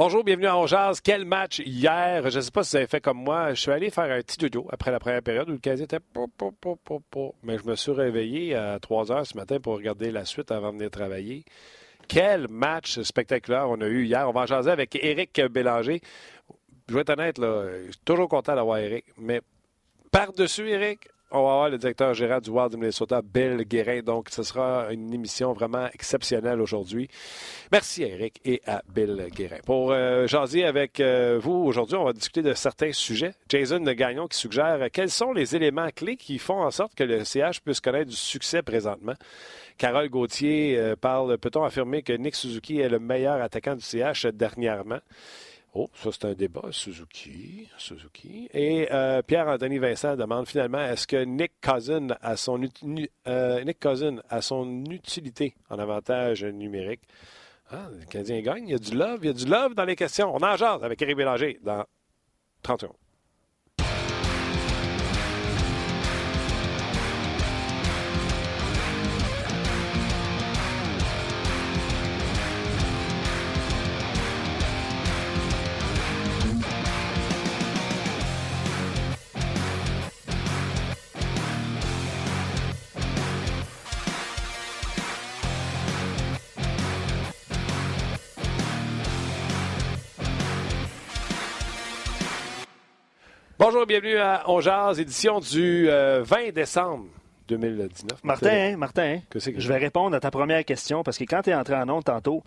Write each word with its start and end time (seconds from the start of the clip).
Bonjour, 0.00 0.22
bienvenue 0.22 0.46
à 0.46 0.56
Ongeaz. 0.56 1.00
Quel 1.02 1.24
match 1.24 1.58
hier? 1.58 2.30
Je 2.30 2.36
ne 2.36 2.40
sais 2.40 2.52
pas 2.52 2.62
si 2.62 2.70
vous 2.70 2.76
avez 2.76 2.86
fait 2.86 3.00
comme 3.00 3.18
moi. 3.18 3.52
Je 3.52 3.60
suis 3.60 3.72
allé 3.72 3.90
faire 3.90 4.04
un 4.04 4.20
petit 4.20 4.38
dodo 4.38 4.68
après 4.70 4.92
la 4.92 5.00
première 5.00 5.22
période 5.22 5.48
où 5.48 5.52
le 5.54 5.58
casier 5.58 5.86
était 5.86 5.98
po, 5.98 6.28
po, 6.28 6.52
po, 6.52 6.76
po, 6.76 7.02
po. 7.10 7.34
Mais 7.42 7.58
je 7.58 7.64
me 7.64 7.74
suis 7.74 7.90
réveillé 7.90 8.54
à 8.54 8.78
3 8.78 9.10
heures 9.10 9.26
ce 9.26 9.36
matin 9.36 9.58
pour 9.58 9.74
regarder 9.74 10.12
la 10.12 10.24
suite 10.24 10.52
avant 10.52 10.68
de 10.68 10.76
venir 10.76 10.92
travailler. 10.92 11.44
Quel 12.06 12.46
match 12.46 13.00
spectaculaire 13.00 13.68
on 13.68 13.80
a 13.80 13.88
eu 13.88 14.04
hier. 14.04 14.28
On 14.28 14.32
va 14.32 14.42
en 14.42 14.46
jaser 14.46 14.70
avec 14.70 14.94
Éric 14.94 15.40
Bélanger. 15.50 16.00
Je 16.88 16.94
vais 16.94 17.00
être 17.00 17.10
honnête, 17.10 17.38
là, 17.38 17.68
je 17.86 17.90
suis 17.90 18.00
toujours 18.04 18.28
content 18.28 18.54
d'avoir 18.54 18.78
Éric. 18.78 19.04
Mais 19.16 19.40
par-dessus, 20.12 20.70
Éric, 20.70 21.08
on 21.30 21.44
va 21.44 21.52
avoir 21.52 21.68
le 21.70 21.78
directeur 21.78 22.14
général 22.14 22.40
du 22.40 22.50
Wild 22.50 22.70
du 22.70 22.76
Minnesota, 22.76 23.20
Bill 23.22 23.64
Guérin. 23.64 24.00
Donc, 24.00 24.28
ce 24.30 24.42
sera 24.42 24.92
une 24.92 25.12
émission 25.12 25.52
vraiment 25.52 25.86
exceptionnelle 25.92 26.60
aujourd'hui. 26.60 27.08
Merci 27.70 28.04
à 28.04 28.08
Eric 28.08 28.40
et 28.44 28.62
à 28.66 28.82
Bill 28.88 29.28
Guérin. 29.34 29.58
Pour 29.66 29.92
euh, 29.92 30.26
avec 30.64 31.00
euh, 31.00 31.38
vous 31.40 31.52
aujourd'hui, 31.52 31.96
on 31.96 32.04
va 32.04 32.12
discuter 32.12 32.42
de 32.42 32.54
certains 32.54 32.92
sujets. 32.92 33.34
Jason 33.48 33.80
Gagnon 33.80 34.26
qui 34.26 34.38
suggère 34.38 34.88
quels 34.92 35.10
sont 35.10 35.32
les 35.32 35.54
éléments 35.54 35.90
clés 35.94 36.16
qui 36.16 36.38
font 36.38 36.62
en 36.62 36.70
sorte 36.70 36.94
que 36.94 37.04
le 37.04 37.24
CH 37.24 37.60
puisse 37.60 37.80
connaître 37.80 38.10
du 38.10 38.16
succès 38.16 38.62
présentement? 38.62 39.14
Carole 39.76 40.08
Gauthier 40.08 40.78
euh, 40.78 40.96
parle, 40.96 41.36
peut-on 41.38 41.62
affirmer 41.62 42.02
que 42.02 42.12
Nick 42.12 42.34
Suzuki 42.34 42.80
est 42.80 42.88
le 42.88 42.98
meilleur 42.98 43.40
attaquant 43.42 43.76
du 43.76 43.82
CH 43.82 44.26
dernièrement? 44.26 45.00
Oh, 45.80 45.88
ça 45.94 46.10
c'est 46.10 46.24
un 46.24 46.34
débat. 46.34 46.64
Suzuki, 46.72 47.68
Suzuki. 47.78 48.48
Et 48.52 48.88
euh, 48.90 49.22
Pierre-Anthony 49.22 49.78
Vincent 49.78 50.16
demande 50.16 50.48
finalement 50.48 50.80
est-ce 50.80 51.06
que 51.06 51.22
Nick 51.22 51.52
Cousin 51.62 52.08
a 52.20 52.36
son 52.36 52.60
euh, 53.28 53.62
Nick 53.62 53.86
a 54.28 54.42
son 54.42 54.84
utilité 54.86 55.54
en 55.70 55.78
avantage 55.78 56.44
numérique? 56.44 57.02
Ah, 57.70 57.86
le 57.96 58.04
Canadien 58.06 58.40
gagne. 58.40 58.66
Il 58.66 58.72
y 58.72 58.74
a 58.74 58.78
du 58.78 58.96
love, 58.96 59.20
il 59.22 59.26
y 59.26 59.30
a 59.30 59.32
du 59.32 59.44
love 59.44 59.74
dans 59.76 59.84
les 59.84 59.94
questions. 59.94 60.34
On 60.34 60.42
en 60.42 60.56
jase 60.56 60.82
avec 60.82 61.00
Eric 61.00 61.16
Bélanger 61.16 61.60
dans 61.62 61.84
30 62.64 62.80
secondes. 62.80 62.96
Bonjour, 93.58 93.86
bienvenue 93.86 94.16
à 94.18 94.44
On 94.46 94.60
Jazz, 94.60 95.00
édition 95.00 95.40
du 95.40 95.88
euh, 95.88 96.22
20 96.24 96.52
décembre 96.52 97.06
2019. 97.48 98.22
Martin, 98.22 98.50
hein, 98.50 98.76
Martin, 98.76 99.02
hein, 99.16 99.20
Que 99.30 99.38
c'est 99.40 99.52
que- 99.52 99.60
je 99.60 99.68
vais 99.68 99.78
répondre 99.78 100.14
à 100.16 100.20
ta 100.20 100.30
première 100.30 100.64
question 100.64 101.02
parce 101.02 101.18
que 101.18 101.24
quand 101.24 101.42
tu 101.42 101.50
es 101.50 101.54
entré 101.54 101.74
en 101.74 101.88
onde 101.88 102.04
tantôt, 102.04 102.44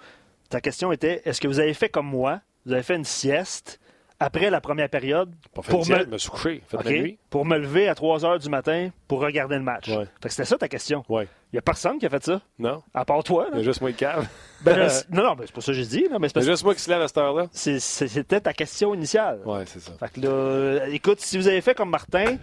ta 0.50 0.62
question 0.62 0.92
était 0.92 1.22
est-ce 1.26 1.42
que 1.42 1.48
vous 1.48 1.60
avez 1.60 1.74
fait 1.74 1.90
comme 1.90 2.08
moi? 2.08 2.40
Vous 2.66 2.74
avez 2.74 2.84
fait 2.84 2.96
une 2.96 3.04
sieste? 3.06 3.80
Après 4.22 4.50
la 4.52 4.62
première 4.62 4.88
période 4.90 5.34
Pas 5.54 5.64
fait 5.64 5.72
pour, 5.72 5.88
me... 5.88 6.06
me 6.06 7.18
pour 7.30 7.46
me 7.46 7.58
lever 7.58 7.88
à 7.88 7.96
3 7.96 8.24
heures 8.24 8.40
du 8.40 8.50
matin 8.50 8.90
pour 9.08 9.20
regarder 9.22 9.56
le 9.56 9.64
match. 9.64 9.90
Ouais. 9.90 10.06
C'était 10.28 10.46
ça 10.46 10.58
ta 10.58 10.68
question. 10.68 11.04
Ouais. 11.10 11.28
Il 11.52 11.56
n'y 11.56 11.60
a 11.60 11.62
personne 11.64 11.98
qui 11.98 12.06
a 12.06 12.10
fait 12.10 12.24
ça, 12.24 12.40
Non? 12.60 12.84
à 12.94 13.04
part 13.04 13.24
toi. 13.24 13.48
Il 13.50 13.52
là. 13.54 13.58
y 13.58 13.62
a 13.62 13.64
juste 13.64 13.82
moi 13.82 13.92
qui 13.92 13.98
cave. 13.98 14.28
Ben, 14.64 14.88
non, 15.10 15.24
non, 15.24 15.34
ben, 15.34 15.44
c'est 15.48 15.54
pour 15.54 15.64
ça 15.64 15.72
que 15.72 15.78
j'ai 15.78 15.86
dit. 15.88 16.08
là, 16.08 16.20
mais 16.20 16.30
c'est 16.30 16.44
juste 16.44 16.64
moi 16.64 16.76
qui 16.76 16.82
se 16.82 16.90
lève 16.92 17.02
à 17.02 17.08
cette 17.08 17.18
heure-là. 17.18 17.48
c'était 17.52 18.42
ta 18.42 18.54
question 18.54 18.94
initiale. 18.94 19.40
Ouais, 19.44 19.64
c'est 19.66 19.80
ça. 19.80 19.92
Fait 20.00 20.12
que 20.14 20.22
là, 20.22 20.88
écoute, 20.90 21.20
si 21.20 21.38
vous 21.38 21.48
avez 21.48 21.62
fait 21.62 21.74
comme 21.74 21.90
Martin, 21.90 22.38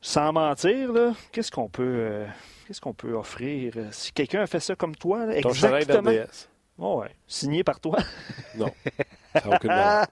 sans 0.00 0.32
mentir, 0.32 0.90
qu'est-ce 1.30 1.52
qu'on 1.52 1.68
peut, 1.68 1.82
euh, 1.84 2.26
qu'est-ce 2.66 2.80
qu'on 2.80 2.94
peut 2.94 3.14
offrir 3.14 3.74
euh, 3.76 3.86
si 3.92 4.10
quelqu'un 4.12 4.42
a 4.42 4.46
fait 4.48 4.58
ça 4.60 4.74
comme 4.74 4.96
toi, 4.96 5.24
là, 5.26 5.40
Ton 5.40 5.52
chandail 5.52 5.82
exactement? 5.82 6.10
d'RDS. 6.10 6.48
Oh, 6.78 7.00
ouais, 7.00 7.14
signé 7.26 7.64
par 7.64 7.80
toi? 7.80 7.98
Non. 8.56 8.70
Ça 9.34 9.48
n'a 9.48 9.56
aucune 9.56 9.68
valeur. 9.68 10.06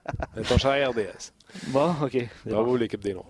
Ton 0.47 0.55
RDS. 0.55 1.31
Bon, 1.67 1.95
ok. 2.03 2.17
Bravo, 2.45 2.65
bon. 2.65 2.75
l'équipe 2.75 3.01
des 3.01 3.13
Noirs. 3.13 3.25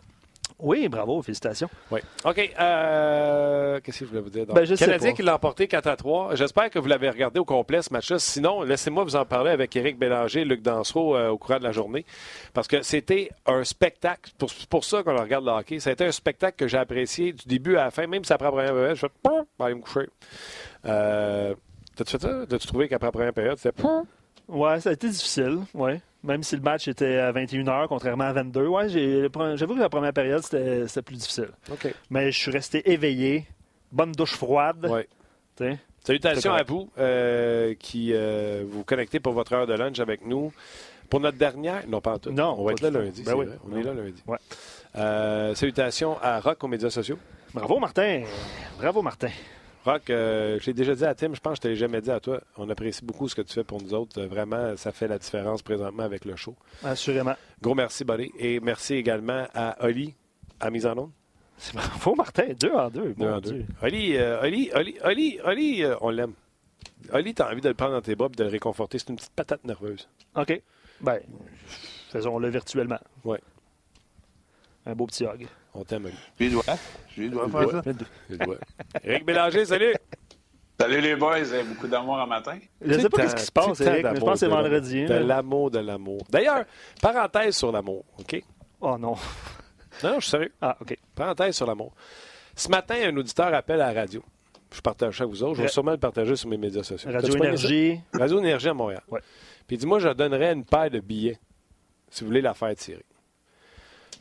Oui, 0.59 0.87
bravo, 0.87 1.21
félicitations. 1.21 1.69
Oui. 1.91 1.99
OK. 2.23 2.53
euh, 2.59 3.79
Qu'est-ce 3.81 3.99
que 3.99 4.05
je 4.05 4.09
voulais 4.09 4.21
vous 4.21 4.29
dire? 4.29 4.45
Donc, 4.45 4.55
Ben, 4.55 4.63
je 4.65 4.75
Canadien 4.75 5.13
qui 5.13 5.21
l'a 5.21 5.35
emporté 5.35 5.67
4 5.67 5.87
à 5.87 5.95
3. 5.97 6.35
J'espère 6.35 6.69
que 6.69 6.79
vous 6.79 6.87
l'avez 6.87 7.09
regardé 7.09 7.39
au 7.39 7.45
complet, 7.45 7.81
ce 7.81 7.91
match-là. 7.91 8.19
Sinon, 8.19 8.61
laissez-moi 8.63 9.03
vous 9.03 9.15
en 9.17 9.25
parler 9.25 9.51
avec 9.51 9.75
Éric 9.75 9.97
Bélanger 9.99 10.41
et 10.41 10.45
Luc 10.45 10.61
Dansereau 10.61 11.15
euh, 11.15 11.29
au 11.29 11.37
courant 11.37 11.59
de 11.59 11.63
la 11.63 11.73
journée. 11.73 12.05
Parce 12.53 12.67
que 12.69 12.81
c'était 12.83 13.31
un 13.45 13.63
spectacle. 13.65 14.31
Pour, 14.37 14.49
pour 14.69 14.85
ça 14.85 15.03
qu'on 15.03 15.15
regarde 15.17 15.45
le 15.45 15.51
hockey. 15.51 15.79
Ça 15.79 15.89
a 15.89 15.93
été 15.93 16.05
un 16.05 16.11
spectacle 16.11 16.55
que 16.57 16.67
j'ai 16.69 16.77
apprécié 16.77 17.33
du 17.33 17.45
début 17.47 17.75
à 17.75 17.85
la 17.85 17.91
fin. 17.91 18.07
Même 18.07 18.23
si 18.23 18.31
après 18.31 18.45
la 18.45 18.51
première 18.51 18.95
je 18.95 19.01
fais 19.01 19.07
je 19.25 19.29
vais 19.31 19.65
aller 19.65 19.75
me 19.75 19.81
coucher. 19.81 20.07
Euh, 20.85 21.53
T'as-tu 21.95 22.11
fait 22.11 22.21
ça? 22.21 22.45
T'as-tu 22.47 22.67
trouvé 22.67 22.87
qu'après 22.87 23.07
la 23.07 23.11
première 23.11 23.33
période, 23.33 23.57
c'était! 23.57 23.83
Ouais, 24.47 24.79
ça 24.79 24.91
a 24.91 24.93
été 24.93 25.09
difficile, 25.09 25.59
ouais. 25.73 26.01
Même 26.23 26.43
si 26.43 26.55
le 26.55 26.61
match 26.61 26.87
était 26.87 27.17
à 27.17 27.31
21h, 27.31 27.87
contrairement 27.87 28.25
à 28.25 28.33
22. 28.33 28.67
Ouais, 28.67 28.87
j'avoue 28.89 29.75
que 29.75 29.79
la 29.79 29.89
première 29.89 30.13
période, 30.13 30.43
c'était 30.43 31.01
plus 31.01 31.15
difficile. 31.17 31.49
Mais 32.09 32.31
je 32.31 32.39
suis 32.39 32.51
resté 32.51 32.91
éveillé. 32.91 33.45
Bonne 33.91 34.11
douche 34.11 34.33
froide. 34.35 34.85
Ouais. 34.85 35.07
Salutations 36.03 36.53
à 36.53 36.63
vous 36.63 36.89
euh, 36.99 37.73
qui 37.79 38.11
euh, 38.13 38.63
vous 38.67 38.83
connectez 38.83 39.19
pour 39.19 39.33
votre 39.33 39.53
heure 39.53 39.65
de 39.67 39.73
lunch 39.73 39.99
avec 39.99 40.25
nous. 40.25 40.51
Pour 41.09 41.19
notre 41.19 41.37
dernière, 41.37 41.87
non 41.87 42.01
pas 42.01 42.13
en 42.13 42.19
tout. 42.19 42.31
Non, 42.31 42.55
on 42.57 42.63
va 42.65 42.71
être 42.73 42.81
là 42.81 42.89
lundi. 42.89 43.23
Ben 43.23 43.35
oui. 43.35 43.45
On 43.65 43.69
Non. 43.69 43.77
est 43.77 43.83
là 43.83 43.93
lundi. 43.93 44.23
Ouais. 44.27 44.37
Euh, 44.95 45.53
salutations 45.55 46.17
à 46.21 46.39
Rock 46.39 46.63
aux 46.63 46.67
médias 46.67 46.89
sociaux. 46.89 47.17
Bravo, 47.53 47.79
Martin. 47.79 48.23
Bravo, 48.79 49.01
Martin. 49.01 49.29
Rock, 49.85 50.09
euh, 50.09 50.57
je 50.59 50.65
l'ai 50.65 50.73
déjà 50.73 50.95
dit 50.95 51.05
à 51.05 51.13
Tim, 51.13 51.33
je 51.35 51.39
pense 51.39 51.59
que 51.59 51.63
je 51.63 51.67
ne 51.69 51.73
te 51.73 51.75
l'ai 51.75 51.75
jamais 51.75 52.01
dit 52.01 52.09
à 52.11 52.19
toi. 52.19 52.41
On 52.57 52.67
apprécie 52.71 53.05
beaucoup 53.05 53.29
ce 53.29 53.35
que 53.35 53.43
tu 53.43 53.53
fais 53.53 53.63
pour 53.63 53.81
nous 53.81 53.93
autres. 53.93 54.19
Euh, 54.19 54.27
Vraiment, 54.27 54.75
ça 54.77 54.91
fait 54.91 55.07
la 55.07 55.19
différence 55.19 55.61
présentement 55.61 56.01
avec 56.03 56.25
le 56.25 56.35
show. 56.35 56.55
Assurément. 56.83 57.35
Gros 57.61 57.75
merci, 57.75 58.03
Buddy. 58.03 58.31
Et 58.39 58.59
merci 58.59 58.95
également 58.95 59.45
à 59.53 59.85
Oli, 59.85 60.15
à 60.59 60.71
mise 60.71 60.87
en 60.87 60.97
onde. 60.97 61.11
C'est 61.57 61.75
bravo, 61.75 62.15
Martin. 62.15 62.47
Deux 62.59 62.71
en 62.71 62.89
deux. 62.89 63.13
Deux 63.13 63.29
en 63.29 63.39
deux. 63.39 63.63
Oli, 63.83 64.17
euh, 64.17 64.41
Oli, 64.41 64.71
Oli, 64.73 64.97
Oli, 65.03 65.39
Oli, 65.45 65.83
euh, 65.83 65.95
on 66.01 66.09
l'aime. 66.09 66.33
Oli, 67.13 67.33
t'as 67.35 67.51
envie 67.51 67.61
de 67.61 67.69
le 67.69 67.75
prendre 67.75 67.91
dans 67.93 68.01
tes 68.01 68.15
bras 68.15 68.27
et 68.33 68.35
de 68.35 68.43
le 68.43 68.49
réconforter. 68.49 68.97
C'est 68.97 69.09
une 69.09 69.15
petite 69.17 69.33
patate 69.33 69.63
nerveuse. 69.65 70.09
OK. 70.35 70.61
Ben, 71.01 71.19
faisons-le 72.09 72.49
virtuellement. 72.49 72.99
Ouais. 73.23 73.39
Un 74.87 74.95
beau 74.95 75.05
petit 75.05 75.25
hug. 75.25 75.47
On 75.75 75.83
t'aime. 75.83 76.09
Je 76.39 76.43
lui 76.45 76.51
dois. 76.51 76.63
Je 77.15 77.21
lui 77.21 77.29
dois 77.29 77.47
Je 77.47 77.51
faire 77.51 77.83
dois. 77.83 78.55
ça? 78.55 78.99
Éric 79.03 79.25
Bélanger, 79.25 79.65
salut! 79.65 79.93
Salut 80.79 80.99
les 80.99 81.15
boys, 81.15 81.39
vous 81.39 81.53
avez 81.53 81.63
beaucoup 81.63 81.87
d'amour 81.87 82.19
un 82.19 82.25
matin. 82.25 82.57
Je 82.81 82.99
sais 82.99 83.09
pas 83.09 83.29
ce 83.29 83.35
qui 83.35 83.43
se 83.43 83.51
passe, 83.51 83.79
Eric, 83.79 84.03
mais 84.03 84.15
je 84.15 84.19
pense 84.21 84.31
que 84.31 84.39
c'est 84.39 84.45
de 84.47 84.51
l'amour. 84.51 84.63
vendredi. 84.63 85.05
De 85.05 85.13
hein. 85.13 85.19
l'amour, 85.21 85.71
de 85.71 85.79
l'amour. 85.79 86.21
D'ailleurs, 86.29 86.65
parenthèse 87.01 87.55
sur 87.55 87.71
l'amour, 87.71 88.03
OK? 88.19 88.43
Oh 88.81 88.97
non. 88.97 89.15
Non, 90.03 90.09
non, 90.11 90.15
je 90.15 90.21
suis 90.21 90.31
sérieux. 90.31 90.51
Ah, 90.61 90.75
OK. 90.81 90.97
Parenthèse 91.15 91.55
sur 91.55 91.65
l'amour. 91.65 91.93
Ce 92.55 92.67
matin, 92.69 92.95
un 93.05 93.15
auditeur 93.15 93.53
appelle 93.53 93.81
à 93.81 93.93
la 93.93 94.01
radio. 94.01 94.21
Je 94.73 94.81
partage 94.81 95.17
ça 95.17 95.23
avec 95.23 95.33
vous 95.33 95.43
autres. 95.43 95.55
Je 95.55 95.61
vais 95.61 95.67
sûrement 95.69 95.91
le 95.91 95.97
partager 95.97 96.35
sur 96.35 96.49
mes 96.49 96.57
médias 96.57 96.83
sociaux. 96.83 97.09
Radio? 97.09 97.35
Énergie. 97.37 97.99
Radio 98.13 98.39
Énergie 98.39 98.67
à 98.67 98.73
Montréal. 98.73 99.01
Ouais. 99.09 99.21
Puis 99.67 99.77
il 99.77 99.79
dit, 99.79 99.85
moi, 99.85 99.99
je 99.99 100.09
donnerais 100.09 100.51
une 100.51 100.65
paire 100.65 100.89
de 100.89 100.99
billets 100.99 101.39
si 102.09 102.21
vous 102.21 102.27
voulez 102.27 102.41
la 102.41 102.53
faire 102.53 102.75
tirer. 102.75 103.05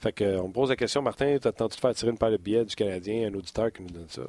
Fait 0.04 0.12
que, 0.12 0.22
euh, 0.22 0.42
on 0.42 0.48
me 0.48 0.52
pose 0.52 0.68
la 0.68 0.76
question, 0.76 1.00
Martin, 1.00 1.38
t'attends-tu 1.38 1.76
de 1.76 1.80
faire 1.80 1.94
tirer 1.94 2.10
une 2.10 2.18
paire 2.18 2.30
de 2.30 2.36
billets 2.36 2.66
du 2.66 2.76
Canadien, 2.76 3.30
un 3.30 3.34
auditeur 3.34 3.72
qui 3.72 3.80
nous 3.80 3.88
donne 3.88 4.10
ça? 4.10 4.24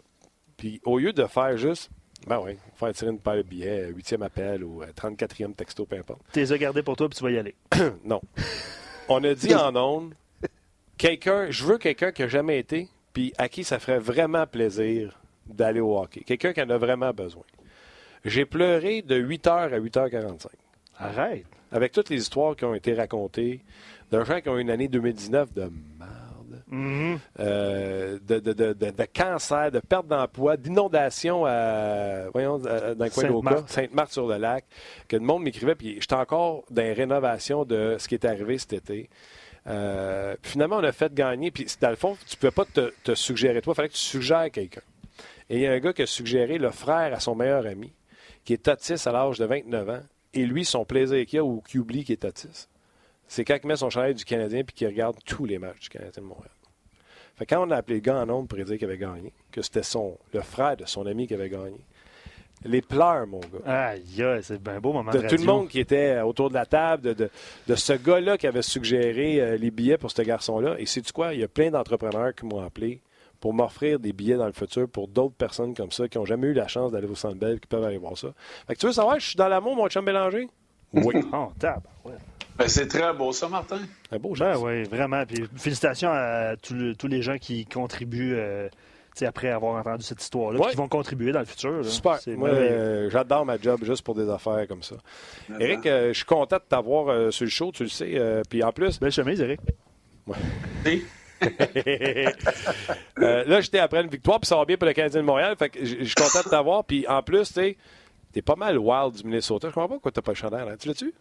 Puis 0.56 0.80
au 0.86 0.98
lieu 0.98 1.12
de 1.12 1.26
faire 1.26 1.58
juste, 1.58 1.90
ben 2.26 2.40
oui, 2.42 2.54
faire 2.76 2.94
tirer 2.94 3.12
une 3.12 3.20
paire 3.20 3.36
de 3.36 3.42
billets, 3.42 3.90
huitième 3.90 4.22
appel 4.22 4.64
ou 4.64 4.82
euh, 4.82 4.88
34e 4.96 5.54
texto, 5.54 5.86
peu 5.86 5.98
importe. 5.98 6.22
T'es 6.32 6.40
les 6.40 6.54
as 6.54 6.58
gardés 6.58 6.82
pour 6.82 6.96
toi 6.96 7.10
puis 7.10 7.18
tu 7.18 7.26
vas 7.26 7.32
y 7.32 7.38
aller. 7.38 7.56
non. 8.06 8.22
On 9.10 9.22
a 9.26 9.34
dit 9.34 9.54
en 9.54 9.76
ondes, 9.76 10.14
quelqu'un, 10.98 11.52
je 11.52 11.66
veux 11.66 11.78
quelqu'un 11.78 12.14
qui 12.14 12.22
n'a 12.22 12.30
jamais 12.30 12.58
été, 12.58 12.88
puis 13.12 13.34
à 13.38 13.50
qui 13.50 13.66
ça 13.66 13.78
ferait 13.78 14.00
vraiment 14.00 14.48
plaisir 14.48 15.20
d'aller 15.46 15.82
au 15.82 16.00
hockey. 16.00 16.22
Quelqu'un 16.22 16.54
qui 16.54 16.62
en 16.62 16.70
a 16.70 16.78
vraiment 16.78 17.12
besoin. 17.12 17.44
J'ai 18.24 18.46
pleuré 18.46 19.02
de 19.02 19.22
8h 19.22 19.74
à 19.74 19.78
8h45. 19.78 20.48
Arrête. 21.00 21.46
Avec 21.72 21.92
toutes 21.92 22.10
les 22.10 22.18
histoires 22.18 22.56
qui 22.56 22.64
ont 22.66 22.74
été 22.76 22.94
racontées, 22.94 23.62
de 24.12 24.24
gens 24.24 24.40
qui 24.40 24.50
ont 24.50 24.58
eu 24.58 24.62
une 24.62 24.70
année 24.70 24.88
2019 24.88 25.54
de 25.54 25.64
merde, 26.00 26.64
Mhm. 26.68 27.20
euh, 27.40 28.18
de, 28.26 28.40
de, 28.40 28.54
de, 28.54 28.74
de- 28.74 28.90
de 28.92 29.06
cancer, 29.14 29.72
de 29.72 29.80
perte 29.80 30.08
d'emploi, 30.08 30.58
d'inondation 30.58 31.46
à, 31.46 32.30
voyons, 32.32 32.64
à- 32.66 32.96
dans 32.96 33.06
le 33.06 33.10
coin 33.12 33.24
d'Oka, 33.26 33.50
Sainte-Marthe. 33.50 33.70
Sainte-Marthe-sur-le-Lac, 33.70 34.66
que 35.08 35.16
le 35.16 35.22
monde 35.24 35.44
m'écrivait, 35.44 35.76
puis 35.76 35.98
j'étais 36.00 36.16
encore 36.16 36.64
dans 36.72 36.82
les 36.82 36.94
rénovations 36.94 37.66
de 37.66 37.98
ce 38.00 38.08
qui 38.08 38.16
est 38.16 38.26
arrivé 38.26 38.58
cet 38.58 38.74
été. 38.74 39.10
Euh, 39.68 40.36
puis 40.42 40.52
finalement, 40.54 40.78
on 40.78 40.84
a 40.84 40.92
fait 40.92 41.14
gagner, 41.14 41.52
puis 41.52 41.66
dans 41.82 41.90
le 41.90 41.96
fond, 41.96 42.16
tu 42.28 42.36
ne 42.36 42.40
pouvais 42.40 42.52
pas 42.52 42.66
te, 42.66 42.94
te 43.04 43.16
suggérer 43.16 43.62
toi, 43.62 43.74
il 43.74 43.76
fallait 43.76 43.90
que 43.90 43.94
tu 43.94 44.00
suggères 44.00 44.50
quelqu'un. 44.52 44.82
Et 45.50 45.56
il 45.58 45.62
y 45.62 45.68
a 45.68 45.72
un 45.72 45.80
gars 45.80 45.94
qui 45.94 46.04
a 46.04 46.08
suggéré 46.08 46.58
le 46.58 46.72
frère 46.72 47.14
à 47.14 47.20
son 47.20 47.36
meilleur 47.36 47.66
ami, 47.66 47.92
qui 48.44 48.54
est 48.54 48.68
autiste 48.68 49.08
à 49.08 49.12
l'âge 49.12 49.40
de 49.40 49.46
29 49.46 49.90
ans 49.90 50.02
Et 50.36 50.46
lui, 50.46 50.66
son 50.66 50.86
plaisir 50.86 51.26
qu'il 51.26 51.40
a 51.40 51.44
ou 51.44 51.62
qu'il 51.62 51.80
oublie 51.80 52.04
qu'il 52.04 52.14
est 52.14 52.26
autiste, 52.26 52.70
c'est 53.28 53.44
quand 53.44 53.58
il 53.64 53.68
met 53.68 53.76
son 53.76 53.90
chandail 53.90 54.14
du 54.14 54.26
Canadien 54.26 54.64
puis 54.64 54.76
qu'il 54.76 54.88
regarde 54.88 55.16
tous 55.26 55.46
les 55.46 55.58
matchs 55.58 55.80
du 55.80 55.90
Canadien 55.90 56.22
de 56.22 56.28
Montréal. 56.28 56.52
Fait 57.38 57.46
quand 57.46 57.68
on 57.68 57.72
a 57.72 57.78
appelé 57.78 57.96
le 57.96 58.02
gars 58.02 58.18
en 58.18 58.26
nombre 58.26 58.48
pour 58.48 58.58
dire 58.58 58.78
qu'il 58.78 58.86
avait 58.86 58.98
gagné, 58.98 59.34
que 59.52 59.62
c'était 59.62 59.84
son 59.84 60.18
le 60.34 60.42
frère 60.42 60.78
de 60.78 60.86
son 60.86 61.06
ami 61.06 61.28
qui 61.28 61.34
avait 61.34 61.50
gagné, 61.50 61.80
les 62.64 62.82
pleurs, 62.82 63.28
mon 63.28 63.40
gars. 63.40 63.90
Aïe, 63.90 64.24
c'est 64.42 64.66
un 64.68 64.80
beau 64.80 64.94
moment 64.94 65.12
de, 65.12 65.20
de 65.20 65.28
tout 65.28 65.36
le 65.38 65.44
monde 65.44 65.68
qui 65.68 65.80
était 65.80 66.22
autour 66.22 66.50
de 66.50 66.54
la 66.54 66.66
table, 66.66 67.04
de, 67.04 67.14
de, 67.14 67.30
de 67.68 67.76
ce 67.76 67.94
gars-là 67.94 68.38
qui 68.38 68.48
avait 68.48 68.62
suggéré 68.62 69.42
euh, 69.42 69.58
les 69.58 69.72
billets 69.72 69.98
pour 69.98 70.12
ce 70.12 70.22
garçon-là. 70.22 70.76
Et 70.80 70.86
sais-tu 70.86 71.12
quoi? 71.12 71.34
Il 71.34 71.42
y 71.42 71.44
a 71.44 71.48
plein 71.48 71.70
d'entrepreneurs 71.72 72.34
qui 72.34 72.46
m'ont 72.46 72.64
appelé 72.64 73.02
pour 73.46 73.54
m'offrir 73.54 74.00
des 74.00 74.12
billets 74.12 74.38
dans 74.38 74.48
le 74.48 74.54
futur 74.54 74.90
pour 74.90 75.08
d'autres 75.08 75.36
personnes 75.36 75.76
comme 75.76 75.92
ça 75.92 76.08
qui 76.08 76.18
n'ont 76.18 76.26
jamais 76.26 76.48
eu 76.48 76.54
la 76.54 76.68
chance 76.68 76.92
d'aller 76.92 77.06
au 77.08 77.14
Centre 77.14 77.36
Bell 77.36 77.60
qui 77.60 77.68
peuvent 77.68 77.84
aller 77.84 78.00
voir 78.00 78.18
ça. 78.18 78.30
Fait 78.66 78.74
que 78.74 78.80
tu 78.80 78.88
veux 78.88 78.92
savoir, 78.92 79.20
je 79.20 79.28
suis 79.28 79.36
dans 79.36 79.48
l'amour, 79.48 79.76
mon 79.76 79.88
chum 79.88 80.04
Bélanger? 80.04 80.48
Oui. 80.94 81.14
oh, 81.32 81.50
tab. 81.60 81.84
Ouais. 82.04 82.14
Ben, 82.58 82.68
c'est 82.68 82.88
très 82.88 83.14
beau 83.14 83.32
ça, 83.34 83.48
Martin. 83.48 83.82
Un 84.12 84.18
beau 84.18 84.30
ben, 84.34 84.50
geste. 84.54 84.64
oui, 84.64 84.82
vraiment. 84.86 85.24
Puis 85.28 85.46
félicitations 85.58 86.10
à 86.12 86.56
tous, 86.60 86.96
tous 86.96 87.06
les 87.06 87.22
gens 87.22 87.38
qui 87.38 87.68
contribuent 87.68 88.34
euh, 88.36 88.68
après 89.22 89.52
avoir 89.52 89.76
entendu 89.76 90.04
cette 90.04 90.24
histoire-là, 90.24 90.60
Ouais. 90.60 90.72
qui 90.72 90.78
vont 90.78 90.88
contribuer 90.88 91.32
dans 91.32 91.38
le 91.42 91.46
futur. 91.46 91.70
là. 91.72 91.84
Super. 91.84 92.18
C'est 92.18 92.36
Moi, 92.36 92.50
euh, 92.50 93.12
j'adore 93.12 93.46
ma 93.46 93.60
job 93.60 93.80
juste 93.84 94.02
pour 94.02 94.16
des 94.16 94.28
affaires 94.28 94.68
comme 94.68 94.82
ça. 94.82 94.96
Eric, 95.60 95.86
euh, 95.86 96.08
je 96.08 96.14
suis 96.14 96.26
content 96.26 96.56
de 96.58 96.64
t'avoir 96.68 97.10
euh, 97.10 97.30
sur 97.30 97.44
le 97.46 97.52
show, 97.52 97.72
tu 97.72 97.84
le 97.84 97.90
sais. 97.90 98.10
euh, 98.16 98.42
Puis 98.50 98.64
en 98.64 98.72
plus, 98.72 99.00
Belle 99.00 99.12
chemise, 99.12 99.40
Eric. 99.40 99.60
Si. 100.84 101.04
Euh, 103.20 103.44
là, 103.46 103.62
j'étais 103.62 103.80
après 103.80 104.02
une 104.02 104.10
victoire, 104.10 104.40
puis 104.42 104.48
ça 104.48 104.58
va 104.58 104.66
bien 104.66 104.76
pour 104.78 104.88
le 104.88 104.94
Canadien 104.94 105.22
de 105.22 105.26
Montréal. 105.26 105.56
Fait 105.58 105.70
que 105.70 105.84
je 105.84 106.04
suis 106.04 106.16
content 106.16 106.42
de 106.44 106.50
t'avoir. 106.50 106.84
Puis 106.84 107.08
en 107.08 107.24
plus, 107.24 107.48
tu 107.48 107.54
sais, 107.54 107.78
t'es 108.34 108.42
pas 108.42 108.56
mal 108.56 108.78
wild 108.78 109.14
du 109.16 109.24
Minnesota. 109.24 109.70
Je 109.70 109.74
comprends 109.74 109.88
pas 109.88 109.94
pourquoi 109.96 110.12
t'as 110.12 110.22
pas 110.22 110.32
le 110.32 110.36
chandail. 110.36 110.68
Hein. 110.70 110.76
Tu 110.78 110.88
l'as-tu? 110.90 111.14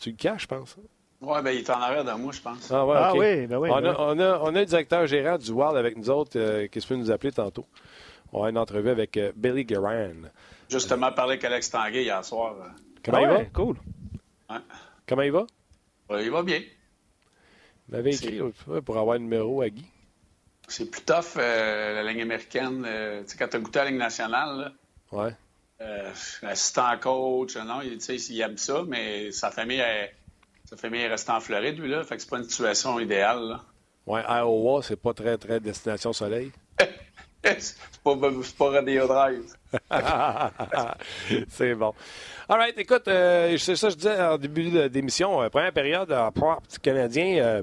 Tu 0.00 0.10
le 0.10 0.16
caches, 0.16 0.42
je 0.42 0.46
pense. 0.48 0.76
hein? 0.78 0.82
Ouais, 1.20 1.42
ben, 1.42 1.50
il 1.52 1.58
est 1.58 1.70
en 1.70 1.80
arrière 1.80 2.04
de 2.04 2.12
moi, 2.12 2.32
je 2.32 2.40
pense. 2.40 2.70
Ah, 2.72 2.84
ouais, 2.84 2.96
Ah 2.96 3.12
oui, 3.14 3.46
ben 3.46 3.58
oui. 3.58 3.68
on, 3.70 3.80
ben 3.80 3.86
a, 3.86 3.90
oui. 3.90 3.96
on, 3.98 4.18
a, 4.20 4.38
on 4.40 4.54
a 4.54 4.60
le 4.60 4.64
directeur 4.66 5.06
gérant 5.06 5.38
du 5.38 5.50
Wild 5.52 5.76
avec 5.76 5.96
nous 5.96 6.10
autres 6.10 6.32
euh, 6.38 6.66
qui 6.66 6.80
se 6.80 6.86
peut 6.88 6.96
nous 6.96 7.10
appeler 7.10 7.30
tantôt. 7.32 7.66
On 8.32 8.42
a 8.44 8.50
une 8.50 8.58
entrevue 8.58 8.90
avec 8.90 9.16
euh, 9.16 9.30
Billy 9.36 9.64
Guerin. 9.64 10.28
Justement, 10.68 11.12
parlé 11.12 11.32
avec 11.34 11.44
Alex 11.44 11.70
Tanguay 11.70 12.02
hier 12.04 12.24
soir. 12.24 12.54
euh, 12.60 12.68
Comment 13.04 13.18
Ah 13.18 13.22
il 13.22 13.28
va? 13.28 13.36
ouais, 13.38 13.50
cool. 13.52 13.76
Comment 15.06 15.22
il 15.22 15.32
va? 15.32 15.46
ouais, 16.10 16.24
il 16.24 16.30
va 16.30 16.42
bien. 16.42 16.60
Il 17.90 17.96
m'avait 17.96 18.14
écrit 18.14 18.40
pour 18.84 18.98
avoir 18.98 19.16
un 19.16 19.18
numéro 19.18 19.62
à 19.62 19.68
Guy? 19.68 19.84
C'est 20.68 20.88
plus 20.88 21.02
tough, 21.02 21.36
euh, 21.38 21.94
la 22.02 22.12
ligne 22.12 22.22
américaine. 22.22 22.84
euh, 22.86 23.22
tu 23.24 23.30
sais, 23.30 23.36
quand 23.36 23.48
tu 23.48 23.56
as 23.56 23.60
goûté 23.60 23.80
à 23.80 23.84
la 23.84 23.90
ligne 23.90 23.98
nationale, 23.98 24.58
là, 24.58 24.72
Ouais. 25.10 25.34
euh, 25.80 26.12
assistant 26.42 26.96
coach, 27.00 27.56
non, 27.56 27.80
il, 27.82 27.98
tu 27.98 28.16
sais, 28.16 28.32
il 28.32 28.40
aime 28.40 28.56
ça, 28.56 28.84
mais 28.86 29.32
sa 29.32 29.50
famille, 29.50 29.80
est, 29.80 30.14
sa 30.66 30.76
famille 30.76 31.00
est 31.00 31.08
restée 31.08 31.32
en 31.32 31.40
Floride, 31.40 31.80
lui, 31.80 31.88
là. 31.88 32.04
Fait 32.04 32.14
que 32.14 32.22
c'est 32.22 32.30
pas 32.30 32.38
une 32.38 32.44
situation 32.44 33.00
idéale, 33.00 33.42
là. 33.42 33.64
Ouais, 34.06 34.22
Iowa, 34.28 34.82
c'est 34.84 34.94
pas 35.00 35.12
très, 35.12 35.36
très 35.36 35.58
destination 35.58 36.12
soleil. 36.12 36.52
c'est 37.44 37.74
pas, 38.04 38.14
pas 38.16 38.30
Rodeo 38.70 39.08
Drive. 39.08 39.52
c'est 41.48 41.74
bon. 41.74 41.94
All 42.48 42.58
right, 42.58 42.78
écoute, 42.78 43.06
euh, 43.08 43.56
c'est 43.58 43.76
ça 43.76 43.88
que 43.88 43.92
je 43.92 43.98
disais 43.98 44.20
en 44.20 44.38
début 44.38 44.88
d'émission. 44.88 45.42
euh, 45.42 45.48
première 45.48 45.72
période, 45.72 46.12
en 46.12 46.30
le 46.32 46.78
Canadien 46.82 47.42
euh, 47.42 47.62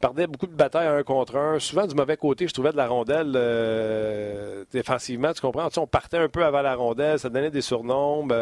perdait 0.00 0.26
beaucoup 0.26 0.46
de 0.46 0.54
batailles 0.54 0.86
un 0.86 1.02
contre 1.02 1.36
un. 1.36 1.58
Souvent 1.58 1.86
du 1.86 1.94
mauvais 1.94 2.16
côté, 2.16 2.46
je 2.46 2.52
trouvais 2.52 2.72
de 2.72 2.76
la 2.76 2.86
rondelle 2.86 3.32
défensivement, 4.72 5.32
tu 5.32 5.40
comprends? 5.40 5.68
On 5.76 5.86
partait 5.86 6.18
un 6.18 6.28
peu 6.28 6.44
avant 6.44 6.62
la 6.62 6.74
rondelle, 6.74 7.18
ça 7.18 7.28
donnait 7.28 7.50
des 7.50 7.62
surnombres. 7.62 8.34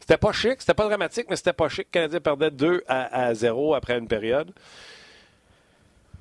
c'était 0.00 0.16
pas 0.16 0.32
chic, 0.32 0.56
c'était 0.60 0.74
pas 0.74 0.86
dramatique, 0.88 1.26
mais 1.28 1.36
c'était 1.36 1.52
pas 1.52 1.68
chic. 1.68 1.88
Le 1.88 1.92
Canadien 1.92 2.20
perdait 2.20 2.50
2 2.50 2.84
à, 2.88 3.26
à 3.26 3.34
0 3.34 3.74
après 3.74 3.98
une 3.98 4.08
période. 4.08 4.50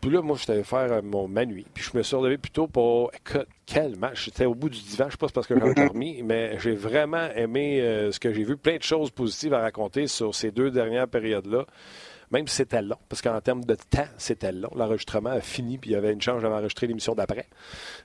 Puis 0.01 0.11
là, 0.11 0.21
moi, 0.21 0.37
je 0.37 0.51
allé 0.51 0.63
faire 0.63 0.91
euh, 0.91 1.01
mon, 1.01 1.27
ma 1.27 1.45
nuit. 1.45 1.65
Puis 1.73 1.83
je 1.83 1.97
me 1.97 2.03
suis 2.03 2.15
relevé 2.15 2.37
plus 2.37 2.51
tôt 2.51 2.67
pour. 2.67 3.11
Écoute, 3.13 3.47
quel 3.65 3.95
match. 3.97 4.25
J'étais 4.25 4.45
au 4.45 4.55
bout 4.55 4.69
du 4.69 4.79
divan. 4.79 5.05
Je 5.07 5.11
sais 5.11 5.17
pas 5.17 5.27
si 5.27 5.33
parce 5.33 5.47
que 5.47 5.57
j'avais 5.57 5.73
dormi, 5.85 6.21
mais 6.23 6.57
j'ai 6.59 6.75
vraiment 6.75 7.29
aimé 7.35 7.81
euh, 7.81 8.11
ce 8.11 8.19
que 8.19 8.33
j'ai 8.33 8.43
vu. 8.43 8.57
Plein 8.57 8.77
de 8.77 8.83
choses 8.83 9.11
positives 9.11 9.53
à 9.53 9.59
raconter 9.59 10.07
sur 10.07 10.35
ces 10.35 10.51
deux 10.51 10.71
dernières 10.71 11.07
périodes-là. 11.07 11.65
Même 12.29 12.47
si 12.47 12.55
c'était 12.55 12.81
long, 12.81 12.97
parce 13.07 13.21
qu'en 13.21 13.39
termes 13.39 13.63
de 13.63 13.75
temps, 13.75 14.07
c'était 14.17 14.51
long. 14.51 14.69
L'enregistrement 14.75 15.29
a 15.29 15.39
fini, 15.39 15.77
puis 15.77 15.91
il 15.91 15.93
y 15.93 15.95
avait 15.95 16.11
une 16.11 16.21
chance 16.21 16.41
d'enregistrer 16.41 16.87
l'émission 16.87 17.15
d'après. 17.15 17.47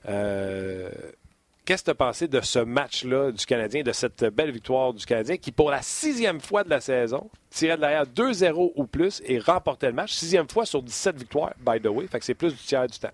Euh, 0.09 0.89
Qu'est-ce 1.65 1.83
que 1.83 1.87
tu 1.87 1.91
as 1.93 1.95
pensé 1.95 2.27
de 2.27 2.41
ce 2.41 2.59
match-là 2.59 3.31
du 3.31 3.47
Canadien, 3.47 3.85
de 3.85 3.93
cette 3.93 4.25
belle 4.25 4.51
victoire 4.51 4.93
du 4.93 5.07
Canadien 5.07 5.37
qui, 5.37 5.53
pour 5.53 5.71
la 5.71 5.81
sixième 5.81 6.41
fois 6.41 6.65
de 6.65 6.71
la 6.71 6.81
saison, 6.81 7.31
tirait 7.51 7.77
de 7.77 7.83
l'arrière 7.83 8.05
2-0 8.05 8.73
ou 8.75 8.85
plus 8.85 9.23
et 9.25 9.39
remportait 9.39 9.87
le 9.87 9.93
match? 9.93 10.13
Sixième 10.13 10.49
fois 10.49 10.67
sur 10.67 10.83
17 10.83 11.17
victoires, 11.17 11.53
by 11.65 11.81
the 11.81 11.87
way. 11.87 12.09
Fait 12.09 12.19
que 12.19 12.25
c'est 12.25 12.35
plus 12.35 12.53
du 12.53 12.59
tiers 12.59 12.89
du 12.89 12.99
temps. 12.99 13.13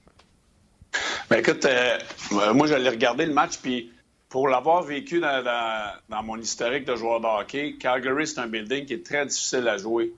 Ben 1.28 1.40
écoute, 1.40 1.62
euh, 1.66 1.98
euh, 2.32 2.54
moi, 2.54 2.66
j'allais 2.66 2.88
regarder 2.88 3.26
le 3.26 3.34
match, 3.34 3.58
puis 3.58 3.92
pour 4.30 4.48
l'avoir 4.48 4.82
vécu 4.82 5.20
dans, 5.20 6.22
mon 6.22 6.38
historique 6.38 6.86
de 6.86 6.96
joueur 6.96 7.20
de 7.20 7.26
hockey, 7.26 7.76
Calgary, 7.78 8.26
c'est 8.26 8.40
un 8.40 8.46
building 8.46 8.86
qui 8.86 8.94
est 8.94 9.04
très 9.04 9.26
difficile 9.26 9.68
à 9.68 9.76
jouer. 9.76 10.14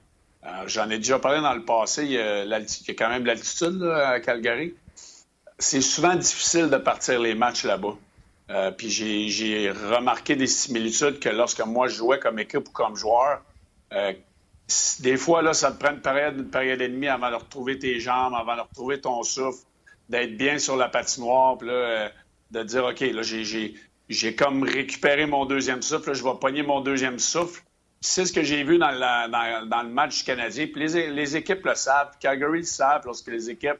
Euh, 0.47 0.49
J'en 0.69 0.88
ai 0.88 0.99
déjà 0.99 1.19
parlé 1.19 1.41
dans 1.41 1.55
le 1.55 1.65
passé. 1.65 2.05
Il 2.05 2.12
y 2.12 2.19
a, 2.19 2.44
il 2.44 2.49
y 2.49 2.91
a 2.91 2.94
quand 2.94 3.09
même 3.09 3.23
de 3.23 3.27
l'altitude 3.27 3.82
à 3.82 4.21
Calgary. 4.21 4.75
C'est 5.59 5.81
souvent 5.81 6.15
difficile 6.15 6.71
de 6.71 6.77
partir 6.77 7.19
les 7.19 7.35
matchs 7.35 7.65
là-bas. 7.65 7.97
Euh, 8.50 8.73
puis 8.73 8.91
j'ai- 8.91 9.70
remarqué 9.70 10.35
des 10.35 10.49
similitudes 10.49 11.20
que 11.20 11.29
lorsque 11.29 11.64
moi 11.64 11.87
je 11.87 11.94
jouais 11.94 12.19
comme 12.19 12.38
équipe 12.41 12.69
ou 12.69 12.73
comme 12.73 12.97
joueur, 12.97 13.43
euh, 13.93 14.12
des 15.00 15.17
fois, 15.17 15.43
là, 15.43 15.52
ça 15.52 15.73
te 15.73 15.82
prend 15.82 15.93
une 15.93 16.00
période, 16.00 16.37
une 16.37 16.50
période 16.50 16.81
et 16.81 16.88
demie 16.88 17.08
avant 17.08 17.31
de 17.31 17.37
retrouver 17.37 17.79
tes 17.79 17.99
jambes, 18.00 18.35
avant 18.35 18.56
de 18.56 18.61
retrouver 18.62 19.00
ton 19.00 19.23
souffle, 19.23 19.64
d'être 20.08 20.37
bien 20.37 20.58
sur 20.58 20.76
la 20.76 20.88
patinoire, 20.88 21.58
puis 21.58 21.69
là, 21.69 21.75
euh, 21.75 22.08
de 22.50 22.62
dire, 22.62 22.85
OK, 22.85 23.00
là, 23.00 23.23
j'ai- 23.23 24.37
comme 24.37 24.62
récupéré 24.62 25.26
mon 25.26 25.44
deuxième 25.44 25.82
souffle, 25.82 26.08
là, 26.08 26.14
je 26.14 26.25
vais 26.25 26.35
pogner 26.41 26.62
mon 26.62 26.81
deuxième 26.81 27.19
souffle. 27.19 27.62
C'est 28.00 28.25
ce 28.25 28.32
que 28.32 28.43
j'ai 28.43 28.64
vu 28.64 28.79
dans, 28.79 28.91
le 28.91 29.88
match 29.88 30.25
Canadien. 30.25 30.67
Puis 30.67 30.87
les, 30.87 31.11
les 31.11 31.37
équipes 31.37 31.64
le 31.67 31.75
savent. 31.75 32.12
Calgary 32.19 32.58
le 32.58 32.64
savent 32.64 33.03
lorsque 33.05 33.29
les 33.29 33.50
équipes 33.50 33.79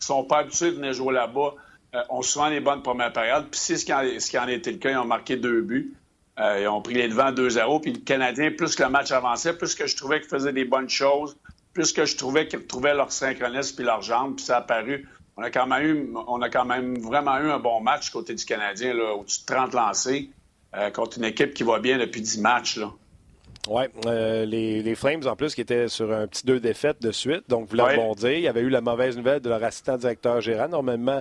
qui 0.00 0.06
sont 0.06 0.24
pas 0.24 0.38
habituées 0.38 0.70
de 0.70 0.76
venir 0.76 0.92
jouer 0.94 1.14
là-bas 1.14 1.54
euh, 1.94 2.02
ont 2.10 2.22
souvent 2.22 2.48
les 2.48 2.60
bonnes 2.60 2.82
premières 2.82 3.12
périodes. 3.12 3.46
Puis 3.50 3.60
c'est 3.60 3.76
ce 3.76 3.84
qui, 3.84 3.92
en, 3.92 4.02
ce 4.18 4.30
qui 4.30 4.38
en 4.38 4.42
a 4.46 4.52
été 4.52 4.72
le 4.72 4.78
cas. 4.78 4.90
Ils 4.90 4.96
ont 4.98 5.04
marqué 5.04 5.36
deux 5.36 5.62
buts. 5.62 5.94
Euh, 6.38 6.60
ils 6.60 6.68
ont 6.68 6.80
pris 6.82 6.94
les 6.94 7.08
devants 7.08 7.32
2-0. 7.32 7.80
Puis 7.80 7.92
le 7.92 7.98
Canadien, 8.00 8.50
plus 8.50 8.74
que 8.76 8.82
le 8.82 8.90
match 8.90 9.10
avançait, 9.10 9.54
plus 9.54 9.74
que 9.74 9.86
je 9.86 9.96
trouvais 9.96 10.20
qu'ils 10.20 10.28
faisaient 10.28 10.52
des 10.52 10.64
bonnes 10.64 10.88
choses, 10.90 11.36
plus 11.72 11.92
que 11.92 12.04
je 12.04 12.16
trouvais 12.16 12.46
qu'ils 12.46 12.60
retrouvaient 12.60 12.94
leur 12.94 13.10
synchronisme 13.10 13.76
puis 13.76 13.84
leurs 13.84 14.02
jambes. 14.02 14.36
Puis 14.36 14.44
ça 14.44 14.56
a 14.56 14.60
apparu. 14.60 15.08
On 15.36 15.42
a, 15.42 15.50
quand 15.50 15.66
même 15.66 15.86
eu, 15.86 16.14
on 16.26 16.42
a 16.42 16.48
quand 16.50 16.64
même 16.64 16.98
vraiment 16.98 17.38
eu 17.38 17.50
un 17.50 17.58
bon 17.60 17.80
match 17.80 18.10
côté 18.10 18.34
du 18.34 18.44
Canadien, 18.44 18.96
au-dessus 18.98 19.42
de 19.42 19.46
30 19.46 19.72
lancés, 19.72 20.30
euh, 20.76 20.90
contre 20.90 21.18
une 21.18 21.24
équipe 21.24 21.54
qui 21.54 21.62
va 21.62 21.78
bien 21.78 21.96
depuis 21.96 22.20
10 22.20 22.40
matchs. 22.40 22.76
Là. 22.78 22.90
Oui, 23.68 23.82
les, 24.04 24.82
les 24.82 24.94
Flames, 24.94 25.22
en 25.26 25.36
plus, 25.36 25.54
qui 25.54 25.60
étaient 25.60 25.88
sur 25.88 26.12
un 26.12 26.26
petit 26.26 26.44
deux 26.44 26.58
défaites 26.58 27.00
de 27.02 27.12
suite, 27.12 27.44
donc 27.48 27.68
voulaient 27.68 27.82
Ouais. 27.84 27.96
rebondir. 27.96 28.30
Il 28.32 28.40
y 28.40 28.48
avait 28.48 28.62
eu 28.62 28.68
la 28.68 28.80
mauvaise 28.80 29.16
nouvelle 29.16 29.40
de 29.40 29.48
leur 29.48 29.62
assistant 29.62 29.96
directeur 29.96 30.40
gérant. 30.40 30.68
Normalement, 30.68 31.20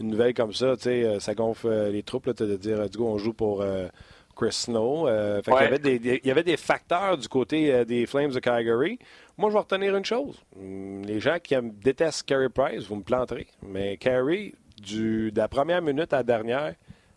une 0.00 0.08
nouvelle 0.08 0.34
comme 0.34 0.52
ça, 0.52 0.76
tu 0.76 0.82
sais, 0.84 1.02
euh, 1.04 1.20
ça 1.20 1.34
gonfle 1.34 1.66
euh, 1.68 1.90
les 1.90 2.02
troupes 2.02 2.26
là, 2.26 2.32
de 2.32 2.56
dire, 2.56 2.88
du 2.88 2.98
coup, 2.98 3.04
on 3.04 3.18
joue 3.18 3.32
pour 3.32 3.62
euh, 3.62 3.88
Chris 4.36 4.52
Snow. 4.52 5.08
Euh, 5.08 5.36
fait 5.42 5.50
qu'il 5.50 5.52
y 5.52 5.56
Ouais. 5.56 5.66
avait 5.66 5.78
des, 5.78 5.98
des- 5.98 6.20
il 6.22 6.28
y 6.28 6.30
avait 6.30 6.44
des 6.44 6.56
facteurs 6.56 7.18
du 7.18 7.28
côté 7.28 7.72
euh, 7.72 7.84
des 7.84 8.06
Flames 8.06 8.30
de 8.30 8.38
Calgary. 8.38 8.98
Moi, 9.36 9.50
je 9.50 9.54
vais 9.54 9.60
retenir 9.60 9.96
une 9.96 10.04
chose. 10.04 10.36
Hum, 10.56 11.02
Les 11.04 11.20
gens 11.20 11.38
qui 11.42 11.54
aiment- 11.54 11.72
détestent 11.82 12.24
Carey 12.24 12.48
Price, 12.48 12.84
vous 12.86 12.96
me 12.96 13.02
planterez. 13.02 13.46
Mais 13.62 13.96
Carey, 13.96 14.52
du, 14.82 15.32
de 15.32 15.38
la 15.38 15.48
première 15.48 15.82
minute 15.82 16.12
à 16.12 16.18
la 16.18 16.22
dernière, 16.22 16.74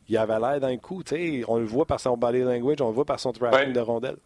il 0.09 0.17
avait 0.17 0.39
l'air 0.39 0.59
d'un 0.59 0.77
coup. 0.77 1.03
tu 1.03 1.15
sais, 1.15 1.43
On 1.47 1.57
le 1.57 1.65
voit 1.65 1.85
par 1.85 1.99
son 1.99 2.17
body 2.17 2.39
language, 2.39 2.81
on 2.81 2.87
le 2.87 2.93
voit 2.95 3.05
par 3.05 3.19
son 3.19 3.31
tracking 3.31 3.67
Ouais. 3.67 3.73
de 3.73 3.79
rondelle. 3.79 4.17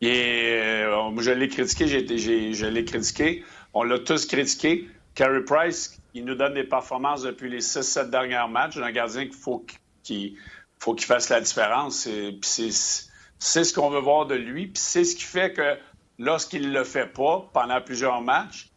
Et 0.00 0.58
euh, 0.60 1.20
je 1.20 1.30
l'ai 1.30 1.48
critiqué, 1.48 1.86
je 1.86 2.66
l'ai 2.66 2.84
critiqué. 2.84 3.42
On 3.74 3.82
l'a 3.84 3.98
tous 3.98 4.26
critiqué. 4.26 4.86
Carey 5.14 5.42
Price, 5.44 6.00
il 6.14 6.24
nous 6.24 6.34
donne 6.34 6.54
des 6.54 6.64
performances 6.64 7.22
depuis 7.22 7.50
les 7.50 7.60
6-7 7.60 8.10
derniers 8.10 8.48
matchs. 8.50 8.76
Un 8.76 8.92
gardien 8.92 9.24
qu'il 9.24 9.34
faut 9.34 9.64
qu'il 10.02 10.36
faut 10.78 10.94
qu'il 10.94 11.06
fasse 11.06 11.28
la 11.28 11.40
différence. 11.40 12.08
C'est- 12.42 13.64
ce 13.64 13.72
qu'on 13.74 13.90
veut 13.90 14.00
voir 14.00 14.26
de 14.26 14.34
lui. 14.34 14.66
Puis 14.66 14.82
c'est 14.82 15.04
ce 15.04 15.16
qui 15.16 15.24
fait 15.24 15.52
que 15.52 15.76
lorsqu'il 16.18 16.68
ne 16.70 16.78
le 16.78 16.84
fait 16.84 17.06
pas 17.06 17.48
pendant 17.52 17.80
plusieurs 17.80 18.20
matchs, 18.20 18.70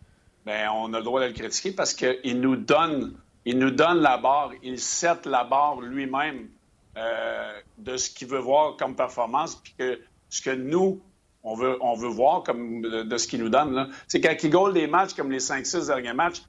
ben, 0.46 0.70
on 0.74 0.94
a 0.94 1.00
le 1.00 1.04
droit 1.04 1.22
de 1.22 1.27
le 1.27 1.34
critiquer 1.34 1.72
parce 1.72 1.94
qu'il 1.94 2.39
nous 2.39 2.56
donne 2.56 3.15
il 3.46 3.60
nous 3.60 3.72
donne 3.72 4.01
la 4.01 4.18
barre, 4.18 4.51
il 4.63 4.80
set 4.80 5.25
la 5.25 5.44
barre 5.44 5.80
lui-même 5.80 6.50
euh, 6.98 7.54
de 7.77 7.96
ce 7.96 8.10
qu'il 8.10 8.27
veut 8.27 8.39
voir 8.39 8.75
comme 8.75 8.96
performance, 8.96 9.56
puis 9.56 9.74
que 9.77 10.00
ce 10.30 10.42
que 10.42 10.50
nous, 10.50 11.01
on 11.44 11.56
veut, 11.56 11.77
on 11.82 11.94
veut 11.96 12.10
voir 12.10 12.42
comme 12.44 12.82
de, 12.82 13.18
ce 13.18 13.27
qu'il 13.27 13.42
nous 13.42 13.50
donne. 13.50 13.92
C'est 14.08 14.20
quand 14.20 14.34
il 14.42 14.50
goal 14.50 14.74
des 14.74 14.88
matchs 14.88 15.13
comme 15.13 15.32
les 15.32 15.39
5-6 15.39 15.88
derniers 15.88 16.13
matchs, 16.13 16.42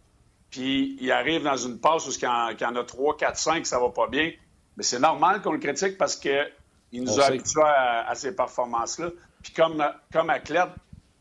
puis 0.56 0.96
il 1.02 1.12
arrive 1.12 1.42
dans 1.42 1.56
une 1.56 1.78
passe 1.78 2.06
où 2.06 2.10
il 2.10 2.22
y 2.22 2.26
en, 2.26 2.48
qu'il 2.54 2.66
y 2.66 2.70
en 2.70 2.76
a 2.76 2.82
3, 2.82 3.18
4, 3.18 3.36
5, 3.36 3.66
ça 3.66 3.78
va 3.78 3.90
pas 3.90 4.06
bien, 4.06 4.32
mais 4.76 4.82
c'est 4.82 4.98
normal 4.98 5.42
qu'on 5.42 5.52
le 5.52 5.58
critique 5.58 5.98
parce 5.98 6.16
que 6.16 6.48
Il 6.92 7.02
nous 7.02 7.20
a 7.20 7.26
habitués 7.26 7.60
à, 7.62 8.14
ces 8.14 8.34
performances-là. 8.34 9.10
Puis 9.42 9.52
comme, 9.52 9.84
comme 10.10 10.30
athlète 10.30 10.70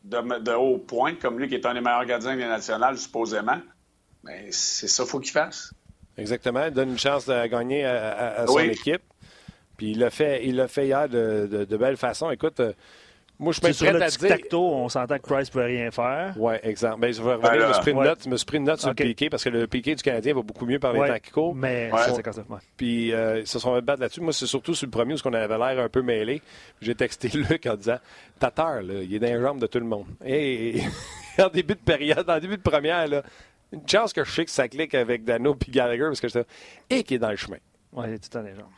de, 0.06 0.39
de, 0.39 0.51
haut 0.54 0.77
point, 0.77 1.15
comme 1.15 1.38
lui 1.38 1.50
qui 1.50 1.56
est 1.56 1.65
un 1.65 1.74
des 1.74 1.82
meilleurs 1.82 2.06
gardiens 2.06 2.36
nationales, 2.36 2.98
supposément, 2.98 3.60
mais 4.24 4.48
c'est 4.51 4.88
ça 4.88 5.04
qu'il 5.04 5.10
faut 5.10 5.20
qu'il 5.20 5.34
fasse. 5.34 5.74
Exactement. 6.18 6.68
Il 6.68 6.72
donne 6.72 6.92
une 6.92 7.00
chance 7.00 7.25
de 7.25 7.48
gagner 7.48 7.84
à, 7.84 8.46
son 8.48 8.60
équipe. 8.60 9.04
Puis 9.75 9.92
il 9.92 10.00
l'a 10.00 10.12
fait, 10.12 10.46
il 10.46 10.65
fait 10.70 10.86
hier 10.86 11.10
de, 11.10 11.50
de, 11.51 11.65
de 11.65 11.77
belle 11.77 11.98
façon. 11.98 12.32
Écoute, 12.32 12.62
euh, 12.62 12.72
moi, 13.38 13.51
je 13.51 13.60
suis 13.60 13.86
prêt 13.86 14.01
à 14.01 14.08
dire. 14.08 14.30
Tacto, 14.30 14.62
on 14.62 14.88
s'entend 14.88 15.18
que 15.18 15.24
Price 15.24 15.50
ne 15.50 15.54
peut 15.54 15.65
rien 15.65 15.92
faire. 15.92 16.34
Oui, 16.38 16.54
exemple. 16.63 17.00
Mais 17.01 17.13
je 17.13 17.22
vais 17.22 17.34
revenir, 17.34 17.62
je 17.62 17.68
me 17.68 17.74
suis 17.74 17.82
pris 17.82 17.92
une 17.92 18.04
note, 18.04 18.20
je 18.24 18.30
me 18.30 18.38
suis 18.38 18.46
pris 18.46 18.58
une 18.58 18.63
note 18.63 18.80
sur 18.80 18.89
le 18.89 18.96
piqué 18.96 19.30
parce 19.30 19.44
que 19.44 19.50
le 19.50 19.68
piqué 19.68 19.96
du 19.96 20.04
Canadien 20.04 20.34
va 20.34 20.42
beaucoup 20.42 20.65
mieux 20.65 20.80
par 20.80 20.94
les 20.94 21.01
ouais. 21.01 21.20
temps 21.20 21.54
Mais 21.54 21.92
c'est 22.13 22.24
comme 22.24 22.34
ça. 22.34 22.44
Puis 22.77 23.13
euh, 23.13 23.42
ils 23.42 23.48
se 23.48 23.60
sont 23.60 23.74
battus 23.82 24.00
là-dessus. 24.00 24.22
Moi, 24.22 24.34
c'est 24.34 24.46
surtout 24.46 24.74
sur 24.74 24.86
le 24.86 24.92
premier 24.92 25.15
où 25.15 25.18
on 25.25 25.34
avait 25.34 25.58
l'air 25.58 25.84
un 25.84 25.89
peu 25.89 26.01
mêlé. 26.01 26.42
J'ai 26.82 26.96
texté 26.96 27.27
Luc 27.34 27.65
en 27.65 27.75
disant 27.75 27.98
Tatar, 28.39 28.82
là, 28.82 29.01
il 29.04 29.13
est 29.13 29.20
dans 29.20 29.27
les 29.27 29.42
jambes 29.42 29.60
de 29.60 29.68
tout 29.68 29.80
le 29.80 29.86
monde. 29.86 30.08
Et 30.25 30.82
en 31.39 31.50
début 31.50 31.75
de 31.75 31.80
période, 31.80 32.30
en 32.30 32.39
début 32.39 32.58
de 32.58 32.62
première, 32.62 33.08
là, 33.08 33.22
une 33.74 33.88
chance 33.88 34.13
que 34.13 34.24
je 34.24 34.32
sais 34.32 34.46
que 34.46 34.51
ça 34.51 34.70
clique 34.70 34.96
avec 34.96 35.25
Dano 35.25 35.58
et 35.68 35.72
Gallagher 35.72 36.06
parce 36.06 36.22
que 36.22 36.30
je 36.30 36.39
et 36.89 37.04
qui 37.04 37.15
est 37.15 37.20
dans 37.20 37.32
le 37.32 37.36
chemin. 37.36 37.58
Oui, 37.92 38.06
il 38.08 38.13
est 38.13 38.20
tout 38.20 38.38
dans 38.38 38.46
les 38.46 38.56
jambes. 38.56 38.70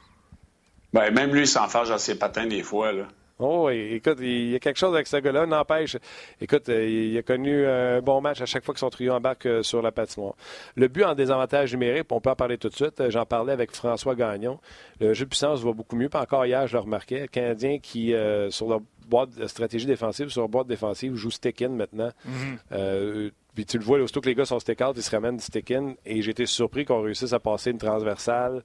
Ben, 0.93 1.11
même 1.13 1.33
lui, 1.33 1.41
il 1.41 1.47
s'en 1.47 1.67
fâche 1.67 1.91
à 1.91 1.97
ses 1.97 2.17
patins 2.17 2.47
des 2.47 2.63
fois. 2.63 2.91
Là. 2.91 3.07
Oh, 3.39 3.69
écoute, 3.69 4.17
il 4.19 4.49
y 4.49 4.55
a 4.55 4.59
quelque 4.59 4.79
chose 4.79 4.95
avec 4.95 5.05
ce 5.05 5.17
gars-là, 5.17 5.45
n'empêche. 5.45 5.95
Écoute, 6.41 6.69
euh, 6.69 6.87
il 6.87 7.15
a 7.17 7.21
connu 7.21 7.67
un 7.67 8.01
bon 8.01 8.19
match 8.19 8.41
à 8.41 8.47
chaque 8.47 8.65
fois 8.65 8.73
que 8.73 8.79
son 8.79 8.89
trio 8.89 9.13
embarque 9.13 9.45
euh, 9.45 9.61
sur 9.61 9.83
la 9.83 9.91
patinoire. 9.91 10.33
Le 10.75 10.87
but 10.87 11.03
en 11.03 11.13
désavantage 11.13 11.71
numérique, 11.71 12.05
on 12.09 12.19
peut 12.19 12.31
en 12.31 12.35
parler 12.35 12.57
tout 12.57 12.69
de 12.69 12.73
suite. 12.73 13.09
J'en 13.09 13.25
parlais 13.25 13.53
avec 13.53 13.75
François 13.75 14.15
Gagnon. 14.15 14.59
Le 14.99 15.13
jeu 15.13 15.25
de 15.25 15.29
puissance 15.29 15.61
va 15.61 15.71
beaucoup 15.71 15.95
mieux. 15.95 16.09
Pas 16.09 16.21
encore 16.21 16.47
hier, 16.47 16.65
je 16.65 16.73
le 16.73 16.79
remarquais. 16.79 17.21
Le 17.21 17.27
Canadien 17.27 17.77
qui, 17.77 18.15
euh, 18.15 18.49
sur 18.49 18.69
leur 18.69 18.79
boîte 19.07 19.35
de 19.35 19.45
stratégie 19.45 19.85
défensive, 19.85 20.29
sur 20.29 20.41
leur 20.41 20.49
boîte 20.49 20.67
défensive, 20.67 21.13
joue 21.13 21.29
stick-in 21.29 21.69
maintenant. 21.69 22.09
Mm-hmm. 22.27 23.31
puis 23.53 23.65
tu 23.65 23.77
le 23.77 23.83
vois, 23.83 23.99
aussitôt 23.99 24.19
que 24.19 24.29
les 24.29 24.35
gars 24.35 24.45
sont 24.45 24.59
stick-out, 24.59 24.93
ils 24.97 25.03
se 25.03 25.11
ramènent 25.11 25.39
stick-in. 25.39 25.93
Et 26.07 26.23
j'ai 26.23 26.31
été 26.31 26.47
surpris 26.47 26.85
qu'on 26.85 27.03
réussisse 27.03 27.33
à 27.33 27.39
passer 27.39 27.69
une 27.69 27.77
transversale 27.77 28.63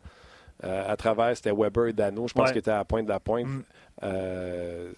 à 0.62 0.96
travers, 0.96 1.36
c'était 1.36 1.50
Weber 1.50 1.88
et 1.88 1.92
Dano, 1.92 2.28
je 2.28 2.34
pense 2.34 2.50
qu'il 2.50 2.58
était 2.58 2.70
à 2.70 2.76
la 2.76 2.84
pointe 2.84 3.04
de 3.04 3.10
la 3.10 3.18
pointe. 3.18 3.48
Mm. 3.48 3.62
Euh, 4.02 4.92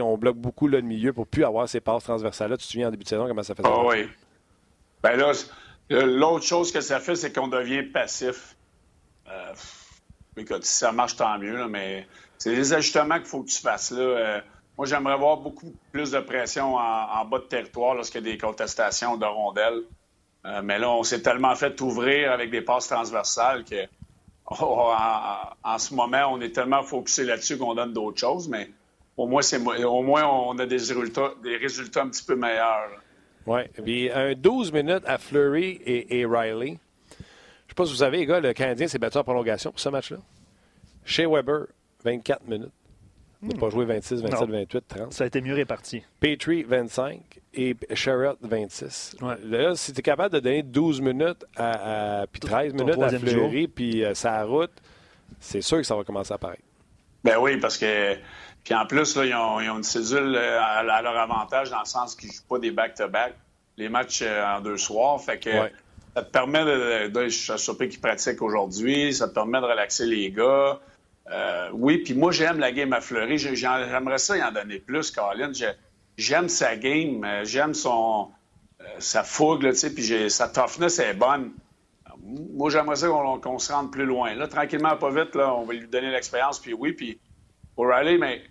on 0.00 0.18
bloque 0.18 0.36
beaucoup 0.36 0.68
le 0.68 0.80
milieu 0.80 1.12
pour 1.12 1.26
plus 1.26 1.44
avoir 1.44 1.68
ces 1.68 1.80
passes 1.80 2.04
transversales-là. 2.04 2.56
Tu 2.56 2.66
te 2.66 2.72
souviens 2.72 2.88
en 2.88 2.90
début 2.90 3.04
de 3.04 3.08
saison 3.08 3.26
comment 3.28 3.42
ça 3.42 3.54
faisait? 3.54 3.68
Ah 3.70 3.86
oui. 3.86 4.08
Ben 5.02 5.16
là, 5.16 5.32
l'autre 5.90 6.44
chose 6.44 6.72
que 6.72 6.80
ça 6.80 6.98
fait, 6.98 7.14
c'est 7.14 7.32
qu'on 7.32 7.48
devient 7.48 7.82
passif. 7.82 8.56
Euh, 9.28 9.54
écoute, 10.36 10.64
si 10.64 10.74
ça 10.74 10.92
marche, 10.92 11.16
tant 11.16 11.38
mieux, 11.38 11.68
mais 11.68 12.06
c'est 12.38 12.54
les 12.54 12.72
ajustements 12.72 13.16
qu'il 13.16 13.26
faut 13.26 13.42
que 13.42 13.50
tu 13.50 13.60
fasses. 13.60 13.90
Là. 13.92 14.00
Euh, 14.00 14.40
moi, 14.76 14.86
j'aimerais 14.86 15.16
voir 15.16 15.38
beaucoup 15.38 15.72
plus 15.92 16.10
de 16.10 16.20
pression 16.20 16.76
en, 16.76 17.24
bas 17.24 17.38
de 17.38 17.44
territoire 17.44 17.94
lorsqu'il 17.94 18.24
y 18.24 18.28
a 18.28 18.32
des 18.32 18.38
contestations 18.38 19.16
de 19.16 19.24
rondelles. 19.24 19.82
Euh, 20.44 20.60
mais 20.62 20.78
là, 20.78 20.90
on 20.90 21.02
s'est 21.02 21.22
tellement 21.22 21.54
fait 21.54 21.80
ouvrir 21.80 22.30
avec 22.30 22.50
des 22.50 22.60
passes 22.60 22.88
transversales 22.88 23.64
que 23.64 23.86
Oh, 24.48 24.92
en, 25.64 25.78
ce 25.78 25.94
moment, 25.94 26.32
on 26.32 26.40
est 26.40 26.54
tellement 26.54 26.82
focusé 26.82 27.24
là-dessus 27.24 27.58
qu'on 27.58 27.74
donne 27.74 27.92
d'autres 27.92 28.20
choses, 28.20 28.48
mais 28.48 28.70
au 29.16 29.26
moins, 29.26 29.42
au 29.84 30.02
moins 30.02 30.24
on 30.28 30.58
a 30.58 30.66
des 30.66 30.76
résultats, 30.76 31.32
des 31.42 31.56
résultats 31.56 32.02
un 32.02 32.08
petit 32.08 32.24
peu 32.24 32.36
meilleurs. 32.36 32.90
Oui. 33.46 33.62
Puis 33.84 34.10
un 34.10 34.34
12 34.34 34.72
minutes 34.72 35.04
à 35.06 35.18
Fleury 35.18 35.80
et, 35.84 36.24
Riley. 36.26 36.66
Je 36.66 36.72
ne 36.72 37.68
sais 37.68 37.74
pas 37.74 37.84
si 37.86 37.92
vous 37.92 37.98
savez, 37.98 38.18
les 38.18 38.26
gars, 38.26 38.40
le 38.40 38.52
Canadien 38.52 38.86
s'est 38.86 38.98
battu 38.98 39.18
en 39.18 39.24
prolongation 39.24 39.70
pour 39.70 39.80
ce 39.80 39.88
match-là. 39.88 40.18
Chez 41.04 41.26
Weber, 41.26 41.66
24 42.04 42.46
minutes. 42.46 42.72
Il 43.42 43.48
n'a 43.48 43.58
pas 43.58 43.70
joué 43.70 43.84
26, 43.84 44.22
27, 44.22 44.48
28, 44.48 44.84
30. 44.88 45.12
Ça 45.12 45.24
a 45.24 45.26
été 45.26 45.40
mieux 45.40 45.54
réparti. 45.54 46.02
Petrie, 46.20 46.62
25 46.62 47.20
et 47.54 47.76
Sherrod, 47.94 48.36
26. 48.40 49.16
Là, 49.44 49.74
si 49.74 49.92
tu 49.92 50.00
es 50.00 50.02
capable 50.02 50.34
de 50.34 50.40
donner 50.40 50.62
12 50.62 51.00
minutes 51.00 51.44
à, 51.56 52.24
puis 52.30 52.40
13 52.40 52.72
minutes 52.74 53.00
à 53.00 53.10
Fleury, 53.10 53.68
puis 53.68 54.04
euh, 54.04 54.14
sa 54.14 54.42
route, 54.44 54.72
c'est 55.40 55.60
sûr 55.60 55.78
que 55.78 55.82
ça 55.84 55.94
va 55.94 56.04
commencer 56.04 56.32
à 56.32 56.36
apparaître. 56.36 56.62
Ben 57.24 57.38
oui, 57.38 57.56
parce 57.58 57.76
que. 57.76 58.16
Puis 58.64 58.74
en 58.74 58.84
plus, 58.84 59.16
là, 59.16 59.24
ils, 59.24 59.34
ont, 59.34 59.76
une 59.76 59.84
cédule 59.84 60.34
euh, 60.34 60.60
à, 60.60 60.82
leur 61.02 61.16
avantage 61.16 61.70
dans 61.70 61.78
le 61.78 61.86
sens 61.86 62.16
qu'ils 62.16 62.30
ne 62.30 62.34
jouent 62.34 62.48
pas 62.48 62.58
des 62.58 62.72
back-to-back, 62.72 63.34
les 63.76 63.88
matchs 63.88 64.22
euh, 64.22 64.44
en 64.44 64.60
deux 64.60 64.76
soirs. 64.76 65.20
Fait 65.20 65.38
que 65.38 65.50
ça 66.14 66.22
te 66.22 66.30
permet 66.30 66.64
de. 66.64 67.08
de 67.08 67.28
je 67.28 67.28
suis 67.28 67.58
surpris 67.58 67.88
qu'ils 67.88 68.00
pratiquent 68.00 68.42
aujourd'hui. 68.42 69.14
Ça 69.14 69.28
te 69.28 69.34
permet 69.34 69.60
de 69.60 69.66
relaxer 69.66 70.06
les 70.06 70.30
gars. 70.30 70.80
Euh, 71.30 71.70
oui, 71.72 71.98
puis 71.98 72.14
moi, 72.14 72.32
j'aime 72.32 72.58
la 72.58 72.72
game 72.72 72.92
à 72.92 73.00
Fleury. 73.00 73.38
J'aimerais 73.38 74.18
ça 74.18 74.36
y 74.36 74.42
en 74.42 74.52
donner 74.52 74.78
plus, 74.78 75.10
Colin. 75.10 75.52
J'aime 76.16 76.48
sa 76.48 76.76
game, 76.76 77.24
euh, 77.24 77.44
j'aime 77.44 77.74
son 77.74 78.30
euh, 78.80 78.84
sa 78.98 79.22
fougue, 79.22 79.70
sais, 79.72 79.92
puis 79.92 80.30
sa 80.30 80.48
toughness 80.48 80.98
est 80.98 81.14
bonne. 81.14 81.52
Moi, 82.22 82.70
j'aimerais 82.70 82.96
ça 82.96 83.08
qu'on 83.08 83.58
se 83.58 83.72
rende 83.72 83.92
plus 83.92 84.06
loin. 84.06 84.34
Là, 84.34 84.48
tranquillement, 84.48 84.96
pas 84.96 85.10
vite, 85.10 85.34
là, 85.34 85.54
on 85.54 85.64
va 85.64 85.74
lui 85.74 85.86
donner 85.86 86.10
l'expérience, 86.10 86.58
puis 86.58 86.72
oui, 86.72 86.92
puis 86.92 87.20
aller, 87.92 88.18
mais 88.18 88.42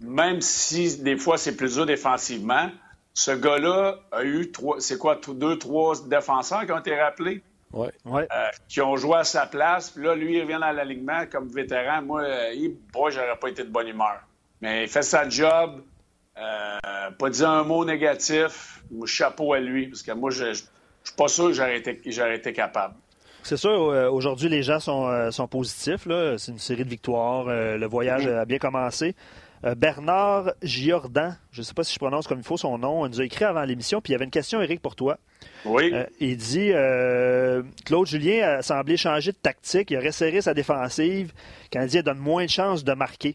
même 0.00 0.40
si 0.40 0.98
des 1.02 1.16
fois 1.16 1.36
c'est 1.36 1.56
plus 1.56 1.74
dur 1.74 1.86
défensivement, 1.86 2.70
ce 3.12 3.32
gars-là 3.32 3.98
a 4.12 4.24
eu 4.24 4.50
c'est 4.78 4.98
quoi, 4.98 5.20
deux, 5.34 5.58
trois 5.58 5.94
défenseurs 6.06 6.64
qui 6.64 6.72
ont 6.72 6.78
été 6.78 6.98
rappelés? 6.98 7.42
Ouais. 7.72 7.92
Euh, 8.06 8.24
qui 8.68 8.80
ont 8.80 8.96
joué 8.96 9.18
à 9.18 9.24
sa 9.24 9.46
place. 9.46 9.90
Puis 9.90 10.04
là, 10.04 10.14
lui, 10.14 10.36
il 10.36 10.42
revient 10.42 10.58
dans 10.60 10.72
l'alignement 10.72 11.24
comme 11.30 11.48
vétéran. 11.48 12.02
Moi, 12.02 12.22
euh, 12.22 12.52
il, 12.54 12.76
j'aurais 12.94 13.36
pas 13.40 13.48
été 13.48 13.62
de 13.62 13.70
bonne 13.70 13.88
humeur. 13.88 14.20
Mais 14.60 14.84
il 14.84 14.88
fait 14.88 15.02
sa 15.02 15.28
job. 15.28 15.82
Euh, 16.36 17.10
pas 17.18 17.30
dit 17.30 17.44
un 17.44 17.62
mot 17.62 17.84
négatif. 17.84 18.82
Chapeau 19.04 19.52
à 19.52 19.60
lui. 19.60 19.86
Parce 19.86 20.02
que 20.02 20.12
moi, 20.12 20.30
je, 20.30 20.52
je, 20.52 20.62
suis 21.04 21.16
pas 21.16 21.28
sûr 21.28 21.46
que 21.46 21.52
j'aurais 21.52 21.78
été, 21.78 22.00
j'aurais 22.06 22.36
été 22.36 22.52
capable. 22.52 22.94
C'est 23.42 23.56
sûr, 23.56 23.70
aujourd'hui, 24.12 24.50
les 24.50 24.62
gens 24.62 24.80
sont, 24.80 25.30
sont 25.30 25.48
positifs. 25.48 26.06
C'est 26.36 26.52
une 26.52 26.58
série 26.58 26.84
de 26.84 26.90
victoires. 26.90 27.44
le 27.46 27.86
voyage 27.86 28.26
mm-hmm. 28.26 28.40
a 28.40 28.44
bien 28.44 28.58
commencé. 28.58 29.14
Euh, 29.64 29.74
Bernard 29.74 30.52
Giordan, 30.62 31.34
je 31.52 31.60
ne 31.60 31.64
sais 31.64 31.74
pas 31.74 31.84
si 31.84 31.92
je 31.92 31.98
prononce 31.98 32.26
comme 32.26 32.38
il 32.38 32.44
faut 32.44 32.56
son 32.56 32.78
nom, 32.78 33.04
il 33.04 33.10
nous 33.10 33.20
a 33.20 33.24
écrit 33.24 33.44
avant 33.44 33.62
l'émission, 33.64 34.00
puis 34.00 34.12
il 34.12 34.14
y 34.14 34.16
avait 34.16 34.24
une 34.24 34.30
question, 34.30 34.62
Eric, 34.62 34.80
pour 34.80 34.96
toi. 34.96 35.18
Oui. 35.66 35.90
Euh, 35.92 36.06
il 36.18 36.36
dit 36.38 36.70
euh, 36.72 37.62
Claude 37.84 38.06
Julien 38.06 38.42
a 38.48 38.62
semblé 38.62 38.96
changer 38.96 39.32
de 39.32 39.36
tactique, 39.36 39.90
il 39.90 39.98
a 39.98 40.00
resserré 40.00 40.40
sa 40.40 40.54
défensive. 40.54 41.32
Le 41.64 41.68
Canadien 41.68 42.02
donne 42.02 42.18
moins 42.18 42.44
de 42.44 42.50
chances 42.50 42.84
de 42.84 42.92
marquer. 42.94 43.34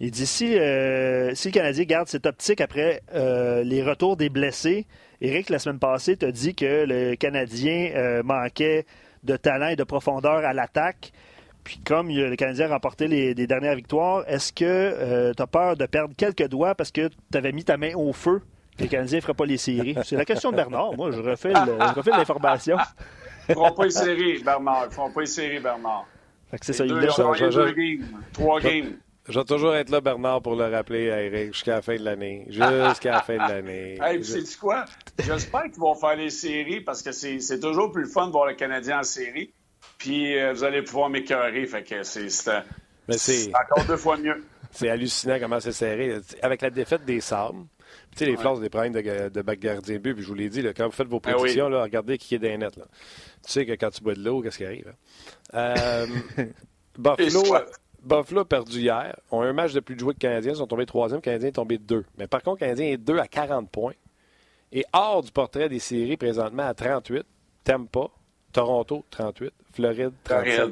Il 0.00 0.10
dit 0.10 0.26
si, 0.26 0.46
si 0.46 0.56
le 0.56 1.50
Canadien 1.50 1.84
garde 1.84 2.08
cette 2.08 2.26
optique 2.26 2.60
après 2.60 3.02
les 3.12 3.82
retours 3.82 4.16
des 4.16 4.28
blessés, 4.28 4.86
Eric, 5.20 5.50
la 5.50 5.58
semaine 5.58 5.80
passée, 5.80 6.16
t'a 6.16 6.30
dit 6.30 6.54
que 6.54 6.84
le 6.86 7.16
Canadien 7.16 8.22
manquait 8.22 8.86
de 9.24 9.36
talent 9.36 9.68
et 9.68 9.76
de 9.76 9.82
profondeur 9.82 10.44
à 10.44 10.52
l'attaque. 10.52 11.12
Puis 11.68 11.80
comme 11.84 12.08
le 12.08 12.34
Canadien 12.34 12.64
a 12.64 12.68
remporté 12.70 13.08
les, 13.08 13.34
dernières 13.46 13.74
victoires, 13.74 14.24
est-ce 14.26 14.54
que 14.54 14.64
euh, 14.64 15.34
tu 15.36 15.42
as 15.42 15.46
peur 15.46 15.76
de 15.76 15.84
perdre 15.84 16.14
quelques 16.16 16.48
doigts 16.48 16.74
parce 16.74 16.90
que 16.90 17.08
tu 17.08 17.36
avais 17.36 17.52
mis 17.52 17.62
ta 17.62 17.76
main 17.76 17.92
au 17.94 18.14
feu? 18.14 18.40
Que 18.78 18.84
les 18.84 18.88
Canadiens 18.88 19.18
ne 19.18 19.20
feraient 19.20 19.34
pas 19.34 19.44
les 19.44 19.58
séries? 19.58 19.94
C'est 20.02 20.16
la 20.16 20.24
question 20.24 20.50
de 20.50 20.56
Bernard. 20.56 20.94
Moi, 20.96 21.10
je 21.10 21.20
refais, 21.20 21.52
l'information. 21.52 22.78
Ils 23.48 23.50
ne 23.50 23.54
feront 23.54 23.72
pas 23.72 23.84
les 23.84 23.90
séries, 23.90 24.42
Bernard. 24.42 24.84
Ils 24.84 24.88
ne 24.88 24.92
feront 24.92 25.10
pas 25.10 25.20
les 25.20 25.26
séries, 25.26 25.60
Bernard. 25.60 26.06
c'est 26.62 26.72
ça. 26.72 26.86
Deux, 26.86 27.02
il 27.02 27.50
deux 27.50 27.72
games, 27.72 28.22
trois 28.32 28.60
games. 28.62 28.94
Je 29.28 29.38
vais 29.38 29.44
toujours 29.44 29.74
être 29.74 29.90
là, 29.90 30.00
Bernard, 30.00 30.40
pour 30.40 30.56
le 30.56 30.74
rappeler 30.74 31.10
à 31.10 31.22
Eric 31.22 31.52
jusqu'à 31.52 31.74
la 31.74 31.82
fin 31.82 31.96
de 31.96 32.02
l'année. 32.02 32.46
Jusqu'à 32.48 33.10
la 33.10 33.20
fin 33.20 33.34
de 33.34 33.40
l'année. 33.40 33.98
Hey, 34.02 34.24
sais 34.24 34.40
quoi? 34.58 34.86
J'espère 35.18 35.64
qu'ils 35.64 35.80
vont 35.80 35.94
faire 35.94 36.16
les 36.16 36.30
séries 36.30 36.80
parce 36.80 37.02
que 37.02 37.12
c'est 37.12 37.60
toujours 37.60 37.92
plus 37.92 38.04
le 38.04 38.08
fun 38.08 38.28
de 38.28 38.32
voir 38.32 38.46
le 38.46 38.54
Canadien 38.54 39.00
en 39.00 39.02
série. 39.02 39.52
Puis 39.98 40.38
euh, 40.38 40.52
vous 40.52 40.64
allez 40.64 40.82
pouvoir 40.82 41.10
m'écœurer. 41.10 41.66
Fait 41.66 41.82
que 41.82 42.02
c'est 42.02 43.50
encore 43.54 43.84
deux 43.86 43.96
fois 43.96 44.16
mieux. 44.16 44.44
C'est 44.70 44.90
hallucinant 44.90 45.38
comment 45.40 45.60
c'est 45.60 45.72
serré. 45.72 46.20
Avec 46.42 46.60
la 46.60 46.68
défaite 46.68 47.02
des 47.06 47.22
Sabres, 47.22 47.64
tu 48.10 48.18
sais, 48.18 48.26
les 48.26 48.36
ouais. 48.36 48.60
des 48.60 48.68
problèmes 48.68 48.92
de, 48.92 49.30
de 49.30 49.42
bac 49.42 49.58
gardien 49.58 49.98
but, 49.98 50.12
puis 50.12 50.22
je 50.22 50.28
vous 50.28 50.34
l'ai 50.34 50.50
dit, 50.50 50.60
là, 50.60 50.74
quand 50.74 50.84
vous 50.84 50.92
faites 50.92 51.08
vos 51.08 51.20
ben 51.20 51.32
prédictions, 51.32 51.70
là, 51.70 51.82
regardez 51.82 52.18
qui 52.18 52.34
est 52.34 52.38
nets. 52.38 52.76
Là. 52.76 52.84
Tu 53.44 53.50
sais 53.50 53.64
que 53.64 53.72
quand 53.72 53.88
tu 53.88 54.02
bois 54.02 54.14
de 54.14 54.22
l'eau, 54.22 54.42
qu'est-ce 54.42 54.58
qui 54.58 54.66
arrive? 54.66 54.92
Hein? 55.54 55.74
Euh, 55.78 56.06
Buffalo, 56.98 57.42
Buffalo 58.02 58.40
a 58.40 58.44
perdu 58.44 58.80
hier. 58.80 59.16
ont 59.30 59.40
un 59.40 59.52
match 59.54 59.72
de 59.72 59.80
plus 59.80 59.94
de 59.94 60.00
jouer 60.00 60.12
que 60.12 60.18
le 60.18 60.28
Canadien. 60.28 60.52
Ils 60.52 60.58
sont 60.58 60.66
tombés 60.66 60.86
troisième. 60.86 61.18
Le 61.18 61.22
Canadien 61.22 61.48
est 61.48 61.52
tombé 61.52 61.78
deux. 61.78 62.04
Mais 62.18 62.26
par 62.26 62.42
contre, 62.42 62.56
le 62.56 62.66
Canadien 62.66 62.86
est 62.88 62.98
deux 62.98 63.18
à 63.18 63.26
40 63.26 63.70
points. 63.70 63.94
Et 64.72 64.84
hors 64.92 65.22
du 65.22 65.32
portrait 65.32 65.68
des 65.68 65.78
séries 65.78 66.16
présentement 66.16 66.66
à 66.66 66.74
38, 66.74 67.24
pas. 67.90 68.10
Toronto, 68.52 69.04
38. 69.10 69.52
Floride, 69.78 70.12
37. 70.24 70.70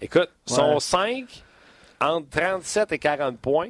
Écoute, 0.00 0.30
sont 0.46 0.78
5 0.78 1.26
entre 2.00 2.28
37 2.30 2.92
et 2.92 2.98
40 2.98 3.38
points. 3.38 3.68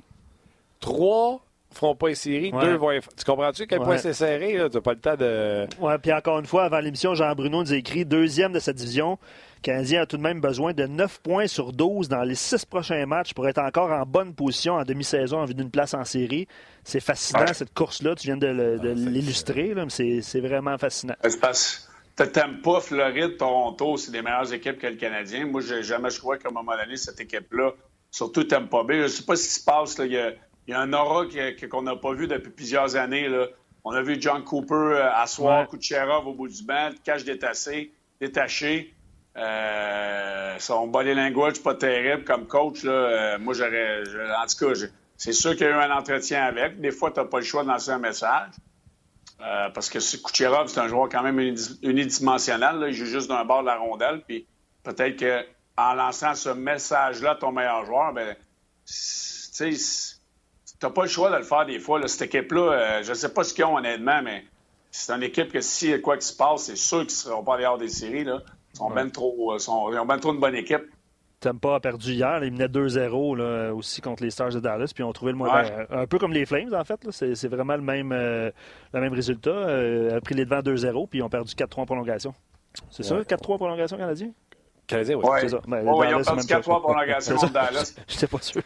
3 0.81 1.41
feront 1.73 1.97
pas 1.97 2.09
les 2.09 2.15
séries, 2.15 2.53
deux 2.53 2.77
vont 2.77 2.91
Tu 3.17 3.25
comprends-tu 3.25 3.67
quel 3.67 3.81
point 3.81 3.99
c'est 3.99 4.13
serré? 4.13 4.53
Tu 4.53 4.77
n'as 4.77 4.81
pas 4.81 4.93
le 4.93 5.01
temps 5.01 5.17
de. 5.17 5.67
Oui, 5.81 5.93
puis 6.01 6.13
encore 6.13 6.39
une 6.39 6.47
fois, 6.47 6.65
avant 6.65 6.79
l'émission, 6.79 7.15
Jean 7.15 7.35
Bruno 7.35 7.63
nous 7.63 7.73
a 7.73 7.77
écrit 7.77 8.05
deuxième 8.05 8.53
de 8.53 8.61
cette 8.61 8.77
division. 8.77 9.19
Canadien 9.63 10.03
a 10.03 10.07
tout 10.07 10.19
de 10.19 10.23
même 10.23 10.41
besoin 10.41 10.75
de 10.75 10.87
9 10.87 11.21
points 11.21 11.47
sur 11.47 11.73
12 11.73 12.11
dans 12.11 12.23
les 12.23 12.35
six 12.35 12.67
prochains 12.67 13.07
matchs 13.07 13.33
pour 13.33 13.49
être 13.49 13.59
encore 13.59 13.91
en 13.91 14.05
bonne 14.05 14.35
position 14.35 14.75
en 14.75 14.85
demi-saison 14.85 15.39
en 15.39 15.47
vue 15.47 15.55
d'une 15.55 15.71
place 15.71 15.95
en 15.95 16.05
série. 16.05 16.47
C'est 16.85 17.01
fascinant, 17.01 17.47
cette 17.53 17.73
course-là. 17.73 18.15
Tu 18.15 18.27
viens 18.27 18.37
de 18.37 18.93
l'illustrer. 18.93 19.75
C'est 19.89 20.41
vraiment 20.41 20.77
fascinant. 20.79 21.15
T'aimes 21.23 21.41
pas 22.17 22.81
Floride, 22.81 23.37
Toronto, 23.37 23.97
c'est 23.97 24.13
des 24.13 24.23
meilleures 24.23 24.53
équipes 24.53 24.79
que 24.79 24.87
le 24.87 24.97
Canadien. 24.97 25.47
Moi, 25.47 25.61
j'ai 25.61 25.83
jamais 25.83 26.11
choisi 26.11 26.43
qu'à 26.43 26.49
un 26.49 26.53
moment 26.53 26.77
donné, 26.77 26.97
cette 26.97 27.21
équipe-là, 27.21 27.73
surtout 28.11 28.45
t'aimes 28.45 28.69
pas 28.69 28.85
bien. 28.85 29.03
Je 29.03 29.09
sais 29.09 29.25
pas 29.25 29.37
ce 29.37 29.45
qui 29.45 29.55
se 29.55 29.65
passe. 29.65 29.97
Il, 29.99 30.13
y 30.13 30.73
a, 30.73 30.81
un 30.81 30.93
aura 30.93 31.27
qu'on 31.71 31.83
n'a 31.83 31.97
pas 31.97 32.15
vu 32.15 32.27
depuis 32.29 32.51
plusieurs 32.51 32.97
années. 32.97 33.29
Là. 33.29 33.49
On 33.85 33.93
a 33.93 34.03
vu 34.03 34.17
John 34.21 34.45
Cooper 34.45 34.75
euh, 34.75 35.13
asseoir 35.15 35.71
ouais. 35.71 35.79
Kucherov 35.79 36.27
au 36.27 36.33
bout 36.33 36.49
du 36.49 36.63
banc, 36.65 36.91
cache 37.05 37.25
détaché, 37.25 37.93
détaché. 38.21 38.95
Euh, 39.37 40.55
son 40.61 40.87
body 40.87 41.13
language 41.13 41.61
pas 41.61 41.75
terrible 41.75 42.25
comme 42.25 42.47
coach. 42.47 42.85
Là. 42.85 42.93
Euh, 42.93 43.39
moi, 43.39 43.53
j'aurais. 43.53 44.03
En 44.39 44.47
tout 44.47 44.67
cas, 44.67 44.87
c'est 45.17 45.33
sûr 45.33 45.53
qu'il 45.53 45.63
y 45.63 45.71
a 45.71 45.71
eu 45.71 45.75
un 45.75 45.91
entretien 45.91 46.45
avec. 46.45 46.81
Des 46.81 46.93
fois, 46.93 47.11
tu 47.11 47.21
n'as 47.21 47.27
pas 47.27 47.39
le 47.39 47.45
choix 47.45 47.63
de 47.63 47.69
lancer 47.69 47.91
un 47.91 47.99
message. 47.99 48.53
Euh, 49.41 49.69
parce 49.71 49.91
que 49.91 49.99
Kucherov, 49.99 50.69
c'est 50.69 50.81
un 50.81 50.89
joueur 50.89 51.09
quand 51.09 51.23
même 51.23 51.39
unidimensionnel. 51.83 52.85
Il 52.89 52.95
joue 52.95 53.07
juste 53.07 53.29
d'un 53.29 53.45
bord 53.45 53.63
de 53.63 53.67
la 53.67 53.77
rondelle. 53.77 54.23
Puis 54.27 54.47
peut-être 54.83 55.19
qu'en 55.19 55.95
lançant 55.95 56.35
ce 56.35 56.51
message-là 56.51 57.33
à 57.33 57.35
ton 57.35 57.53
meilleur 57.53 57.85
joueur, 57.85 58.13
ben, 58.13 58.37
tu 58.87 59.77
n'as 60.83 60.91
pas 60.91 61.03
le 61.03 61.09
choix 61.09 61.31
de 61.31 61.37
le 61.37 61.43
faire 61.43 61.67
des 61.67 61.79
fois. 61.79 62.07
Cette 62.07 62.35
équipe-là, 62.35 62.73
euh, 62.73 63.03
je 63.03 63.11
ne 63.11 63.15
sais 63.15 63.33
pas 63.33 63.45
ce 63.45 63.53
qu'ils 63.53 63.65
ont 63.65 63.77
honnêtement, 63.77 64.23
mais 64.23 64.45
c'est 64.91 65.13
une 65.13 65.23
équipe 65.23 65.53
que 65.53 65.61
si 65.61 66.01
quoi 66.01 66.17
qu'il 66.17 66.27
se 66.27 66.37
passe, 66.37 66.65
c'est 66.65 66.77
sûr 66.77 66.99
qu'ils 66.99 67.07
ne 67.07 67.11
seront 67.11 67.45
pas 67.45 67.59
dehors 67.59 67.79
des 67.79 67.89
séries. 67.89 68.25
Là. 68.25 68.41
Ils, 68.73 68.79
sont 68.79 68.91
ben 68.91 69.11
trop, 69.11 69.53
euh, 69.53 69.59
sont, 69.59 69.93
ils 69.93 69.99
ont 69.99 70.07
bien 70.07 70.19
trop 70.19 70.33
une 70.33 70.41
bonne 70.41 70.55
équipe. 70.55 70.85
Tampa 71.45 71.75
a 71.75 71.81
perdu 71.81 72.13
hier. 72.13 72.43
Ils 72.43 72.53
menaient 72.53 72.69
2-0 72.69 73.71
aussi 73.73 74.01
contre 74.01 74.23
les 74.23 74.31
Stars 74.31 74.51
de 74.51 74.61
Dallas. 74.61 74.93
Puis 74.95 75.05
ils 75.05 75.07
ont 75.07 75.13
trouvé 75.13 75.33
le 75.33 75.39
moyen. 75.39 75.87
Un 75.91 76.07
peu 76.07 76.19
comme 76.19 76.33
les 76.33 76.47
Flames, 76.47 76.75
en 76.75 76.85
fait. 76.85 77.01
C'est 77.11 77.49
vraiment 77.49 77.77
le 77.77 77.83
même, 77.83 78.13
euh, 78.13 78.51
le 78.93 79.01
même 79.01 79.13
résultat. 79.13 79.51
Euh, 79.51 80.17
a 80.17 80.21
pris 80.21 80.35
les 80.35 80.45
devants 80.45 80.61
2-0, 80.61 81.09
puis 81.09 81.19
ils 81.19 81.23
ont 81.23 81.29
perdu 81.29 81.55
4-3 81.55 81.81
en 81.81 81.87
prolongation. 81.87 82.35
C'est 82.91 83.03
ça, 83.03 83.17
4-3 83.17 83.55
en 83.55 83.59
prolongation 83.59 83.97
canadien? 83.97 84.31
Canadien, 84.87 85.17
oui. 85.17 85.25
C'est 85.41 85.49
ça. 85.51 85.61
Ben, 85.69 85.83
ils 85.83 85.89
ont 85.89 86.01
perdu 86.01 86.23
4-3 86.23 86.73
en 86.73 86.81
prolongation 86.81 87.37
contre 87.37 87.53
Dallas. 87.53 87.95
Je 88.09 88.15
n'étais 88.15 88.27
pas 88.27 88.41
sûr. 88.41 88.63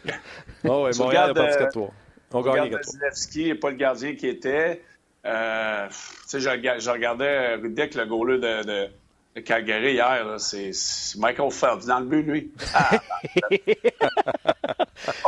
oh, 0.67 0.87
oui, 0.87 0.97
Montréal 0.97 1.29
a 1.31 1.33
perdu 1.33 1.79
4-3. 1.79 1.89
On 2.31 2.41
gagne 2.41 2.69
4-3. 2.69 2.71
Vasilevski 2.71 3.45
n'est 3.45 3.55
pas 3.55 3.69
le 3.71 3.75
gardien 3.75 4.15
qui 4.15 4.27
était. 4.27 4.81
Euh, 5.25 5.87
je, 6.31 6.39
je 6.39 6.89
regardais 6.89 7.55
Rudek, 7.55 7.95
le 7.95 8.05
goaler 8.05 8.37
de, 8.37 8.65
de 8.65 8.89
le 9.35 9.41
Calgary 9.41 9.93
hier, 9.93 10.39
c'est 10.39 10.71
Michael 11.17 11.51
Phelps 11.51 11.85
dans 11.85 11.99
le 11.99 12.05
but, 12.05 12.23
lui. 12.23 12.51
Ah, 12.73 12.99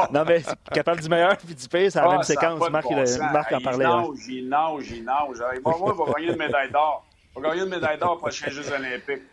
non, 0.11 0.25
mais 0.25 0.41
capable 0.73 1.01
du 1.01 1.09
meilleur 1.09 1.37
puis 1.37 1.53
du 1.53 1.67
pire, 1.67 1.91
c'est 1.91 1.99
la 1.99 2.05
ah, 2.05 2.13
même 2.13 2.23
séquence. 2.23 2.67
Marc, 2.69 2.85
bon 2.85 3.03
Marc 3.31 3.51
en 3.51 3.61
parlait. 3.61 3.85
Il 3.85 3.87
nage, 3.87 4.27
il 4.27 4.49
nage, 4.49 4.91
il 4.91 5.03
nage. 5.03 5.43
Il 5.55 5.61
va, 5.61 5.73
il 5.77 5.93
va 5.93 6.05
gagner 6.13 6.31
une 6.31 6.37
médaille 6.37 6.71
d'or. 6.71 7.05
Il 7.35 7.41
va 7.41 7.49
gagner 7.49 7.63
une 7.63 7.69
médaille 7.69 7.99
d'or 7.99 8.19
pour 8.19 8.29
les 8.29 8.33
Jeux 8.33 8.71
olympiques. 8.73 9.23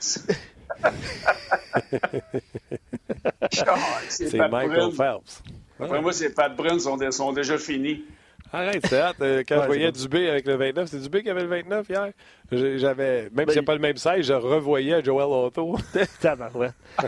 c'est 4.08 4.34
Michael 4.34 4.92
Phelps. 4.92 5.42
Après 5.78 6.00
moi, 6.00 6.12
ces 6.12 6.32
Pat 6.32 6.54
Brun 6.54 6.78
sont, 6.78 6.98
sont 7.10 7.32
déjà 7.32 7.58
finis. 7.58 8.04
Arrête, 8.52 8.84
c'est 8.86 8.98
hâte. 8.98 9.16
Euh, 9.20 9.44
quand 9.48 9.62
je 9.62 9.66
voyais 9.66 9.92
Dubé 9.92 10.28
avec 10.28 10.46
le 10.46 10.56
29, 10.56 10.88
c'est 10.88 10.98
Dubé 10.98 11.22
qui 11.22 11.30
avait 11.30 11.42
le 11.42 11.48
29 11.48 11.88
hier? 11.88 12.10
J'avais, 12.50 13.22
même 13.22 13.30
ben, 13.32 13.48
si 13.48 13.54
c'est 13.54 13.62
pas 13.62 13.74
le 13.74 13.80
même 13.80 13.96
size, 13.96 14.22
je 14.22 14.32
revoyais 14.32 15.02
Joel 15.04 15.26
Otto. 15.26 15.78
Tabarouette. 16.20 16.74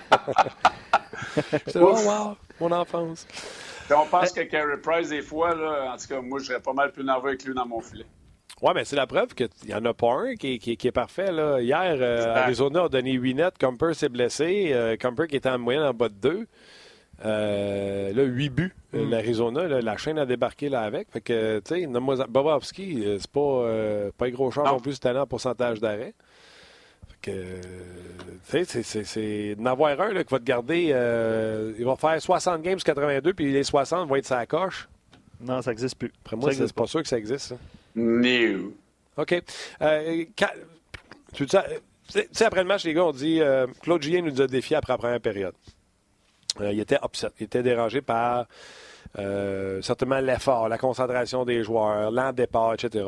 J'étais 1.52 1.78
oh, 1.78 1.96
wow, 2.04 2.36
mon 2.60 2.72
enfance. 2.72 3.26
on 3.90 4.06
pense 4.06 4.32
que 4.32 4.42
Carey 4.42 4.76
Price, 4.82 5.08
des 5.08 5.22
fois, 5.22 5.54
là, 5.54 5.92
en 5.94 5.96
tout 5.96 6.06
cas, 6.08 6.20
moi, 6.20 6.38
je 6.38 6.46
serais 6.46 6.60
pas 6.60 6.72
mal 6.72 6.92
plus 6.92 7.04
nerveux 7.04 7.30
avec 7.30 7.44
lui 7.44 7.54
dans 7.54 7.66
mon 7.66 7.80
filet. 7.80 8.06
Oui, 8.60 8.70
mais 8.74 8.84
c'est 8.84 8.96
la 8.96 9.08
preuve 9.08 9.34
qu'il 9.34 9.48
n'y 9.66 9.74
en 9.74 9.84
a 9.84 9.92
pas 9.92 10.12
un 10.12 10.36
qui, 10.36 10.60
qui, 10.60 10.86
est 10.86 10.92
parfait. 10.92 11.32
Là. 11.32 11.60
Hier, 11.60 11.96
euh, 11.98 12.36
Arizona 12.36 12.84
a 12.84 12.88
donné 12.88 13.12
8 13.12 13.34
nets. 13.34 13.58
Comper 13.58 13.92
s'est 13.94 14.08
blessé. 14.08 14.70
Euh, 14.72 14.96
Comper 14.96 15.26
qui 15.26 15.34
était 15.34 15.48
en 15.48 15.58
moyenne 15.58 15.82
en 15.82 15.92
bas 15.92 16.08
de 16.08 16.14
2. 16.14 16.46
Euh, 17.24 18.12
là, 18.12 18.22
8 18.24 18.50
buts, 18.50 18.74
mm. 18.92 19.10
l'Arizona. 19.10 19.80
La 19.80 19.96
chaîne 19.96 20.18
a 20.18 20.26
débarqué 20.26 20.68
là 20.68 20.82
avec. 20.82 21.10
Fait 21.10 21.20
que, 21.20 21.60
tu 21.60 21.74
sais, 21.74 21.86
Bobovski, 22.28 23.04
euh, 23.04 23.18
c'est 23.20 23.30
pas, 23.30 23.40
euh, 23.40 24.10
pas 24.16 24.26
un 24.26 24.30
gros 24.30 24.50
champ 24.50 24.64
non. 24.64 24.80
plus 24.80 24.94
cette 24.94 25.06
année 25.06 25.20
en 25.20 25.26
pourcentage 25.26 25.80
d'arrêt. 25.80 26.14
Fait 27.08 27.30
que, 27.30 28.64
tu 28.64 28.82
sais, 28.82 29.04
c'est 29.04 29.54
n'avoir 29.58 30.00
un 30.00 30.12
là, 30.12 30.24
qui 30.24 30.32
va 30.32 30.38
te 30.38 30.44
garder. 30.44 30.90
Euh, 30.92 31.72
il 31.78 31.84
va 31.84 31.96
faire 31.96 32.20
60 32.20 32.62
games 32.62 32.78
82, 32.78 33.34
puis 33.34 33.52
les 33.52 33.62
60 33.62 34.08
vont 34.08 34.16
être 34.16 34.26
sa 34.26 34.44
coche. 34.46 34.88
Non, 35.40 35.62
ça 35.62 35.70
n'existe 35.70 35.96
plus. 35.96 36.12
Après 36.24 36.36
moi, 36.36 36.52
c'est 36.52 36.72
pas. 36.72 36.86
sûr 36.86 37.02
que 37.02 37.08
ça 37.08 37.18
existe. 37.18 37.54
No. 37.94 38.72
OK. 39.16 39.42
Euh, 39.80 40.24
tu 41.34 41.46
sais, 41.48 42.44
après 42.44 42.62
le 42.62 42.68
match, 42.68 42.84
les 42.84 42.94
gars, 42.94 43.04
on 43.04 43.12
dit 43.12 43.40
Claude 43.80 44.02
Julien 44.02 44.22
nous 44.22 44.40
a 44.40 44.46
défié 44.46 44.76
après 44.76 44.92
la 44.92 44.98
première 44.98 45.20
période. 45.20 45.54
Euh, 46.60 46.72
il 46.72 46.80
était 46.80 46.98
upset. 47.04 47.28
Il 47.40 47.44
était 47.44 47.62
dérangé 47.62 48.02
par 48.02 48.46
euh, 49.18 49.80
certainement 49.82 50.20
l'effort, 50.20 50.68
la 50.68 50.78
concentration 50.78 51.44
des 51.44 51.62
joueurs, 51.62 52.10
l'en 52.10 52.32
départ, 52.32 52.74
etc. 52.74 53.06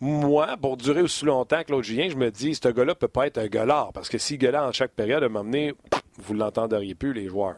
Moi, 0.00 0.56
pour 0.60 0.76
durer 0.76 1.02
aussi 1.02 1.24
longtemps 1.24 1.62
que 1.62 1.72
l'autre 1.72 1.84
Julien, 1.84 2.08
je 2.10 2.16
me 2.16 2.30
dis, 2.30 2.54
ce 2.54 2.68
gars-là 2.68 2.94
peut 2.94 3.08
pas 3.08 3.26
être 3.26 3.38
un 3.38 3.46
gueulard, 3.46 3.92
parce 3.92 4.08
que 4.08 4.18
s'il 4.18 4.38
gueulait 4.38 4.58
en 4.58 4.72
chaque 4.72 4.92
période, 4.92 5.22
à 5.22 5.26
un 5.26 5.28
moment 5.28 5.44
donné, 5.44 5.74
vous 6.18 6.34
ne 6.34 6.40
l'entendriez 6.40 6.94
plus, 6.94 7.12
les 7.12 7.28
joueurs. 7.28 7.56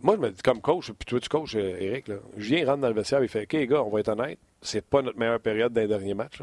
Moi, 0.00 0.16
je 0.16 0.20
me 0.20 0.30
dis, 0.30 0.42
comme 0.42 0.60
coach, 0.60 0.90
puis 0.92 1.06
toi, 1.06 1.20
tu 1.20 1.28
coaches, 1.28 1.54
Eric, 1.54 2.08
là, 2.08 2.16
Julien 2.36 2.66
rentre 2.66 2.80
dans 2.80 2.88
le 2.88 2.94
vestiaire, 2.94 3.22
il 3.22 3.28
fait, 3.28 3.42
OK, 3.42 3.52
les 3.52 3.66
gars, 3.66 3.82
on 3.82 3.90
va 3.90 4.00
être 4.00 4.08
honnête, 4.08 4.38
c'est 4.62 4.84
pas 4.84 5.02
notre 5.02 5.18
meilleure 5.18 5.40
période 5.40 5.72
d'un 5.72 5.86
dernier 5.86 6.14
match. 6.14 6.42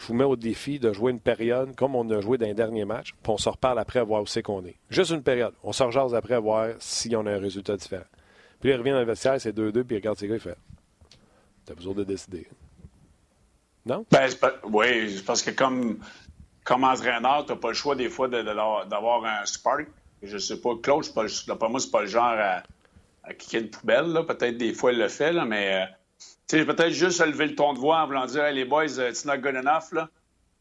Je 0.00 0.06
vous 0.06 0.14
mets 0.14 0.24
au 0.24 0.36
défi 0.36 0.78
de 0.78 0.94
jouer 0.94 1.12
une 1.12 1.20
période 1.20 1.76
comme 1.76 1.94
on 1.94 2.08
a 2.08 2.22
joué 2.22 2.38
dans 2.38 2.46
les 2.46 2.54
derniers 2.54 2.86
matchs, 2.86 3.12
puis 3.22 3.32
on 3.32 3.36
se 3.36 3.50
reparle 3.50 3.78
après 3.78 3.98
à 3.98 4.04
voir 4.04 4.22
où 4.22 4.26
c'est 4.26 4.42
qu'on 4.42 4.64
est. 4.64 4.76
Juste 4.88 5.10
une 5.10 5.22
période. 5.22 5.52
On 5.62 5.72
se 5.72 5.82
rejase 5.82 6.14
après 6.14 6.34
à 6.34 6.40
voir 6.40 6.70
si 6.78 7.14
on 7.14 7.26
a 7.26 7.32
un 7.32 7.38
résultat 7.38 7.76
différent. 7.76 8.06
Puis 8.60 8.70
il 8.70 8.76
revient 8.76 8.92
dans 8.92 9.00
le 9.00 9.04
vestiaire, 9.04 9.38
c'est 9.38 9.54
2-2, 9.54 9.84
puis 9.84 9.96
il 9.96 9.98
regarde 9.98 10.16
ses 10.16 10.26
gars, 10.26 10.36
il 10.36 10.40
fait 10.40 10.56
T'as 11.66 11.74
besoin 11.74 11.92
de 11.92 12.04
décider. 12.04 12.48
Non? 13.84 14.06
Ben, 14.10 14.26
oui, 14.64 15.22
parce 15.26 15.42
que 15.42 15.50
comme, 15.50 15.98
comme 16.64 16.84
entraîneur, 16.84 17.44
t'as 17.46 17.56
pas 17.56 17.68
le 17.68 17.74
choix 17.74 17.94
des 17.94 18.08
fois 18.08 18.28
d'avoir 18.28 19.24
un 19.24 19.44
spark. 19.44 19.86
Je 20.22 20.38
sais 20.38 20.60
pas, 20.60 20.70
Claude, 20.82 21.12
pas, 21.12 21.26
pas 21.56 21.68
moi, 21.68 21.78
c'est 21.78 21.90
pas 21.90 22.00
le 22.00 22.06
genre 22.06 22.24
à, 22.24 22.62
à 23.22 23.34
kicker 23.34 23.60
une 23.60 23.70
poubelle. 23.70 24.18
Peut-être 24.26 24.56
des 24.56 24.72
fois, 24.72 24.92
il 24.92 24.98
le 24.98 25.08
fait, 25.08 25.32
là, 25.32 25.44
mais. 25.44 25.86
Euh, 26.54 26.58
sais, 26.58 26.64
peut-être 26.64 26.90
juste 26.90 27.24
lever 27.24 27.46
le 27.46 27.54
ton 27.54 27.72
de 27.72 27.78
voix 27.78 28.02
en 28.02 28.06
voulant 28.06 28.26
dire 28.26 28.44
hey, 28.44 28.54
les 28.54 28.64
boys, 28.64 28.98
uh, 28.98 29.08
it's 29.08 29.24
not 29.24 29.38
good 29.38 29.54
enough. 29.54 29.92
Là. 29.92 30.08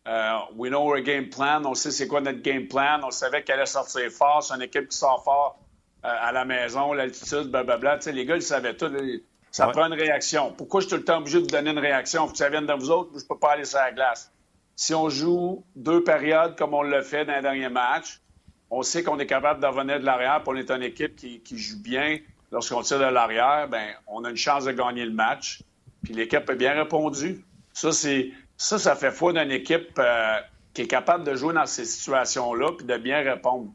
Uh, 0.06 0.46
we 0.56 0.70
know 0.70 0.82
our 0.82 1.02
game 1.02 1.30
plan. 1.30 1.66
On 1.66 1.74
sait 1.74 1.92
c'est 1.92 2.08
quoi 2.08 2.22
notre 2.22 2.42
game 2.42 2.68
plan. 2.68 3.00
On 3.04 3.12
savait 3.12 3.44
qu'elle 3.44 3.58
allait 3.58 3.66
sortir 3.66 4.10
fort. 4.12 4.44
C'est 4.44 4.56
une 4.56 4.62
équipe 4.62 4.90
qui 4.90 4.98
sort 4.98 5.24
fort 5.24 5.60
uh, 6.04 6.08
à 6.08 6.32
la 6.32 6.46
maison, 6.46 6.94
l'altitude, 6.94 7.52
blablabla. 7.52 7.98
Tu 7.98 8.04
sais, 8.04 8.12
les 8.12 8.26
gars, 8.26 8.36
ils 8.36 8.42
savaient 8.42 8.76
tout. 8.76 8.92
Ça 9.52 9.68
prend 9.68 9.86
une 9.86 9.94
réaction. 9.94 10.54
Pourquoi 10.54 10.82
je 10.82 10.88
suis 10.88 10.96
tout 10.96 11.00
le 11.00 11.06
temps 11.06 11.18
obligé 11.18 11.42
de 11.42 11.48
donner 11.48 11.72
une 11.72 11.80
réaction? 11.80 12.28
Faut 12.28 12.34
que 12.34 12.38
ça 12.38 12.50
vienne 12.50 12.68
de 12.68 12.74
vous 12.74 12.92
autres. 12.92 13.20
Je 13.20 13.26
peux 13.26 13.38
pas 13.38 13.54
aller 13.54 13.66
sur 13.66 13.80
la 13.80 13.92
glace. 13.92 14.32
Si 14.76 14.94
on 14.94 15.10
joue 15.10 15.64
deux 15.76 16.04
périodes 16.04 16.56
comme 16.56 16.74
on 16.74 16.84
l'a 16.84 17.02
fait 17.02 17.26
dans 17.26 17.36
les 17.36 17.42
derniers 17.42 17.70
matchs, 17.70 18.22
on 18.70 18.84
sait 18.84 19.04
qu'on 19.04 19.18
est 19.20 19.26
capable 19.26 19.60
de 19.60 19.66
revenir 19.66 20.00
de 20.00 20.06
l'arrière, 20.06 20.42
puis 20.44 20.54
on 20.54 20.56
est 20.56 20.70
une 20.70 20.84
équipe 20.84 21.16
qui, 21.16 21.42
qui 21.42 21.58
joue 21.58 21.82
bien. 21.82 22.20
Lorsqu'on 22.52 22.82
tire 22.82 23.00
de 23.00 23.06
l'arrière, 23.06 23.68
ben, 23.68 23.90
on 24.08 24.24
a 24.24 24.30
une 24.30 24.38
chance 24.38 24.66
de 24.66 24.72
gagner 24.72 25.04
le 25.04 25.12
match. 25.12 25.62
Puis 26.04 26.14
l'équipe 26.14 26.50
a 26.50 26.56
bien 26.56 26.74
répondu. 26.74 27.44
Ça, 27.74 27.92
ça, 28.58 28.96
fait 28.96 29.12
foi 29.12 29.34
d'une 29.34 29.52
équipe 29.52 29.98
euh, 30.00 30.40
qui 30.74 30.82
est 30.84 30.88
capable 30.88 31.24
de 31.24 31.36
jouer 31.36 31.54
dans 31.54 31.66
ces 31.66 31.86
situations-là 31.86 32.72
puis 32.78 32.86
de 32.86 32.98
bien 32.98 33.22
répondre. 33.22 33.72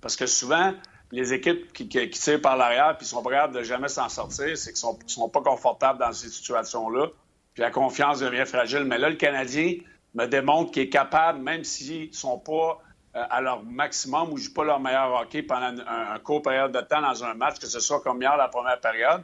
Parce 0.00 0.16
que 0.16 0.26
souvent, 0.26 0.72
les 1.12 1.32
équipes 1.32 1.72
qui, 1.72 1.88
tirent 1.88 2.40
par 2.40 2.56
l'arrière 2.56 2.96
puis 2.96 3.06
sont 3.06 3.22
prêtes 3.22 3.52
de 3.52 3.62
jamais 3.62 3.88
s'en 3.88 4.08
sortir, 4.08 4.56
c'est 4.56 4.72
qu'ils 4.72 4.88
ne 4.88 5.08
sont, 5.08 5.28
pas 5.28 5.40
confortables 5.40 5.98
dans 5.98 6.12
ces 6.12 6.28
situations-là. 6.28 7.08
Puis 7.54 7.62
la 7.62 7.70
confiance 7.70 8.20
devient 8.20 8.44
fragile. 8.46 8.84
Mais 8.84 8.98
là, 8.98 9.08
le 9.08 9.16
Canadien 9.16 9.76
me 10.14 10.26
démontre 10.26 10.72
qu'il 10.72 10.82
est 10.82 10.88
capable, 10.88 11.40
même 11.40 11.64
s'ils 11.64 12.08
ne 12.08 12.14
sont 12.14 12.38
pas 12.38 12.80
euh, 13.16 13.24
à 13.30 13.40
leur 13.40 13.62
maximum 13.62 14.32
ou 14.32 14.36
jouent 14.36 14.52
pas 14.52 14.64
leur 14.64 14.80
meilleur 14.80 15.12
hockey 15.12 15.42
pendant 15.42 15.80
un, 15.86 16.14
un, 16.14 16.18
court 16.18 16.42
période 16.42 16.72
de 16.72 16.80
temps 16.80 17.00
dans 17.00 17.24
un 17.24 17.34
match, 17.34 17.58
que 17.58 17.66
ce 17.66 17.80
soit 17.80 18.00
comme 18.00 18.20
hier 18.20 18.36
la 18.36 18.48
première 18.48 18.80
période, 18.80 19.22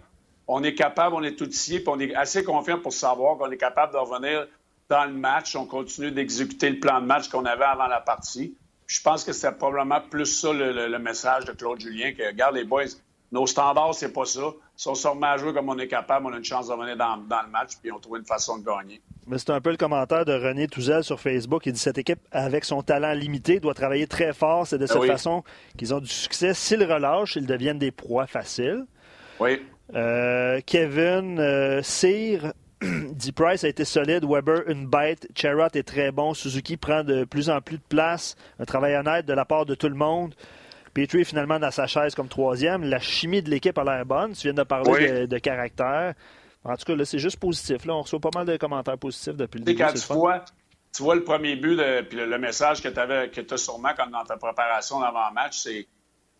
on 0.49 0.63
est 0.63 0.75
capable, 0.75 1.15
on 1.15 1.23
est 1.23 1.41
outillé, 1.41 1.81
puis 1.81 1.89
on 1.89 2.01
est 2.01 2.15
assez 2.15 2.45
confiant 2.45 2.79
pour 2.79 2.93
savoir 2.93 3.39
qu'on 3.39 3.51
est 3.51 3.57
capable 3.57 3.93
de 3.93 3.99
revenir 3.99 4.47
dans 4.89 5.05
le 5.05 5.13
match. 5.13 5.57
On 5.57 5.67
continue 5.67 6.11
d'exécuter 6.11 6.71
le 6.71 6.81
plan 6.81 7.01
de 7.01 7.07
match 7.07 7.29
qu'on 7.29 7.45
avait 7.45 7.65
avant 7.65 7.87
la 7.87 8.01
partie. 8.01 8.55
je 8.87 9.01
pense 9.01 9.25
que 9.25 9.33
c'est 9.33 9.53
probablement 9.53 10.01
plus 10.01 10.27
ça 10.27 10.53
le, 10.53 10.99
message 10.99 11.45
de 11.45 11.53
Claude 11.53 11.81
Julien, 11.81 12.13
que, 12.13 12.27
regarde 12.27 12.57
les 12.57 12.65
boys, 12.65 12.85
nos 13.31 13.47
standards, 13.47 13.95
c'est 13.95 14.13
pas 14.13 14.27
ça. 14.27 14.53
Si 14.77 14.89
on 14.89 14.95
se 14.95 15.09
remet 15.09 15.27
à 15.27 15.39
jouer 15.39 15.55
comme 15.55 15.71
on 15.71 15.79
est 15.79 15.89
capable, 15.89 16.27
on 16.27 16.33
a 16.35 16.37
une 16.37 16.45
chance 16.45 16.69
de 16.69 16.75
venir 16.75 16.97
dans, 16.97 17.17
le 17.17 17.51
match, 17.51 17.71
puis 17.81 17.91
on 17.91 17.99
trouve 17.99 18.19
une 18.19 18.27
façon 18.27 18.59
de 18.59 18.65
gagner. 18.65 19.01
Mais 19.27 19.39
c'est 19.39 19.51
un 19.51 19.61
peu 19.61 19.71
le 19.71 19.79
commentaire 19.79 20.27
de 20.27 20.33
René 20.33 20.69
Touzel 20.69 21.03
sur 21.03 21.19
Facebook. 21.19 21.65
Il 21.65 21.73
dit 21.73 21.79
cette 21.79 21.97
équipe, 21.97 22.19
avec 22.31 22.67
son 22.67 22.83
talent 22.83 23.13
limité, 23.13 23.59
doit 23.59 23.73
travailler 23.73 24.07
très 24.07 24.35
fort. 24.35 24.67
C'est 24.67 24.77
de 24.77 24.87
cette 24.87 25.05
façon 25.05 25.45
qu'ils 25.79 25.95
ont 25.95 26.01
du 26.01 26.09
succès. 26.09 26.53
S'ils 26.53 26.85
relâchent, 26.85 27.37
ils 27.37 27.47
deviennent 27.47 27.79
des 27.79 27.93
proies 27.93 28.27
faciles. 28.27 28.85
Oui. 29.41 29.63
Euh, 29.95 30.61
Kevin 30.65 31.39
euh, 31.39 31.83
Cyr 31.83 32.53
dit 32.83 33.33
Price 33.33 33.65
a 33.65 33.69
été 33.69 33.85
solide, 33.85 34.25
Weber 34.25 34.69
une 34.69 34.87
bête, 34.87 35.29
Cherrott 35.35 35.77
est 35.77 35.83
très 35.83 36.11
bon, 36.11 36.35
Suzuki 36.35 36.77
prend 36.77 37.05
de 37.05 37.25
plus 37.25 37.51
en 37.51 37.61
plus 37.61 37.77
de 37.77 37.83
place, 37.89 38.37
un 38.59 38.65
travail 38.65 38.97
honnête 38.97 39.27
de 39.27 39.33
la 39.33 39.45
part 39.45 39.67
de 39.67 39.75
tout 39.75 39.89
le 39.89 39.95
monde. 39.95 40.35
Petrie 40.95 41.25
finalement 41.25 41.59
dans 41.59 41.71
sa 41.71 41.87
chaise 41.87 42.15
comme 42.15 42.29
troisième. 42.29 42.85
La 42.85 42.99
chimie 42.99 43.43
de 43.43 43.49
l'équipe 43.49 43.77
a 43.79 43.85
l'air 43.85 44.05
bonne. 44.05 44.33
Tu 44.33 44.43
viens 44.43 44.55
de 44.55 44.63
parler 44.63 45.27
de, 45.27 45.39
caractère. 45.39 46.15
En 46.65 46.77
tout 46.77 46.85
cas, 46.85 46.95
là, 46.95 47.05
c'est 47.07 47.19
juste 47.19 47.41
positif. 47.41 47.87
Là, 47.87 47.95
on 47.95 48.03
reçoit 48.03 48.21
pas 48.21 48.31
mal 48.35 48.47
de 48.47 48.57
commentaires 48.59 48.99
positifs 48.99 49.35
depuis 49.35 49.59
le 49.59 49.65
début. 49.65 49.83
Quand 49.83 49.93
tu 49.95 50.13
vois, 50.13 50.45
tu 50.95 51.03
vois 51.03 51.15
le 51.15 51.25
premier 51.25 51.57
but, 51.57 51.77
de, 51.77 52.03
puis 52.03 52.19
le, 52.19 52.39
message 52.39 52.83
que 52.83 52.89
tu 52.89 53.55
as 53.55 53.57
sûrement 53.57 53.95
comme 53.97 54.11
dans 54.11 54.25
ta 54.25 54.37
préparation 54.37 55.01
d'avant-match, 55.01 55.57
c'est 55.57 55.87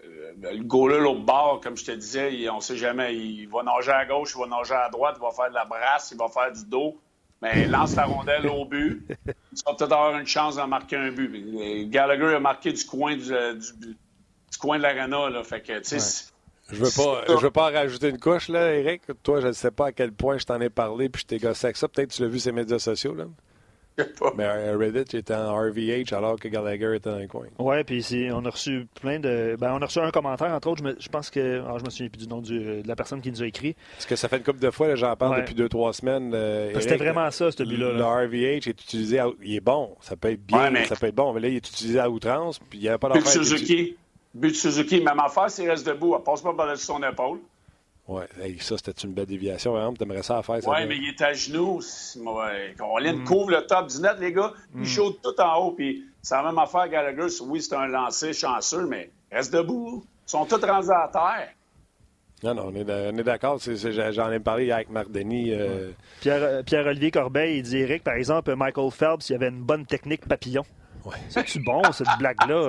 le 0.03 0.63
goaler 0.65 0.99
l'autre 0.99 1.25
bord, 1.25 1.61
comme 1.63 1.77
je 1.77 1.85
te 1.85 1.93
disais, 1.93 2.49
on 2.51 2.57
ne 2.57 2.61
sait 2.61 2.77
jamais. 2.77 3.15
Il 3.15 3.47
va 3.47 3.63
nager 3.63 3.93
à 3.93 4.05
gauche, 4.05 4.35
il 4.37 4.41
va 4.41 4.47
nager 4.47 4.75
à 4.75 4.89
droite, 4.89 5.17
il 5.19 5.23
va 5.23 5.31
faire 5.31 5.49
de 5.49 5.55
la 5.55 5.65
brasse, 5.65 6.11
il 6.13 6.19
va 6.19 6.29
faire 6.29 6.53
du 6.53 6.65
dos. 6.65 6.99
Mais 7.41 7.63
il 7.63 7.71
lance 7.71 7.97
la 7.97 8.05
rondelle 8.05 8.47
au 8.47 8.65
but. 8.65 9.05
Il 9.27 9.63
va 9.67 9.75
peut-être 9.75 9.93
avoir 9.93 10.17
une 10.17 10.27
chance 10.27 10.57
de 10.57 10.63
marquer 10.63 10.97
un 10.97 11.11
but. 11.11 11.91
Gallagher 11.91 12.37
a 12.37 12.41
marqué 12.41 12.73
du 12.73 12.85
coin 12.85 13.17
du, 13.17 13.25
du, 13.25 13.89
du 13.89 14.59
coin 14.61 14.79
de 14.79 14.83
l'arena. 14.83 15.29
Là. 15.29 15.43
Fait 15.43 15.61
que, 15.61 15.77
tu 15.81 15.99
sais, 15.99 16.31
Je 16.71 16.77
veux 16.77 16.91
pas, 16.91 17.25
je 17.29 17.43
veux 17.43 17.51
pas 17.51 17.71
rajouter 17.71 18.11
une 18.11 18.21
couche, 18.21 18.49
là, 18.49 18.73
Eric. 18.73 19.03
Toi, 19.25 19.41
je 19.41 19.49
ne 19.49 19.53
sais 19.53 19.73
pas 19.73 19.87
à 19.87 19.93
quel 19.93 20.13
point 20.13 20.39
je 20.39 20.45
t'en 20.45 20.61
ai 20.61 20.71
parlé 20.71 21.09
puis 21.09 21.23
je 21.23 21.27
t'ai 21.27 21.39
gossé 21.39 21.67
avec 21.67 21.77
ça. 21.77 21.89
Peut-être 21.89 22.11
que 22.11 22.15
tu 22.15 22.23
l'as 22.23 22.29
vu 22.29 22.39
sur 22.39 22.51
les 22.51 22.57
médias 22.57 22.79
sociaux, 22.79 23.15
là. 23.15 23.25
Mais 24.37 24.45
euh, 24.45 24.77
Reddit 24.79 25.17
était 25.17 25.35
en 25.35 25.55
RVH 25.55 26.13
alors 26.13 26.39
que 26.39 26.49
Gallagher 26.49 26.97
était 26.97 27.11
dans 27.11 27.19
le 27.19 27.27
coin. 27.27 27.47
Oui, 27.59 27.85
puis 27.85 28.29
on 28.33 28.45
a 28.45 28.51
reçu 28.51 28.87
plein 29.01 29.21
de. 29.21 29.57
Ben, 29.59 29.73
on 29.75 29.83
a 29.83 29.87
reçu 29.87 29.99
un 29.99 30.11
commentaire, 30.11 30.53
entre 30.53 30.69
autres. 30.69 30.83
Je, 30.99 31.09
pense 31.09 31.31
que. 31.31 31.63
Ah, 31.67 31.77
je 31.79 31.85
me 31.85 31.91
souviens 31.91 32.09
plus 32.09 32.27
du 32.27 32.29
nom 32.29 32.41
de 32.41 32.83
la 32.87 32.97
personne 32.97 33.21
qui 33.21 33.31
nous 33.31 33.43
a 33.43 33.47
écrit. 33.47 33.77
Parce 33.93 34.07
que 34.07 34.17
ça 34.17 34.29
fait 34.29 34.39
une 34.39 34.43
couple 34.43 34.61
de 34.61 34.71
fois, 34.71 34.95
j'en 34.95 35.17
parle 35.17 35.41
depuis 35.41 35.55
deux, 35.55 35.69
trois 35.69 35.93
semaines. 35.93 36.33
Euh, 36.35 36.73
C'était 36.81 36.97
vraiment 36.97 37.31
ça, 37.31 37.51
ce 37.51 37.63
but-là. 37.63 37.93
Le 37.93 38.05
RVH 38.05 38.69
est 38.69 38.81
utilisé. 38.81 39.21
il 39.43 39.57
est 39.57 39.61
bon. 39.61 39.97
Ça 40.01 40.17
peut 40.17 40.31
être 40.31 40.45
bien, 40.45 40.71
mais... 40.71 40.85
ça 40.87 40.97
peut 40.97 41.07
être 41.07 41.15
bon. 41.15 41.33
Mais 41.33 41.41
là, 41.41 41.49
il 41.49 41.57
est 41.57 41.69
utilisé 41.69 41.99
à 41.99 42.09
outrance. 42.09 42.59
Puis 42.59 42.79
il 42.79 42.83
n'y 42.83 42.89
avait 42.89 42.99
pas 42.99 43.09
d'affaire. 43.09 43.31
Suzuki. 43.31 43.97
But 44.35 44.51
de 44.51 44.55
Suzuki, 44.55 45.01
même 45.01 45.21
affaire, 45.21 45.51
s'il 45.51 45.69
reste 45.69 45.87
debout, 45.87 46.15
elle 46.17 46.23
passe 46.23 46.41
pas 46.41 46.55
par-dessus 46.55 46.87
son 46.87 47.03
épaule. 47.03 47.39
Oui, 48.13 48.59
ça, 48.61 48.77
c'était 48.77 48.93
une 48.93 49.13
belle 49.13 49.27
déviation, 49.27 49.73
vraiment. 49.73 49.95
Tu 49.95 50.03
aimerais 50.03 50.23
ça 50.23 50.39
à 50.39 50.43
faire. 50.43 50.57
Oui, 50.67 50.87
mais 50.89 50.97
il 50.97 51.09
est 51.09 51.23
à 51.23 51.33
genoux. 51.33 51.81
On 52.21 53.01
mm. 53.01 53.25
couvre 53.25 53.51
le 53.51 53.67
top 53.67 53.89
du 53.89 54.01
net, 54.01 54.17
les 54.21 54.33
gars. 54.33 54.53
Il 54.75 54.83
mm. 54.83 55.15
tout 55.23 55.41
en 55.41 55.57
haut. 55.59 55.73
Puis 55.73 56.05
c'est 56.21 56.35
la 56.35 56.45
même 56.45 56.59
affaire, 56.59 56.89
Gallagher. 56.89 57.27
Oui, 57.43 57.63
c'est 57.63 57.75
un 57.75 57.87
lancer 57.87 58.33
chanceux, 58.33 58.87
mais 58.87 59.11
reste 59.31 59.53
debout. 59.53 60.05
Ils 60.27 60.31
sont 60.31 60.45
tous 60.45 60.65
rendus 60.65 60.91
à 60.91 61.11
terre. 61.13 61.51
Non, 62.45 62.55
non, 62.55 62.73
on 62.73 62.75
est, 62.75 63.23
d'accord. 63.23 63.59
J'en 63.61 64.33
ai 64.33 64.41
parlé 64.41 64.65
hier 64.65 64.77
avec 64.77 64.91
Marc 64.91 65.11
Denis. 65.13 65.53
Euh, 65.53 65.93
Pierre, 66.21 66.65
Pierre-Olivier 66.65 67.13
Corbeil, 67.13 67.59
il 67.59 67.63
dit 67.63 67.79
Eric, 67.79 68.03
par 68.03 68.15
exemple, 68.15 68.55
Michael 68.57 68.91
Phelps, 68.91 69.31
il 69.31 69.37
avait 69.37 69.49
une 69.49 69.63
bonne 69.63 69.87
technique 69.87 70.27
papillon. 70.27 70.65
Ouais. 71.05 71.17
C'est-tu 71.29 71.61
bon, 71.61 71.83
cette 71.93 72.09
blague-là? 72.19 72.69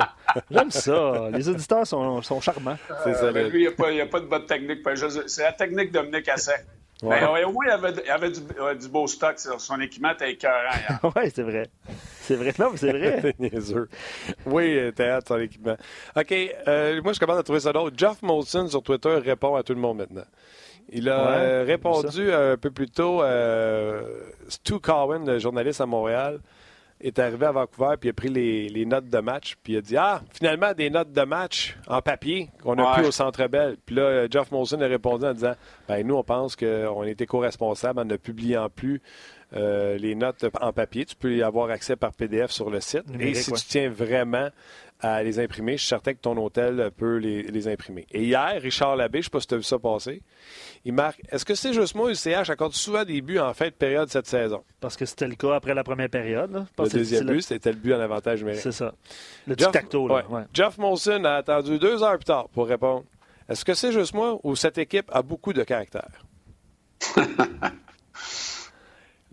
J'aime 0.49 0.71
ça. 0.71 1.29
Les 1.31 1.47
auditeurs 1.49 1.85
sont, 1.85 2.21
sont 2.21 2.41
charmants. 2.41 2.77
C'est 3.03 3.13
ça. 3.13 3.25
Euh, 3.25 3.49
lui, 3.49 3.63
il 3.65 3.93
n'y 3.93 4.01
a, 4.01 4.05
pas 4.07 4.19
de 4.19 4.25
bonne 4.25 4.45
technique. 4.45 4.79
C'est 5.27 5.43
la 5.43 5.53
technique 5.53 5.91
de 5.91 5.99
Dominique 5.99 6.27
Asset. 6.29 6.65
Ouais. 7.03 7.19
Mais, 7.19 7.43
au 7.43 7.51
moins, 7.51 7.65
il 7.65 7.71
avait, 7.71 7.93
il 8.05 8.09
avait 8.09 8.31
du, 8.31 8.87
beau 8.87 9.07
stock. 9.07 9.37
Son 9.37 9.79
équipement 9.81 10.11
était 10.11 10.31
écœurant. 10.31 11.11
oui, 11.15 11.31
c'est 11.33 11.43
vrai. 11.43 11.67
C'est 12.21 12.35
vrai. 12.35 12.53
Non, 12.57 12.71
mais 12.71 12.77
c'est 12.77 12.91
vrai. 12.91 13.35
oui, 14.45 14.91
hâte 14.99 15.27
son 15.27 15.39
équipement. 15.39 15.75
OK. 16.15 16.33
Euh, 16.67 17.01
moi, 17.03 17.11
je 17.13 17.19
commence 17.19 17.39
à 17.39 17.43
trouver 17.43 17.59
ça 17.59 17.73
d'autre. 17.73 17.95
Jeff 17.97 18.21
Molson 18.21 18.67
sur 18.67 18.81
Twitter 18.81 19.15
répond 19.15 19.55
à 19.55 19.63
tout 19.63 19.73
le 19.73 19.81
monde 19.81 19.97
maintenant. 19.97 20.25
Il 20.89 21.09
a 21.09 21.29
euh, 21.29 21.63
répondu 21.65 22.31
un 22.31 22.55
peu 22.57 22.71
plus 22.71 22.89
tôt 22.89 23.21
euh, 23.21 24.03
Stu 24.47 24.79
Cowan, 24.79 25.25
le 25.25 25.39
journaliste 25.39 25.81
à 25.81 25.85
Montréal 25.85 26.39
est 27.03 27.19
arrivé 27.19 27.45
à 27.45 27.51
Vancouver 27.51 27.95
puis 27.99 28.09
il 28.09 28.11
a 28.11 28.13
pris 28.13 28.29
les, 28.29 28.85
notes 28.85 29.09
de 29.09 29.19
match 29.19 29.55
puis 29.61 29.73
il 29.73 29.77
a 29.77 29.81
dit 29.81 29.97
ah 29.97 30.21
finalement 30.31 30.73
des 30.73 30.89
notes 30.89 31.11
de 31.11 31.21
match 31.23 31.77
en 31.87 32.01
papier 32.01 32.49
qu'on 32.61 32.77
a 32.77 32.93
pris 32.93 33.05
au 33.05 33.11
Centre 33.11 33.47
Bell. 33.47 33.77
Puis 33.85 33.95
là 33.95 34.27
Jeff 34.29 34.51
Molson 34.51 34.81
a 34.81 34.87
répondu 34.87 35.25
en 35.25 35.33
disant 35.33 35.53
ben 35.87 36.05
nous 36.05 36.15
on 36.15 36.23
pense 36.23 36.55
qu'on 36.55 37.03
était 37.03 37.25
co-responsable 37.25 37.99
en 37.99 38.05
ne 38.05 38.15
publiant 38.15 38.69
plus 38.69 39.01
euh, 39.55 39.97
les 39.97 40.15
notes 40.15 40.45
en 40.61 40.73
papier. 40.73 41.05
Tu 41.05 41.15
peux 41.15 41.35
y 41.35 41.43
avoir 41.43 41.69
accès 41.69 41.95
par 41.95 42.13
PDF 42.13 42.49
sur 42.49 42.71
le 42.71 42.79
site. 42.79 43.03
Et 43.19 43.35
si 43.35 43.51
tu 43.51 43.65
tiens 43.67 43.89
vraiment 43.89 44.49
à 45.03 45.21
les 45.21 45.37
imprimer, 45.37 45.73
je 45.73 45.81
suis 45.81 45.89
certain 45.89 46.13
que 46.13 46.19
ton 46.19 46.37
hôtel 46.37 46.89
peut 46.95 47.17
les, 47.17 47.67
imprimer. 47.67 48.07
Et 48.11 48.23
hier, 48.23 48.59
Richard 48.61 48.95
Labbé, 48.95 49.17
je 49.17 49.19
ne 49.19 49.23
sais 49.23 49.29
pas 49.29 49.39
si 49.41 49.47
tu 49.47 49.53
as 49.53 49.57
vu 49.57 49.63
ça 49.63 49.77
passer, 49.77 50.21
il 50.85 50.93
marque 50.93 51.21
Est-ce 51.29 51.43
que 51.43 51.55
c'est 51.55 51.73
juste 51.73 51.93
moi, 51.93 52.09
UCH 52.09 52.49
accorde 52.49 52.73
souvent 52.73 53.03
des 53.03 53.21
buts 53.21 53.37
en 53.37 53.53
fin 53.53 53.65
de 53.65 53.71
période 53.71 54.09
cette 54.09 54.27
saison? 54.27 54.63
Parce 54.79 54.95
que 54.95 55.05
c'était 55.05 55.27
le 55.27 55.35
cas 55.35 55.55
après 55.55 55.73
la 55.73 55.83
première 55.83 56.09
période. 56.09 56.65
Le 56.79 56.89
deuxième 56.89 57.25
but, 57.25 57.41
c'était 57.41 57.73
le 57.73 57.77
but 57.77 57.93
en 57.93 57.99
avantage 57.99 58.39
numérique. 58.39 58.61
C'est 58.61 58.71
ça. 58.71 58.93
Le 59.45 59.55
Jeff, 59.57 59.71
tacto, 59.71 60.07
là. 60.07 60.23
Jeff 60.53 60.77
Molson 60.77 61.25
a 61.25 61.33
attendu 61.33 61.77
deux 61.79 62.01
heures 62.01 62.17
plus 62.17 62.25
tard 62.25 62.47
pour 62.49 62.67
répondre 62.67 63.03
Est-ce 63.49 63.65
que 63.65 63.73
c'est 63.73 63.91
juste 63.91 64.13
moi 64.13 64.39
ou 64.43 64.55
cette 64.55 64.77
équipe 64.77 65.11
a 65.11 65.21
beaucoup 65.21 65.51
de 65.51 65.63
caractère? 65.63 66.25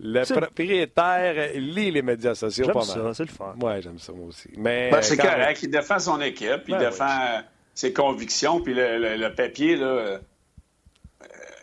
Le 0.03 0.23
propriétaire 0.25 1.51
lit 1.55 1.91
les 1.91 2.01
médias 2.01 2.33
sociaux 2.33 2.67
pas 2.67 2.79
mal. 2.79 2.85
ça, 2.85 3.13
c'est 3.13 3.25
le 3.25 3.29
fun. 3.29 3.53
Oui, 3.61 3.73
j'aime 3.81 3.99
ça 3.99 4.11
moi 4.13 4.27
aussi. 4.27 4.49
Mais 4.57 4.89
ben, 4.89 5.01
c'est 5.01 5.17
correct. 5.17 5.61
Il 5.61 5.69
défend 5.69 5.99
son 5.99 6.19
équipe, 6.21 6.63
il 6.67 6.75
ben 6.75 6.89
défend 6.89 7.41
ses 7.75 7.93
convictions, 7.93 8.61
puis 8.61 8.73
le, 8.75 9.27
papier, 9.35 9.75
là, 9.75 9.85
euh, 9.85 10.17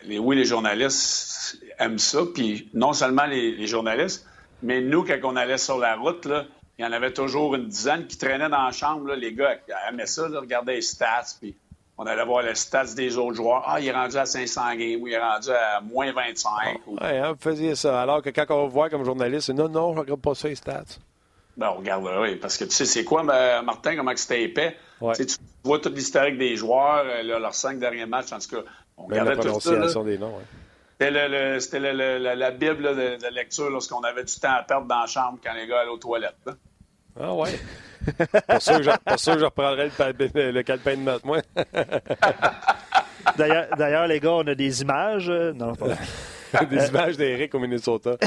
les, 0.03 0.19
oui, 0.19 0.37
les 0.37 0.45
journalistes 0.45 1.57
aiment 1.79 1.99
ça, 1.99 2.21
puis 2.33 2.69
non 2.73 2.93
seulement 2.93 3.25
les, 3.25 3.67
journalistes, 3.67 4.25
mais 4.63 4.79
nous, 4.81 5.03
quand 5.03 5.19
on 5.23 5.35
allait 5.35 5.57
sur 5.57 5.77
la 5.77 5.95
route, 5.95 6.25
là, 6.25 6.45
il 6.77 6.85
y 6.85 6.87
en 6.87 6.93
avait 6.93 7.11
toujours 7.11 7.55
une 7.55 7.67
dizaine 7.67 8.07
qui 8.07 8.17
traînaient 8.17 8.49
dans 8.49 8.63
la 8.63 8.71
chambre. 8.71 9.07
Là, 9.07 9.15
les 9.17 9.33
gars 9.33 9.57
aimaient 9.89 10.05
ça, 10.05 10.27
regardaient 10.27 10.75
les 10.75 10.81
stats, 10.81 11.35
puis 11.41 11.55
on 12.01 12.05
allait 12.05 12.23
voir 12.23 12.43
les 12.43 12.55
stats 12.55 12.95
des 12.95 13.17
autres 13.17 13.35
joueurs. 13.35 13.61
Ah, 13.67 13.81
il 13.81 13.87
est 13.87 13.91
rendu 13.91 14.15
à 14.15 14.25
500 14.25 14.61
games, 14.77 15.01
ou 15.01 15.07
il 15.07 15.13
est 15.13 15.19
rendu 15.19 15.49
à 15.51 15.81
moins 15.81 16.13
25. 16.13 16.79
Oui, 16.87 16.97
hein, 17.01 17.33
vous 17.33 17.37
faisiez 17.41 17.75
ça. 17.75 18.01
Alors 18.01 18.21
que 18.21 18.29
quand 18.29 18.45
on 18.51 18.67
voit 18.69 18.89
comme 18.89 19.03
journaliste, 19.03 19.49
non, 19.49 19.67
non, 19.67 19.89
je 19.91 19.95
ne 19.95 19.99
regarde 19.99 20.21
pas 20.21 20.33
ça, 20.33 20.47
les 20.47 20.55
stats. 20.55 20.83
Ben, 21.57 21.71
on 21.75 21.79
regarde, 21.79 22.09
oui, 22.21 22.37
parce 22.37 22.57
que 22.57 22.63
tu 22.63 22.71
sais, 22.71 22.85
c'est 22.85 23.03
quoi, 23.03 23.23
Martin, 23.23 23.97
comment 23.97 24.13
c'était 24.15 24.43
épais? 24.43 24.77
Tu 25.17 25.25
vois 25.65 25.79
tout 25.79 25.89
l'historique 25.89 26.37
des 26.37 26.55
joueurs, 26.55 27.03
euh, 27.05 27.21
leurs 27.21 27.53
cinq 27.53 27.79
derniers 27.79 28.05
matchs, 28.05 28.31
en 28.31 28.39
tout 28.39 28.55
cas. 28.55 28.71
On 28.95 29.07
regardait 29.07 29.31
la 29.31 29.37
prononciation 29.37 30.03
des 30.05 30.17
noms, 30.17 30.35
C'était 31.01 31.79
la 31.79 32.51
Bible 32.51 32.95
de, 32.95 33.35
lecture 33.35 33.69
lorsqu'on 33.69 33.99
avait 34.05 34.23
du 34.23 34.39
temps 34.39 34.53
à 34.57 34.63
perdre 34.63 34.87
dans 34.87 35.01
la 35.01 35.07
chambre 35.07 35.37
quand 35.43 35.53
les 35.53 35.67
gars 35.67 35.81
allaient 35.81 35.89
aux 35.89 35.97
toilettes. 35.97 36.49
Ah 37.19 37.33
ouais. 37.33 37.59
pas, 38.47 38.59
sûr 38.59 38.77
que 38.77 38.83
je, 38.83 39.45
reprendrais 39.45 39.89
le, 39.89 40.51
le, 40.51 40.63
calepin 40.63 40.95
de 40.95 41.01
notes, 41.01 41.25
moi. 41.25 41.41
D'ailleurs, 43.37 44.07
les 44.07 44.19
gars, 44.19 44.31
on 44.31 44.47
a 44.47 44.55
des 44.55 44.81
images. 44.81 45.29
Euh, 45.29 45.53
non, 45.53 45.75
pas 45.75 45.87
des 46.69 46.87
images 46.87 47.17
d'Éric 47.17 47.53
au 47.55 47.59
Minnesota. 47.59 48.17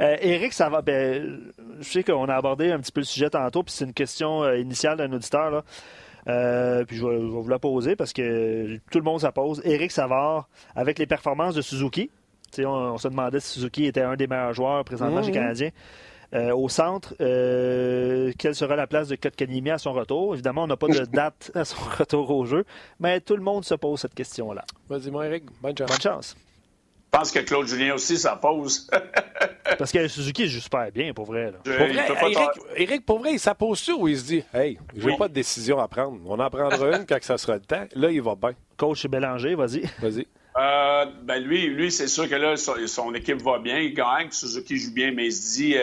euh, 0.00 0.16
Éric, 0.20 0.52
ça 0.52 0.68
va. 0.68 0.82
Ben, 0.82 1.40
je 1.80 1.88
sais 1.88 2.02
qu'on 2.02 2.28
a 2.28 2.34
abordé 2.34 2.70
un 2.70 2.78
petit 2.78 2.92
peu 2.92 3.00
le 3.00 3.06
sujet 3.06 3.30
tantôt, 3.30 3.62
puis 3.62 3.72
c'est 3.72 3.84
une 3.84 3.92
question 3.92 4.42
euh, 4.42 4.58
initiale 4.58 4.96
d'un 4.96 5.12
auditeur. 5.12 5.50
Là. 5.50 5.64
Euh, 6.28 6.84
puis 6.84 6.96
je 6.96 7.06
vais, 7.06 7.18
vous 7.18 7.48
la 7.48 7.58
poser 7.58 7.94
parce 7.94 8.12
que 8.12 8.78
tout 8.90 8.98
le 8.98 9.04
monde 9.04 9.20
ça 9.20 9.32
pose. 9.32 9.60
Éric 9.64 9.92
Savard, 9.92 10.48
avec 10.74 10.98
les 10.98 11.06
performances 11.06 11.54
de 11.54 11.62
Suzuki, 11.62 12.10
on, 12.58 12.64
on, 12.64 12.98
se 12.98 13.08
demandait 13.08 13.40
si 13.40 13.52
Suzuki 13.54 13.86
était 13.86 14.02
un 14.02 14.16
des 14.16 14.26
meilleurs 14.26 14.54
joueurs 14.54 14.84
présentement 14.84 15.22
chez 15.22 15.32
mmh. 15.32 15.70
Euh, 16.34 16.54
au 16.54 16.68
centre, 16.68 17.14
euh, 17.20 18.32
quelle 18.38 18.54
sera 18.54 18.76
la 18.76 18.86
place 18.86 19.08
de 19.08 19.16
Kotkaniemi 19.16 19.70
à 19.70 19.78
son 19.78 19.92
retour? 19.92 20.34
Évidemment, 20.34 20.64
on 20.64 20.66
n'a 20.66 20.76
pas 20.76 20.88
de 20.88 21.04
date 21.12 21.50
à 21.54 21.64
son 21.64 21.76
retour 21.98 22.30
au 22.30 22.44
jeu, 22.44 22.64
mais 22.98 23.20
tout 23.20 23.36
le 23.36 23.42
monde 23.42 23.64
se 23.64 23.74
pose 23.74 24.00
cette 24.00 24.14
question-là. 24.14 24.64
Vas-y, 24.88 25.10
moi, 25.10 25.26
Eric. 25.26 25.44
Bonne 25.60 25.76
chance. 25.76 25.88
Bonne 25.88 26.00
chance. 26.00 26.36
Je 27.12 27.18
pense 27.18 27.32
que 27.32 27.38
Claude 27.38 27.66
Julien 27.66 27.94
aussi, 27.94 28.18
ça 28.18 28.36
pose. 28.36 28.90
Parce 29.78 29.90
que 29.90 30.06
Suzuki 30.06 30.48
joue 30.48 30.60
super 30.60 30.90
bien, 30.92 31.14
pour 31.14 31.24
vrai. 31.24 31.52
Pour 31.64 31.72
vrai 31.72 32.46
Eric, 32.76 33.06
pour 33.06 33.20
vrai, 33.20 33.32
il 33.32 33.40
s'impose 33.40 33.88
ou 33.96 34.08
il 34.08 34.18
se 34.18 34.24
dit 34.24 34.44
Hey, 34.52 34.78
j'ai 34.94 35.16
pas 35.16 35.28
de 35.28 35.32
décision 35.32 35.78
à 35.78 35.88
prendre. 35.88 36.18
On 36.26 36.38
en 36.38 36.50
prendra 36.50 36.96
une 36.96 37.06
quand 37.06 37.16
ça 37.22 37.38
sera 37.38 37.54
le 37.54 37.60
temps. 37.60 37.84
Là, 37.94 38.10
il 38.10 38.20
va 38.20 38.34
bien. 38.34 38.52
Coach 38.76 39.06
Bélanger, 39.06 39.54
vas-y. 39.54 39.88
Vas-y. 40.00 40.26
Euh, 40.58 41.06
ben 41.22 41.38
lui, 41.42 41.66
lui 41.68 41.92
c'est 41.92 42.06
sûr 42.08 42.28
que 42.28 42.34
là, 42.34 42.56
son, 42.56 43.14
équipe 43.14 43.42
va 43.42 43.58
bien, 43.58 43.78
il 43.78 43.92
gagne, 43.92 44.30
Suzuki 44.30 44.78
joue 44.78 44.92
bien, 44.92 45.12
mais 45.12 45.26
il 45.26 45.32
se 45.32 45.56
dit, 45.58 45.76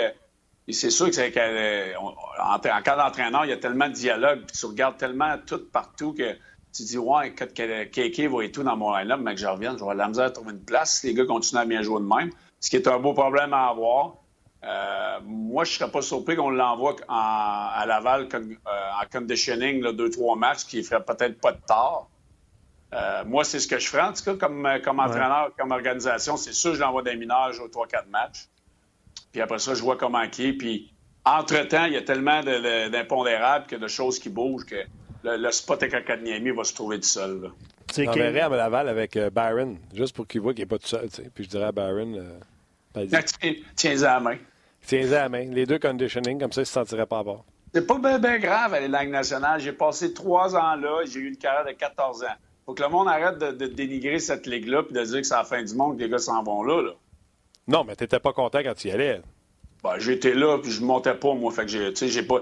c'est 0.71 0.89
sûr 0.89 1.07
que 1.07 1.13
c'est 1.13 1.95
en, 1.97 2.59
cas 2.59 2.95
d'entraîneur, 2.95 3.45
il 3.45 3.49
y 3.49 3.53
a 3.53 3.57
tellement 3.57 3.89
de 3.89 3.93
dialogue, 3.93 4.43
puis 4.47 4.57
tu 4.57 4.65
regardes 4.65 4.97
tellement 4.97 5.35
tout 5.45 5.59
partout 5.71 6.13
que 6.13 6.37
tu 6.73 6.83
dis, 6.83 6.97
ouais, 6.97 7.33
quand 7.33 7.47
KK 7.53 8.19
va 8.31 8.43
et 8.43 8.51
tout 8.51 8.63
dans 8.63 8.77
mon 8.77 8.95
line-up, 8.95 9.19
mais 9.21 9.35
que 9.35 9.41
je 9.41 9.47
revienne, 9.47 9.73
je 9.73 9.77
vais 9.77 9.81
avoir 9.81 9.95
la 9.95 10.07
misère 10.07 10.25
à 10.25 10.31
trouver 10.31 10.53
une 10.53 10.63
place 10.63 10.99
si 10.99 11.07
les 11.07 11.13
gars 11.13 11.25
continuent 11.25 11.59
à 11.59 11.65
bien 11.65 11.81
jouer 11.81 11.99
de 11.99 12.07
même. 12.07 12.31
Ce 12.59 12.69
qui 12.69 12.77
est 12.77 12.87
un 12.87 12.97
beau 12.97 13.13
problème 13.13 13.53
à 13.53 13.67
avoir. 13.67 14.15
Euh, 14.63 15.19
moi, 15.23 15.65
je 15.65 15.71
ne 15.71 15.75
serais 15.75 15.91
pas 15.91 16.01
surpris 16.01 16.35
qu'on 16.37 16.49
l'envoie 16.49 16.95
à 17.09 17.83
Laval 17.85 18.29
euh, 18.33 18.55
en 18.65 19.05
conditioning, 19.11 19.81
là, 19.81 19.91
deux, 19.91 20.09
trois 20.09 20.35
matchs, 20.35 20.63
qui 20.63 20.77
ne 20.77 20.83
ferait 20.83 21.03
peut-être 21.03 21.39
pas 21.41 21.51
de 21.51 21.61
tort. 21.67 22.09
Euh, 22.93 23.23
moi, 23.25 23.43
c'est 23.43 23.59
ce 23.59 23.67
que 23.67 23.77
je 23.77 23.87
ferais, 23.87 24.03
en 24.03 24.13
tout 24.13 24.23
cas, 24.23 24.35
comme, 24.35 24.67
comme 24.83 24.99
entraîneur, 24.99 25.51
comme 25.57 25.71
organisation. 25.71 26.37
C'est 26.37 26.53
sûr, 26.53 26.73
je 26.73 26.79
l'envoie 26.79 27.03
des 27.03 27.17
mineurs 27.17 27.51
aux 27.61 27.67
trois, 27.67 27.87
quatre 27.87 28.07
matchs. 28.07 28.47
Puis 29.33 29.41
après 29.41 29.59
ça, 29.59 29.73
je 29.73 29.81
vois 29.81 29.97
comment 29.97 30.25
qui 30.29 30.47
est. 30.47 30.53
Puis, 30.53 30.93
entre-temps, 31.25 31.85
il 31.85 31.93
y 31.93 31.97
a 31.97 32.01
tellement 32.01 32.41
d'impondérables, 32.41 33.65
que 33.67 33.75
de 33.75 33.87
choses 33.89 34.19
qui 34.19 34.29
bougent, 34.29 34.65
que 34.65 34.83
le, 35.23 35.51
spot 35.51 35.83
avec 35.83 35.93
Académie 35.93 36.51
va 36.51 36.63
se 36.63 36.73
trouver 36.73 36.97
tout 37.01 37.07
seul. 37.07 37.51
Tu 37.93 38.05
J'enverrais 38.05 38.41
à 38.41 38.49
Laval 38.49 38.87
avec 38.87 39.17
Byron, 39.17 39.77
juste 39.93 40.15
pour 40.15 40.27
qu'il 40.27 40.39
voit 40.39 40.53
qu'il 40.53 40.61
n'est 40.63 40.69
pas 40.69 40.77
tout 40.77 40.87
seul. 40.87 41.09
Puis 41.35 41.43
je 41.43 41.49
dirais 41.49 41.65
à 41.65 41.71
Byron... 41.73 42.39
Tiens-en 43.75 44.03
à 44.03 44.13
la 44.13 44.19
main. 44.19 44.37
Tiens-en 44.85 45.13
à 45.13 45.15
la 45.15 45.29
main. 45.29 45.45
Les 45.51 45.65
deux 45.65 45.79
conditioning, 45.79 46.39
comme 46.39 46.51
ça, 46.51 46.61
il 46.61 46.63
ne 46.63 46.67
se 46.67 46.73
sentirait 46.73 47.05
pas 47.05 47.19
à 47.19 47.23
bord. 47.23 47.45
C'est 47.73 47.87
pas 47.87 48.19
bien 48.19 48.37
grave 48.37 48.75
aller 48.75 48.87
la 48.87 49.01
Ligue 49.01 49.11
nationale. 49.11 49.59
J'ai 49.59 49.73
passé 49.73 50.13
trois 50.13 50.55
ans 50.55 50.75
là, 50.75 51.03
j'ai 51.05 51.19
eu 51.19 51.27
une 51.29 51.37
carrière 51.37 51.65
de 51.65 51.71
14 51.71 52.23
ans. 52.23 52.35
Faut 52.65 52.75
que 52.75 52.83
le 52.83 52.89
monde 52.89 53.07
arrête 53.07 53.39
de, 53.39 53.65
dénigrer 53.65 54.19
cette 54.19 54.45
ligue-là 54.45 54.83
et 54.87 54.93
de 54.93 55.03
dire 55.03 55.21
que 55.21 55.23
c'est 55.27 55.35
la 55.35 55.43
fin 55.43 55.63
du 55.63 55.73
monde 55.75 55.97
que 55.97 56.03
les 56.03 56.09
gars 56.09 56.19
s'en 56.19 56.43
vont 56.43 56.63
là, 56.63 56.91
Non, 57.67 57.83
mais 57.83 57.95
t'étais 57.95 58.19
pas 58.19 58.33
content 58.33 58.59
quand 58.59 58.73
tu 58.73 58.89
y 58.89 58.91
allais. 58.91 59.21
Ben, 59.83 59.99
j'étais 59.99 60.33
là, 60.33 60.57
puis 60.59 60.71
je 60.71 60.81
montais 60.81 61.15
pas, 61.15 61.33
moi. 61.33 61.51
Fait 61.51 61.65
que 61.65 61.67
j'ai, 61.67 61.93
j'ai 61.95 62.23
pas... 62.23 62.41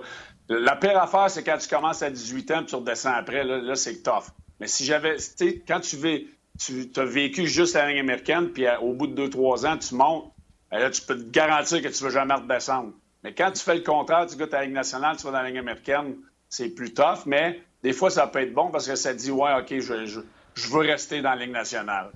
La 0.49 0.75
pire 0.75 0.97
affaire, 0.97 1.29
c'est 1.29 1.43
quand 1.43 1.57
tu 1.57 1.67
commences 1.67 2.01
à 2.01 2.09
18 2.09 2.51
ans 2.51 2.57
puis 2.57 2.65
tu 2.67 2.75
redescends 2.75 3.13
après, 3.13 3.43
là, 3.43 3.57
là 3.57 3.75
c'est 3.75 4.03
tough. 4.03 4.25
Mais 4.59 4.67
si 4.67 4.85
j'avais... 4.85 5.15
Tu 5.15 5.23
sais, 5.35 5.63
quand 5.67 5.79
tu, 5.79 5.95
vais, 5.95 6.25
tu 6.59 6.89
as 6.95 7.05
vécu 7.05 7.47
juste 7.47 7.75
la 7.75 7.89
ligne 7.89 7.99
américaine, 7.99 8.49
puis 8.49 8.65
au 8.81 8.93
bout 8.93 9.07
de 9.07 9.27
2-3 9.27 9.67
ans, 9.67 9.77
tu 9.77 9.95
montes, 9.95 10.31
ben 10.71 10.79
là, 10.79 10.89
tu 10.89 11.01
peux 11.01 11.17
te 11.17 11.29
garantir 11.29 11.81
que 11.81 11.87
tu 11.87 12.03
ne 12.03 12.09
vas 12.09 12.13
jamais 12.13 12.33
redescendre. 12.35 12.93
Mais 13.23 13.33
quand 13.33 13.51
tu 13.51 13.61
fais 13.63 13.75
le 13.75 13.81
contraire, 13.81 14.25
tu 14.25 14.35
gars 14.37 14.47
à 14.51 14.57
la 14.57 14.65
Ligue 14.65 14.73
nationale, 14.73 15.17
tu 15.17 15.23
vas 15.23 15.31
dans 15.31 15.41
la 15.41 15.49
Ligue 15.49 15.57
américaine, 15.57 16.15
c'est 16.49 16.69
plus 16.69 16.93
tough, 16.93 17.25
mais 17.25 17.61
des 17.83 17.93
fois, 17.93 18.09
ça 18.09 18.27
peut 18.27 18.39
être 18.39 18.53
bon 18.53 18.71
parce 18.71 18.87
que 18.87 18.95
ça 18.95 19.13
dit, 19.13 19.31
ouais, 19.31 19.53
OK, 19.59 19.79
je, 19.79 20.05
je, 20.05 20.21
je 20.55 20.67
veux 20.69 20.79
rester 20.79 21.21
dans 21.21 21.31
la 21.31 21.35
Ligue 21.37 21.51
nationale. 21.51 22.11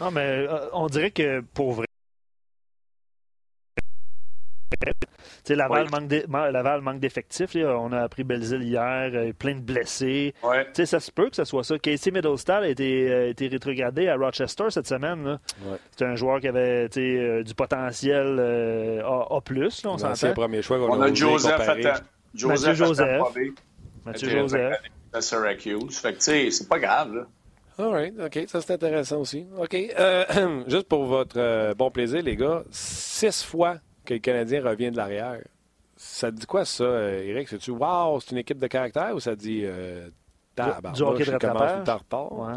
Non, 0.00 0.10
mais 0.10 0.46
euh, 0.48 0.68
on 0.72 0.86
dirait 0.86 1.10
que 1.10 1.40
pour 1.54 1.72
vrai, 1.72 1.86
Laval, 5.50 5.88
manque 5.90 6.12
Laval 6.52 6.80
manque 6.80 7.00
d'effectifs. 7.00 7.56
On 7.56 7.92
a 7.92 8.02
appris 8.02 8.24
Belzile 8.24 8.62
hier, 8.62 9.10
euh, 9.14 9.32
plein 9.32 9.54
de 9.54 9.60
blessés. 9.60 10.34
Ça 10.84 11.00
se 11.00 11.10
peut 11.10 11.30
que 11.30 11.36
ce 11.36 11.44
soit 11.44 11.64
ça. 11.64 11.78
Casey 11.78 12.10
Middlestad 12.10 12.62
a 12.62 12.68
été, 12.68 13.10
euh, 13.10 13.30
été 13.30 13.48
rétrogradé 13.48 14.08
à 14.08 14.16
Rochester 14.16 14.64
cette 14.70 14.86
semaine. 14.86 15.38
C'est 15.96 16.04
un 16.04 16.16
joueur 16.16 16.40
qui 16.40 16.48
avait 16.48 16.88
euh, 16.96 17.42
du 17.42 17.54
potentiel 17.54 18.38
A+, 19.04 19.40
on 19.84 19.98
s'entend. 19.98 20.32
Premier 20.34 20.62
choix 20.62 20.78
qu'on 20.78 21.00
a, 21.00 21.06
a 21.06 21.14
Joseph, 21.14 21.60
Joseph 22.34 22.74
Mathieu 22.74 22.74
Joseph. 22.74 23.22
Mathieu 24.04 24.30
Joseph. 24.30 24.76
À 25.12 25.20
Syracuse. 25.20 25.98
Fait 25.98 26.14
que, 26.14 26.22
c'est 26.22 26.68
pas 26.68 26.78
grave, 26.78 27.14
là. 27.14 27.26
All 27.78 27.90
right, 27.90 28.14
OK, 28.20 28.38
ça 28.48 28.60
c'est 28.60 28.74
intéressant 28.74 29.20
aussi. 29.20 29.46
OK, 29.58 29.74
juste 30.68 30.88
pour 30.88 31.06
votre 31.06 31.74
bon 31.74 31.90
plaisir, 31.90 32.22
les 32.22 32.36
gars, 32.36 32.62
six 32.70 33.42
fois 33.42 33.78
que 34.04 34.14
le 34.14 34.20
Canadien 34.20 34.62
revient 34.62 34.90
de 34.90 34.96
l'arrière. 34.96 35.40
Ça 35.96 36.30
te 36.32 36.36
dit 36.36 36.46
quoi, 36.46 36.64
ça, 36.64 36.84
euh, 36.84 37.22
Eric? 37.22 37.48
C'est-tu, 37.48 37.70
wow, 37.70 38.18
c'est 38.20 38.32
une 38.32 38.38
équipe 38.38 38.58
de 38.58 38.66
caractère 38.66 39.14
ou 39.14 39.20
ça 39.20 39.36
te 39.36 39.40
dit, 39.40 39.62
euh, 39.64 40.08
du 40.56 41.02
hockey 41.02 41.24
de 41.24 41.30
rattrapage? 41.30 41.98
Ouais. 42.32 42.54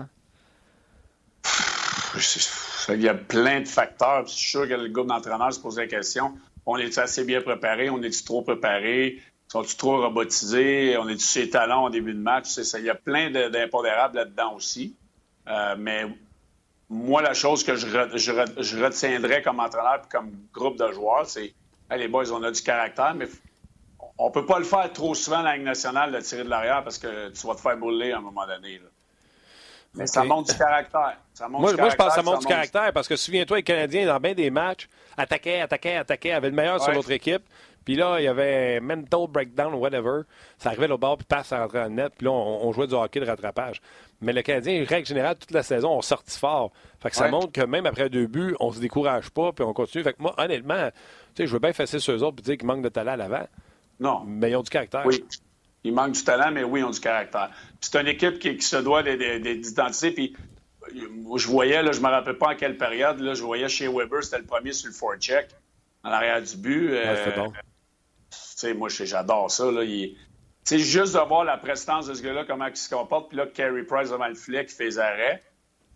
Il 2.89 3.01
y 3.01 3.10
a 3.10 3.13
plein 3.13 3.62
de 3.62 3.67
facteurs. 3.67 4.25
Je 4.25 4.34
suis 4.34 4.49
sûr 4.49 4.67
que 4.67 4.73
le 4.73 4.89
groupe 4.89 5.08
d'entraîneurs 5.08 5.53
se 5.53 5.60
pose 5.60 5.77
la 5.77 5.88
question. 5.88 6.34
On 6.65 6.77
est 6.77 6.97
assez 6.97 7.23
bien 7.23 7.41
préparé? 7.41 7.89
On 7.89 8.01
est-tu 8.01 8.23
trop 8.23 8.41
préparé? 8.41 9.21
Sont-ils 9.47 9.77
trop 9.77 10.01
robotisés? 10.01 10.97
On 10.97 11.08
est-tu 11.08 11.23
ses 11.23 11.49
talents 11.49 11.86
au 11.86 11.89
début 11.89 12.13
de 12.13 12.19
match? 12.19 12.47
Ça, 12.47 12.79
il 12.79 12.86
y 12.86 12.89
a 12.89 12.95
plein 12.95 13.29
d'impondérables 13.29 14.15
là-dedans 14.15 14.55
aussi. 14.55 14.95
Euh, 15.47 15.75
mais 15.77 16.05
moi, 16.89 17.21
la 17.21 17.34
chose 17.34 17.63
que 17.63 17.76
je, 17.76 17.88
retiendrai 18.84 19.41
comme 19.41 19.60
entraîneur 19.60 20.02
et 20.04 20.10
comme 20.10 20.32
groupe 20.54 20.78
de 20.78 20.91
joueurs, 20.91 21.26
c'est 21.26 21.54
les 21.91 22.08
boys, 22.08 22.32
on 22.32 22.43
a 22.43 22.52
du 22.52 22.62
caractère, 22.62 23.15
mais 23.15 23.28
on 24.17 24.32
peut 24.32 24.45
pas 24.45 24.60
le 24.60 24.65
faire 24.65 24.91
trop 24.93 25.13
souvent 25.13 25.41
la 25.41 25.56
Ligue 25.56 25.65
nationale 25.65 26.12
de 26.12 26.19
tirer 26.21 26.43
de 26.43 26.50
l'arrière 26.50 26.84
parce 26.84 26.98
que 26.98 27.30
tu 27.30 27.48
vas 27.48 27.56
te 27.56 27.62
faire 27.62 27.78
bouler 27.78 28.12
à 28.12 28.17
un 28.17 28.21
moment 28.21 28.45
donné. 28.45 28.80
Mais 29.95 30.08
ça 30.08 30.24
montre 30.24 30.52
du 30.52 30.58
caractère. 30.58 31.17
moi, 31.50 31.71
je 31.71 31.78
pense 31.78 31.95
que 31.95 32.13
ça 32.13 32.24
montre 32.24 32.39
du 32.39 32.48
caractère 32.48 32.91
parce 32.93 33.08
que 33.08 33.15
souviens-toi, 33.15 33.58
les 33.58 33.63
Canadiens, 33.63 34.06
dans 34.06 34.19
bien 34.19 34.34
des 34.34 34.50
matchs, 34.50 34.89
attaquaient, 35.17 35.62
attaquaient, 35.62 35.98
attaquaient, 35.98 36.32
avaient 36.34 36.50
le 36.50 36.56
meilleur 36.56 36.82
sur 36.82 36.91
l'autre 36.91 37.12
équipe. 37.12 37.43
Puis 37.86 37.95
là, 37.95 38.19
il 38.19 38.24
y 38.24 38.28
avait 38.28 38.80
mental 38.80 39.28
breakdown 39.30 39.74
ou 39.76 39.78
whatever. 39.78 40.21
Ça 40.58 40.69
arrivait 40.69 40.89
au 40.89 40.98
bord, 40.98 41.17
puis 41.17 41.26
passe 41.26 41.54
à 41.54 41.62
rentrer 41.62 41.82
en 41.82 41.89
net. 41.89 42.13
Puis 42.17 42.26
là, 42.26 42.32
on, 42.32 42.71
jouait 42.74 42.88
du 42.88 42.95
hockey 42.95 43.19
de 43.19 43.26
rattrapage. 43.26 43.80
Mais 44.26 44.34
le 44.34 44.42
Canadien, 44.42 44.84
règle 44.88 45.08
générale, 45.08 45.38
toute 45.38 45.52
la 45.52 45.64
saison, 45.64 45.92
on 45.92 46.02
sortit 46.02 46.38
fort. 46.38 46.72
Fait 47.00 47.10
que 47.10 47.16
ça 47.16 47.30
montre 47.30 47.52
que 47.52 47.62
même 47.62 47.86
après 47.86 48.10
deux 48.10 48.28
buts, 48.28 48.56
on 48.60 48.72
se 48.72 48.80
décourage 48.80 49.30
pas, 49.30 49.52
puis 49.54 49.64
on 49.64 49.74
continue. 49.74 50.04
Fait 50.04 50.14
que 50.14 50.22
moi, 50.22 50.34
honnêtement, 50.38 50.90
je 51.38 51.46
veux 51.46 51.60
bien 51.60 51.74
fesser 51.74 52.00
sur 52.00 52.14
eux 52.14 52.24
autres, 52.24 52.38
puis 52.38 52.44
dire 52.44 52.58
qu'ils 52.58 52.68
manquent 52.68 52.84
de 52.84 52.90
talent 52.90 53.14
à 53.14 53.18
l'avant. 53.18 53.48
Non. 54.00 54.24
Mais 54.26 54.52
ils 54.52 54.56
ont 54.56 54.64
du 54.64 54.70
caractère. 54.70 55.06
Oui. 55.06 55.24
Ils 55.84 55.94
manquent 55.94 56.14
du 56.14 56.24
talent, 56.24 56.52
mais 56.52 56.64
oui, 56.64 56.80
ils 56.80 56.84
ont 56.84 56.90
du 56.90 57.00
caractère. 57.00 57.52
c'est 57.80 57.96
une 57.96 58.08
équipe 58.08 58.40
qui, 58.40 58.60
se 58.60 58.78
doit 58.78 59.04
d'identifier. 59.04 60.12
Puis 60.12 60.36
je 60.92 61.48
voyais, 61.48 61.84
là, 61.84 61.92
je 61.92 62.02
me 62.02 62.08
rappelle 62.08 62.38
pas 62.38 62.54
en 62.54 62.56
quelle 62.56 62.78
période, 62.78 63.20
là, 63.20 63.36
je 63.36 63.44
voyais 63.44 63.70
chez 63.70 63.88
Weber, 63.88 64.24
c'était 64.24 64.40
le 64.40 64.46
premier 64.46 64.74
sur 64.74 64.88
le 64.88 64.94
forecheck, 64.94 65.50
en 66.04 66.10
arrière 66.10 66.42
du 66.42 66.58
but. 66.58 66.90
Euh, 66.92 67.36
bon 67.36 67.54
sais, 68.56 68.74
moi, 68.74 68.90
j'adore 68.90 69.52
ça. 69.52 69.72
Là. 69.72 69.84
C'est 70.65 70.80
juste 70.80 71.13
de 71.13 71.19
voir 71.19 71.43
la 71.43 71.58
prestance 71.58 72.08
de 72.08 72.15
ce 72.15 72.23
gars-là, 72.23 72.43
comment 72.43 72.65
il 72.65 72.75
se 72.75 72.89
comporte, 72.89 73.30
puis 73.30 73.38
là, 73.38 73.45
Carey 73.45 73.84
Price 73.84 74.10
devant 74.10 74.28
le 74.28 74.34
filet 74.34 74.65
qui 74.65 74.73
fait 74.73 74.86
les 74.86 74.99
arrêts. 74.99 75.43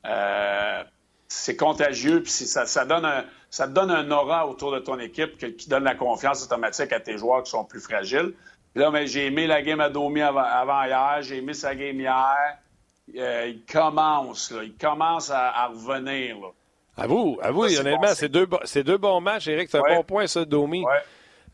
Euh, 0.05 0.84
c'est 1.27 1.55
contagieux, 1.55 2.21
puis 2.21 2.32
ça, 2.32 2.67
ça, 2.67 2.86
donne 2.86 3.03
un, 3.03 3.25
ça 3.49 3.67
te 3.67 3.73
donne 3.73 3.89
un 3.89 4.10
aura 4.12 4.47
autour 4.47 4.71
de 4.71 4.79
ton 4.79 4.99
équipe 4.99 5.38
qui 5.58 5.69
donne 5.69 5.84
la 5.84 5.95
confiance 5.95 6.43
automatique 6.43 6.93
à 6.93 6.99
tes 6.99 7.17
joueurs 7.17 7.41
qui 7.43 7.49
sont 7.49 7.65
plus 7.65 7.82
fragiles. 7.82 8.34
Puis 8.73 8.84
là, 8.84 9.05
j'ai 9.05 9.25
aimé 9.25 9.47
la 9.47 9.63
game 9.63 9.79
à 9.79 9.89
Domi 9.89 10.21
avant, 10.21 10.84
hier, 10.84 11.17
j'ai 11.21 11.38
aimé 11.38 11.55
sa 11.55 11.73
game 11.73 11.99
hier. 11.99 12.58
Euh, 13.17 13.47
il 13.47 13.65
commence, 13.65 14.51
là, 14.51 14.63
il 14.63 14.75
commence 14.75 15.32
à, 15.32 15.65
revenir. 15.67 16.39
Là. 16.39 16.47
À 16.95 17.08
vous, 17.08 17.39
à 17.41 17.49
vous, 17.49 17.63
honnêtement, 17.63 18.13
c'est 18.13 18.29
deux, 18.29 18.47
deux, 18.84 18.97
bons 18.97 19.19
matchs, 19.19 19.47
Eric. 19.47 19.67
C'est 19.71 19.79
un 19.79 19.95
bon 19.95 20.03
point, 20.03 20.27
ça, 20.27 20.45
Domi. 20.45 20.84
Ouais. 20.86 20.91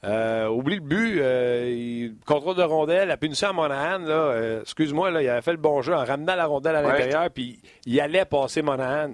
Euh, 0.05 0.47
oublie 0.49 0.75
le 0.75 0.81
but. 0.81 1.19
Euh, 1.19 2.09
contrôle 2.25 2.55
de 2.55 2.63
rondelle, 2.63 3.07
la 3.07 3.17
punition 3.17 3.49
à 3.49 3.53
Monahan. 3.53 3.99
Là, 3.99 4.13
euh, 4.13 4.61
excuse-moi, 4.61 5.09
là, 5.09 5.21
il 5.21 5.29
avait 5.29 5.41
fait 5.41 5.51
le 5.51 5.57
bon 5.57 5.81
jeu 5.81 5.93
en 5.93 6.05
ramenant 6.05 6.35
la 6.35 6.45
rondelle 6.45 6.75
à 6.75 6.81
l'intérieur, 6.81 7.29
puis 7.31 7.59
il 7.85 7.99
allait 7.99 8.25
passer 8.25 8.61
Monahan. 8.61 9.11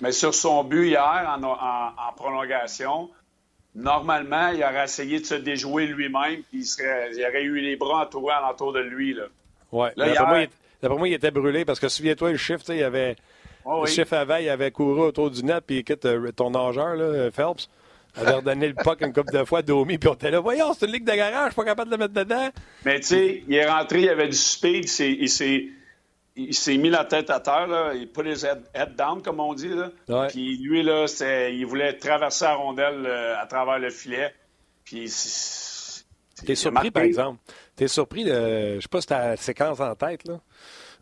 Mais 0.00 0.12
sur 0.12 0.34
son 0.34 0.64
but 0.64 0.88
hier, 0.88 1.38
en, 1.42 2.12
prolongation, 2.16 3.10
normalement, 3.74 4.48
il 4.48 4.64
aurait 4.64 4.84
essayé 4.84 5.20
de 5.20 5.26
se 5.26 5.34
déjouer 5.34 5.86
lui-même, 5.86 6.42
puis 6.50 6.66
il, 6.78 7.24
aurait 7.26 7.42
eu 7.42 7.60
les 7.60 7.76
bras 7.76 8.04
entourés 8.04 8.34
alentour 8.34 8.72
de 8.72 8.80
lui. 8.80 9.14
Là. 9.14 9.24
Oui. 9.72 9.88
D'après 9.96 10.98
moi, 10.98 11.08
il 11.08 11.14
était 11.14 11.30
brûlé 11.30 11.64
parce 11.64 11.78
que 11.78 11.88
souviens-toi, 11.88 12.32
le 12.32 12.38
chiffre, 12.38 12.64
il 12.70 12.82
avait. 12.82 13.16
le 13.66 13.86
chiffre 13.86 14.14
avant, 14.14 14.36
il 14.36 14.48
avait 14.48 14.70
couru 14.70 15.02
autour 15.02 15.30
du 15.30 15.44
net, 15.44 15.62
puis 15.66 15.78
écoute, 15.78 16.06
ton 16.34 16.50
nageur, 16.50 16.96
là, 16.96 17.30
Phelps 17.30 17.68
avait 18.14 18.32
redonné 18.32 18.68
le 18.68 18.74
puck 18.74 19.00
une 19.00 19.12
couple 19.12 19.32
de 19.32 19.44
fois 19.44 19.62
Domi, 19.62 19.98
puis 19.98 20.08
on 20.08 20.14
était 20.14 20.30
là, 20.30 20.40
voyons, 20.40 20.74
c'est 20.74 20.86
une 20.86 20.92
ligue 20.92 21.04
de 21.04 21.14
garage, 21.14 21.46
je 21.46 21.52
suis 21.52 21.56
pas 21.56 21.64
capable 21.64 21.90
de 21.90 21.96
le 21.96 22.00
mettre 22.02 22.14
dedans. 22.14 22.50
Mais 22.84 23.00
tu 23.00 23.06
sais, 23.06 23.42
il 23.48 23.54
est 23.54 23.66
rentré, 23.68 24.02
il 24.02 24.08
avait 24.08 24.28
du 24.28 24.36
speed, 24.36 24.84
il 24.84 25.28
s'est 25.28 25.68
il 26.34 26.54
s'est 26.54 26.76
mis 26.76 26.90
la 26.90 27.04
tête 27.04 27.30
à 27.30 27.40
terre, 27.40 27.66
là. 27.66 27.92
il 27.94 28.10
put 28.10 28.26
his 28.26 28.44
head, 28.44 28.96
down, 28.96 29.22
comme 29.22 29.40
on 29.40 29.54
dit. 29.54 29.68
Là. 29.68 30.28
Puis 30.28 30.56
lui, 30.58 30.82
là, 30.82 31.06
il 31.50 31.66
voulait 31.66 31.96
traverser 31.98 32.44
la 32.44 32.54
rondelle 32.54 33.04
euh, 33.06 33.38
à 33.38 33.46
travers 33.46 33.78
le 33.78 33.90
filet. 33.90 34.34
Puis. 34.84 35.12
T'es 36.44 36.54
surpris, 36.54 36.90
par 36.90 37.02
exemple. 37.02 37.38
T'es 37.76 37.88
surpris 37.88 38.24
de. 38.24 38.76
Je 38.76 38.80
sais 38.80 38.88
pas 38.88 39.00
si 39.00 39.06
t'as 39.06 39.28
la 39.28 39.36
séquence 39.36 39.80
en 39.80 39.94
tête, 39.94 40.26
là. 40.26 40.40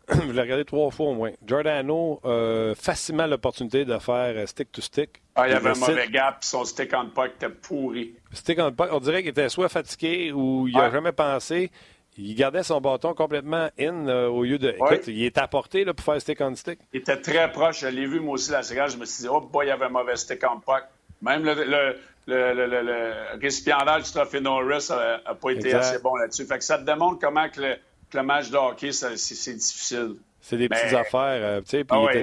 je 0.27 0.31
l'ai 0.31 0.41
regardé 0.41 0.65
trois 0.65 0.91
fois 0.91 1.07
au 1.07 1.13
moins. 1.13 1.31
Giordano, 1.45 2.19
euh, 2.25 2.75
facilement 2.75 3.27
l'opportunité 3.27 3.85
de 3.85 3.97
faire 3.97 4.33
euh, 4.35 4.45
stick-to-stick. 4.45 5.21
Ah, 5.35 5.47
il 5.47 5.51
y 5.51 5.55
avait 5.55 5.69
un 5.69 5.75
mauvais 5.75 6.07
gap, 6.09 6.37
son 6.41 6.65
stick 6.65 6.91
on 6.93 7.09
puck 7.09 7.31
était 7.35 7.49
pourri. 7.49 8.13
Stick 8.33 8.59
on 8.59 8.71
puck, 8.71 8.89
on 8.91 8.99
dirait 8.99 9.21
qu'il 9.21 9.31
était 9.31 9.49
soit 9.49 9.69
fatigué 9.69 10.31
ou 10.31 10.67
il 10.67 10.75
n'a 10.75 10.89
jamais 10.91 11.11
pensé. 11.11 11.71
Il 12.17 12.35
gardait 12.35 12.63
son 12.63 12.81
bâton 12.81 13.13
complètement 13.13 13.69
in 13.79 14.07
euh, 14.07 14.27
au 14.27 14.43
lieu 14.43 14.57
de. 14.57 14.69
Écoute, 14.69 15.07
il 15.07 15.23
est 15.23 15.37
apporté 15.37 15.85
là, 15.85 15.93
pour 15.93 16.03
faire 16.05 16.19
stick 16.19 16.41
on 16.41 16.55
stick. 16.55 16.79
Il 16.91 16.99
était 16.99 17.17
très 17.17 17.49
proche. 17.51 17.81
Je 17.81 17.87
l'ai 17.87 18.05
vu 18.05 18.19
moi 18.19 18.33
aussi 18.33 18.51
la 18.51 18.63
séquence. 18.63 18.91
Je 18.91 18.97
me 18.97 19.05
suis 19.05 19.23
dit, 19.23 19.29
oh 19.29 19.39
boy, 19.39 19.65
il 19.65 19.69
y 19.69 19.71
avait 19.71 19.85
un 19.85 19.89
mauvais 19.89 20.17
stick 20.17 20.41
on 20.43 20.59
puck. 20.59 20.83
Même 21.21 21.45
le, 21.45 21.53
le, 21.53 21.95
le, 22.27 22.81
le 22.81 23.13
récipiendaire 23.41 24.01
du 24.01 24.11
trophée 24.11 24.41
Norris 24.41 24.87
n'a 24.89 25.35
pas 25.35 25.51
été 25.51 25.73
assez 25.73 25.99
bon 25.99 26.15
là-dessus. 26.15 26.45
Fait 26.45 26.57
que 26.57 26.63
ça 26.63 26.77
te 26.77 26.83
démontre 26.83 27.19
comment 27.19 27.47
que 27.47 27.61
le 27.61 27.75
le 28.13 28.23
match 28.23 28.49
de 28.49 28.57
hockey, 28.57 28.91
c'est 28.91 29.53
difficile. 29.53 30.15
C'est 30.41 30.57
des 30.57 30.69
petites 30.69 30.93
affaires, 30.93 31.39
euh, 31.41 31.61
tu 31.61 31.69
sais. 31.69 31.83
Puis 31.83 31.97
ah 31.97 32.13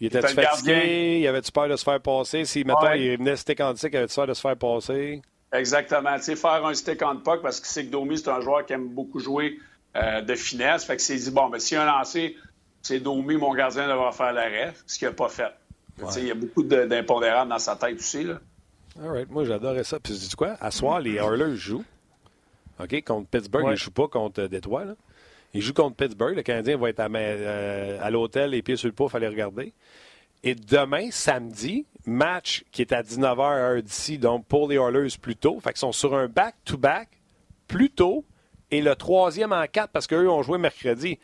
il 0.00 0.06
était, 0.06 0.18
il 0.20 0.28
fatigué? 0.28 1.18
Il 1.20 1.26
avait-tu 1.26 1.52
peur 1.52 1.68
de 1.68 1.76
se 1.76 1.84
faire 1.84 2.00
passer? 2.00 2.44
Si, 2.44 2.64
mettons, 2.64 2.92
il 2.92 3.16
venait 3.16 3.36
stick 3.36 3.60
en 3.60 3.74
stick, 3.74 3.92
il 3.92 3.96
avait-tu 3.98 4.14
peur 4.14 4.26
de 4.26 4.34
se 4.34 4.40
faire 4.40 4.56
passer? 4.56 5.22
Exactement. 5.52 6.16
Tu 6.16 6.24
sais, 6.24 6.36
faire 6.36 6.64
un 6.66 6.74
stick 6.74 7.00
en 7.02 7.16
puck 7.16 7.42
parce 7.42 7.60
que 7.60 7.66
c'est 7.66 7.86
que 7.86 7.90
Domi, 7.90 8.18
c'est 8.18 8.28
un 8.28 8.40
joueur 8.40 8.66
qui 8.66 8.72
aime 8.72 8.88
beaucoup 8.88 9.20
jouer 9.20 9.58
euh, 9.96 10.20
de 10.20 10.34
finesse. 10.34 10.84
Fait 10.84 10.96
que 10.96 11.02
c'est 11.02 11.16
dit, 11.16 11.30
bon, 11.30 11.48
ben, 11.48 11.60
si 11.60 11.76
un 11.76 11.86
lancé, 11.86 12.36
c'est 12.82 13.00
Domi, 13.00 13.36
mon 13.36 13.54
gardien, 13.54 13.88
devra 13.88 14.12
faire 14.12 14.32
l'arrêt, 14.32 14.74
ce 14.86 14.98
qu'il 14.98 15.08
n'a 15.08 15.14
pas 15.14 15.28
fait. 15.28 15.52
Tu 15.98 16.10
sais, 16.10 16.20
il 16.20 16.26
y 16.26 16.30
a 16.32 16.34
beaucoup 16.34 16.64
d'impondérables 16.64 17.50
dans 17.50 17.58
sa 17.58 17.76
tête 17.76 17.98
aussi, 17.98 18.24
là. 18.24 18.40
All 19.00 19.10
right. 19.10 19.30
Moi, 19.30 19.44
j'adorais 19.44 19.84
ça. 19.84 19.98
Puis, 19.98 20.12
dis 20.12 20.36
quoi? 20.36 20.56
À 20.60 20.70
soir, 20.70 21.00
les 21.00 21.14
Oilers 21.14 21.56
jouent. 21.56 21.84
OK? 22.80 23.04
Contre 23.04 23.28
Pittsburgh, 23.28 23.64
ils 23.66 23.70
ne 23.70 23.76
jouent 23.76 23.90
pas 23.90 24.08
contre 24.08 24.46
Détroit, 24.46 24.84
là. 24.84 24.94
Ils 25.54 25.62
jouent 25.62 25.72
contre 25.72 25.96
Pittsburgh. 25.96 26.34
Le 26.34 26.42
Canadien 26.42 26.76
va 26.76 26.88
être 26.88 27.00
à, 27.00 27.08
euh, 27.08 27.98
à 28.02 28.10
l'hôtel, 28.10 28.50
les 28.50 28.62
pieds 28.62 28.76
sur 28.76 28.88
le 28.88 28.92
pouf, 28.92 29.14
aller 29.14 29.28
regarder. 29.28 29.72
Et 30.42 30.54
demain, 30.54 31.10
samedi, 31.10 31.86
match 32.06 32.64
qui 32.72 32.82
est 32.82 32.92
à 32.92 33.02
19h 33.02 33.40
heure 33.40 33.82
d'ici, 33.82 34.18
donc 34.18 34.46
pour 34.46 34.68
les 34.68 34.76
Oilers 34.76 35.16
plus 35.20 35.36
tôt. 35.36 35.58
Fait 35.60 35.70
qu'ils 35.70 35.78
sont 35.78 35.92
sur 35.92 36.14
un 36.14 36.26
back-to-back 36.26 37.08
plus 37.68 37.90
tôt 37.90 38.24
et 38.70 38.82
le 38.82 38.94
troisième 38.96 39.52
en 39.52 39.64
quatre 39.66 39.90
parce 39.90 40.06
qu'eux 40.06 40.28
ont 40.28 40.42
joué 40.42 40.58
mercredi. 40.58 41.18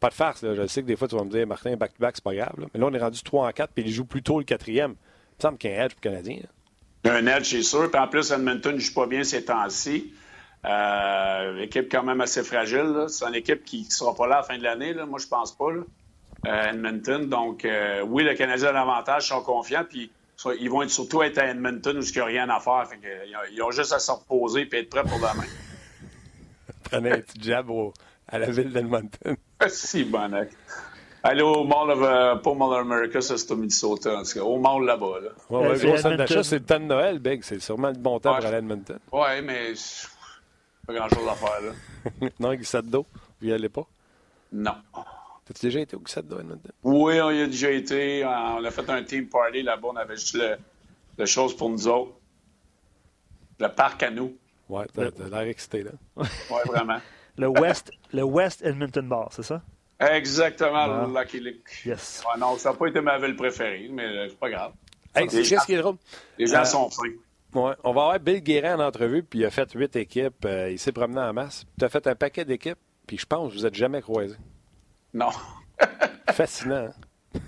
Pas 0.00 0.08
de 0.08 0.14
farce, 0.14 0.42
là. 0.42 0.54
je 0.54 0.66
sais 0.66 0.82
que 0.82 0.86
des 0.86 0.96
fois 0.96 1.06
tu 1.06 1.14
vas 1.14 1.22
me 1.22 1.30
dire, 1.30 1.46
Martin, 1.46 1.76
back-to-back, 1.76 2.16
c'est 2.16 2.24
pas 2.24 2.34
grave. 2.34 2.54
Mais 2.56 2.80
là, 2.80 2.86
on 2.86 2.94
est 2.94 2.98
rendu 2.98 3.22
3 3.22 3.46
en 3.46 3.52
4 3.52 3.72
puis 3.72 3.84
ils 3.86 3.92
jouent 3.92 4.06
plus 4.06 4.22
tôt 4.22 4.38
le 4.38 4.44
quatrième. 4.44 4.92
Il 4.92 5.36
me 5.38 5.42
semble 5.42 5.58
qu'il 5.58 5.70
y 5.70 5.74
a 5.74 5.82
un 5.82 5.84
edge 5.84 5.92
pour 5.92 6.00
le 6.02 6.10
Canadien. 6.10 6.38
Un 7.04 7.26
edge, 7.26 7.50
c'est 7.50 7.62
sûr. 7.62 7.90
Puis 7.90 8.00
en 8.00 8.08
plus, 8.08 8.32
Edmonton 8.32 8.74
ne 8.74 8.80
joue 8.80 8.94
pas 8.94 9.06
bien 9.06 9.22
ces 9.22 9.44
temps-ci. 9.44 10.12
Euh, 10.64 11.58
équipe 11.60 11.90
quand 11.90 12.04
même 12.04 12.20
assez 12.20 12.42
fragile. 12.42 13.06
C'est 13.08 13.24
une 13.26 13.34
équipe 13.34 13.64
qui 13.64 13.84
ne 13.84 13.90
sera 13.90 14.14
pas 14.14 14.26
là 14.26 14.36
à 14.36 14.38
la 14.38 14.42
fin 14.44 14.58
de 14.58 14.62
l'année. 14.62 14.94
Moi, 14.94 15.18
je 15.18 15.26
pense 15.26 15.52
pas. 15.56 15.72
Là. 15.72 15.82
Euh, 16.46 16.70
Edmonton. 16.70 17.28
Donc, 17.28 17.64
euh, 17.64 18.02
oui, 18.02 18.22
le 18.22 18.34
Canadien 18.34 18.68
a 18.68 18.72
l'avantage, 18.72 19.24
ils 19.26 19.28
sont 19.28 19.42
confiants. 19.42 19.84
Puis, 19.88 20.10
ils 20.60 20.70
vont 20.70 20.82
être, 20.82 20.90
surtout 20.90 21.22
être 21.22 21.38
à 21.38 21.46
Edmonton 21.46 21.96
où 21.96 22.02
il 22.02 22.12
n'y 22.12 22.20
a 22.20 22.24
rien 22.24 22.48
à 22.48 22.60
faire. 22.60 22.86
ils 23.52 23.62
ont 23.62 23.70
juste 23.70 23.92
à 23.92 23.98
se 23.98 24.12
reposer 24.12 24.68
et 24.70 24.78
être 24.78 24.90
prêts 24.90 25.02
pour 25.02 25.18
demain. 25.18 25.44
Prenez 26.84 27.12
un 27.12 27.20
petit 27.20 27.42
jab 27.42 27.68
à 28.28 28.38
la 28.38 28.50
ville 28.50 28.72
d'Edmonton. 28.72 29.36
si, 29.68 30.04
bon. 30.04 30.30
Allez 31.24 31.42
au 31.42 31.62
Mall 31.62 31.90
of, 31.90 32.00
uh, 32.00 32.42
pas 32.42 32.54
Mall 32.54 32.72
of 32.72 32.80
America, 32.80 33.20
ça 33.20 33.38
c'est 33.38 33.52
au 33.52 33.56
Minnesota, 33.56 34.18
en 34.18 34.22
tout 34.24 34.32
cas. 34.34 34.40
Au 34.40 34.58
Mall 34.58 34.84
là-bas. 34.84 35.20
Là. 35.22 35.28
Ouais, 35.50 35.68
ouais, 35.68 35.78
gros 35.78 35.96
centre 35.96 36.16
d'achat, 36.16 36.42
c'est 36.42 36.58
le 36.58 36.64
temps 36.64 36.80
de 36.80 36.86
Noël, 36.86 37.20
Big. 37.20 37.44
C'est 37.44 37.60
sûrement 37.60 37.88
le 37.88 37.94
bon 37.94 38.18
temps 38.18 38.34
pour 38.34 38.44
aller 38.44 38.56
à 38.56 38.58
Edmonton. 38.58 38.98
Oui, 39.12 39.42
mais 39.44 39.74
pas 40.86 40.94
grand-chose 40.94 41.28
à 41.28 41.34
faire, 41.34 41.60
là. 41.60 42.28
non, 42.40 42.54
glissade 42.54 42.86
d'eau, 42.86 43.06
vous 43.40 43.46
n'y 43.46 43.52
allez 43.52 43.68
pas? 43.68 43.86
Non. 44.52 44.74
T'as-tu 45.44 45.66
déjà 45.66 45.80
été 45.80 45.96
au 45.96 46.00
glissade 46.00 46.26
d'eau? 46.26 46.38
Oui, 46.82 47.20
on 47.20 47.30
y 47.30 47.42
a 47.42 47.46
déjà 47.46 47.70
été. 47.70 48.24
On 48.24 48.64
a 48.64 48.70
fait 48.70 48.88
un 48.90 49.02
team 49.02 49.28
party 49.28 49.62
là-bas. 49.62 49.88
On 49.92 49.96
avait 49.96 50.16
juste 50.16 50.34
le, 50.34 50.56
le 51.18 51.26
chose 51.26 51.56
pour 51.56 51.70
nous 51.70 51.88
autres. 51.88 52.12
Le 53.58 53.68
parc 53.68 54.02
à 54.02 54.10
nous. 54.10 54.36
Ouais, 54.68 54.86
t'as 54.92 55.10
l'air 55.10 55.40
excité, 55.40 55.82
là. 55.82 55.90
oui, 56.16 56.26
vraiment. 56.66 56.98
le 57.36 57.48
West, 57.48 57.90
le 58.12 58.22
West 58.22 58.62
Edmonton 58.64 59.08
Bar, 59.08 59.28
c'est 59.32 59.42
ça? 59.42 59.62
Exactement, 60.00 61.06
le 61.06 61.20
Lucky 61.20 61.40
Luke. 61.40 61.82
Yes. 61.84 62.24
non, 62.38 62.56
ça 62.56 62.70
n'a 62.70 62.76
pas 62.76 62.86
été 62.86 63.00
ma 63.00 63.18
ville 63.18 63.36
préférée, 63.36 63.88
mais 63.90 64.04
euh, 64.04 64.28
c'est 64.28 64.38
pas 64.38 64.50
grave. 64.50 64.72
Hey, 65.14 65.28
qu'est-ce 65.28 65.66
qui 65.66 65.74
est 65.74 65.78
drôle? 65.78 65.96
Les 66.38 66.46
gens 66.46 66.60
euh, 66.60 66.64
sont 66.64 66.90
fins. 66.90 67.12
Ouais, 67.54 67.72
on 67.84 67.92
va 67.92 68.02
avoir 68.02 68.20
Bill 68.20 68.40
Guérin 68.40 68.78
en 68.78 68.86
entrevue, 68.86 69.22
puis 69.22 69.40
il 69.40 69.44
a 69.44 69.50
fait 69.50 69.70
huit 69.72 69.94
équipes. 69.96 70.44
Euh, 70.44 70.70
il 70.70 70.78
s'est 70.78 70.92
promené 70.92 71.20
en 71.20 71.32
masse. 71.32 71.64
Tu 71.78 71.84
as 71.84 71.88
fait 71.88 72.06
un 72.06 72.14
paquet 72.14 72.44
d'équipes, 72.44 72.78
puis 73.06 73.18
je 73.18 73.26
pense 73.26 73.52
que 73.52 73.58
vous 73.58 73.64
n'êtes 73.64 73.74
jamais 73.74 74.00
croisés. 74.00 74.36
Non. 75.12 75.30
Fascinant. 76.30 76.90
Tu 77.32 77.40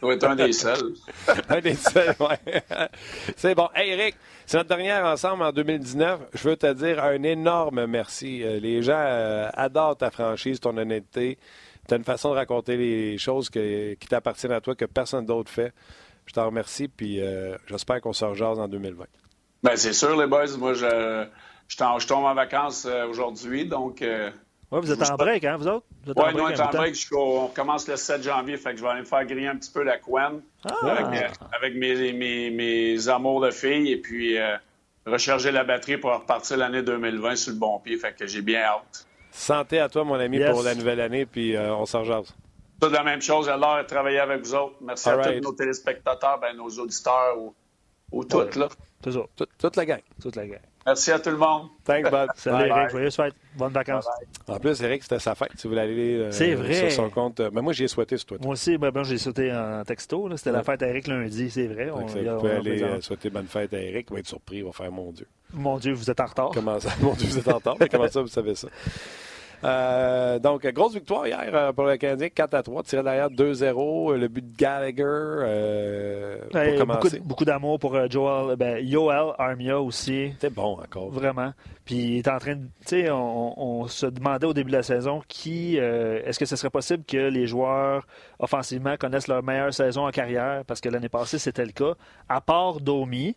dois 0.00 0.14
être 0.14 0.24
un 0.24 0.36
des 0.36 0.52
seuls. 0.52 0.94
un 1.48 1.60
des 1.60 1.74
seuls, 1.74 2.14
oui. 2.20 2.52
c'est 3.36 3.54
bon. 3.54 3.68
Hey, 3.74 3.90
Eric, 3.90 4.16
c'est 4.46 4.56
notre 4.56 4.68
dernière 4.68 5.04
ensemble 5.04 5.42
en 5.42 5.52
2019. 5.52 6.20
Je 6.32 6.48
veux 6.48 6.56
te 6.56 6.72
dire 6.72 7.02
un 7.02 7.22
énorme 7.22 7.86
merci. 7.86 8.38
Les 8.38 8.82
gens 8.82 9.50
adorent 9.52 9.96
ta 9.96 10.10
franchise, 10.10 10.60
ton 10.60 10.76
honnêteté 10.76 11.38
tu 11.86 11.94
as 11.94 11.96
une 11.96 12.04
façon 12.04 12.30
de 12.30 12.36
raconter 12.36 12.76
les 12.76 13.18
choses 13.18 13.50
qui 13.50 13.96
t'appartiennent 14.08 14.52
à 14.52 14.60
toi 14.60 14.74
que 14.74 14.84
personne 14.84 15.26
d'autre 15.26 15.50
fait. 15.50 15.72
Je 16.26 16.32
t'en 16.32 16.46
remercie, 16.46 16.88
puis 16.88 17.20
euh, 17.20 17.56
j'espère 17.66 18.00
qu'on 18.00 18.14
se 18.14 18.24
rejase 18.24 18.58
en 18.58 18.68
2020. 18.68 19.04
Bien, 19.64 19.76
c'est 19.76 19.92
sûr, 19.92 20.16
les 20.16 20.26
boys. 20.26 20.56
Moi, 20.58 20.74
je, 20.74 21.26
je, 21.68 22.06
tombe 22.06 22.24
en 22.24 22.34
vacances 22.34 22.86
euh, 22.86 23.06
aujourd'hui, 23.08 23.66
donc... 23.66 24.02
Euh, 24.02 24.30
oui, 24.70 24.80
vous 24.80 24.92
êtes 24.92 25.10
en 25.10 25.14
break, 25.16 25.44
hein, 25.44 25.56
vous 25.56 25.68
autres? 25.68 25.86
Oui, 26.06 26.34
nous, 26.34 26.42
on 26.42 26.48
est 26.48 26.60
en 26.60 26.70
break. 26.70 26.96
On 27.12 27.48
commence 27.48 27.88
le 27.88 27.96
7 27.96 28.22
janvier, 28.22 28.56
fait 28.56 28.72
que 28.72 28.78
je 28.78 28.82
vais 28.82 28.90
aller 28.90 29.00
me 29.00 29.06
faire 29.06 29.24
griller 29.24 29.48
un 29.48 29.56
petit 29.56 29.70
peu 29.70 29.82
la 29.82 29.98
couenne 29.98 30.40
ah! 30.68 30.74
avec, 31.52 31.74
mes, 31.76 32.12
mes, 32.12 32.50
mes, 32.50 33.08
amours 33.08 33.40
de 33.40 33.50
filles 33.50 33.92
et 33.92 33.98
puis 33.98 34.36
recharger 35.06 35.52
la 35.52 35.64
batterie 35.64 35.98
pour 35.98 36.12
repartir 36.12 36.56
l'année 36.56 36.82
2020 36.82 37.36
sur 37.36 37.52
le 37.52 37.58
bon 37.58 37.78
pied. 37.78 37.96
Fait 37.96 38.14
que 38.14 38.26
j'ai 38.26 38.42
bien 38.42 38.62
hâte. 38.62 39.06
Santé 39.30 39.80
à 39.80 39.88
toi, 39.88 40.04
mon 40.04 40.14
ami, 40.14 40.38
pour 40.44 40.62
la 40.62 40.74
nouvelle 40.74 41.00
année, 41.00 41.26
puis 41.26 41.56
euh, 41.56 41.74
on 41.74 41.86
s'en 41.86 42.04
jase. 42.04 42.34
Tout 42.80 42.88
la 42.88 43.02
même 43.02 43.20
chose. 43.20 43.46
J'ai 43.46 43.58
l'air 43.58 43.82
de 43.82 43.86
travailler 43.86 44.20
avec 44.20 44.42
vous 44.42 44.54
autres. 44.54 44.76
Merci 44.80 45.08
à 45.08 45.32
tous 45.32 45.40
nos 45.40 45.52
téléspectateurs, 45.52 46.38
ben, 46.40 46.56
nos 46.56 46.68
auditeurs 46.68 47.38
ou, 47.38 47.54
ou 48.14 48.24
toutes. 48.24 48.56
Là. 48.56 48.68
Toujours. 49.02 49.28
Toute, 49.58 49.76
la 49.76 49.84
gang. 49.84 50.00
Toute 50.22 50.36
la 50.36 50.46
gang. 50.46 50.60
Merci 50.86 51.12
à 51.12 51.18
tout 51.18 51.30
le 51.30 51.36
monde. 51.36 51.68
Thanks, 51.84 52.10
Bob. 52.10 52.28
Salut, 52.36 52.70
Eric. 52.70 52.90
Joyeuse 52.90 53.16
fête. 53.16 53.34
Bonnes 53.56 53.72
vacances. 53.72 54.06
En 54.46 54.58
plus, 54.58 54.80
Eric, 54.82 55.02
c'était 55.02 55.18
sa 55.18 55.34
fête. 55.34 55.50
Si 55.56 55.64
vous 55.64 55.70
voulez 55.70 55.82
aller 55.82 56.18
euh, 56.18 56.56
vrai. 56.56 56.74
sur 56.74 56.92
son 56.92 57.10
compte. 57.10 57.40
Mais 57.52 57.60
moi, 57.60 57.72
j'y 57.72 57.84
ai 57.84 57.88
souhaité 57.88 58.16
sur 58.16 58.26
toi. 58.26 58.38
Moi 58.42 58.52
aussi, 58.52 58.78
ben, 58.78 58.92
j'ai 59.02 59.18
souhaité 59.18 59.52
en 59.52 59.82
texto. 59.84 60.28
C'était 60.36 60.52
la 60.52 60.62
fête 60.62 60.82
à 60.82 60.88
Eric 60.88 61.06
lundi, 61.06 61.50
c'est 61.50 61.66
vrai. 61.66 61.90
On, 61.90 62.06
vous 62.06 62.06
pouvez 62.06 62.52
aller 62.52 62.82
euh, 62.82 63.00
souhaiter 63.00 63.30
bonne 63.30 63.46
fête 63.46 63.74
à 63.74 63.80
Eric. 63.80 64.06
Il 64.10 64.14
va 64.14 64.20
être 64.20 64.28
surpris. 64.28 64.58
Il 64.58 64.64
va 64.64 64.72
faire 64.72 64.92
mon 64.92 65.10
Dieu. 65.10 65.26
Mon 65.52 65.78
Dieu, 65.78 65.92
vous 65.92 66.10
êtes 66.10 66.20
en 66.20 66.26
retard. 66.26 66.50
Comment 66.52 66.80
ça? 66.80 66.90
Mon 67.00 67.14
Dieu, 67.14 67.28
vous 67.28 67.38
êtes 67.38 67.48
en 67.48 67.56
retard. 67.56 67.76
Comment 67.90 68.08
ça, 68.10 68.20
vous 68.20 68.28
savez 68.28 68.54
ça? 68.54 68.68
Euh, 69.64 70.38
donc, 70.38 70.66
grosse 70.66 70.94
victoire 70.94 71.26
hier 71.26 71.48
euh, 71.54 71.72
pour 71.72 71.84
le 71.84 71.96
Canadien, 71.96 72.28
4 72.28 72.54
à 72.54 72.62
3, 72.62 72.82
tiré 72.82 73.02
derrière 73.02 73.30
2-0. 73.30 74.12
Euh, 74.12 74.16
le 74.18 74.28
but 74.28 74.52
de 74.52 74.56
Gallagher. 74.56 76.38
beaucoup, 77.24 77.44
d'amour 77.44 77.78
pour 77.78 77.98
Joel, 78.10 78.56
ben, 78.56 78.78
Yoel 78.84 79.32
Armia 79.38 79.80
aussi. 79.80 80.30
C'était 80.32 80.50
bon 80.50 80.78
encore. 80.82 81.10
Vraiment. 81.10 81.52
Puis 81.84 81.94
il 81.96 82.18
est 82.18 82.28
en 82.28 82.38
train 82.38 82.56
de. 82.56 82.64
Tu 82.86 83.02
sais, 83.02 83.10
on, 83.10 83.86
se 83.88 84.06
demandait 84.06 84.46
au 84.46 84.54
début 84.54 84.70
de 84.70 84.76
la 84.76 84.82
saison 84.82 85.22
qui. 85.28 85.76
Est-ce 85.76 86.38
que 86.38 86.46
ce 86.46 86.56
serait 86.56 86.70
possible 86.70 87.04
que 87.04 87.16
les 87.16 87.46
joueurs 87.46 88.06
offensivement 88.38 88.96
connaissent 88.96 89.28
leur 89.28 89.42
meilleure 89.42 89.72
saison 89.72 90.06
en 90.06 90.10
carrière? 90.10 90.64
Parce 90.66 90.80
que 90.80 90.88
l'année 90.88 91.08
passée, 91.08 91.38
c'était 91.38 91.64
le 91.64 91.72
cas. 91.72 91.94
À 92.28 92.40
part 92.40 92.80
Domi, 92.80 93.36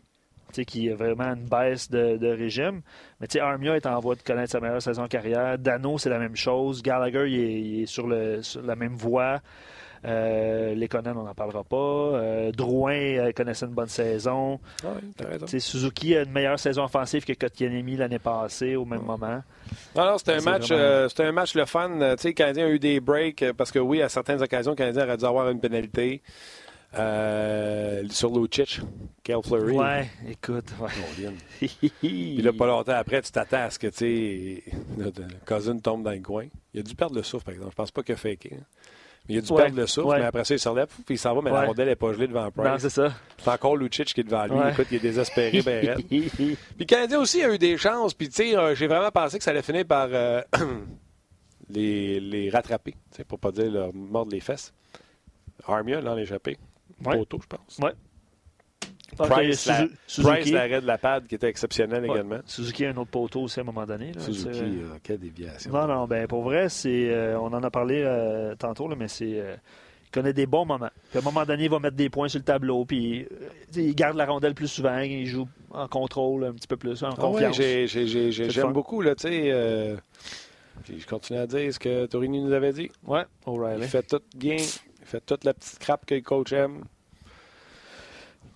qui 0.51 0.89
a 0.89 0.95
vraiment 0.95 1.33
une 1.33 1.45
baisse 1.45 1.89
de, 1.89 2.27
régime. 2.27 2.81
Mais 3.19 3.27
Armia 3.39 3.75
est 3.75 3.85
en 3.85 3.99
voie 3.99 4.15
de 4.15 4.21
connaître 4.21 4.51
sa 4.51 4.59
meilleure 4.59 4.81
saison 4.81 5.03
en 5.03 5.07
carrière. 5.07 5.57
Dano, 5.57 5.97
c'est 5.97 6.09
la 6.09 6.19
même 6.19 6.35
chose. 6.35 6.81
Gallagher, 6.81 7.29
il 7.29 7.83
est, 7.83 7.85
sur, 7.85 8.07
le, 8.07 8.41
la 8.63 8.75
même 8.75 8.95
voie. 8.95 9.41
Euh, 10.05 10.75
les 10.75 10.87
Conan, 10.87 11.15
on 11.17 11.23
n'en 11.23 11.33
parlera 11.33 11.63
pas. 11.63 11.75
Euh, 11.75 12.51
Drouin 12.51 12.93
euh, 12.93 13.31
connaissait 13.31 13.65
une 13.65 13.73
bonne 13.73 13.87
saison. 13.87 14.59
Suzuki 15.57 16.15
a 16.15 16.23
une 16.23 16.31
meilleure 16.31 16.59
saison 16.59 16.83
offensive 16.83 17.25
que 17.25 17.33
Kotkaniemi 17.33 17.97
l'année 17.97 18.19
passée 18.19 18.75
au 18.75 18.85
même 18.85 19.01
moment. 19.01 19.41
Non, 19.95 20.17
c'était 20.17 20.35
un, 20.35 20.41
match, 20.41 20.71
c'était 21.09 21.25
un 21.25 21.31
match 21.31 21.55
le 21.55 21.65
fun. 21.65 21.89
le 21.99 22.31
Canadien 22.31 22.67
a 22.67 22.69
eu 22.69 22.79
des 22.79 22.99
breaks 22.99 23.43
parce 23.57 23.71
que 23.71 23.79
oui, 23.79 24.01
à 24.01 24.09
certaines 24.09 24.41
occasions, 24.41 24.71
le 24.71 24.77
Canadien 24.77 25.03
aurait 25.03 25.17
dû 25.17 25.25
avoir 25.25 25.49
une 25.49 25.59
pénalité. 25.59 26.21
Euh, 26.95 28.03
sur 28.09 28.37
Lucic, 28.37 28.79
Kel 29.23 29.37
Fleury. 29.43 29.73
Ouais, 29.77 30.09
écoute. 30.29 30.65
Ouais. 30.79 31.67
Puis 31.99 32.41
là, 32.41 32.53
pas 32.53 32.65
longtemps 32.67 32.93
après, 32.93 33.21
tu 33.21 33.31
t'attends 33.31 33.63
à 33.63 33.69
ce 33.69 33.77
que, 33.77 33.87
tu 33.87 33.97
sais, 33.97 34.63
Cousin 35.45 35.77
tombe 35.79 36.03
dans 36.03 36.11
le 36.11 36.21
coin. 36.21 36.45
Il 36.73 36.79
a 36.79 36.83
dû 36.83 36.95
perdre 36.95 37.15
le 37.15 37.23
souffle, 37.23 37.45
par 37.45 37.53
exemple. 37.53 37.71
Je 37.71 37.75
pense 37.75 37.91
pas 37.91 38.03
qu'il 38.03 38.13
a 38.13 38.17
faké. 38.17 38.53
Hein. 38.55 38.63
Mais 39.27 39.35
il 39.35 39.37
a 39.39 39.41
dû 39.41 39.53
perdre 39.53 39.75
le 39.75 39.85
souffle, 39.85 40.17
mais 40.17 40.25
après 40.25 40.45
ça, 40.45 40.53
il 40.55 40.59
se 40.59 40.69
relève, 40.69 40.87
puis 41.05 41.15
il 41.15 41.17
s'en 41.17 41.35
va, 41.35 41.41
mais 41.41 41.51
la 41.51 41.65
rondelle 41.65 41.89
n'est 41.89 41.97
pas 41.97 42.13
gelée 42.13 42.27
devant 42.27 42.49
Price. 42.49 42.65
Non, 42.65 42.77
c'est 42.79 42.89
ça. 42.89 43.13
C'est 43.37 43.49
encore 43.49 43.75
Lucic 43.75 44.13
qui 44.13 44.21
est 44.21 44.23
devant 44.23 44.45
lui. 44.45 44.71
Écoute, 44.71 44.87
il 44.89 44.97
est 44.97 45.01
désespéré, 45.01 45.61
ben 45.61 45.85
raide. 45.85 46.05
puis 46.07 46.57
le 46.79 46.85
Canadien 46.85 47.19
aussi 47.19 47.43
a 47.43 47.53
eu 47.53 47.57
des 47.57 47.77
chances, 47.77 48.13
puis 48.13 48.29
tu 48.29 48.35
sais, 48.35 48.57
euh, 48.57 48.73
j'ai 48.73 48.87
vraiment 48.87 49.11
pensé 49.11 49.37
que 49.37 49.43
ça 49.43 49.51
allait 49.51 49.61
finir 49.61 49.85
par 49.85 50.07
euh, 50.11 50.41
les, 51.69 52.21
les 52.21 52.49
rattraper, 52.49 52.95
pour 53.27 53.39
pas 53.39 53.51
dire 53.51 53.69
leur 53.69 53.93
mordre 53.93 54.31
les 54.31 54.39
fesses. 54.39 54.73
Armia, 55.67 55.99
là, 55.99 56.13
en 56.13 56.17
Poteau, 57.03 57.39
je 57.41 57.47
pense. 57.47 57.79
Oui. 57.81 57.89
Price, 59.15 59.65
la, 59.65 59.87
Price, 60.21 60.51
l'arrêt 60.51 60.81
de 60.81 60.85
la 60.85 60.97
pad 60.97 61.27
qui 61.27 61.35
était 61.35 61.47
exceptionnel 61.47 62.05
également. 62.05 62.39
Suzuki 62.45 62.85
a 62.85 62.89
un 62.89 62.97
autre 62.97 63.09
poteau 63.09 63.41
aussi 63.41 63.59
à 63.59 63.63
un 63.63 63.65
moment 63.65 63.85
donné. 63.85 64.11
Là, 64.11 64.21
Suzuki, 64.21 64.59
euh, 64.59 64.97
quelle 65.01 65.19
déviation. 65.19 65.71
Non, 65.71 65.87
non, 65.87 66.07
ben 66.07 66.27
pour 66.27 66.43
vrai, 66.43 66.69
c'est, 66.69 67.09
euh, 67.09 67.39
on 67.39 67.47
en 67.47 67.63
a 67.63 67.71
parlé 67.71 68.03
euh, 68.03 68.55
tantôt, 68.55 68.87
là, 68.87 68.95
mais 68.97 69.07
c'est, 69.07 69.29
il 69.29 70.11
connaît 70.11 70.33
des 70.33 70.45
bons 70.45 70.65
moments. 70.65 70.89
Puis 71.09 71.19
à 71.19 71.21
un 71.21 71.23
moment 71.23 71.45
donné, 71.45 71.63
il 71.63 71.69
va 71.69 71.79
mettre 71.79 71.95
des 71.95 72.09
points 72.09 72.27
sur 72.27 72.39
le 72.39 72.43
tableau, 72.43 72.85
puis 72.85 73.25
il 73.75 73.95
garde 73.95 74.17
la 74.17 74.25
rondelle 74.25 74.53
plus 74.53 74.67
souvent, 74.67 74.99
il 74.99 75.25
joue 75.25 75.47
en 75.71 75.87
contrôle 75.87 76.43
un 76.45 76.53
petit 76.53 76.67
peu 76.67 76.77
plus, 76.77 77.01
en 77.03 77.11
ah 77.11 77.15
confiance. 77.15 77.57
Ouais, 77.57 77.85
j'aime 77.87 78.73
beaucoup, 78.73 79.01
là, 79.01 79.15
tu 79.15 79.29
sais 79.29 79.97
Puis 80.83 80.99
je 80.99 81.07
continue 81.07 81.39
à 81.39 81.47
dire 81.47 81.73
ce 81.73 81.79
que 81.79 82.05
Torini 82.05 82.41
nous 82.41 82.53
avait 82.53 82.73
dit. 82.73 82.91
Ouais, 83.05 83.23
O'Reilly. 83.45 83.83
Il 83.83 83.87
fait 83.87 84.03
tout 84.03 84.21
bien. 84.35 84.57
Il 85.07 85.09
fait 85.11 85.21
toute 85.25 85.45
la 85.45 85.53
petite 85.53 85.79
crap 85.79 86.05
que 86.05 86.15
le 86.15 86.21
coach 86.21 86.51
aime. 86.51 86.83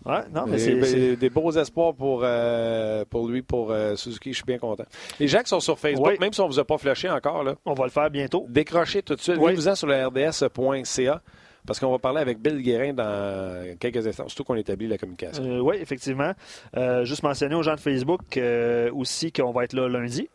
Ouais, 0.06 0.22
non, 0.34 0.48
mais 0.48 0.58
c'est- 0.58 0.74
des- 0.76 1.16
des 1.16 1.30
beaux 1.30 1.52
espoirs 1.52 1.94
pour, 1.94 2.22
euh, 2.24 3.06
pour 3.08 3.28
lui, 3.28 3.44
pour 3.44 3.72
euh, 3.72 3.96
Suzuki. 3.96 4.32
Je 4.32 4.38
suis 4.38 4.46
bien 4.46 4.58
content. 4.58 4.84
Les 5.20 5.28
gens 5.28 5.40
qui 5.42 5.50
sont 5.50 5.60
sur 5.60 5.78
Facebook, 5.78 6.08
Oui. 6.08 6.18
même 6.20 6.34
si 6.34 6.42
on 6.42 6.48
ne 6.48 6.52
vous 6.52 6.60
a 6.60 6.66
pas 6.66 6.80
flashé 6.80 7.08
encore, 7.08 7.44
là, 7.44 7.54
On 7.66 7.74
va 7.76 7.84
le 7.86 7.92
faire 7.92 8.10
bientôt. 8.10 8.48
décrochez 8.50 9.04
tout 9.04 9.16
de 9.16 9.22
suite. 9.22 9.38
Oui. 9.38 9.52
Venez-vous-en 9.52 9.76
sur 9.76 9.86
le 9.88 9.94
rds.ca 10.08 11.22
parce 11.68 11.80
qu'on 11.80 11.92
va 11.92 12.00
parler 12.00 12.20
avec 12.20 12.40
Bill 12.40 12.64
Guérin 12.64 12.94
dans 12.94 13.78
quelques 13.80 14.08
instants, 14.08 14.28
surtout 14.28 14.44
qu'on 14.44 14.56
établit 14.56 14.88
la 14.88 14.98
communication. 14.98 15.44
Euh, 15.46 15.60
oui, 15.60 15.76
effectivement. 15.80 16.34
Juste 17.04 17.22
mentionner 17.22 17.54
aux 17.54 17.62
gens 17.64 17.76
de 17.76 17.80
Facebook 17.80 18.22
aussi 18.94 19.32
qu'on 19.32 19.52
va 19.52 19.66
être 19.66 19.74
là 19.74 19.88
lundi. 19.88 20.28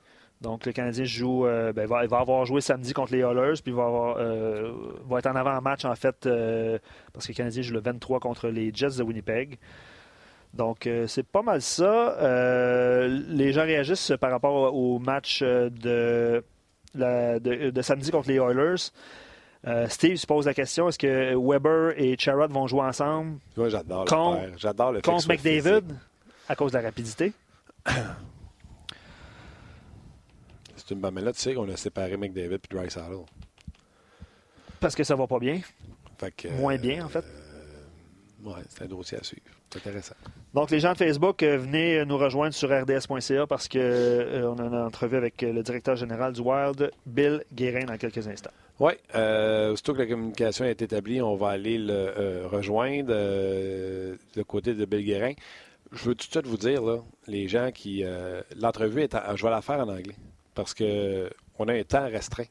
Donc, 0.42 0.66
le 0.66 0.72
Canadien 0.72 1.04
joue, 1.04 1.46
euh, 1.46 1.72
ben, 1.72 1.86
va, 1.86 2.04
il 2.04 2.10
va 2.10 2.18
avoir 2.18 2.44
joué 2.44 2.60
samedi 2.60 2.92
contre 2.92 3.12
les 3.12 3.20
Oilers, 3.20 3.54
puis 3.62 3.72
il 3.72 3.74
va, 3.74 3.86
avoir, 3.86 4.16
euh, 4.18 4.70
va 5.08 5.18
être 5.18 5.26
en 5.28 5.34
avant-match, 5.36 5.84
en 5.86 5.94
fait, 5.94 6.26
euh, 6.26 6.78
parce 7.14 7.26
que 7.26 7.32
le 7.32 7.36
Canadien 7.36 7.62
joue 7.62 7.72
le 7.72 7.80
23 7.80 8.20
contre 8.20 8.48
les 8.48 8.70
Jets 8.74 8.98
de 8.98 9.02
Winnipeg. 9.02 9.56
Donc, 10.52 10.88
c'est 11.06 11.26
pas 11.26 11.42
mal 11.42 11.60
ça. 11.60 12.16
Les 13.08 13.52
gens 13.52 13.62
réagissent 13.64 14.12
par 14.20 14.30
rapport 14.30 14.74
au 14.74 14.98
match 14.98 15.42
de, 15.42 16.42
la- 16.94 17.38
de, 17.40 17.70
de 17.70 17.82
samedi 17.82 18.10
contre 18.10 18.28
les 18.28 18.36
Oilers. 18.36 18.90
Steve 19.88 20.16
se 20.16 20.26
pose 20.26 20.46
la 20.46 20.54
question 20.54 20.88
est-ce 20.88 20.98
que 20.98 21.34
Weber 21.34 21.92
et 22.00 22.16
Charrot 22.18 22.48
vont 22.48 22.66
jouer 22.66 22.82
ensemble? 22.82 23.38
Moi, 23.56 23.68
j'adore 23.68 24.04
le 24.04 24.08
Contre-. 24.10 24.58
J'adore 24.58 24.92
le 24.92 25.00
contre 25.02 25.28
McDavid 25.28 25.62
physique. 25.62 25.84
à 26.48 26.54
cause 26.56 26.72
de 26.72 26.78
la 26.78 26.84
rapidité 26.84 27.32
C'est 30.86 30.94
une 30.94 31.00
bonne. 31.00 31.14
Mais 31.14 31.20
là, 31.22 31.32
tu 31.32 31.40
sais 31.40 31.54
qu'on 31.54 31.68
a 31.68 31.76
séparé 31.76 32.16
McDavid 32.16 32.54
et 32.54 32.60
Dry 32.74 32.90
Saddle. 32.90 33.24
Parce 34.80 34.94
que 34.94 35.04
ça 35.04 35.16
va 35.16 35.26
pas 35.26 35.38
bien. 35.38 35.60
Fait 36.18 36.30
que, 36.34 36.48
Moins 36.48 36.76
bien, 36.78 37.04
en 37.04 37.08
fait. 37.08 37.24
euh, 37.24 38.48
ouais, 38.48 38.62
c'est 38.68 38.84
un 38.84 38.86
dossier 38.86 39.18
à 39.18 39.22
suivre. 39.24 39.42
C'est 39.70 39.78
intéressant. 39.80 40.14
Donc, 40.54 40.70
les 40.70 40.80
gens 40.80 40.92
de 40.92 40.98
Facebook, 40.98 41.42
euh, 41.42 41.58
venez 41.58 42.04
nous 42.06 42.16
rejoindre 42.16 42.54
sur 42.54 42.68
rds.ca 42.70 43.46
parce 43.46 43.68
qu'on 43.68 43.78
on 43.78 44.58
a 44.58 44.62
une 44.64 44.74
entrevue 44.76 45.16
avec 45.16 45.42
euh, 45.42 45.52
le 45.52 45.62
directeur 45.62 45.96
général 45.96 46.32
du 46.32 46.40
Wild, 46.40 46.90
Bill 47.04 47.42
Guérin, 47.52 47.84
dans 47.86 47.96
quelques 47.98 48.26
instants. 48.28 48.50
Oui, 48.78 48.92
euh, 49.14 49.72
aussitôt 49.72 49.94
que 49.94 49.98
la 50.00 50.06
communication 50.06 50.64
est 50.66 50.80
établie, 50.80 51.20
on 51.20 51.34
va 51.36 51.48
aller 51.48 51.78
le 51.78 51.92
euh, 51.92 52.46
rejoindre 52.48 53.08
euh, 53.10 54.14
le 54.36 54.44
côté 54.44 54.74
de 54.74 54.84
Bill 54.84 55.04
Guérin. 55.04 55.32
Je 55.92 56.04
veux 56.10 56.14
tout 56.14 56.26
de 56.26 56.32
suite 56.32 56.46
vous 56.46 56.56
dire, 56.58 56.82
là, 56.82 56.98
les 57.26 57.48
gens 57.48 57.70
qui. 57.72 58.04
euh, 58.04 58.40
L'entrevue, 58.56 59.02
est 59.02 59.14
en- 59.14 59.34
je 59.34 59.42
vais 59.44 59.50
la 59.50 59.62
faire 59.62 59.80
en 59.80 59.88
anglais 59.88 60.14
parce 60.56 60.74
que 60.74 61.30
on 61.60 61.68
a 61.68 61.74
un 61.74 61.84
temps 61.84 62.08
restreint. 62.08 62.46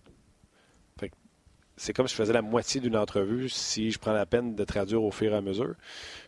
C'est 1.78 1.92
comme 1.92 2.08
si 2.08 2.14
je 2.14 2.22
faisais 2.22 2.32
la 2.32 2.42
moitié 2.42 2.80
d'une 2.80 2.96
entrevue 2.96 3.50
si 3.50 3.92
je 3.92 4.00
prends 4.00 4.14
la 4.14 4.26
peine 4.26 4.56
de 4.56 4.64
traduire 4.64 5.04
au 5.04 5.12
fur 5.12 5.34
et 5.34 5.36
à 5.36 5.42
mesure. 5.42 5.76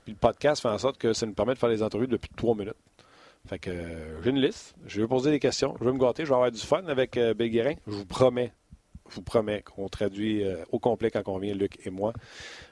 Puis 0.04 0.12
le 0.12 0.20
podcast 0.20 0.62
fait 0.62 0.68
en 0.68 0.78
sorte 0.78 0.98
que 0.98 1.14
ça 1.14 1.26
nous 1.26 1.34
permet 1.34 1.54
de 1.54 1.58
faire 1.58 1.70
les 1.70 1.82
entrevues 1.82 2.08
depuis 2.08 2.30
trois 2.36 2.54
minutes. 2.54 2.76
Fait 3.48 3.58
que 3.58 3.70
euh, 3.70 4.22
j'ai 4.22 4.32
une 4.32 4.42
liste, 4.42 4.76
je 4.86 5.00
vais 5.00 5.08
poser 5.08 5.32
des 5.32 5.40
questions, 5.40 5.74
je 5.80 5.86
vais 5.86 5.94
me 5.94 5.98
gâter, 5.98 6.26
je 6.26 6.30
vais 6.30 6.36
avoir 6.36 6.52
du 6.52 6.60
fun 6.60 6.84
avec 6.88 7.16
euh, 7.16 7.34
Bill 7.34 7.50
Guérin. 7.50 7.76
Je 7.88 7.94
vous 7.94 8.06
promets, 8.06 8.52
je 9.10 9.16
vous 9.16 9.22
promets 9.22 9.62
qu'on 9.62 9.88
traduit 9.88 10.44
euh, 10.44 10.66
au 10.74 10.80
complet 10.80 11.12
quand 11.12 11.24
on 11.28 11.38
vient, 11.38 11.54
Luc 11.54 11.80
et 11.86 11.92
moi. 11.92 12.12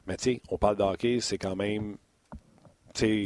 Mais 0.06 0.18
tu 0.18 0.34
sais, 0.34 0.41
on 0.49 0.58
parle 0.58 0.76
de 0.76 0.84
hockey, 0.84 1.22
c'est 1.22 1.38
quand 1.38 1.56
même, 1.56 1.95
tu 2.93 3.26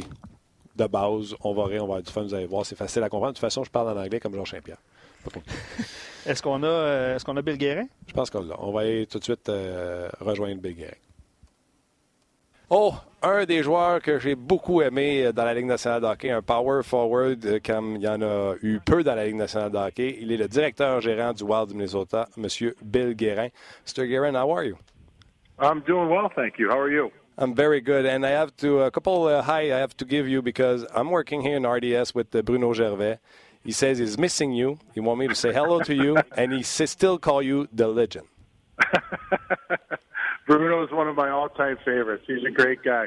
de 0.76 0.86
base, 0.86 1.34
on 1.40 1.54
va 1.54 1.64
rire, 1.64 1.82
on 1.82 1.88
va 1.88 1.94
avoir 1.94 2.02
du 2.02 2.12
fun, 2.12 2.22
vous 2.22 2.34
allez 2.34 2.46
voir, 2.46 2.64
c'est 2.64 2.76
facile 2.76 3.02
à 3.02 3.08
comprendre. 3.08 3.32
De 3.32 3.38
toute 3.38 3.40
façon, 3.40 3.64
je 3.64 3.70
parle 3.70 3.88
en 3.88 4.00
anglais 4.00 4.20
comme 4.20 4.34
Georges 4.34 4.52
Saint-Pierre. 4.52 4.78
Est-ce 6.26 6.42
qu'on 6.42 6.62
a, 6.62 6.66
euh, 6.66 7.16
est-ce 7.16 7.24
qu'on 7.24 7.36
a 7.36 7.42
Bill 7.42 7.56
Guérin? 7.56 7.86
Je 8.06 8.12
pense 8.12 8.30
qu'on 8.30 8.42
l'a. 8.42 8.54
On 8.58 8.72
va 8.72 8.80
aller 8.80 9.06
tout 9.06 9.18
de 9.18 9.24
suite 9.24 9.48
euh, 9.48 10.08
rejoindre 10.20 10.60
Bill 10.60 10.74
Guérin. 10.74 10.92
Oh, 12.68 12.94
un 13.22 13.44
des 13.44 13.62
joueurs 13.62 14.00
que 14.00 14.18
j'ai 14.18 14.34
beaucoup 14.34 14.80
aimé 14.82 15.24
euh, 15.24 15.32
dans 15.32 15.44
la 15.44 15.54
Ligue 15.54 15.66
nationale 15.66 16.02
de 16.02 16.06
hockey, 16.06 16.30
un 16.30 16.42
power 16.42 16.82
forward 16.84 17.60
comme 17.66 17.96
il 17.96 18.02
y 18.02 18.08
en 18.08 18.22
a 18.22 18.54
eu 18.62 18.78
peu 18.78 19.02
dans 19.02 19.14
la 19.14 19.26
Ligue 19.26 19.36
nationale 19.36 19.72
de 19.72 19.78
hockey. 19.78 20.18
Il 20.20 20.30
est 20.30 20.36
le 20.36 20.46
directeur 20.46 21.00
gérant 21.00 21.32
du 21.32 21.42
Wild 21.42 21.68
du 21.68 21.74
Minnesota, 21.74 22.28
M. 22.36 22.46
Bill 22.82 23.14
Guérin. 23.14 23.48
Mr. 23.86 24.06
Guérin, 24.06 24.34
how 24.34 24.54
are 24.54 24.64
you? 24.64 24.76
I'm 25.58 25.80
doing 25.80 26.08
well, 26.08 26.30
thank 26.34 26.58
you. 26.58 26.70
How 26.70 26.78
are 26.78 26.90
you? 26.90 27.10
I'm 27.38 27.54
very 27.54 27.80
good, 27.80 28.06
and 28.06 28.24
I 28.24 28.30
have 28.30 28.54
to 28.58 28.82
a 28.82 28.90
couple 28.90 29.24
uh, 29.24 29.42
hi 29.42 29.62
I 29.62 29.78
have 29.78 29.96
to 29.96 30.04
give 30.04 30.28
you 30.28 30.42
because 30.42 30.84
I'm 30.94 31.10
working 31.10 31.40
here 31.40 31.56
in 31.56 31.66
RDS 31.66 32.14
with 32.14 32.34
uh, 32.34 32.42
Bruno 32.42 32.72
Gervais. 32.74 33.18
He 33.64 33.72
says 33.72 33.98
he's 33.98 34.18
missing 34.18 34.52
you. 34.52 34.78
He 34.94 35.00
want 35.00 35.18
me 35.20 35.28
to 35.28 35.34
say 35.34 35.52
hello 35.52 35.80
to 35.80 35.94
you, 35.94 36.16
and 36.36 36.52
he 36.52 36.62
still 36.62 37.18
call 37.18 37.42
you 37.42 37.68
the 37.72 37.88
legend. 37.88 38.26
Bruno 40.46 40.82
is 40.84 40.90
one 40.90 41.08
of 41.08 41.16
my 41.16 41.30
all-time 41.30 41.76
favorites. 41.84 42.24
He's 42.26 42.44
a 42.44 42.50
great 42.50 42.82
guy. 42.82 43.06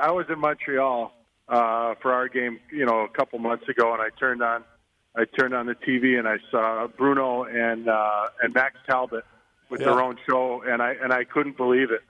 I 0.00 0.10
was 0.10 0.26
in 0.28 0.38
Montreal 0.38 1.12
uh, 1.48 1.94
for 2.00 2.12
our 2.12 2.28
game, 2.28 2.60
you 2.72 2.86
know, 2.86 3.00
a 3.00 3.08
couple 3.08 3.38
months 3.38 3.68
ago, 3.68 3.92
and 3.92 4.00
I 4.00 4.08
turned 4.18 4.42
on, 4.42 4.64
I 5.16 5.24
turned 5.24 5.54
on 5.54 5.66
the 5.66 5.74
TV 5.74 6.18
and 6.18 6.26
I 6.28 6.36
saw 6.50 6.86
Bruno 6.86 7.44
and 7.44 7.88
uh, 7.88 8.26
and 8.42 8.54
Max 8.54 8.76
Talbot 8.88 9.24
with 9.70 9.80
their 9.80 9.90
Yeah. 9.90 10.02
own 10.02 10.16
show, 10.28 10.62
and 10.66 10.80
I 10.82 10.94
and 11.02 11.12
I 11.12 11.24
couldn't 11.24 11.56
believe 11.56 11.90
it. 11.90 12.00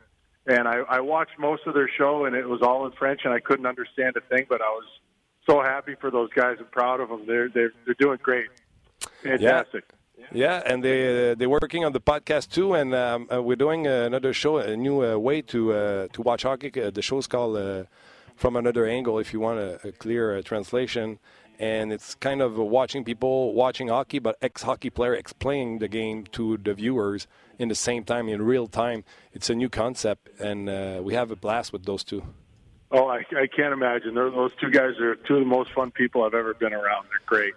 And 0.47 0.67
I, 0.67 0.79
I 0.89 1.01
watched 1.01 1.39
most 1.39 1.63
of 1.67 1.75
their 1.75 1.91
show, 1.99 2.25
and 2.25 2.35
it 2.35 2.49
was 2.49 2.63
all 2.63 2.87
in 2.87 2.93
French, 2.93 3.21
and 3.25 3.35
I 3.35 3.41
couldn't 3.41 3.67
understand 3.67 4.17
a 4.17 4.21
thing. 4.21 4.47
But 4.49 4.61
I 4.63 4.69
was 4.69 4.85
so 5.49 5.63
happy 5.63 5.95
for 6.01 6.11
those 6.11 6.31
guys 6.33 6.57
and 6.59 6.71
proud 6.71 7.01
of 7.01 7.09
them. 7.09 7.25
They're 7.27 7.49
they're 7.49 7.73
they're 7.85 7.95
doing 7.99 8.19
great, 8.23 8.47
fantastic. 9.23 9.85
Yeah, 10.33 10.63
and 10.67 10.83
they 10.85 11.31
uh, 11.31 11.35
they're 11.37 11.49
working 11.49 11.85
on 11.85 11.93
the 11.93 12.01
podcast 12.01 12.51
too, 12.53 12.75
and 12.75 12.95
um, 12.95 13.29
uh, 13.33 13.43
we're 13.43 13.57
doing 13.57 13.87
uh, 13.87 14.03
another 14.11 14.33
show, 14.33 14.59
a 14.59 14.77
new 14.77 15.05
uh, 15.05 15.17
way 15.17 15.43
to 15.43 15.73
uh, 15.73 16.09
to 16.13 16.23
watch 16.23 16.43
hockey. 16.43 16.71
Uh, 16.81 16.91
the 16.91 17.03
show's 17.03 17.27
called 17.27 17.87
"From 18.37 18.57
Another 18.57 18.87
Angle," 18.87 19.19
if 19.19 19.33
you 19.33 19.41
want 19.41 19.59
a, 19.59 19.89
a 19.89 19.93
clear 19.93 20.43
translation. 20.43 21.19
And 21.61 21.93
it's 21.93 22.15
kind 22.15 22.41
of 22.41 22.57
watching 22.57 23.03
people 23.03 23.53
watching 23.53 23.89
hockey, 23.89 24.21
but 24.21 24.37
ex-hockey 24.41 24.91
player 24.91 25.15
explaining 25.15 25.81
the 25.81 25.89
game 25.89 26.23
to 26.31 26.57
the 26.57 26.73
viewers 26.73 27.27
in 27.59 27.67
the 27.69 27.75
same 27.75 28.05
time, 28.05 28.29
in 28.29 28.41
real 28.43 28.69
time. 28.69 29.03
It's 29.33 29.51
a 29.51 29.57
new 29.57 29.69
concept, 29.69 30.29
and 30.39 30.67
we 31.05 31.15
have 31.15 31.33
a 31.33 31.37
blast 31.37 31.73
with 31.73 31.85
those 31.85 32.05
two. 32.05 32.23
Oh, 32.91 33.07
I, 33.09 33.19
I 33.37 33.47
can't 33.47 33.73
imagine. 33.73 34.15
They're, 34.15 34.31
those 34.31 34.53
two 34.61 34.71
guys 34.71 34.99
are 35.01 35.15
two 35.15 35.35
of 35.35 35.41
the 35.41 35.47
most 35.47 35.73
fun 35.73 35.91
people 35.91 36.25
I've 36.25 36.35
ever 36.35 36.55
been 36.55 36.73
around. 36.73 37.07
They're 37.11 37.21
great. 37.27 37.55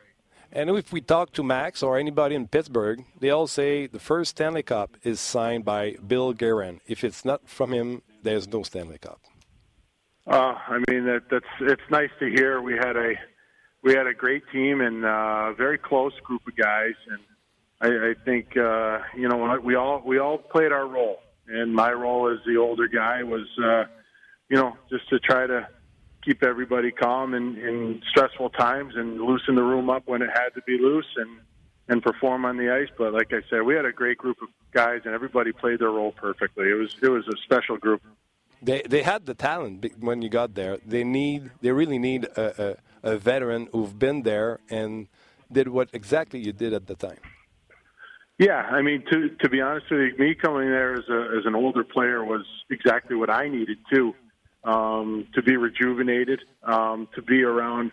And 0.52 0.70
if 0.72 0.92
we 0.92 1.00
talk 1.00 1.32
to 1.34 1.44
Max 1.44 1.82
or 1.82 1.98
anybody 1.98 2.36
in 2.36 2.48
Pittsburgh, 2.48 3.06
they 3.20 3.30
all 3.30 3.48
say 3.48 3.88
the 3.88 4.00
first 4.00 4.32
Stanley 4.32 4.64
Cup 4.64 4.98
is 5.04 5.22
signed 5.22 5.64
by 5.64 5.96
Bill 6.06 6.34
Guerin. 6.34 6.82
If 6.86 7.06
it's 7.06 7.24
not 7.24 7.48
from 7.48 7.72
him, 7.72 8.02
there's 8.22 8.50
no 8.50 8.64
Stanley 8.64 8.98
Cup. 8.98 9.22
Uh, 10.28 10.56
I 10.68 10.80
mean, 10.90 11.06
that, 11.06 11.24
that's 11.32 11.46
it's 11.62 11.82
nice 11.90 12.10
to 12.20 12.30
hear. 12.30 12.62
We 12.62 12.74
had 12.74 12.98
a 12.98 13.14
we 13.82 13.94
had 13.94 14.08
a 14.08 14.14
great 14.14 14.44
team 14.52 14.82
and 14.82 15.04
a 15.06 15.54
very 15.58 15.78
close 15.78 16.14
group 16.24 16.42
of 16.48 16.56
guys, 16.56 16.94
and 17.10 17.20
I, 17.80 18.10
I 18.10 18.14
think 18.26 18.56
uh, 18.58 19.00
you 19.16 19.28
know 19.28 19.60
we 19.64 19.76
all 19.76 20.02
we 20.06 20.20
all 20.20 20.38
played 20.38 20.72
our 20.72 20.88
role. 20.88 21.20
And 21.48 21.74
my 21.74 21.92
role 21.92 22.32
as 22.32 22.38
the 22.46 22.58
older 22.58 22.88
guy 22.88 23.24
was, 23.24 23.46
uh, 23.62 23.84
you 24.52 24.58
know, 24.58 24.76
just 24.90 25.08
to 25.10 25.18
try 25.18 25.48
to 25.48 25.66
keep 26.24 26.44
everybody 26.44 26.92
calm 26.92 27.34
in, 27.34 27.56
in 27.58 28.02
stressful 28.10 28.50
times 28.50 28.94
and 28.98 29.20
loosen 29.20 29.56
the 29.56 29.64
room 29.64 29.90
up 29.90 30.04
when 30.06 30.22
it 30.22 30.30
had 30.34 30.50
to 30.50 30.62
be 30.68 30.78
loose 30.78 31.08
and 31.16 31.40
and 31.88 32.04
perform 32.04 32.46
on 32.46 32.58
the 32.58 32.70
ice. 32.72 32.90
But 32.98 33.12
like 33.14 33.34
I 33.34 33.42
said, 33.50 33.64
we 33.64 33.76
had 33.76 33.86
a 33.86 33.92
great 33.92 34.18
group 34.18 34.38
of 34.42 34.50
guys, 34.72 35.02
and 35.06 35.14
everybody 35.14 35.52
played 35.52 35.80
their 35.80 35.90
role 35.90 36.12
perfectly. 36.12 36.70
It 36.70 36.74
was 36.74 36.96
it 37.02 37.10
was 37.10 37.26
a 37.28 37.38
special 37.46 37.78
group. 37.78 38.02
They 38.62 38.82
they 38.82 39.04
had 39.04 39.26
the 39.26 39.34
talent 39.34 39.86
when 40.00 40.22
you 40.22 40.30
got 40.30 40.54
there. 40.54 40.78
They 40.86 41.06
need 41.06 41.50
they 41.62 41.72
really 41.72 41.98
need 41.98 42.26
a, 42.26 42.78
a, 43.04 43.12
a 43.14 43.18
veteran 43.18 43.70
who've 43.72 43.98
been 43.98 44.24
there 44.24 44.60
and 44.70 45.08
did 45.50 45.70
what 45.70 45.90
exactly 45.94 46.40
you 46.40 46.52
did 46.52 46.74
at 46.74 46.88
the 46.88 46.96
time. 46.96 47.22
Yeah, 48.38 48.62
I 48.78 48.82
mean, 48.82 49.04
to 49.12 49.30
to 49.42 49.50
be 49.50 49.62
honest 49.62 49.86
with 49.90 50.02
you, 50.02 50.14
me 50.18 50.36
coming 50.36 50.70
there 50.70 50.94
as 50.94 51.08
a 51.10 51.38
as 51.38 51.46
an 51.46 51.56
older 51.56 51.86
player 51.86 52.24
was 52.26 52.46
exactly 52.70 53.16
what 53.16 53.30
I 53.30 53.48
needed 53.48 53.78
too, 53.94 54.14
um, 54.64 55.28
to 55.34 55.42
be 55.42 55.58
rejuvenated, 55.58 56.42
um, 56.64 57.08
to 57.16 57.22
be 57.22 57.44
around, 57.44 57.92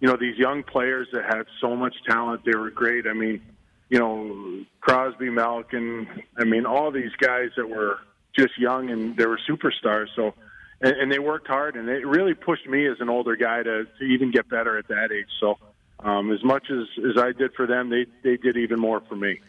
you 0.00 0.08
know, 0.08 0.16
these 0.18 0.36
young 0.38 0.62
players 0.62 1.08
that 1.12 1.24
had 1.24 1.46
so 1.60 1.76
much 1.76 1.94
talent. 2.08 2.42
They 2.44 2.56
were 2.56 2.70
great. 2.70 3.06
I 3.06 3.12
mean, 3.12 3.42
you 3.88 3.98
know, 3.98 4.64
Crosby, 4.80 5.30
Malkin. 5.30 6.08
I 6.36 6.44
mean, 6.44 6.66
all 6.66 6.90
these 6.90 7.12
guys 7.18 7.50
that 7.56 7.68
were 7.68 7.98
just 8.38 8.58
young 8.58 8.90
and 8.90 9.16
they 9.16 9.26
were 9.26 9.40
superstars. 9.48 10.08
So, 10.16 10.34
and, 10.80 10.92
and 10.92 11.12
they 11.12 11.18
worked 11.18 11.48
hard, 11.48 11.76
and 11.76 11.88
it 11.88 12.06
really 12.06 12.34
pushed 12.34 12.66
me 12.66 12.86
as 12.86 12.96
an 13.00 13.08
older 13.08 13.36
guy 13.36 13.62
to 13.62 13.84
to 13.84 14.04
even 14.04 14.30
get 14.30 14.48
better 14.48 14.78
at 14.78 14.88
that 14.88 15.10
age. 15.12 15.28
So. 15.40 15.58
Um, 15.98 16.30
as 16.30 16.44
much 16.44 16.70
as, 16.70 16.86
as 16.98 17.16
I 17.16 17.32
did 17.32 17.54
for 17.54 17.66
them, 17.66 17.88
they, 17.88 18.04
they 18.22 18.36
did 18.36 18.58
even 18.58 18.78
more 18.78 19.00
for 19.08 19.16
me. 19.16 19.40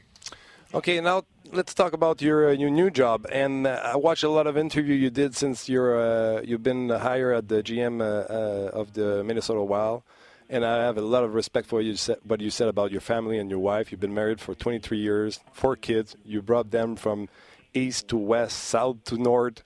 Okay, 0.74 0.99
now 0.99 1.24
let's 1.53 1.74
talk 1.74 1.93
about 1.93 2.22
your 2.22 2.49
uh, 2.49 2.51
your 2.51 2.70
new 2.70 2.89
job. 2.89 3.26
And 3.32 3.65
uh, 3.65 3.80
I 3.84 3.95
watched 3.95 4.24
a 4.24 4.30
lot 4.30 4.47
of 4.47 4.57
interview 4.57 4.95
you 4.95 5.09
did 5.09 5.34
since 5.34 5.70
you're 5.70 5.97
uh, 5.97 6.41
you've 6.41 6.63
been 6.63 6.89
hired 6.89 7.38
at 7.38 7.47
the 7.47 7.63
GM 7.63 8.01
uh, 8.01 8.03
uh, 8.03 8.72
of 8.74 8.91
the 8.93 9.24
Minnesota 9.24 9.61
Wild. 9.63 10.03
and 10.49 10.65
I 10.65 10.84
have 10.84 10.97
a 10.97 11.01
lot 11.01 11.24
of 11.24 11.34
respect 11.34 11.68
for 11.68 11.82
you 11.82 11.95
what 12.24 12.41
you 12.41 12.49
said 12.49 12.68
about 12.68 12.91
your 12.91 13.01
family 13.01 13.38
and 13.39 13.49
your 13.49 13.59
wife. 13.59 13.91
You've 13.91 14.01
been 14.01 14.13
married 14.13 14.39
for 14.41 14.55
23 14.55 14.97
years, 14.97 15.39
four 15.53 15.76
kids. 15.78 16.15
You 16.26 16.41
brought 16.41 16.72
them 16.72 16.95
from 16.95 17.30
east 17.74 18.09
to 18.09 18.18
west, 18.18 18.57
south 18.57 19.03
to 19.05 19.18
north. 19.18 19.63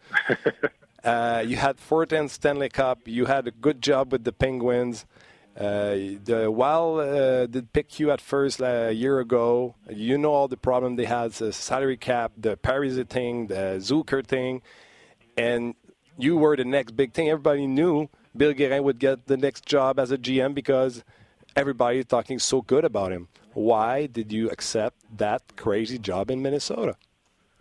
uh, 1.04 1.44
you 1.46 1.56
had 1.56 1.80
14 1.80 2.30
Stanley 2.30 2.70
Cup. 2.70 3.00
You 3.06 3.26
had 3.26 3.48
a 3.48 3.52
good 3.52 3.82
job 3.82 4.12
with 4.12 4.24
the 4.24 4.32
Penguins. 4.34 5.06
Uh, 5.58 6.18
the 6.24 6.50
Wild 6.50 7.02
uh, 7.02 7.46
did 7.46 7.74
pick 7.74 8.00
you 8.00 8.10
at 8.12 8.22
first 8.22 8.62
uh, 8.62 8.88
a 8.90 8.92
year 8.92 9.20
ago. 9.20 9.76
You 9.90 10.18
know 10.18 10.32
all 10.32 10.48
the 10.48 10.58
problem 10.58 10.96
they 10.96 11.06
had: 11.06 11.32
the 11.34 11.52
salary 11.52 11.98
cap, 11.98 12.32
the 12.38 12.56
Paris 12.56 12.98
thing, 13.10 13.48
the 13.48 13.78
Zucker 13.80 14.26
thing, 14.26 14.62
and 15.38 15.76
you 16.18 16.38
were 16.38 16.56
the 16.56 16.64
next 16.64 16.96
big 16.96 17.14
thing. 17.14 17.30
Everybody 17.30 17.68
knew 17.68 18.10
Bill 18.36 18.54
Guerin 18.54 18.84
would 18.84 19.00
get 19.00 19.28
the 19.28 19.38
next 19.38 19.66
job 19.66 20.00
as 20.00 20.12
a 20.12 20.18
GM 20.18 20.54
because 20.54 21.04
everybody 21.56 22.00
is 22.00 22.06
talking 22.06 22.40
so 22.40 22.62
good 22.62 22.86
about 22.86 23.12
him. 23.12 23.28
Why 23.54 24.06
did 24.06 24.32
you 24.32 24.50
accept 24.50 24.98
that 25.18 25.58
crazy 25.58 26.00
job 26.00 26.32
in 26.32 26.42
Minnesota? 26.42 26.96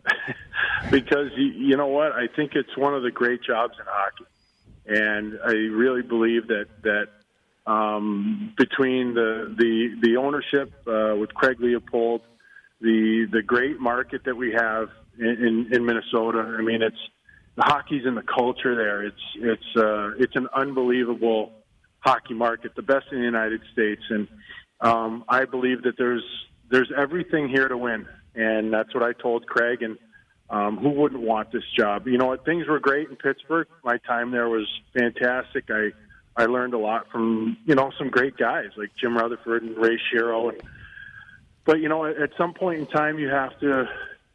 because 0.90 1.30
you, 1.36 1.46
you 1.46 1.76
know 1.76 1.88
what? 1.88 2.12
I 2.12 2.28
think 2.28 2.52
it's 2.54 2.76
one 2.76 2.94
of 2.94 3.02
the 3.02 3.10
great 3.10 3.42
jobs 3.42 3.74
in 3.78 3.84
hockey, 3.88 4.24
and 4.86 5.38
I 5.44 5.52
really 5.52 6.02
believe 6.02 6.46
that 6.48 6.66
that 6.82 7.08
um, 7.66 8.54
between 8.56 9.14
the 9.14 9.54
the 9.56 9.98
the 10.02 10.16
ownership 10.16 10.72
uh, 10.86 11.14
with 11.16 11.32
Craig 11.34 11.60
Leopold, 11.60 12.22
the 12.80 13.26
the 13.30 13.42
great 13.42 13.80
market 13.80 14.24
that 14.24 14.36
we 14.36 14.52
have 14.52 14.88
in, 15.18 15.26
in, 15.26 15.74
in 15.74 15.84
Minnesota. 15.84 16.56
I 16.58 16.62
mean, 16.62 16.82
it's 16.82 16.96
the 17.56 17.62
hockey's 17.62 18.06
in 18.06 18.14
the 18.14 18.22
culture 18.22 18.74
there. 18.74 19.04
It's 19.04 19.16
it's 19.36 19.76
uh, 19.76 20.12
it's 20.18 20.36
an 20.36 20.48
unbelievable 20.54 21.52
hockey 22.00 22.34
market, 22.34 22.74
the 22.74 22.82
best 22.82 23.06
in 23.12 23.18
the 23.18 23.24
United 23.24 23.60
States, 23.72 24.02
and 24.08 24.26
um, 24.80 25.24
I 25.28 25.44
believe 25.44 25.82
that 25.82 25.96
there's 25.98 26.24
there's 26.70 26.90
everything 26.96 27.48
here 27.48 27.68
to 27.68 27.76
win, 27.76 28.06
and 28.34 28.72
that's 28.72 28.94
what 28.94 29.02
I 29.02 29.12
told 29.12 29.46
Craig. 29.46 29.82
And 29.82 29.98
um, 30.48 30.78
who 30.78 30.90
wouldn't 30.90 31.22
want 31.22 31.52
this 31.52 31.64
job? 31.76 32.06
You 32.06 32.18
know 32.18 32.26
what? 32.26 32.44
Things 32.44 32.66
were 32.66 32.80
great 32.80 33.08
in 33.08 33.16
Pittsburgh. 33.16 33.68
My 33.84 33.98
time 33.98 34.30
there 34.30 34.48
was 34.48 34.66
fantastic. 34.96 35.64
I 35.70 35.90
I 36.36 36.44
learned 36.46 36.74
a 36.74 36.78
lot 36.78 37.06
from 37.10 37.56
you 37.64 37.74
know 37.74 37.90
some 37.98 38.08
great 38.08 38.36
guys 38.36 38.70
like 38.76 38.90
Jim 39.00 39.16
Rutherford 39.16 39.62
and 39.62 39.76
Ray 39.76 39.98
Shero. 40.12 40.50
And, 40.50 40.62
but 41.64 41.80
you 41.80 41.88
know, 41.88 42.04
at 42.06 42.30
some 42.38 42.54
point 42.54 42.80
in 42.80 42.86
time, 42.86 43.18
you 43.18 43.28
have 43.28 43.58
to 43.60 43.84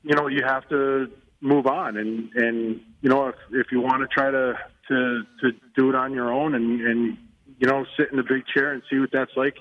you 0.04 0.16
know 0.16 0.28
you 0.28 0.44
have 0.46 0.68
to 0.70 1.08
move 1.42 1.68
on. 1.68 1.98
And 1.98 2.30
and 2.36 2.82
you 3.02 3.10
know 3.10 3.28
if 3.28 3.36
if 3.52 3.68
you 3.72 3.82
want 3.82 4.02
to 4.02 4.08
try 4.08 4.32
to 4.32 4.54
to 4.90 5.22
to 5.42 5.52
do 5.76 5.90
it 5.90 5.96
on 5.96 6.14
your 6.14 6.32
own 6.32 6.56
and 6.56 6.82
and 6.82 7.18
you 7.60 7.68
know 7.68 7.86
sit 7.98 8.12
in 8.12 8.18
the 8.18 8.24
big 8.24 8.46
chair 8.46 8.74
and 8.74 8.84
see 8.90 9.00
what 9.00 9.10
that's 9.12 9.36
like 9.36 9.56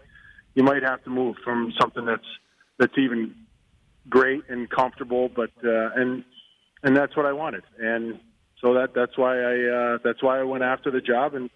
you 0.55 0.63
might 0.63 0.83
have 0.83 1.03
to 1.05 1.11
move 1.11 1.37
from 1.45 1.73
something 1.81 2.05
that's 2.05 2.27
that's 2.79 2.97
even 2.99 3.35
great 4.09 4.43
and 4.49 4.69
comfortable. 4.69 5.29
But 5.29 5.51
uh 5.65 5.91
and 5.95 6.25
and 6.83 6.97
that's 6.97 7.17
what 7.17 7.27
I 7.27 7.33
wanted. 7.33 7.65
And 7.79 8.21
so 8.61 8.75
that 8.75 8.95
that's 8.95 9.17
why 9.17 9.39
I 9.39 9.95
uh 9.95 9.99
that's 10.05 10.23
why 10.23 10.41
I 10.41 10.43
went 10.43 10.65
after 10.65 10.91
the 10.91 11.01
job 11.01 11.35
and 11.35 11.51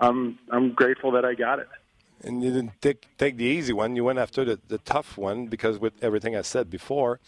I'm 0.00 0.38
I'm 0.50 0.72
grateful 0.72 1.12
that 1.12 1.24
I 1.24 1.34
got 1.34 1.58
it 1.58 1.68
and 2.22 2.42
you 2.42 2.50
didn't 2.50 2.80
take 2.80 3.08
take 3.18 3.36
the 3.36 3.44
easy 3.44 3.72
one 3.72 3.96
you 3.96 4.04
went 4.04 4.18
after 4.18 4.44
the, 4.44 4.60
the 4.68 4.78
tough 4.78 5.16
one 5.16 5.46
because 5.46 5.78
with 5.78 5.92
everything 6.02 6.34
I 6.36 6.42
said 6.42 6.70
before 6.70 7.20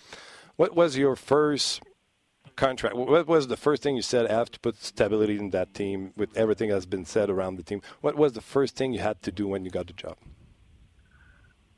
what 0.56 0.74
was 0.74 0.96
your 0.96 1.16
first 1.16 1.82
contract. 2.56 2.96
What 2.96 3.26
was 3.28 3.46
the 3.46 3.56
first 3.56 3.82
thing 3.82 3.96
you 3.96 4.02
said 4.02 4.26
after 4.26 4.54
to 4.54 4.60
put 4.60 4.82
stability 4.82 5.38
in 5.38 5.50
that 5.50 5.74
team 5.74 6.12
with 6.16 6.36
everything 6.36 6.70
that's 6.70 6.86
been 6.86 7.04
said 7.04 7.30
around 7.30 7.56
the 7.56 7.62
team? 7.62 7.82
What 8.00 8.16
was 8.16 8.32
the 8.32 8.40
first 8.40 8.74
thing 8.74 8.92
you 8.92 9.00
had 9.00 9.22
to 9.22 9.30
do 9.30 9.46
when 9.46 9.64
you 9.64 9.70
got 9.70 9.86
the 9.86 9.92
job? 9.92 10.16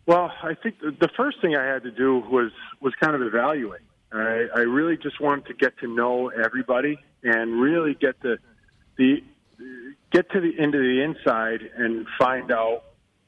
Well, 0.06 0.32
I 0.42 0.54
think 0.54 0.80
the 0.80 1.10
first 1.16 1.40
thing 1.42 1.54
I 1.54 1.66
had 1.66 1.82
to 1.82 1.90
do 1.90 2.20
was 2.30 2.50
was 2.80 2.94
kind 2.94 3.14
of 3.14 3.22
evaluate. 3.22 3.82
I, 4.10 4.46
I 4.54 4.60
really 4.60 4.96
just 4.96 5.20
wanted 5.20 5.46
to 5.46 5.54
get 5.54 5.78
to 5.80 5.86
know 5.86 6.28
everybody 6.28 6.98
and 7.22 7.60
really 7.60 7.94
get 7.94 8.20
the 8.22 8.38
the 8.96 9.22
get 10.12 10.30
to 10.30 10.40
the 10.40 10.50
into 10.56 10.78
the 10.78 11.02
inside 11.02 11.60
and 11.76 12.06
find 12.18 12.50
out 12.52 12.82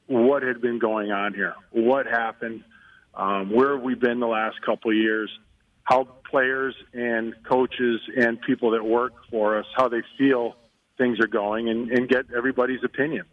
what 0.06 0.42
had 0.42 0.60
been 0.60 0.78
going 0.78 1.12
on 1.12 1.34
here, 1.34 1.54
what 1.70 2.06
happened, 2.06 2.64
um, 3.14 3.50
where 3.50 3.76
have 3.76 3.82
we 3.82 3.94
been 3.94 4.18
the 4.20 4.26
last 4.26 4.60
couple 4.62 4.90
of 4.90 4.96
years, 4.96 5.30
how 5.84 6.04
players 6.28 6.74
and 6.92 7.34
coaches 7.44 8.00
and 8.16 8.40
people 8.42 8.70
that 8.72 8.84
work 8.84 9.12
for 9.30 9.58
us 9.58 9.66
how 9.76 9.88
they 9.88 10.02
feel 10.18 10.56
things 10.98 11.18
are 11.20 11.26
going 11.26 11.68
and, 11.68 11.90
and 11.90 12.08
get 12.08 12.26
everybody's 12.36 12.82
opinion. 12.84 13.24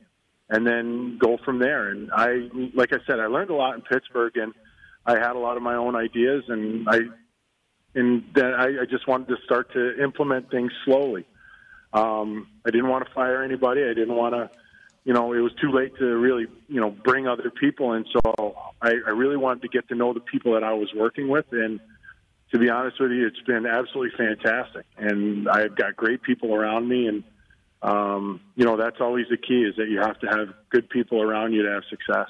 And 0.50 0.66
then 0.66 1.18
go 1.20 1.38
from 1.44 1.60
there. 1.60 1.90
And 1.90 2.10
i 2.14 2.48
like 2.74 2.94
i 2.94 2.98
said 3.06 3.20
i 3.20 3.28
learned 3.28 3.50
a 3.50 3.56
lot 3.56 3.76
in 3.76 3.82
pittsburgh 3.82 4.38
and 4.38 4.54
i 5.06 5.18
had 5.18 5.36
a 5.36 5.40
lot 5.40 5.58
of 5.58 5.64
my 5.64 5.76
own 5.76 5.96
ideas 5.96 6.44
and 6.48 6.88
i 6.88 7.00
and 7.96 8.24
then 8.34 8.54
i, 8.54 8.68
I 8.82 8.86
just 8.90 9.08
wanted 9.10 9.28
to 9.28 9.36
start 9.44 9.74
to 9.74 10.02
implement 10.02 10.50
things 10.50 10.72
slowly 10.86 11.26
um 11.94 12.48
i 12.66 12.72
didn't 12.72 12.90
want 12.90 13.06
to 13.06 13.14
fire 13.14 13.44
anybody 13.44 13.84
i 13.84 13.94
didn't 13.94 14.16
want 14.16 14.34
to 14.34 14.50
you 15.04 15.14
know 15.14 15.34
it 15.34 15.40
was 15.40 15.54
too 15.62 15.72
late 15.72 15.96
to 15.98 16.06
really 16.06 16.48
you 16.68 16.80
know 16.82 16.92
bring 16.92 17.28
other 17.28 17.50
people 17.50 17.94
in 17.94 18.06
so 18.12 18.56
i 18.82 18.90
i 18.90 19.10
really 19.10 19.38
wanted 19.38 19.62
to 19.62 19.68
get 19.68 19.88
to 19.88 19.96
know 19.96 20.14
the 20.14 20.20
people 20.20 20.54
that 20.54 20.64
i 20.64 20.74
was 20.74 20.90
working 20.94 21.28
with 21.28 21.46
and 21.52 21.80
to 22.52 22.60
be 22.60 22.70
honest 22.70 23.00
with 23.00 23.12
you, 23.12 23.28
it's 23.28 23.40
been 23.42 23.66
absolutely 23.66 24.18
fantastic, 24.18 24.86
and 24.98 25.50
I've 25.50 25.76
got 25.76 25.96
great 25.96 26.22
people 26.22 26.54
around 26.54 26.88
me, 26.88 27.08
and 27.08 27.24
um, 27.82 28.42
you 28.56 28.66
know 28.66 28.78
that's 28.78 29.02
always 29.02 29.26
the 29.30 29.38
key 29.38 29.64
is 29.64 29.76
that 29.76 29.90
you 29.90 30.00
have 30.00 30.20
to 30.22 30.28
have 30.28 30.54
good 30.70 30.90
people 30.90 31.22
around 31.22 31.54
you 31.54 31.64
to 31.64 31.72
have 31.72 31.84
success. 31.90 32.30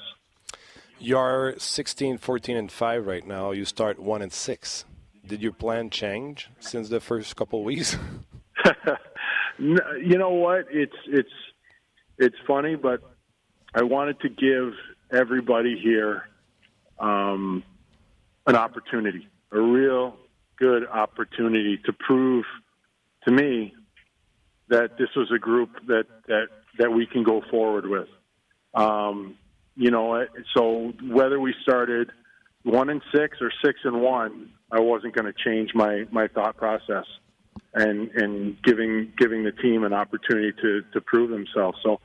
You're 0.98 1.54
16, 1.58 2.18
14, 2.18 2.56
and 2.56 2.72
five 2.72 3.06
right 3.06 3.24
now. 3.24 3.52
You 3.52 3.64
start 3.64 4.00
one 4.00 4.20
and 4.20 4.32
six. 4.32 4.84
Did 5.24 5.42
your 5.42 5.52
plan 5.52 5.90
change 5.90 6.50
since 6.58 6.88
the 6.88 7.00
first 7.00 7.36
couple 7.36 7.60
of 7.60 7.64
weeks? 7.64 7.96
you 9.58 10.18
know 10.18 10.30
what? 10.30 10.66
It's 10.70 10.96
it's 11.06 11.28
it's 12.18 12.36
funny, 12.46 12.76
but 12.76 13.00
I 13.74 13.82
wanted 13.82 14.20
to 14.20 14.28
give 14.28 14.72
everybody 15.12 15.78
here 15.82 16.24
um, 16.98 17.62
an 18.46 18.56
opportunity 18.56 19.28
a 19.52 19.60
real 19.60 20.16
good 20.58 20.86
opportunity 20.86 21.78
to 21.86 21.92
prove 21.92 22.44
to 23.24 23.30
me 23.30 23.74
that 24.68 24.98
this 24.98 25.08
was 25.16 25.30
a 25.34 25.38
group 25.38 25.70
that 25.86 26.04
that 26.26 26.48
that 26.78 26.92
we 26.92 27.06
can 27.06 27.22
go 27.22 27.42
forward 27.50 27.86
with. 27.86 28.08
Um, 28.74 29.36
you 29.74 29.90
know, 29.90 30.26
so 30.56 30.92
whether 31.02 31.40
we 31.40 31.54
started 31.62 32.10
one 32.64 32.90
and 32.90 33.00
six 33.14 33.38
or 33.40 33.50
six 33.64 33.80
and 33.84 34.02
one, 34.02 34.50
I 34.70 34.80
wasn't 34.80 35.14
going 35.14 35.32
to 35.32 35.44
change 35.44 35.70
my 35.74 36.04
my 36.10 36.28
thought 36.28 36.56
process 36.56 37.04
and 37.74 38.10
and 38.10 38.62
giving 38.62 39.12
giving 39.16 39.44
the 39.44 39.52
team 39.52 39.84
an 39.84 39.92
opportunity 39.92 40.52
to 40.60 40.82
to 40.92 41.00
prove 41.00 41.30
themselves. 41.30 41.78
So 41.82 42.00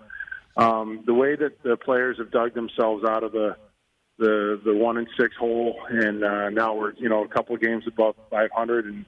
um, 0.58 1.04
the 1.06 1.14
way 1.14 1.36
that 1.36 1.64
the 1.64 1.78
players 1.78 2.18
have 2.18 2.32
dug 2.32 2.54
themselves 2.54 3.04
out 3.04 3.24
of 3.24 3.32
the 3.32 3.56
the 4.20 4.62
the 4.64 4.74
one 4.74 4.98
and 4.98 5.08
six 5.20 5.36
hole, 5.36 5.80
and 5.90 6.24
uh, 6.24 6.50
now 6.50 6.76
we're 6.76 6.94
you 6.94 7.10
know 7.10 7.24
a 7.24 7.28
couple 7.28 7.56
of 7.56 7.62
games 7.62 7.84
above 7.88 8.16
500, 8.30 8.86
and 8.86 9.06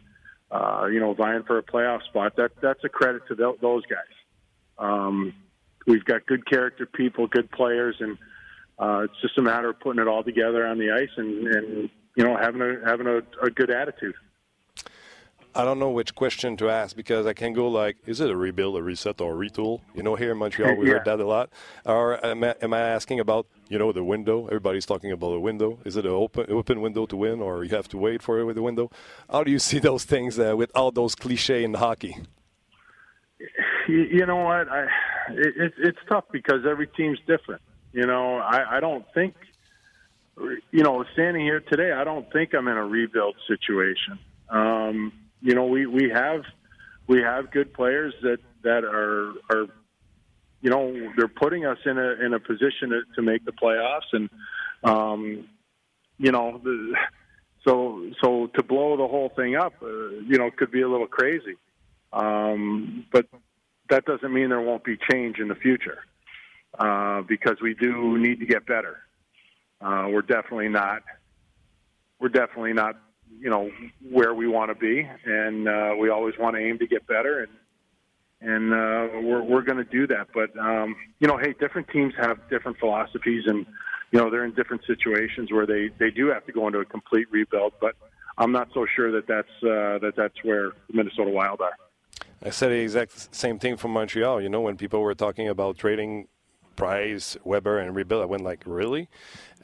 uh, 0.52 0.88
you 0.91 1.00
know 1.00 1.14
vying 1.14 1.43
for 1.43 1.58
a 1.58 1.64
playoff 1.64 2.04
spot. 2.04 2.36
That 2.38 2.52
that's 2.62 2.84
a 2.84 2.89
credit 2.89 3.22
to 3.28 3.36
th- 3.36 3.60
those 3.62 3.84
guys. 3.86 4.00
Um, 4.78 5.34
we've 5.86 6.06
got 6.06 6.26
good 6.26 6.50
character 6.50 6.86
people, 6.86 7.28
good 7.28 7.52
players, 7.52 7.96
and 8.00 8.18
uh, 8.80 9.04
it's 9.04 9.22
just 9.22 9.38
a 9.38 9.41
matter 9.41 9.70
of 9.70 9.80
putting 9.80 10.02
it 10.02 10.08
all 10.08 10.24
together 10.24 10.66
on 10.66 10.80
the 10.80 10.91
ice 10.91 11.10
and, 11.18 11.48
and 11.48 11.89
you 12.16 12.24
know 12.24 12.36
having 12.36 12.62
a 12.62 12.78
having 12.86 13.08
a, 13.08 13.18
a 13.46 13.52
good 13.52 13.70
attitude. 13.70 14.16
I 15.58 15.64
don't 15.64 15.80
know 15.80 15.89
which 15.89 16.14
question 16.16 16.58
to 16.58 16.70
ask 16.70 16.97
because 16.97 17.26
I 17.26 17.32
can 17.32 17.53
go 17.53 17.70
like, 17.70 17.95
is 18.06 18.20
it 18.20 18.30
a 18.30 18.36
rebuild, 18.36 18.76
a 18.76 18.84
reset, 18.84 19.22
or 19.22 19.32
a 19.32 19.49
retool? 19.49 19.80
You 19.95 20.03
know, 20.03 20.16
here 20.16 20.32
in 20.34 20.38
Montreal, 20.38 20.76
we 20.76 20.88
yeah. 20.88 20.95
heard 20.95 21.06
that 21.06 21.22
a 21.22 21.26
lot. 21.26 21.49
Or 21.86 22.24
am 22.26 22.43
I, 22.43 22.56
am 22.62 22.74
I, 22.74 22.82
asking 22.82 23.22
about, 23.22 23.47
you 23.70 23.80
know, 23.80 23.93
the 23.93 24.03
window? 24.03 24.47
Everybody's 24.47 24.86
talking 24.86 25.14
about 25.14 25.32
a 25.32 25.39
window. 25.39 25.80
Is 25.86 25.95
it 25.95 26.06
an 26.06 26.12
open, 26.12 26.51
open 26.51 26.82
window 26.82 27.06
to 27.06 27.16
win, 27.16 27.41
or 27.41 27.64
you 27.64 27.74
have 27.74 27.88
to 27.89 27.97
wait 27.97 28.22
for 28.22 28.38
it 28.39 28.43
with 28.43 28.58
the 28.58 28.62
window? 28.62 28.91
How 29.32 29.45
do 29.45 29.51
you 29.51 29.60
see 29.60 29.80
those 29.89 30.03
things 30.03 30.38
uh, 30.38 30.58
with 30.58 30.72
all 30.76 30.91
those 30.91 31.16
cliche 31.16 31.64
in 31.64 31.74
hockey? 31.76 32.18
You 33.88 34.26
know 34.26 34.38
what? 34.38 34.68
I, 34.68 34.88
it, 35.30 35.74
it's 35.78 35.99
tough 36.10 36.26
because 36.34 36.66
every 36.70 36.88
team's 36.88 37.20
different. 37.26 37.62
You 37.93 38.06
know, 38.06 38.39
I, 38.39 38.78
I 38.78 38.80
don't 38.82 39.06
think, 39.14 39.36
you 40.72 40.84
know, 40.84 41.06
standing 41.14 41.43
here 41.43 41.62
today, 41.62 41.93
I 41.93 42.03
don't 42.03 42.30
think 42.34 42.53
I'm 42.53 42.68
in 42.68 42.76
a 42.76 42.86
rebuild 42.86 43.36
situation. 43.47 44.20
Um, 44.49 45.14
you 45.41 45.53
know, 45.53 45.65
we 45.65 45.86
we 45.86 46.09
have 46.09 46.43
we 47.07 47.21
have 47.21 47.51
good 47.51 47.73
players 47.73 48.13
that 48.21 48.39
that 48.63 48.83
are 48.83 49.33
are 49.51 49.67
you 50.61 50.69
know 50.69 51.11
they're 51.17 51.27
putting 51.27 51.65
us 51.65 51.77
in 51.86 51.97
a 51.97 52.25
in 52.25 52.33
a 52.33 52.39
position 52.39 52.89
to, 52.89 53.01
to 53.15 53.21
make 53.21 53.45
the 53.45 53.51
playoffs 53.51 54.11
and 54.13 54.29
um 54.83 55.47
you 56.17 56.31
know 56.31 56.59
the, 56.63 56.95
so 57.67 58.09
so 58.23 58.47
to 58.55 58.63
blow 58.63 58.97
the 58.97 59.07
whole 59.07 59.29
thing 59.36 59.55
up 59.55 59.73
uh, 59.83 59.88
you 60.27 60.38
know 60.38 60.49
could 60.49 60.71
be 60.71 60.81
a 60.81 60.89
little 60.89 61.07
crazy 61.07 61.55
um 62.13 63.05
but 63.11 63.27
that 63.89 64.05
doesn't 64.05 64.33
mean 64.33 64.49
there 64.49 64.61
won't 64.61 64.83
be 64.83 64.97
change 65.11 65.38
in 65.39 65.47
the 65.47 65.55
future 65.55 65.99
uh, 66.79 67.21
because 67.21 67.57
we 67.61 67.73
do 67.73 68.17
need 68.17 68.39
to 68.39 68.45
get 68.45 68.65
better. 68.65 68.97
Uh, 69.81 70.07
we're 70.09 70.21
definitely 70.21 70.69
not. 70.69 71.03
We're 72.19 72.29
definitely 72.29 72.73
not, 72.73 72.95
you 73.39 73.49
know, 73.49 73.71
where 74.09 74.33
we 74.33 74.47
want 74.47 74.71
to 74.71 74.75
be, 74.75 75.07
and 75.25 75.67
uh, 75.67 75.93
we 75.99 76.09
always 76.09 76.36
want 76.38 76.55
to 76.55 76.61
aim 76.61 76.77
to 76.79 76.88
get 76.88 77.05
better, 77.07 77.39
and 77.39 77.51
and 78.41 78.73
uh, 78.73 79.21
we're 79.21 79.41
we're 79.41 79.61
going 79.61 79.77
to 79.77 79.83
do 79.83 80.07
that. 80.07 80.27
But 80.33 80.57
um, 80.57 80.95
you 81.19 81.27
know, 81.27 81.38
hey, 81.38 81.53
different 81.59 81.88
teams 81.89 82.13
have 82.17 82.38
different 82.49 82.77
philosophies, 82.77 83.43
and 83.47 83.65
you 84.11 84.19
know, 84.19 84.29
they're 84.29 84.45
in 84.45 84.53
different 84.53 84.83
situations 84.86 85.51
where 85.51 85.65
they 85.65 85.89
they 85.99 86.11
do 86.11 86.27
have 86.27 86.45
to 86.45 86.51
go 86.51 86.67
into 86.67 86.79
a 86.79 86.86
complete 86.86 87.27
rebuild. 87.31 87.73
But 87.79 87.95
I'm 88.38 88.51
not 88.51 88.69
so 88.73 88.86
sure 88.95 89.11
that 89.11 89.27
that's 89.27 89.55
uh, 89.63 89.99
that 89.99 90.13
that's 90.15 90.43
where 90.43 90.71
the 90.88 90.93
Minnesota 90.93 91.31
Wild 91.31 91.61
are. 91.61 91.75
I 92.43 92.49
said 92.49 92.69
the 92.69 92.79
exact 92.79 93.33
same 93.33 93.59
thing 93.59 93.77
from 93.77 93.91
Montreal. 93.91 94.41
You 94.41 94.49
know, 94.49 94.61
when 94.61 94.77
people 94.77 95.01
were 95.01 95.15
talking 95.15 95.47
about 95.47 95.77
trading 95.77 96.27
Price, 96.76 97.38
Weber, 97.43 97.80
and 97.80 97.95
rebuild, 97.95 98.21
I 98.21 98.26
went 98.26 98.43
like, 98.43 98.63
really? 98.65 99.07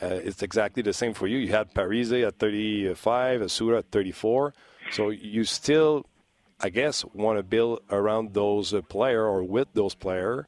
Uh, 0.02 0.08
it's 0.08 0.42
exactly 0.42 0.82
the 0.82 0.94
same 0.94 1.14
for 1.14 1.28
you. 1.28 1.38
You 1.38 1.52
had 1.52 1.74
Parise 1.74 2.26
at 2.26 2.40
35, 2.40 3.42
Asura 3.42 3.80
at 3.80 3.92
34. 3.92 4.54
So 4.92 5.10
you 5.10 5.44
still, 5.44 6.06
I 6.60 6.70
guess, 6.70 7.06
want 7.14 7.38
to 7.38 7.44
build 7.44 7.82
around 7.90 8.34
those 8.34 8.74
uh, 8.74 8.82
player 8.82 9.26
or 9.26 9.44
with 9.44 9.68
those 9.74 9.96
player, 9.96 10.48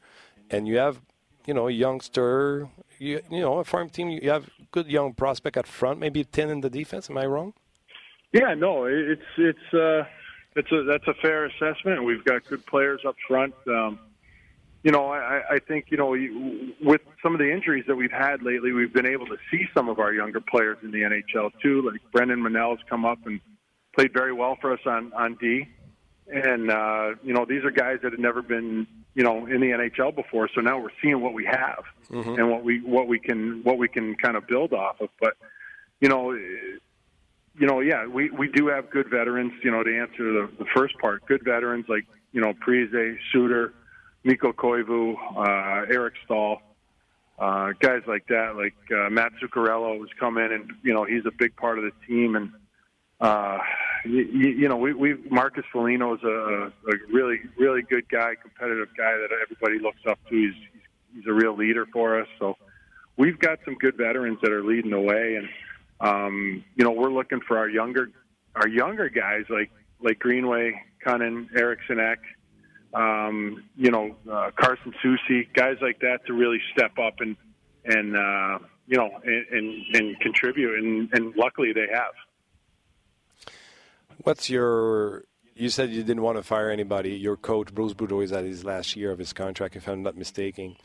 and 0.50 0.68
you 0.68 0.78
have, 0.78 1.02
you 1.46 1.54
know, 1.54 1.68
a 1.68 1.72
youngster. 1.72 2.70
You, 3.00 3.22
you 3.30 3.42
know, 3.42 3.60
a 3.60 3.64
farm 3.64 3.90
team. 3.90 4.10
You 4.10 4.30
have 4.30 4.50
good 4.72 4.88
young 4.88 5.14
prospect 5.14 5.58
at 5.58 5.68
front, 5.68 6.00
maybe 6.00 6.24
ten 6.24 6.50
in 6.50 6.62
the 6.62 6.70
defense. 6.70 7.10
Am 7.10 7.18
I 7.18 7.26
wrong? 7.26 7.54
Yeah, 8.32 8.54
no, 8.54 8.86
it's 8.86 9.22
it's 9.38 9.74
uh, 9.74 10.04
it's 10.56 10.72
a 10.72 10.84
that's 10.84 11.08
a 11.08 11.14
fair 11.22 11.46
assessment. 11.46 12.04
We've 12.04 12.24
got 12.24 12.46
good 12.46 12.66
players 12.66 13.02
up 13.08 13.16
front. 13.28 13.54
Um, 13.68 14.00
you 14.84 14.92
know, 14.92 15.08
I, 15.08 15.42
I 15.50 15.60
think 15.60 15.86
you 15.90 15.98
know 15.98 16.10
with 16.82 17.02
some 17.22 17.34
of 17.34 17.40
the 17.40 17.52
injuries 17.52 17.86
that 17.88 17.96
we've 17.96 18.12
had 18.12 18.44
lately, 18.44 18.74
we've 18.74 18.94
been 18.94 19.06
able 19.06 19.26
to 19.28 19.38
see 19.50 19.66
some 19.74 19.88
of 19.88 20.00
our 20.00 20.14
younger 20.14 20.42
players 20.42 20.78
in 20.84 20.92
the 20.92 21.00
NHL 21.00 21.52
too. 21.62 21.90
Like 21.90 22.02
Brendan 22.12 22.42
Manel's 22.42 22.80
come 22.90 23.06
up 23.06 23.20
and 23.26 23.40
played 23.96 24.12
very 24.14 24.34
well 24.34 24.58
for 24.60 24.74
us 24.74 24.82
on 24.86 25.14
on 25.14 25.36
D, 25.40 25.68
and 26.28 26.70
uh, 26.70 27.12
you 27.24 27.34
know 27.34 27.46
these 27.46 27.64
are 27.64 27.72
guys 27.72 28.00
that 28.04 28.12
had 28.12 28.20
never 28.20 28.42
been 28.42 28.86
you 29.16 29.24
know 29.24 29.46
in 29.46 29.62
the 29.62 29.68
NHL 29.68 30.14
before. 30.14 30.50
So 30.54 30.60
now 30.60 30.80
we're 30.80 30.90
seeing 31.02 31.22
what 31.22 31.34
we 31.34 31.46
have 31.46 31.84
mm-hmm. 32.10 32.36
and 32.36 32.52
what 32.52 32.66
we 32.66 32.82
what 32.82 33.08
we 33.08 33.20
can 33.20 33.62
what 33.64 33.78
we 33.78 33.88
can 33.88 34.16
kind 34.16 34.36
of 34.36 34.48
build 34.48 34.74
off 34.74 35.00
of. 35.00 35.10
But 35.20 35.38
you 36.02 36.10
know 36.10 36.38
you 37.56 37.68
know, 37.68 37.82
yeah, 37.82 38.08
we, 38.08 38.32
we 38.32 38.48
do 38.48 38.68
have 38.68 38.90
good 38.90 39.10
veterans, 39.10 39.54
you 39.64 39.70
know, 39.70 39.84
to 39.84 40.00
answer 40.00 40.34
the, 40.34 40.50
the 40.58 40.66
first 40.76 40.98
part. 40.98 41.26
Good 41.28 41.44
veterans 41.44 41.86
like, 41.88 42.06
you 42.32 42.42
know, 42.42 42.54
Prize, 42.60 42.90
Suter, 43.32 43.74
Mikko 44.24 44.54
Koivu, 44.54 45.16
uh, 45.36 45.86
Eric 45.92 46.14
Staal, 46.26 46.62
uh, 47.40 47.74
guys 47.80 48.04
like 48.08 48.28
that, 48.28 48.56
like 48.56 48.76
uh, 48.92 49.10
Matt 49.10 49.34
Zuccarello 49.42 50.00
has 50.00 50.10
come 50.20 50.38
in 50.38 50.52
and, 50.52 50.72
you 50.84 50.94
know, 50.94 51.04
he's 51.04 51.26
a 51.26 51.32
big 51.32 51.56
part 51.56 51.78
of 51.78 51.84
the 51.84 51.92
team. 52.08 52.36
And, 52.36 52.52
uh, 53.20 53.60
you, 54.06 54.22
you 54.22 54.70
know, 54.70 54.78
we, 54.78 54.94
we 54.94 55.16
Marcus 55.30 55.66
Foligno 55.72 56.16
is 56.16 56.24
a, 56.24 56.72
a 56.88 56.96
really, 57.12 57.40
really 57.58 57.82
good 57.82 58.08
guy, 58.10 58.36
competitive 58.42 58.90
guy 58.98 59.18
that 59.18 59.30
everybody 59.42 59.80
looks 59.80 60.02
up 60.08 60.20
to. 60.30 60.36
He's, 60.36 60.54
he's 61.14 61.28
a 61.28 61.34
real 61.34 61.56
leader 61.56 61.86
for 61.92 62.22
us. 62.22 62.28
So 62.40 62.56
we've 63.18 63.40
got 63.40 63.60
some 63.66 63.76
good 63.76 63.98
veterans 63.98 64.40
that 64.42 64.52
are 64.52 64.64
leading 64.64 64.92
the 64.92 65.00
way. 65.00 65.36
And, 65.36 65.50
um, 66.00 66.64
you 66.76 66.84
know, 66.84 66.92
we're 66.92 67.12
looking 67.12 67.42
for 67.42 67.58
our 67.58 67.70
younger 67.70 68.10
our 68.56 68.68
younger 68.68 69.10
guys 69.10 69.46
like 69.50 69.72
like 70.02 70.20
Greenway, 70.20 70.82
Cunnin, 71.06 71.48
Eriksson 71.56 72.00
Ek, 72.00 72.20
um, 72.94 73.64
you 73.76 73.92
know, 73.92 74.16
uh, 74.32 74.52
Carson 74.56 74.94
Soucy, 75.04 75.48
guys 75.54 75.78
like 75.82 76.00
that 76.00 76.20
to 76.28 76.34
really 76.34 76.60
step 76.76 76.92
up 77.00 77.16
and 77.20 77.36
and 77.86 78.16
uh, 78.16 78.60
you 78.88 78.98
know 78.98 79.10
and, 79.24 79.46
and, 79.52 79.96
and 79.96 80.20
contribute, 80.20 80.78
and, 80.78 81.10
and 81.14 81.36
luckily 81.36 81.74
they 81.74 81.88
have. 81.92 82.14
What's 84.24 84.50
your 84.50 85.26
you 85.56 85.70
said 85.70 85.92
you 85.92 86.04
didn't 86.04 86.24
want 86.24 86.38
to 86.38 86.44
fire 86.44 86.70
anybody. 86.70 87.12
Your 87.12 87.38
coach, 87.38 87.74
Bruce 87.74 87.94
Boudreau, 87.94 88.24
is 88.24 88.32
at 88.32 88.44
his 88.44 88.64
last 88.64 88.96
year 88.96 89.12
of 89.12 89.20
his 89.20 89.34
contract, 89.34 89.76
if 89.76 89.88
I'm 89.88 90.04
not 90.04 90.18
mistaken. 90.18 90.76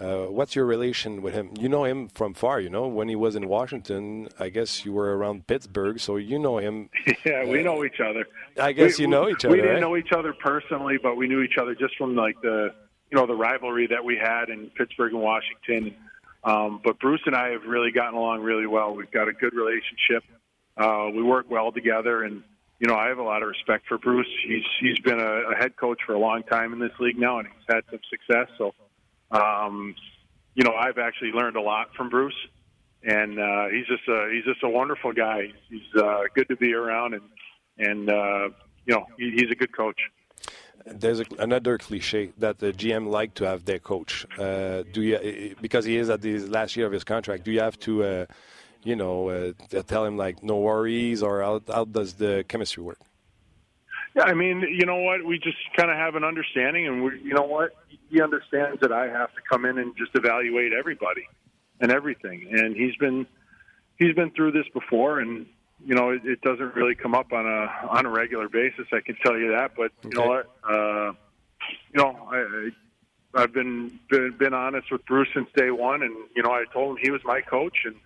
Uh, 0.00 0.26
what's 0.26 0.54
your 0.54 0.66
relation 0.66 1.22
with 1.22 1.32
him? 1.32 1.50
You 1.58 1.68
know 1.68 1.84
him 1.84 2.08
from 2.08 2.34
far, 2.34 2.60
you 2.60 2.68
know. 2.68 2.86
When 2.86 3.08
he 3.08 3.16
was 3.16 3.34
in 3.34 3.48
Washington, 3.48 4.28
I 4.38 4.50
guess 4.50 4.84
you 4.84 4.92
were 4.92 5.16
around 5.16 5.46
Pittsburgh, 5.46 5.98
so 5.98 6.16
you 6.16 6.38
know 6.38 6.58
him. 6.58 6.90
Yeah, 7.24 7.44
we 7.44 7.60
uh, 7.60 7.62
know 7.64 7.84
each 7.84 7.98
other. 7.98 8.24
I 8.60 8.70
guess 8.70 8.98
we, 8.98 9.02
you 9.02 9.10
know 9.10 9.28
each 9.28 9.44
other. 9.44 9.56
We 9.56 9.60
didn't 9.60 9.74
right? 9.74 9.80
know 9.80 9.96
each 9.96 10.12
other 10.12 10.32
personally, 10.32 10.96
but 11.02 11.16
we 11.16 11.26
knew 11.26 11.42
each 11.42 11.56
other 11.60 11.74
just 11.74 11.96
from 11.96 12.14
like 12.14 12.40
the 12.40 12.72
you 13.10 13.18
know 13.18 13.26
the 13.26 13.34
rivalry 13.34 13.88
that 13.88 14.04
we 14.04 14.16
had 14.16 14.48
in 14.48 14.70
Pittsburgh 14.76 15.12
and 15.12 15.22
Washington. 15.22 15.96
Um, 16.44 16.80
but 16.84 17.00
Bruce 17.00 17.22
and 17.26 17.34
I 17.34 17.48
have 17.50 17.64
really 17.66 17.90
gotten 17.90 18.14
along 18.14 18.42
really 18.42 18.66
well. 18.66 18.94
We've 18.94 19.10
got 19.10 19.26
a 19.28 19.32
good 19.32 19.54
relationship. 19.54 20.22
Uh, 20.76 21.08
we 21.12 21.22
work 21.22 21.50
well 21.50 21.72
together, 21.72 22.22
and 22.22 22.44
you 22.78 22.86
know 22.86 22.94
I 22.94 23.08
have 23.08 23.18
a 23.18 23.24
lot 23.24 23.42
of 23.42 23.48
respect 23.48 23.88
for 23.88 23.98
Bruce. 23.98 24.28
He's 24.46 24.64
he's 24.80 25.00
been 25.00 25.18
a, 25.18 25.50
a 25.50 25.56
head 25.56 25.76
coach 25.76 25.98
for 26.06 26.14
a 26.14 26.18
long 26.18 26.44
time 26.44 26.72
in 26.72 26.78
this 26.78 26.92
league 27.00 27.18
now, 27.18 27.40
and 27.40 27.48
he's 27.48 27.74
had 27.74 27.82
some 27.90 28.00
success. 28.08 28.48
So 28.56 28.72
um, 29.30 29.94
you 30.54 30.64
know, 30.64 30.74
I've 30.74 30.98
actually 30.98 31.32
learned 31.32 31.56
a 31.56 31.60
lot 31.60 31.94
from 31.94 32.08
Bruce, 32.08 32.34
and 33.02 33.38
uh, 33.38 33.66
he's 33.68 33.86
just 33.86 34.08
a 34.08 34.30
he's 34.32 34.44
just 34.44 34.62
a 34.62 34.68
wonderful 34.68 35.12
guy. 35.12 35.52
He's 35.68 36.02
uh, 36.02 36.22
good 36.34 36.48
to 36.48 36.56
be 36.56 36.72
around, 36.72 37.14
and 37.14 37.22
and 37.78 38.10
uh, 38.10 38.48
you 38.86 38.94
know, 38.94 39.06
he, 39.18 39.32
he's 39.32 39.50
a 39.50 39.54
good 39.54 39.76
coach. 39.76 39.98
There's 40.86 41.20
a, 41.20 41.24
another 41.38 41.78
cliche 41.78 42.32
that 42.38 42.58
the 42.58 42.72
GM 42.72 43.08
like 43.08 43.34
to 43.34 43.44
have 43.44 43.64
their 43.64 43.80
coach. 43.80 44.24
Uh, 44.38 44.84
do 44.92 45.02
you 45.02 45.56
because 45.60 45.84
he 45.84 45.96
is 45.96 46.10
at 46.10 46.22
the 46.22 46.38
last 46.38 46.76
year 46.76 46.86
of 46.86 46.92
his 46.92 47.04
contract? 47.04 47.44
Do 47.44 47.50
you 47.50 47.60
have 47.60 47.78
to, 47.80 48.04
uh, 48.04 48.26
you 48.84 48.94
know, 48.94 49.28
uh, 49.28 49.52
tell 49.82 50.04
him 50.04 50.16
like 50.16 50.42
no 50.42 50.56
worries, 50.58 51.22
or 51.22 51.42
how, 51.42 51.60
how 51.66 51.84
does 51.84 52.14
the 52.14 52.44
chemistry 52.48 52.82
work? 52.82 53.00
Yeah, 54.16 54.24
I 54.24 54.34
mean, 54.34 54.62
you 54.62 54.86
know 54.86 54.96
what? 54.96 55.24
We 55.24 55.38
just 55.38 55.58
kind 55.76 55.90
of 55.90 55.96
have 55.96 56.14
an 56.14 56.24
understanding, 56.24 56.86
and 56.86 57.04
we, 57.04 57.20
you 57.22 57.34
know 57.34 57.42
what? 57.42 57.72
He 58.08 58.22
understands 58.22 58.80
that 58.80 58.90
I 58.90 59.08
have 59.08 59.28
to 59.34 59.40
come 59.50 59.66
in 59.66 59.76
and 59.78 59.94
just 59.96 60.12
evaluate 60.14 60.72
everybody 60.72 61.28
and 61.80 61.92
everything, 61.92 62.48
and 62.50 62.74
he's 62.74 62.96
been 62.96 63.26
he's 63.98 64.14
been 64.14 64.30
through 64.30 64.52
this 64.52 64.66
before, 64.72 65.20
and 65.20 65.44
you 65.84 65.94
know, 65.94 66.10
it, 66.10 66.22
it 66.24 66.40
doesn't 66.40 66.74
really 66.74 66.94
come 66.94 67.14
up 67.14 67.32
on 67.32 67.46
a 67.46 67.88
on 67.90 68.06
a 68.06 68.10
regular 68.10 68.48
basis. 68.48 68.86
I 68.90 69.00
can 69.00 69.16
tell 69.22 69.36
you 69.38 69.50
that, 69.50 69.72
but 69.76 69.92
you 70.02 70.18
know 70.18 70.26
what? 70.26 70.50
Uh, 70.66 71.12
you 71.92 72.02
know, 72.02 72.28
I, 72.32 72.36
I 72.38 73.42
I've 73.42 73.52
been, 73.52 74.00
been 74.08 74.34
been 74.38 74.54
honest 74.54 74.90
with 74.90 75.04
Bruce 75.04 75.28
since 75.34 75.48
day 75.54 75.70
one, 75.70 76.02
and 76.02 76.14
you 76.34 76.42
know, 76.42 76.52
I 76.52 76.64
told 76.72 76.96
him 76.96 77.04
he 77.04 77.10
was 77.10 77.20
my 77.24 77.42
coach, 77.42 77.76
and 77.84 77.96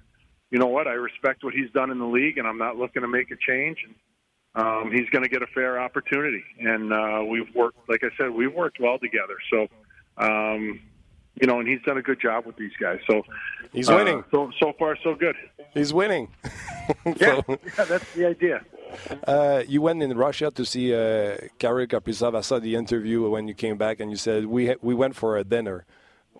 you 0.51 0.59
know 0.59 0.67
what? 0.67 0.89
I 0.89 0.95
respect 0.95 1.45
what 1.45 1.55
he's 1.55 1.71
done 1.71 1.93
in 1.93 2.01
the 2.01 2.07
league, 2.07 2.37
and 2.39 2.49
I'm 2.49 2.59
not 2.59 2.77
looking 2.77 3.03
to 3.03 3.09
make 3.09 3.31
a 3.31 3.37
change. 3.37 3.79
And 3.87 3.95
um, 4.55 4.91
he's 4.93 5.09
going 5.11 5.23
to 5.23 5.29
get 5.29 5.43
a 5.43 5.47
fair 5.47 5.81
opportunity. 5.81 6.43
And 6.59 6.93
uh, 6.93 7.23
we've 7.27 7.55
worked, 7.55 7.89
like 7.89 8.03
I 8.03 8.09
said, 8.17 8.31
we've 8.31 8.53
worked 8.53 8.81
well 8.81 8.99
together. 8.99 9.37
So, 9.51 9.69
um, 10.17 10.81
you 11.41 11.47
know, 11.47 11.61
and 11.61 11.69
he's 11.69 11.81
done 11.83 11.97
a 11.97 12.03
good 12.03 12.21
job 12.21 12.47
with 12.47 12.57
these 12.57 12.73
guys. 12.81 12.99
So 13.09 13.23
he's 13.73 13.89
uh, 13.89 13.95
winning. 13.95 14.25
So 14.31 14.51
so 14.61 14.73
far, 14.79 14.97
so 15.03 15.15
good. 15.15 15.37
He's 15.73 15.93
winning. 15.93 16.29
so, 17.05 17.13
yeah, 17.17 17.41
yeah, 17.49 17.85
that's 17.85 18.13
the 18.15 18.27
idea. 18.27 18.63
Uh, 19.27 19.63
you 19.69 19.81
went 19.81 20.03
in 20.03 20.17
Russia 20.17 20.51
to 20.51 20.65
see 20.65 20.93
uh, 20.93 21.37
Kirill 21.59 21.87
Kaprizov. 21.87 22.37
I 22.37 22.41
saw 22.41 22.59
the 22.59 22.75
interview 22.75 23.29
when 23.29 23.47
you 23.47 23.55
came 23.55 23.79
back, 23.79 24.01
and 24.01 24.11
you 24.11 24.17
said 24.17 24.47
we 24.47 24.75
we 24.83 24.95
went 24.95 25.15
for 25.15 25.37
a 25.37 25.45
dinner. 25.45 25.87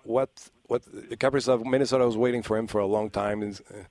What 0.03 0.49
what 0.67 0.83
Kaprizov 1.17 1.65
Minnesota 1.65 2.05
was 2.05 2.17
waiting 2.17 2.43
for 2.43 2.57
him 2.57 2.67
for 2.67 2.79
a 2.79 2.85
long 2.85 3.09
time. 3.09 3.41
Is, 3.41 3.61
uh, 3.61 3.83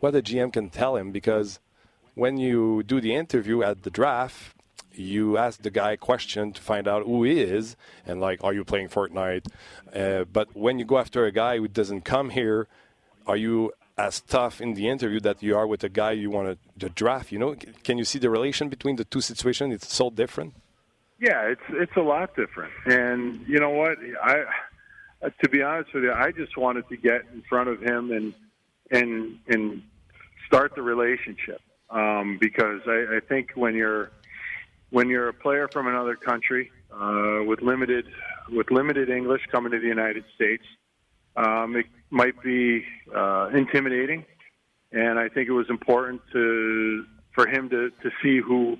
what 0.00 0.12
the 0.12 0.22
GM 0.22 0.52
can 0.52 0.70
tell 0.70 0.96
him 0.96 1.12
because 1.12 1.60
when 2.18 2.36
you 2.36 2.82
do 2.82 3.00
the 3.00 3.14
interview 3.14 3.62
at 3.62 3.84
the 3.84 3.90
draft, 3.90 4.54
you 4.92 5.38
ask 5.38 5.62
the 5.62 5.70
guy 5.70 5.92
a 5.92 5.96
question 5.96 6.52
to 6.52 6.60
find 6.60 6.88
out 6.88 7.04
who 7.06 7.22
he 7.22 7.40
is 7.40 7.76
and 8.04 8.20
like, 8.20 8.42
are 8.42 8.52
you 8.52 8.64
playing 8.64 8.88
Fortnite? 8.88 9.46
Uh, 9.94 10.24
but 10.24 10.48
when 10.56 10.80
you 10.80 10.84
go 10.84 10.98
after 10.98 11.24
a 11.26 11.30
guy 11.30 11.58
who 11.58 11.68
doesn't 11.68 12.02
come 12.02 12.30
here, 12.30 12.66
are 13.28 13.36
you 13.36 13.72
as 13.96 14.20
tough 14.20 14.60
in 14.60 14.74
the 14.74 14.88
interview 14.88 15.20
that 15.20 15.42
you 15.44 15.56
are 15.56 15.66
with 15.66 15.84
a 15.84 15.88
guy 15.88 16.10
you 16.10 16.28
want 16.28 16.58
to 16.80 16.88
draft? 16.88 17.30
You 17.30 17.38
know, 17.38 17.54
can 17.84 17.98
you 17.98 18.04
see 18.04 18.18
the 18.18 18.30
relation 18.30 18.68
between 18.68 18.96
the 18.96 19.04
two 19.04 19.20
situations? 19.20 19.72
It's 19.72 19.94
so 19.94 20.10
different. 20.10 20.54
Yeah, 21.20 21.42
it's 21.52 21.68
it's 21.70 21.96
a 21.96 22.06
lot 22.14 22.34
different. 22.36 22.72
And 22.86 23.44
you 23.46 23.58
know 23.58 23.70
what? 23.70 23.96
I 24.22 24.44
to 25.42 25.48
be 25.48 25.62
honest 25.62 25.92
with 25.92 26.04
you, 26.04 26.12
I 26.12 26.30
just 26.30 26.56
wanted 26.56 26.88
to 26.88 26.96
get 26.96 27.22
in 27.34 27.42
front 27.48 27.68
of 27.68 27.80
him 27.80 28.12
and 28.12 28.34
and 28.90 29.38
and 29.48 29.82
start 30.46 30.74
the 30.76 30.82
relationship 30.82 31.60
um, 31.90 32.38
because 32.40 32.80
I, 32.86 33.16
I 33.16 33.20
think 33.28 33.52
when 33.54 33.74
you're 33.74 34.10
when 34.90 35.08
you're 35.08 35.28
a 35.28 35.34
player 35.34 35.68
from 35.72 35.86
another 35.86 36.16
country 36.16 36.70
uh, 36.92 37.40
with 37.46 37.60
limited 37.60 38.06
with 38.50 38.70
limited 38.70 39.10
English 39.10 39.42
coming 39.50 39.72
to 39.72 39.78
the 39.78 39.86
United 39.86 40.24
States, 40.34 40.64
um, 41.36 41.76
it 41.76 41.86
might 42.10 42.40
be 42.42 42.84
uh, 43.14 43.50
intimidating, 43.54 44.24
and 44.92 45.18
I 45.18 45.28
think 45.28 45.48
it 45.48 45.52
was 45.52 45.68
important 45.70 46.22
to 46.32 47.04
for 47.34 47.46
him 47.46 47.68
to 47.70 47.90
to 47.90 48.10
see 48.22 48.38
who 48.38 48.78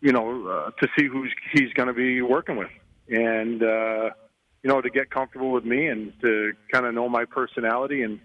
you 0.00 0.12
know 0.12 0.46
uh, 0.48 0.70
to 0.70 0.88
see 0.98 1.06
who 1.06 1.26
he's 1.52 1.72
going 1.74 1.88
to 1.88 1.94
be 1.94 2.22
working 2.22 2.56
with, 2.56 2.70
and 3.08 3.62
uh, 3.62 4.10
you 4.62 4.70
know, 4.70 4.80
to 4.80 4.88
get 4.88 5.10
comfortable 5.10 5.52
with 5.52 5.64
me 5.64 5.88
and 5.88 6.12
to 6.22 6.52
kind 6.72 6.86
of 6.86 6.94
know 6.94 7.08
my 7.08 7.26
personality 7.26 8.02
and 8.02 8.18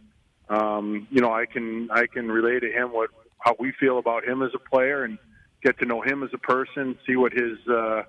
um, 0.49 1.07
you 1.11 1.21
know, 1.21 1.31
I 1.31 1.45
can 1.45 1.89
I 1.91 2.07
can 2.07 2.27
relay 2.27 2.59
to 2.59 2.71
him 2.71 2.91
what 2.91 3.11
how 3.39 3.55
we 3.59 3.71
feel 3.79 3.97
about 3.99 4.23
him 4.23 4.41
as 4.41 4.51
a 4.53 4.59
player 4.59 5.03
and 5.03 5.17
get 5.63 5.77
to 5.79 5.85
know 5.85 6.01
him 6.01 6.23
as 6.23 6.29
a 6.33 6.37
person, 6.37 6.97
see 7.05 7.15
what 7.15 7.33
his 7.33 7.57
uh, 7.67 8.03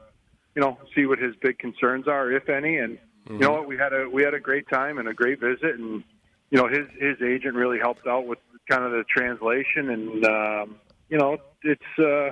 you 0.55 0.62
know, 0.62 0.78
see 0.95 1.07
what 1.07 1.18
his 1.18 1.35
big 1.41 1.59
concerns 1.59 2.09
are, 2.09 2.31
if 2.31 2.49
any. 2.49 2.76
And 2.78 2.99
mm-hmm. 2.99 3.35
you 3.35 3.41
know 3.41 3.53
what, 3.53 3.68
we 3.68 3.76
had 3.76 3.93
a 3.93 4.09
we 4.09 4.22
had 4.22 4.35
a 4.35 4.41
great 4.41 4.68
time 4.68 4.99
and 4.99 5.09
a 5.09 5.14
great 5.14 5.41
visit, 5.41 5.78
and 5.78 6.03
you 6.51 6.59
know, 6.59 6.68
his 6.68 6.87
his 6.99 7.16
agent 7.22 7.55
really 7.55 7.78
helped 7.78 8.07
out 8.07 8.26
with 8.26 8.39
kind 8.68 8.85
of 8.85 8.93
the 8.93 9.05
translation, 9.05 9.91
and 9.91 10.24
um, 10.26 10.76
you 11.09 11.18
know, 11.18 11.39
it's 11.62 11.83
uh, 11.99 12.28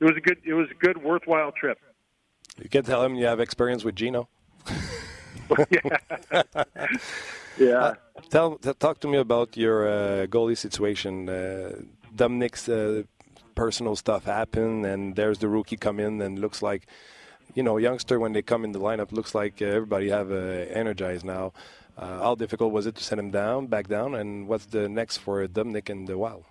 it 0.00 0.04
was 0.04 0.16
a 0.16 0.20
good 0.20 0.38
it 0.44 0.54
was 0.54 0.68
a 0.70 0.74
good 0.74 1.02
worthwhile 1.02 1.52
trip. 1.52 1.78
You 2.62 2.68
can 2.68 2.84
tell 2.84 3.02
him 3.02 3.14
you 3.14 3.26
have 3.26 3.40
experience 3.40 3.82
with 3.84 3.96
Gino. 3.96 4.28
yeah. 5.70 6.42
yeah. 7.58 7.76
Uh, 7.78 7.94
tell, 8.28 8.56
talk 8.56 9.00
to 9.00 9.08
me 9.08 9.16
about 9.16 9.56
your 9.56 9.88
uh, 9.88 10.26
goalie 10.26 10.56
situation. 10.56 11.28
Uh, 12.12 12.16
Dominic's 12.16 12.68
uh, 12.68 13.02
personal 13.54 13.96
stuff 13.96 14.24
happened, 14.24 14.86
and 14.86 15.16
there's 15.16 15.38
the 15.38 15.48
rookie 15.48 15.76
come 15.76 16.00
in, 16.00 16.20
and 16.20 16.38
looks 16.38 16.62
like, 16.62 16.86
you 17.54 17.62
know, 17.62 17.76
youngster 17.78 18.18
when 18.18 18.32
they 18.32 18.42
come 18.42 18.64
in 18.64 18.72
the 18.72 18.80
lineup, 18.80 19.12
looks 19.12 19.34
like 19.34 19.60
uh, 19.60 19.66
everybody 19.66 20.08
have 20.08 20.30
uh, 20.30 20.34
energized 20.34 21.24
now. 21.24 21.52
how 21.98 22.34
difficult 22.34 22.72
was 22.72 22.86
it 22.86 22.94
to 22.96 23.04
set 23.04 23.18
him 23.18 23.30
down, 23.30 23.66
back 23.66 23.88
down, 23.88 24.14
and 24.14 24.48
what's 24.48 24.66
the 24.66 24.88
next 24.88 25.18
for 25.18 25.46
Dominic 25.46 25.88
and 25.88 26.08
the 26.08 26.16
Wild? 26.16 26.44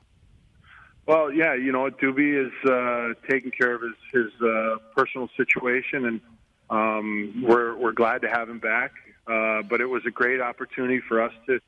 Well, 1.07 1.31
yeah, 1.31 1.55
you 1.55 1.71
know, 1.71 1.89
Doobie 1.89 2.45
is 2.45 2.53
uh, 2.69 3.13
taking 3.29 3.51
care 3.51 3.73
of 3.73 3.81
his 3.81 3.97
his 4.13 4.31
uh, 4.41 4.77
personal 4.95 5.29
situation, 5.35 6.05
and 6.05 6.21
um, 6.69 7.43
we're 7.43 7.75
we're 7.75 7.91
glad 7.91 8.21
to 8.21 8.29
have 8.29 8.49
him 8.49 8.59
back. 8.59 8.91
Uh, 9.27 9.61
but 9.63 9.81
it 9.81 9.89
was 9.89 10.03
a 10.05 10.11
great 10.11 10.41
opportunity 10.41 10.99
for 10.99 11.21
us 11.21 11.33
to 11.47 11.59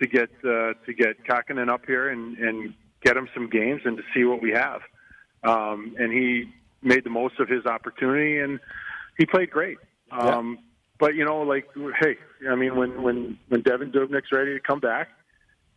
to 0.00 0.06
get 0.06 0.30
uh, 0.44 0.72
to 0.86 0.92
get 0.96 1.24
Kakinen 1.24 1.68
up 1.68 1.84
here 1.86 2.08
and, 2.08 2.38
and 2.38 2.74
get 3.02 3.16
him 3.16 3.28
some 3.34 3.48
games 3.48 3.82
and 3.84 3.96
to 3.96 4.02
see 4.14 4.24
what 4.24 4.42
we 4.42 4.52
have. 4.52 4.80
Um, 5.42 5.94
and 5.98 6.12
he 6.12 6.52
made 6.82 7.04
the 7.04 7.10
most 7.10 7.38
of 7.40 7.48
his 7.48 7.66
opportunity, 7.66 8.38
and 8.38 8.60
he 9.18 9.26
played 9.26 9.50
great. 9.50 9.78
Um, 10.10 10.58
yeah. 10.58 10.64
But 10.98 11.14
you 11.14 11.24
know, 11.24 11.40
like, 11.40 11.68
hey, 12.00 12.16
I 12.48 12.54
mean, 12.54 12.76
when 12.76 13.02
when 13.02 13.38
when 13.48 13.62
Devan 13.62 13.92
Dubnyk's 13.92 14.32
ready 14.32 14.54
to 14.54 14.60
come 14.60 14.80
back, 14.80 15.08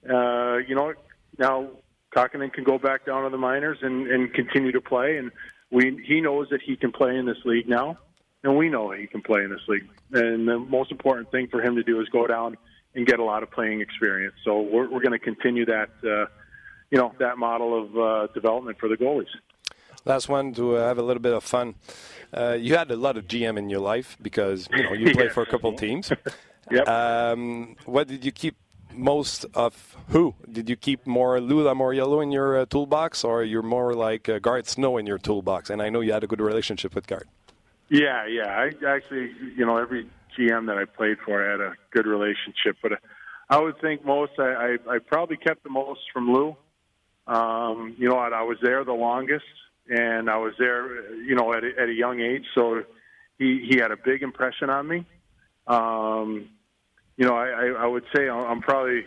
uh, 0.09 0.57
you 0.57 0.75
know, 0.75 0.93
now 1.37 1.69
Kakinen 2.15 2.51
can 2.51 2.63
go 2.63 2.77
back 2.77 3.05
down 3.05 3.23
to 3.23 3.29
the 3.29 3.37
minors 3.37 3.77
and, 3.81 4.07
and 4.07 4.33
continue 4.33 4.73
to 4.73 4.81
play. 4.81 5.17
And 5.17 5.31
we 5.71 6.03
he 6.05 6.19
knows 6.19 6.49
that 6.49 6.61
he 6.61 6.75
can 6.75 6.91
play 6.91 7.15
in 7.15 7.25
this 7.25 7.37
league 7.45 7.69
now, 7.69 7.97
and 8.43 8.57
we 8.57 8.69
know 8.69 8.91
he 8.91 9.07
can 9.07 9.21
play 9.21 9.43
in 9.43 9.49
this 9.49 9.65
league. 9.67 9.87
And 10.11 10.47
the 10.47 10.59
most 10.59 10.91
important 10.91 11.31
thing 11.31 11.47
for 11.47 11.61
him 11.61 11.75
to 11.75 11.83
do 11.83 12.01
is 12.01 12.09
go 12.09 12.27
down 12.27 12.57
and 12.95 13.07
get 13.07 13.19
a 13.19 13.23
lot 13.23 13.43
of 13.43 13.51
playing 13.51 13.81
experience. 13.81 14.35
So 14.43 14.61
we're, 14.61 14.89
we're 14.89 15.01
going 15.01 15.17
to 15.17 15.19
continue 15.19 15.65
that, 15.65 15.89
uh, 16.03 16.25
you 16.93 16.99
know, 16.99 17.11
that 17.17 17.39
model 17.39 17.71
of 17.81 17.97
uh, 17.97 18.27
development 18.35 18.77
for 18.79 18.87
the 18.87 18.95
goalies. 18.95 19.33
Last 20.05 20.29
one 20.29 20.53
to 20.53 20.77
uh, 20.77 20.87
have 20.87 20.99
a 20.99 21.01
little 21.01 21.23
bit 21.23 21.33
of 21.33 21.43
fun. 21.43 21.73
Uh, 22.31 22.55
you 22.59 22.75
had 22.75 22.91
a 22.91 22.95
lot 22.95 23.17
of 23.17 23.27
GM 23.27 23.57
in 23.57 23.67
your 23.67 23.79
life 23.79 24.15
because 24.21 24.69
you 24.71 24.83
know 24.83 24.93
you 24.93 25.11
played 25.17 25.31
for 25.31 25.41
a 25.41 25.47
couple 25.47 25.73
teams. 25.73 26.11
yep. 26.71 26.87
Um, 26.87 27.77
what 27.85 28.07
did 28.07 28.23
you 28.23 28.31
keep 28.31 28.57
most 28.93 29.47
of 29.55 29.97
who? 30.09 30.35
Did 30.51 30.69
you 30.69 30.75
keep 30.75 31.07
more 31.07 31.41
Lou 31.41 31.63
Lamoriello 31.63 32.21
in 32.21 32.31
your 32.31 32.59
uh, 32.59 32.65
toolbox, 32.67 33.23
or 33.23 33.43
you're 33.43 33.63
more 33.63 33.95
like 33.95 34.29
uh, 34.29 34.37
Garth 34.37 34.69
Snow 34.69 34.97
in 34.97 35.07
your 35.07 35.17
toolbox? 35.17 35.71
And 35.71 35.81
I 35.81 35.89
know 35.89 36.01
you 36.01 36.13
had 36.13 36.23
a 36.23 36.27
good 36.27 36.41
relationship 36.41 36.93
with 36.93 37.07
Garth. 37.07 37.29
Yeah, 37.89 38.27
yeah. 38.27 38.49
I 38.49 38.65
actually, 38.85 39.31
you 39.57 39.65
know, 39.65 39.77
every 39.77 40.07
GM 40.37 40.67
that 40.67 40.77
I 40.77 40.85
played 40.85 41.17
for, 41.25 41.43
I 41.43 41.51
had 41.53 41.61
a 41.61 41.73
good 41.89 42.05
relationship. 42.05 42.77
But 42.83 42.99
I 43.49 43.59
would 43.59 43.81
think 43.81 44.05
most, 44.05 44.33
I, 44.37 44.77
I, 44.87 44.95
I 44.95 44.99
probably 44.99 45.37
kept 45.37 45.63
the 45.63 45.71
most 45.71 46.01
from 46.13 46.31
Lou. 46.31 46.55
Um, 47.27 47.95
you 47.97 48.09
know, 48.09 48.17
I, 48.17 48.29
I 48.29 48.43
was 48.43 48.57
there 48.61 48.83
the 48.83 48.93
longest, 48.93 49.45
and 49.87 50.29
I 50.29 50.37
was 50.37 50.53
there, 50.59 51.13
you 51.23 51.35
know, 51.35 51.53
at 51.53 51.63
a, 51.63 51.71
at 51.81 51.89
a 51.89 51.93
young 51.93 52.19
age. 52.19 52.45
So 52.55 52.83
he 53.37 53.65
he 53.69 53.77
had 53.77 53.91
a 53.91 53.97
big 53.97 54.23
impression 54.23 54.69
on 54.69 54.87
me. 54.87 55.05
Um, 55.67 56.49
you 57.17 57.25
know, 57.25 57.35
I, 57.35 57.47
I, 57.47 57.67
I 57.83 57.85
would 57.85 58.03
say 58.15 58.27
I'm 58.27 58.61
probably 58.61 59.05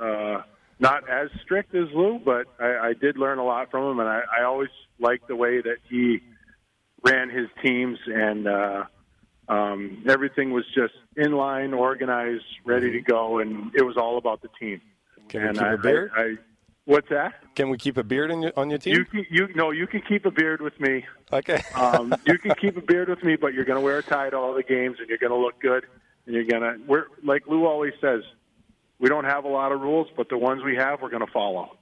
uh, 0.00 0.42
not 0.78 1.08
as 1.08 1.28
strict 1.42 1.74
as 1.74 1.88
Lou, 1.92 2.18
but 2.18 2.46
I, 2.58 2.88
I 2.88 2.92
did 2.94 3.18
learn 3.18 3.38
a 3.38 3.44
lot 3.44 3.70
from 3.70 3.90
him, 3.90 4.00
and 4.00 4.08
I, 4.08 4.22
I 4.40 4.44
always 4.44 4.70
liked 4.98 5.28
the 5.28 5.36
way 5.36 5.60
that 5.60 5.78
he 5.88 6.20
ran 7.04 7.30
his 7.30 7.48
teams, 7.62 7.98
and 8.06 8.46
uh, 8.46 8.84
um, 9.48 10.04
everything 10.08 10.52
was 10.52 10.64
just 10.74 10.94
in 11.16 11.32
line, 11.32 11.74
organized, 11.74 12.44
ready 12.64 12.92
to 12.92 13.00
go, 13.00 13.38
and 13.38 13.74
it 13.74 13.82
was 13.82 13.96
all 13.96 14.18
about 14.18 14.42
the 14.42 14.48
team. 14.60 14.80
Can 15.28 15.42
and 15.42 15.52
we 15.52 15.58
keep 15.58 15.66
I, 15.66 15.72
a 15.72 15.78
beard? 15.78 16.10
I, 16.16 16.20
I, 16.20 16.34
what's 16.88 17.08
that? 17.10 17.34
Can 17.54 17.70
we 17.70 17.78
keep 17.78 17.96
a 17.96 18.02
beard 18.02 18.30
your, 18.30 18.52
on 18.56 18.70
your 18.70 18.78
team? 18.78 18.94
You 18.94 19.04
can, 19.04 19.26
you 19.30 19.48
no, 19.54 19.70
you 19.70 19.86
can 19.86 20.02
keep 20.02 20.26
a 20.26 20.30
beard 20.30 20.60
with 20.60 20.78
me. 20.80 21.04
Okay. 21.32 21.62
um, 21.74 22.14
you 22.26 22.38
can 22.38 22.54
keep 22.54 22.76
a 22.76 22.82
beard 22.82 23.08
with 23.08 23.22
me, 23.22 23.36
but 23.36 23.54
you're 23.54 23.64
going 23.64 23.78
to 23.78 23.84
wear 23.84 23.98
a 23.98 24.02
tie 24.02 24.30
to 24.30 24.36
all 24.36 24.54
the 24.54 24.62
games, 24.62 24.96
and 24.98 25.08
you're 25.08 25.18
going 25.18 25.32
to 25.32 25.38
look 25.38 25.60
good 25.60 25.84
and 26.28 26.34
you're 26.36 26.44
gonna 26.44 26.76
we're 26.86 27.06
like 27.24 27.46
Lou 27.48 27.66
always 27.66 27.94
says, 28.00 28.22
we 29.00 29.08
don't 29.08 29.24
have 29.24 29.44
a 29.44 29.48
lot 29.48 29.72
of 29.72 29.80
rules, 29.80 30.08
but 30.16 30.28
the 30.28 30.38
ones 30.38 30.62
we 30.62 30.76
have, 30.76 31.00
we're 31.00 31.08
gonna 31.08 31.26
follow. 31.32 31.76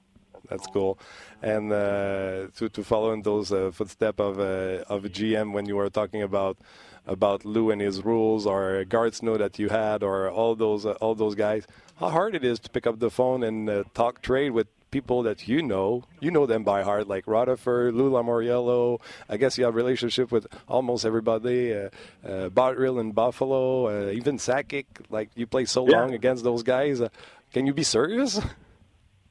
That's 0.48 0.66
cool, 0.68 0.98
and 1.42 1.72
uh, 1.72 2.46
to 2.56 2.68
to 2.68 2.84
follow 2.84 3.12
in 3.12 3.22
those 3.22 3.52
uh, 3.52 3.72
footsteps 3.72 4.20
of 4.20 4.38
uh, 4.38 4.84
of 4.88 5.02
GM 5.02 5.52
when 5.52 5.66
you 5.66 5.74
were 5.74 5.90
talking 5.90 6.22
about 6.22 6.58
about 7.06 7.44
Lou 7.44 7.70
and 7.70 7.80
his 7.80 8.04
rules, 8.04 8.46
or 8.46 8.84
Garth 8.84 9.16
Snow 9.16 9.36
that 9.36 9.58
you 9.58 9.68
had, 9.68 10.04
or 10.04 10.30
all 10.30 10.54
those 10.54 10.86
uh, 10.86 10.92
all 11.00 11.16
those 11.16 11.34
guys. 11.34 11.66
How 11.96 12.10
hard 12.10 12.36
it 12.36 12.44
is 12.44 12.60
to 12.60 12.70
pick 12.70 12.86
up 12.86 13.00
the 13.00 13.10
phone 13.10 13.42
and 13.42 13.68
uh, 13.68 13.84
talk 13.94 14.22
trade 14.22 14.50
with 14.50 14.68
people 14.90 15.22
that 15.24 15.48
you 15.48 15.62
know. 15.62 16.04
You 16.20 16.30
know 16.30 16.46
them 16.46 16.64
by 16.64 16.82
heart, 16.82 17.08
like 17.08 17.26
Rutherford, 17.26 17.94
Lula 17.94 18.22
Lamoriello. 18.22 19.00
I 19.28 19.36
guess 19.36 19.58
you 19.58 19.64
have 19.64 19.74
a 19.74 19.76
relationship 19.76 20.32
with 20.32 20.46
almost 20.68 21.04
everybody. 21.04 21.74
Uh, 21.74 21.90
uh, 22.24 22.48
Botterill 22.48 23.00
in 23.00 23.12
Buffalo, 23.12 23.88
uh, 23.88 24.10
even 24.10 24.38
Sakic. 24.38 24.86
Like 25.10 25.30
you 25.34 25.46
play 25.46 25.64
so 25.64 25.88
yeah. 25.88 26.00
long 26.00 26.14
against 26.14 26.44
those 26.44 26.62
guys. 26.62 27.00
Uh, 27.00 27.08
can 27.52 27.66
you 27.66 27.74
be 27.74 27.82
serious? 27.82 28.40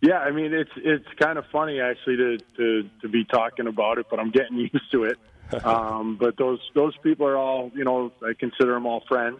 Yeah, 0.01 0.19
I 0.19 0.31
mean 0.31 0.53
it's 0.53 0.71
it's 0.77 1.07
kind 1.19 1.39
of 1.39 1.45
funny 1.51 1.79
actually 1.79 2.17
to 2.17 2.37
to 2.57 2.89
to 3.01 3.09
be 3.09 3.25
talking 3.25 3.65
about 3.65 3.97
it, 3.97 4.05
but 4.09 4.19
I'm 4.19 4.29
getting 4.29 4.57
used 4.73 4.91
to 4.91 5.05
it. 5.05 5.17
um, 5.65 6.17
but 6.19 6.37
those 6.37 6.59
those 6.75 6.95
people 6.97 7.25
are 7.25 7.37
all 7.37 7.71
you 7.73 7.83
know 7.83 8.11
I 8.21 8.33
consider 8.37 8.73
them 8.73 8.85
all 8.85 9.03
friends, 9.07 9.39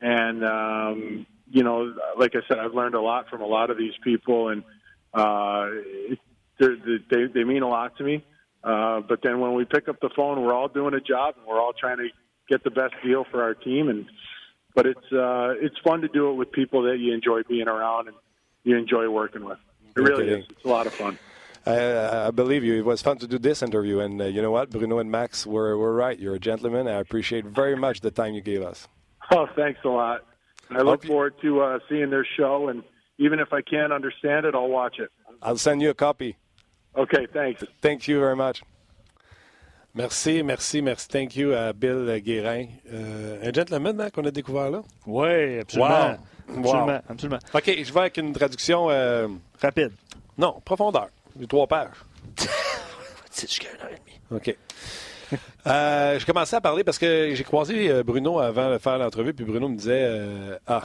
and 0.00 0.44
um, 0.44 1.26
you 1.50 1.62
know 1.62 1.92
like 2.16 2.34
I 2.34 2.40
said 2.48 2.58
I've 2.58 2.74
learned 2.74 2.94
a 2.94 3.00
lot 3.00 3.28
from 3.28 3.42
a 3.42 3.46
lot 3.46 3.70
of 3.70 3.76
these 3.76 3.94
people, 4.02 4.48
and 4.48 4.62
uh, 5.14 5.68
they 6.58 7.26
they 7.34 7.44
mean 7.44 7.62
a 7.62 7.68
lot 7.68 7.96
to 7.98 8.04
me. 8.04 8.24
Uh, 8.64 9.00
but 9.00 9.20
then 9.22 9.40
when 9.40 9.54
we 9.54 9.64
pick 9.64 9.88
up 9.88 10.00
the 10.00 10.10
phone, 10.14 10.42
we're 10.42 10.54
all 10.54 10.68
doing 10.68 10.94
a 10.94 11.00
job 11.00 11.34
and 11.36 11.46
we're 11.46 11.60
all 11.60 11.72
trying 11.72 11.98
to 11.98 12.08
get 12.48 12.62
the 12.62 12.70
best 12.70 12.94
deal 13.04 13.24
for 13.30 13.42
our 13.42 13.54
team. 13.54 13.88
And 13.88 14.06
but 14.74 14.86
it's 14.86 15.12
uh, 15.12 15.54
it's 15.60 15.76
fun 15.84 16.02
to 16.02 16.08
do 16.08 16.30
it 16.30 16.34
with 16.34 16.52
people 16.52 16.82
that 16.82 16.98
you 16.98 17.12
enjoy 17.12 17.42
being 17.48 17.68
around 17.68 18.08
and 18.08 18.16
you 18.64 18.76
enjoy 18.76 19.08
working 19.08 19.44
with. 19.44 19.58
It 19.96 20.00
really 20.00 20.28
is. 20.28 20.44
It's 20.48 20.64
a 20.64 20.68
lot 20.68 20.86
of 20.86 20.94
fun. 20.94 21.18
I, 21.66 22.26
I, 22.26 22.30
believe 22.30 22.64
you. 22.64 22.74
It 22.74 22.84
was 22.84 23.02
fun 23.02 23.18
to 23.18 23.28
do 23.28 23.38
this 23.38 23.62
interview, 23.62 24.00
and 24.00 24.20
uh, 24.20 24.24
you 24.24 24.42
know 24.42 24.50
what, 24.50 24.70
Bruno 24.70 24.98
and 24.98 25.10
Max 25.10 25.46
were 25.46 25.76
were 25.76 25.94
right. 25.94 26.18
You're 26.18 26.34
a 26.34 26.40
gentleman. 26.40 26.88
I 26.88 26.98
appreciate 26.98 27.44
very 27.44 27.76
much 27.76 28.00
the 28.00 28.10
time 28.10 28.34
you 28.34 28.40
gave 28.40 28.62
us. 28.62 28.88
Oh, 29.30 29.46
thanks 29.54 29.80
a 29.84 29.88
lot. 29.88 30.24
I 30.70 30.82
look 30.82 31.04
forward 31.04 31.34
to 31.42 31.60
uh, 31.60 31.78
seeing 31.88 32.10
their 32.10 32.26
show 32.36 32.68
and 32.68 32.82
even 33.18 33.40
if 33.40 33.52
I 33.52 33.62
can't 33.62 33.92
understand 33.92 34.46
it, 34.46 34.54
I'll 34.54 34.68
watch 34.68 34.98
it. 34.98 35.10
I'll 35.42 35.58
send 35.58 35.82
you 35.82 35.90
a 35.90 35.94
copy. 35.94 36.36
Okay, 36.96 37.26
thanks. 37.32 37.64
Thank 37.80 38.06
you 38.06 38.20
very 38.20 38.36
much. 38.36 38.62
Merci, 39.94 40.42
merci, 40.42 40.80
merci. 40.80 41.08
Thank 41.08 41.36
you 41.36 41.52
à 41.52 41.72
Bill 41.74 42.20
Guérin. 42.20 42.66
Euh, 42.90 43.46
un 43.46 43.52
gentleman 43.52 44.00
hein, 44.00 44.10
qu'on 44.10 44.24
a 44.24 44.30
découvert 44.30 44.70
là? 44.70 44.82
Oui, 45.06 45.58
absolument. 45.58 46.16
Absolument, 46.48 47.00
absolument. 47.08 47.38
OK, 47.54 47.64
je 47.66 47.92
vais 47.92 48.00
avec 48.00 48.16
une 48.16 48.32
traduction... 48.32 48.90
Euh... 48.90 49.28
Rapide. 49.60 49.92
Non, 50.38 50.60
profondeur. 50.64 51.08
Les 51.38 51.46
trois 51.46 51.66
pages. 51.66 51.90
C'est 53.30 53.48
jusqu'à 53.48 53.68
une 53.74 53.80
heure 53.82 53.92
et 53.92 54.00
demie. 54.00 54.20
OK. 54.30 54.56
Euh, 55.66 56.18
je 56.18 56.26
commençais 56.26 56.56
à 56.56 56.60
parler 56.60 56.82
parce 56.82 56.98
que 56.98 57.34
j'ai 57.34 57.44
croisé 57.44 57.88
euh, 57.88 58.02
Bruno 58.02 58.40
avant 58.40 58.72
de 58.72 58.78
faire 58.78 58.98
l'entrevue, 58.98 59.32
puis 59.32 59.44
Bruno 59.44 59.68
me 59.68 59.76
disait 59.76 60.02
euh, 60.04 60.56
Ah, 60.66 60.82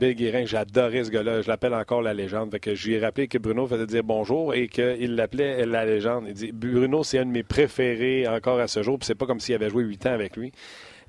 Bill 0.00 0.14
Guérin, 0.14 0.46
j'adorais 0.46 1.04
ce 1.04 1.10
gars-là, 1.10 1.42
je 1.42 1.48
l'appelle 1.48 1.74
encore 1.74 2.00
la 2.00 2.14
légende. 2.14 2.50
Fait 2.50 2.60
que 2.60 2.74
je 2.74 2.88
lui 2.88 2.94
ai 2.94 2.98
rappelé 2.98 3.28
que 3.28 3.36
Bruno 3.36 3.66
faisait 3.66 3.86
dire 3.86 4.02
bonjour 4.02 4.54
et 4.54 4.68
qu'il 4.68 5.14
l'appelait 5.14 5.66
la 5.66 5.84
légende. 5.84 6.24
Il 6.28 6.34
dit 6.34 6.50
Bruno, 6.52 7.04
c'est 7.04 7.18
un 7.18 7.26
de 7.26 7.30
mes 7.30 7.42
préférés 7.42 8.26
encore 8.26 8.58
à 8.58 8.68
ce 8.68 8.82
jour, 8.82 8.98
puis 8.98 9.06
c'est 9.06 9.14
pas 9.14 9.26
comme 9.26 9.40
s'il 9.40 9.54
avait 9.54 9.68
joué 9.68 9.84
huit 9.84 10.06
ans 10.06 10.12
avec 10.12 10.36
lui. 10.36 10.52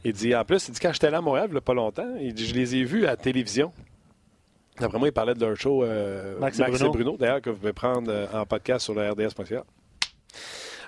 Il 0.04 0.14
dit 0.14 0.36
En 0.36 0.44
plus, 0.44 0.68
il 0.68 0.74
dit 0.74 0.80
quand 0.80 0.92
j'étais 0.92 1.10
là 1.10 1.20
à 1.20 1.22
Montréal, 1.22 1.48
il 1.50 1.54
n'y 1.54 1.58
a 1.58 1.62
pas 1.62 1.74
longtemps, 1.74 2.14
il 2.20 2.34
dit 2.34 2.46
Je 2.46 2.56
les 2.56 2.76
ai 2.76 2.84
vus 2.84 3.06
à 3.06 3.12
la 3.12 3.18
télévision. 3.18 3.72
Après 4.80 5.00
moi, 5.00 5.08
il 5.08 5.14
parlait 5.14 5.34
de 5.34 5.44
leur 5.44 5.56
show 5.56 5.84
Max, 6.40 6.60
et 6.60 6.64
Bruno, 6.64 6.92
Bruno 6.92 7.18
d'ailleurs, 7.18 7.42
que 7.42 7.50
vous 7.50 7.58
pouvez 7.58 7.74
prendre 7.74 8.12
en 8.34 8.46
podcast 8.46 8.84
sur 8.84 8.94
le 8.94 9.10
RDS.ca. 9.10 9.64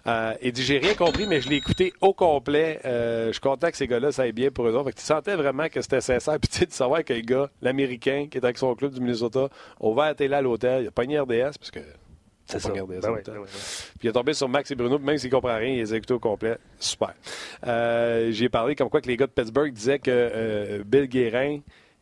Euh, 0.08 0.34
il 0.42 0.52
dit 0.52 0.64
J'ai 0.64 0.78
rien 0.80 0.94
compris, 0.94 1.28
mais 1.28 1.42
je 1.42 1.50
l'ai 1.50 1.58
écouté 1.58 1.94
au 2.02 2.14
complet. 2.14 2.80
Euh, 2.86 3.28
je 3.28 3.32
suis 3.34 3.42
content 3.42 3.70
que 3.70 3.78
ces 3.78 3.88
gars-là, 3.88 4.12
ça 4.12 4.24
aille 4.24 4.32
bien 4.32 4.52
pour 4.52 4.68
eux 4.68 4.74
autres. 4.74 4.86
Fait 4.86 4.94
que 4.94 5.00
tu 5.00 5.06
sentais 5.06 5.36
vraiment 5.36 5.68
que 5.70 5.82
c'était 5.82 6.02
sincère. 6.02 6.40
Puis 6.40 6.50
tu 6.50 6.58
sais, 6.60 6.66
de 6.66 6.72
savoir 6.72 7.04
qu'un 7.04 7.20
gars, 7.20 7.50
l'Américain, 7.62 8.28
qui 8.30 8.38
est 8.38 8.44
avec 8.44 8.58
son 8.58 8.74
club 8.76 8.94
du 8.94 9.02
Minnesota, 9.02 9.50
a 9.80 9.86
ouvert 9.86 10.06
la 10.06 10.16
télé 10.16 10.36
à 10.36 10.42
l'hôtel, 10.42 10.84
il 10.84 10.88
a 10.88 10.92
pogné 10.92 11.20
RDS, 11.20 11.58
parce 11.60 11.72
que. 11.72 11.80
C'est 12.46 12.60
ça. 12.60 12.70
pas 12.70 12.76
Ben 12.76 12.86
oui, 12.90 12.96
ben 13.00 13.12
oui, 13.12 13.22
ben 13.24 13.44
Puis 13.44 14.08
il 14.08 14.10
est 14.10 14.14
tombé 14.14 14.34
sur 14.34 14.50
Max 14.50 14.72
et 14.72 14.76
Bruno, 14.76 14.98
même 14.98 15.20
s'il 15.20 15.30
ne 15.30 15.36
comprend 15.36 15.56
rien, 15.56 15.70
il 15.70 15.78
les 15.78 15.94
a 15.94 15.98
écoutés 15.98 16.16
au 16.16 16.20
complet. 16.20 16.58
Super. 16.80 17.14
Euh, 17.68 18.32
J'ai 18.32 18.50
parlé 18.50 18.76
comme 18.76 18.90
quoi 18.90 19.02
que 19.02 19.08
les 19.08 19.18
gars 19.18 19.28
de 19.28 19.32
Pittsburgh 19.32 19.72
disaient 19.72 20.00
que 20.00 20.10
euh, 20.10 20.84
Bill 20.84 21.06
Guérin, 21.06 21.60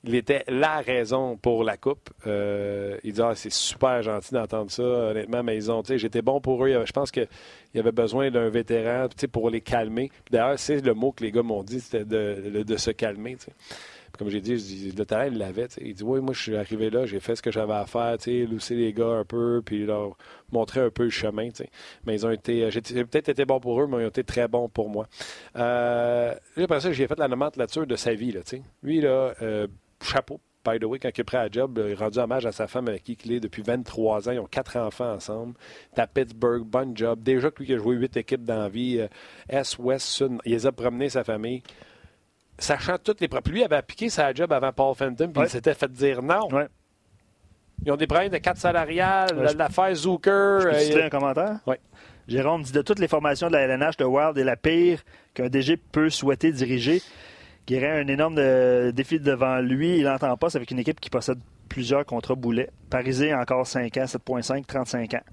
il 0.08 0.16
était 0.16 0.44
la 0.48 0.80
raison 0.80 1.36
pour 1.38 1.64
la 1.64 1.76
Coupe. 1.78 2.10
Euh, 2.26 2.98
il 3.04 3.14
dit 3.14 3.22
ah, 3.22 3.34
c'est 3.36 3.52
super 3.52 4.02
gentil 4.02 4.34
d'entendre 4.34 4.72
ça, 4.72 4.84
honnêtement, 4.84 5.44
mais 5.44 5.56
ils 5.56 5.70
ont, 5.72 5.84
j'étais 5.86 6.22
bon 6.22 6.40
pour 6.40 6.66
eux. 6.66 6.84
Je 6.86 6.92
pense 6.92 7.12
qu'il 7.12 7.28
y 7.76 7.80
avait 7.80 7.92
besoin 7.92 8.32
d'un 8.32 8.50
vétéran 8.50 9.08
pour 9.32 9.50
les 9.50 9.62
calmer. 9.62 10.10
D'ailleurs, 10.32 10.58
c'est 10.58 10.84
le 10.84 10.94
mot 10.94 11.12
que 11.12 11.24
les 11.24 11.32
gars 11.32 11.44
m'ont 11.44 11.64
dit, 11.64 11.80
c'était 11.82 12.06
de, 12.06 12.64
de- 12.64 12.78
se 12.78 12.92
calmer. 12.92 13.36
tu 13.36 13.46
sais. 13.46 13.52
Puis 14.14 14.20
Comme 14.20 14.30
j'ai 14.30 14.40
dit, 14.40 14.94
le 14.98 15.06
talent, 15.06 15.30
il 15.32 15.38
l'avait. 15.38 15.68
Il 15.82 15.94
dit 15.94 16.04
Oui, 16.04 16.22
moi, 16.22 16.34
je 16.34 16.42
suis 16.42 16.56
arrivé 16.56 16.90
là, 16.90 17.06
j'ai 17.06 17.20
fait 17.20 17.36
ce 17.36 17.42
que 17.42 17.52
j'avais 17.52 17.74
à 17.74 17.86
faire, 17.86 18.16
lousser 18.50 18.76
les 18.76 18.94
gars 18.94 19.10
un 19.10 19.26
peu, 19.26 19.62
puis 19.66 19.86
leur 19.86 20.16
montrer 20.52 20.80
un 20.80 20.90
peu 20.90 21.04
le 21.04 21.10
chemin. 21.10 21.50
tu 21.50 21.58
sais. 21.58 21.70
Mais 22.06 22.16
ils 22.16 22.26
ont 22.26 22.32
été. 22.32 22.72
J'ai 22.72 22.82
j'ai 22.86 23.04
peut-être 23.06 23.30
été 23.30 23.44
bon 23.46 23.60
pour 23.60 23.82
eux, 23.82 23.88
mais 23.88 23.98
ils 24.02 24.06
ont 24.06 24.10
été 24.10 24.24
très 24.24 24.48
bons 24.48 24.70
pour 24.70 24.90
moi. 24.90 25.08
Euh, 25.58 26.34
après 26.58 26.80
ça, 26.80 26.92
j'ai 26.92 27.08
fait 27.08 27.20
la 27.20 27.28
nomenclature 27.28 27.86
de 27.86 27.96
sa 27.96 28.14
vie. 28.14 28.32
Là. 28.32 28.42
Lui, 28.84 29.02
là, 29.02 29.34
euh, 29.42 29.68
chapeau. 30.02 30.40
By 30.66 30.80
the 30.80 30.84
way, 30.84 31.00
quand 31.00 31.10
il 31.16 31.22
a 31.22 31.24
pris 31.24 31.38
la 31.38 31.50
job, 31.50 31.82
il 31.88 31.94
a 31.94 31.96
rendu 31.98 32.20
hommage 32.20 32.46
à 32.46 32.52
sa 32.52 32.68
femme 32.68 32.90
avec 32.90 33.04
qui 33.04 33.18
il 33.24 33.32
est 33.34 33.40
depuis 33.40 33.62
23 33.62 34.28
ans. 34.28 34.32
Ils 34.34 34.40
ont 34.40 34.48
quatre 34.48 34.76
enfants 34.78 35.14
ensemble. 35.14 35.54
T'es 35.96 36.02
à 36.02 36.08
Pittsburgh, 36.08 36.64
bon 36.64 36.94
job. 36.96 37.24
Déjà 37.24 37.50
que 37.52 37.60
lui 37.60 37.68
qui 37.68 37.74
a 37.74 37.78
joué 37.78 37.96
huit 37.96 38.18
équipes 38.18 38.44
dans 38.44 38.60
la 38.60 38.68
vie, 38.70 39.00
euh, 39.00 39.08
Est, 39.48 39.78
Ouest, 39.80 40.06
Sud, 40.08 40.38
il 40.44 40.52
les 40.52 40.66
a 40.66 40.72
promenés, 40.74 41.08
sa 41.10 41.24
famille. 41.24 41.64
Sachant 42.60 42.98
toutes 42.98 43.22
les... 43.22 43.28
pro- 43.30 43.40
Puis 43.42 43.54
lui 43.54 43.64
avait 43.64 43.76
appliqué 43.78 44.10
sa 44.10 44.34
job 44.34 44.52
avant 44.52 44.74
Paul 44.74 44.94
Fenton, 44.96 45.30
puis 45.32 45.40
Ouais. 45.42 45.48
il 45.48 45.52
s'était 45.52 45.74
fait 45.76 45.92
dire 45.92 46.22
non. 46.22 46.48
Ouais. 46.52 46.68
Ils 47.86 47.92
ont 47.92 47.96
des 47.96 48.08
problèmes 48.08 48.32
de 48.32 48.38
quatre 48.40 48.58
salariales, 48.58 49.38
Ouais, 49.38 49.54
l'affaire 49.54 49.94
Zucker. 49.96 50.60
Je 50.62 50.92
peux 50.94 51.00
euh, 51.02 51.06
un 51.06 51.10
commentaire? 51.10 51.60
Oui. 51.68 51.76
Jérôme 52.28 52.64
dit 52.64 52.72
de 52.74 52.82
toutes 52.82 53.00
les 53.00 53.08
formations 53.08 53.48
de 53.48 53.54
la 53.54 53.62
LNH, 53.68 53.96
de 53.98 54.04
Wild 54.04 54.38
est 54.38 54.44
la 54.44 54.58
pire 54.58 55.00
qu'un 55.34 55.48
DG 55.48 55.78
peut 55.78 56.10
souhaiter 56.10 56.52
diriger. 56.52 57.02
Guérin 57.68 57.98
a 57.98 58.00
un 58.00 58.08
énorme 58.08 58.38
euh, 58.40 58.92
défi 58.94 59.20
devant 59.20 59.60
lui. 59.60 59.98
Il 59.98 60.06
n'entend 60.06 60.36
pas. 60.38 60.50
C'est 60.50 60.58
avec 60.58 60.72
une 60.72 60.80
équipe 60.80 61.00
qui 61.00 61.10
possède 61.10 61.40
plusieurs 61.68 62.06
contrats 62.06 62.36
boulets. 62.36 62.70
Parisé, 62.90 63.34
encore 63.34 63.68
5 63.68 63.96
ans, 63.98 64.06
7,5, 64.06 64.66
35 64.66 65.14
ans. 65.16 65.24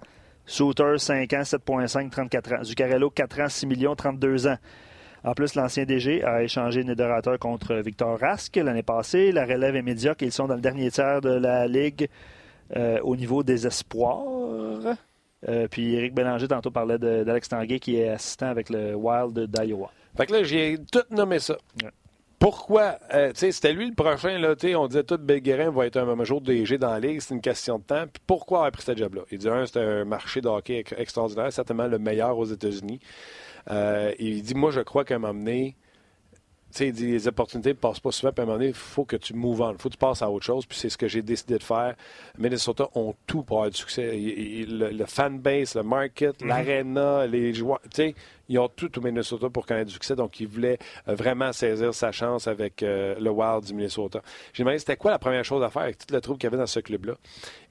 Souter, 0.45 0.99
5 0.99 1.33
ans, 1.33 1.43
7,5, 1.43 2.11
34 2.11 2.53
ans. 2.53 2.65
Zuccarello, 2.65 3.11
4 3.11 3.41
ans, 3.41 3.49
6 3.49 3.67
millions, 3.67 3.95
32 3.95 4.49
ans. 4.49 4.59
En 5.23 5.33
plus, 5.33 5.55
l'ancien 5.55 5.85
DG 5.85 6.23
a 6.25 6.43
échangé 6.43 6.85
Niederreiter 6.85 7.37
contre 7.41 7.77
Victor 7.77 8.19
Rask 8.19 8.55
l'année 8.57 8.83
passée. 8.83 9.33
La 9.33 9.47
relève 9.47 9.77
est 9.77 9.83
médiocre. 9.83 10.23
Ils 10.23 10.33
sont 10.33 10.47
dans 10.47 10.57
le 10.57 10.61
dernier 10.61 10.91
tiers 10.91 11.21
de 11.21 11.31
la 11.31 11.67
Ligue 11.67 12.09
euh, 12.77 12.99
au 13.03 13.17
niveau 13.17 13.43
des 13.43 13.67
espoirs. 13.67 14.25
Euh, 15.49 15.69
puis 15.71 15.95
Éric 15.95 16.15
Bélanger, 16.15 16.49
tantôt, 16.49 16.71
parlait 16.71 16.99
d'Alex 16.99 17.49
Tanguay, 17.49 17.79
qui 17.79 17.97
est 17.97 18.09
assistant 18.09 18.49
avec 18.49 18.71
le 18.71 18.95
Wild 18.95 19.39
d'Iowa. 19.51 19.91
Fait 20.17 20.27
que 20.27 20.33
là, 20.33 20.43
j'ai 20.43 20.79
tout 20.93 21.05
nommé 21.11 21.39
ça. 21.39 21.57
Ouais. 21.83 21.91
Pourquoi? 22.45 22.99
Euh, 23.15 23.33
tu 23.33 23.39
sais, 23.39 23.53
c'était 23.53 23.73
lui 23.73 23.89
le 23.89 23.95
prochain, 23.95 24.37
là, 24.39 24.55
tu 24.55 24.69
sais, 24.69 24.75
on 24.75 24.87
disait 24.87 25.03
tout 25.03 25.17
Bill 25.17 25.41
Guérin 25.41 25.71
va 25.71 25.87
être 25.87 25.97
un 25.97 26.25
jour 26.25 26.43
DG 26.43 26.77
dans 26.77 26.91
la 26.91 27.01
Ligue, 27.01 27.21
c'est 27.23 27.33
une 27.33 27.41
question 27.41 27.79
de 27.79 27.85
temps. 27.85 28.05
Puis 28.13 28.23
pourquoi 28.27 28.59
avoir 28.59 28.73
pris 28.73 28.83
ce 28.83 28.95
job-là? 28.95 29.23
Il 29.31 29.39
dit, 29.39 29.49
un, 29.49 29.65
c'est 29.65 29.81
un 29.81 30.05
marché 30.05 30.43
de 30.43 30.49
hockey 30.49 30.81
ex- 30.81 30.93
extraordinaire, 30.99 31.51
certainement 31.51 31.87
le 31.87 31.99
meilleur 31.99 32.37
aux 32.37 32.45
États-Unis. 32.45 33.01
Euh, 33.71 34.13
il 34.19 34.43
dit, 34.43 34.55
moi, 34.55 34.71
je 34.73 34.83
crois 34.83 35.07
qu'à 35.07 35.15
un 35.15 35.21
moment 35.21 35.33
donné, 35.33 35.75
tu 36.71 36.79
sais, 36.79 36.89
il 36.89 36.93
dit, 36.93 37.07
les 37.13 37.27
opportunités 37.29 37.71
ne 37.71 37.75
passent 37.79 38.01
pas 38.01 38.13
souvent, 38.13 38.31
puis 38.31 38.41
à 38.41 38.43
un 38.43 38.47
moment 38.47 38.59
donné, 38.59 38.69
il 38.69 38.75
faut 38.75 39.07
que 39.07 39.17
tu 39.17 39.33
move 39.33 39.63
on, 39.63 39.73
il 39.73 39.79
faut 39.79 39.89
que 39.89 39.95
tu 39.95 39.99
passes 39.99 40.21
à 40.21 40.31
autre 40.31 40.45
chose, 40.45 40.67
puis 40.67 40.77
c'est 40.77 40.91
ce 40.91 40.99
que 40.99 41.09
j'ai 41.09 41.23
décidé 41.23 41.57
de 41.57 41.63
faire. 41.63 41.95
Minnesota 42.37 42.89
ont 42.95 43.15
tout 43.27 43.43
pour 43.43 43.57
avoir 43.59 43.71
du 43.71 43.79
succès. 43.79 44.19
Il- 44.21 44.61
il- 44.61 44.79
le, 44.81 44.91
le 44.91 45.07
fanbase, 45.07 45.77
le 45.77 45.83
market, 45.83 46.43
l'aréna, 46.43 47.27
les 47.27 47.55
joueurs, 47.55 47.81
tu 47.85 47.89
sais, 48.03 48.15
ils 48.49 48.59
ont 48.59 48.69
tout 48.69 48.99
au 48.99 49.03
Minnesota 49.03 49.49
pour 49.51 49.67
connaître 49.67 49.87
du 49.87 49.93
succès, 49.93 50.17
donc 50.17 50.41
ils 50.41 50.49
voulaient 50.49 50.79
euh, 51.09 51.15
vraiment 51.15 51.53
saisir 51.53 51.95
sa 51.95 52.13
chance 52.13 52.47
avec 52.47 52.83
euh, 52.83 53.15
le 53.19 53.31
Wild 53.31 53.65
du 53.65 53.75
Minnesota. 53.75 54.21
J'ai 54.53 54.63
demandé 54.63 54.79
c'était 54.79 54.97
quoi 54.97 55.11
la 55.11 55.19
première 55.19 55.45
chose 55.45 55.63
à 55.63 55.71
faire 55.71 55.83
avec 55.83 55.99
tout 55.99 56.13
le 56.13 56.21
trouble 56.21 56.39
qu'il 56.39 56.47
y 56.47 56.49
avait 56.49 56.59
dans 56.59 56.67
ce 56.67 56.81
club-là. 56.81 57.15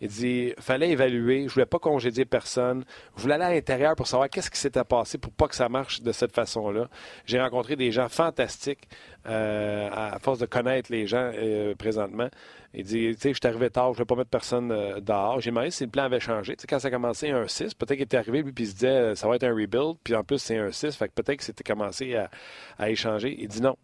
Il 0.02 0.08
dit 0.08 0.54
fallait 0.60 0.90
évaluer, 0.90 1.48
je 1.48 1.54
voulais 1.54 1.66
pas 1.66 1.80
congédier 1.80 2.26
personne, 2.26 2.84
je 3.16 3.22
voulais 3.22 3.36
aller 3.36 3.44
à 3.44 3.54
l'intérieur 3.54 3.96
pour 3.96 4.08
savoir 4.08 4.30
qu'est-ce 4.30 4.50
qui 4.50 4.60
s'était 4.60 4.84
passé 4.84 5.18
pour 5.18 5.32
pas 5.32 5.48
que 5.48 5.56
ça 5.56 5.70
marche 5.70 6.02
de 6.02 6.12
cette 6.12 6.34
façon-là. 6.34 6.90
J'ai 7.26 7.40
rencontré 7.40 7.76
des 7.76 7.92
gens 7.92 8.10
fantastiques 8.10 8.88
euh, 9.28 9.90
à 9.92 10.20
force 10.20 10.40
de 10.40 10.46
connaître 10.46 10.92
les 10.92 11.08
gens 11.08 11.32
présentement. 11.78 12.30
Il 12.76 12.84
dit, 12.84 13.14
tu 13.14 13.22
sais, 13.22 13.30
je 13.30 13.40
suis 13.40 13.48
arrivé 13.48 13.70
tard, 13.70 13.94
je 13.94 14.00
ne 14.00 14.04
vais 14.04 14.06
pas 14.06 14.16
mettre 14.16 14.32
personne 14.32 14.72
euh, 14.72 15.00
dehors. 15.00 15.40
J'ai 15.40 15.52
demandé 15.52 15.70
si 15.70 15.84
le 15.84 15.92
plan 15.92 16.04
avait 16.04 16.20
changé. 16.20 16.56
Tu 16.56 16.62
sais, 16.62 16.68
quand 16.68 16.80
ça 16.80 16.88
a 16.88 16.92
commencé 16.92 17.30
un 17.30 17.48
6, 17.48 17.76
peut-être 17.76 17.94
qu'il 17.94 18.02
était 18.02 18.18
arrivé, 18.18 18.44
puis 18.44 18.64
il 18.64 18.68
se 18.68 18.74
disait, 18.74 18.88
euh, 18.88 19.16
ça 19.16 19.28
va 19.28 19.36
être 19.36 19.44
un 19.44 19.54
rebuild, 19.54 19.98
puis 20.04 20.16
en 20.16 20.24
plus, 20.24 20.40
c'est 20.40 20.58
un 20.58 20.72
6, 20.72 20.96
fait 20.96 21.08
que 21.08 21.14
peut-être 21.14 21.38
que 21.38 21.44
c'était 21.44 21.64
commencé 21.64 22.16
à, 22.16 22.32
à 22.80 22.90
échanger. 22.90 23.36
Il 23.40 23.48
dit 23.48 23.62
non. 23.62 23.78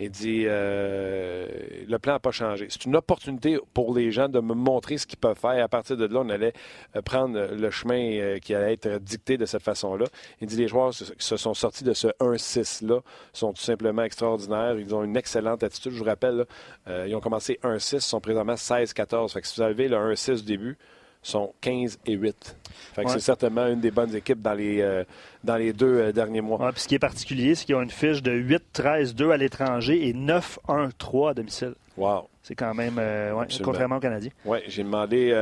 Il 0.00 0.10
dit, 0.10 0.44
euh, 0.46 1.48
le 1.88 1.98
plan 1.98 2.12
n'a 2.12 2.18
pas 2.20 2.30
changé. 2.30 2.68
C'est 2.70 2.84
une 2.84 2.94
opportunité 2.94 3.58
pour 3.74 3.92
les 3.92 4.12
gens 4.12 4.28
de 4.28 4.38
me 4.38 4.54
montrer 4.54 4.96
ce 4.96 5.08
qu'ils 5.08 5.18
peuvent 5.18 5.38
faire. 5.38 5.62
À 5.62 5.66
partir 5.66 5.96
de 5.96 6.06
là, 6.06 6.20
on 6.24 6.28
allait 6.28 6.52
euh, 6.94 7.02
prendre 7.02 7.36
le 7.52 7.70
chemin 7.70 8.12
euh, 8.12 8.38
qui 8.38 8.54
allait 8.54 8.74
être 8.74 8.98
dicté 8.98 9.36
de 9.36 9.44
cette 9.44 9.62
façon-là. 9.62 10.06
Il 10.40 10.46
dit, 10.46 10.56
les 10.56 10.68
joueurs 10.68 10.94
se, 10.94 11.04
se 11.18 11.36
sont 11.36 11.52
sortis 11.52 11.82
de 11.82 11.94
ce 11.94 12.06
1-6-là, 12.20 13.00
sont 13.32 13.52
tout 13.52 13.62
simplement 13.62 14.04
extraordinaires. 14.04 14.78
Ils 14.78 14.94
ont 14.94 15.02
une 15.02 15.16
excellente 15.16 15.64
attitude. 15.64 15.90
Je 15.90 15.98
vous 15.98 16.04
rappelle, 16.04 16.46
ils 16.86 17.14
ont 17.16 17.20
commencé 17.20 17.58
1-6, 17.64 17.96
ils 17.96 18.00
sont 18.00 18.20
présentement 18.20 18.54
16-14. 18.54 19.32
Fait 19.32 19.40
que 19.40 19.48
si 19.48 19.56
vous 19.56 19.62
avez 19.62 19.88
le 19.88 19.96
1-6 19.96 20.36
du 20.36 20.44
début, 20.44 20.78
sont 21.22 21.52
15 21.60 21.98
et 22.06 22.12
8. 22.12 22.56
Fait 22.94 23.02
que 23.02 23.06
Ouais. 23.08 23.12
c'est 23.14 23.20
certainement 23.20 23.66
une 23.66 23.80
des 23.80 23.90
bonnes 23.90 24.14
équipes 24.14 24.40
dans 24.40 24.54
les, 24.54 24.80
euh, 24.80 25.04
dans 25.44 25.56
les 25.56 25.72
deux 25.72 25.86
euh, 26.00 26.12
derniers 26.12 26.40
mois. 26.40 26.58
Ouais, 26.60 26.72
puis 26.72 26.80
ce 26.82 26.88
qui 26.88 26.94
est 26.94 26.98
particulier, 27.00 27.54
c'est 27.54 27.64
qu'ils 27.66 27.74
ont 27.74 27.82
une 27.82 27.90
fiche 27.90 28.22
de 28.22 28.32
8-13-2 28.32 29.30
à 29.32 29.36
l'étranger 29.36 30.08
et 30.08 30.12
9-1-3 30.14 31.30
à 31.30 31.34
domicile. 31.34 31.74
Wow. 31.96 32.28
C'est 32.42 32.54
quand 32.54 32.74
même, 32.74 32.96
euh, 32.98 33.32
ouais, 33.34 33.46
contrairement 33.62 33.96
aux 33.96 34.00
Canadiens. 34.00 34.30
Oui, 34.44 34.58
j'ai 34.68 34.82
demandé, 34.84 35.32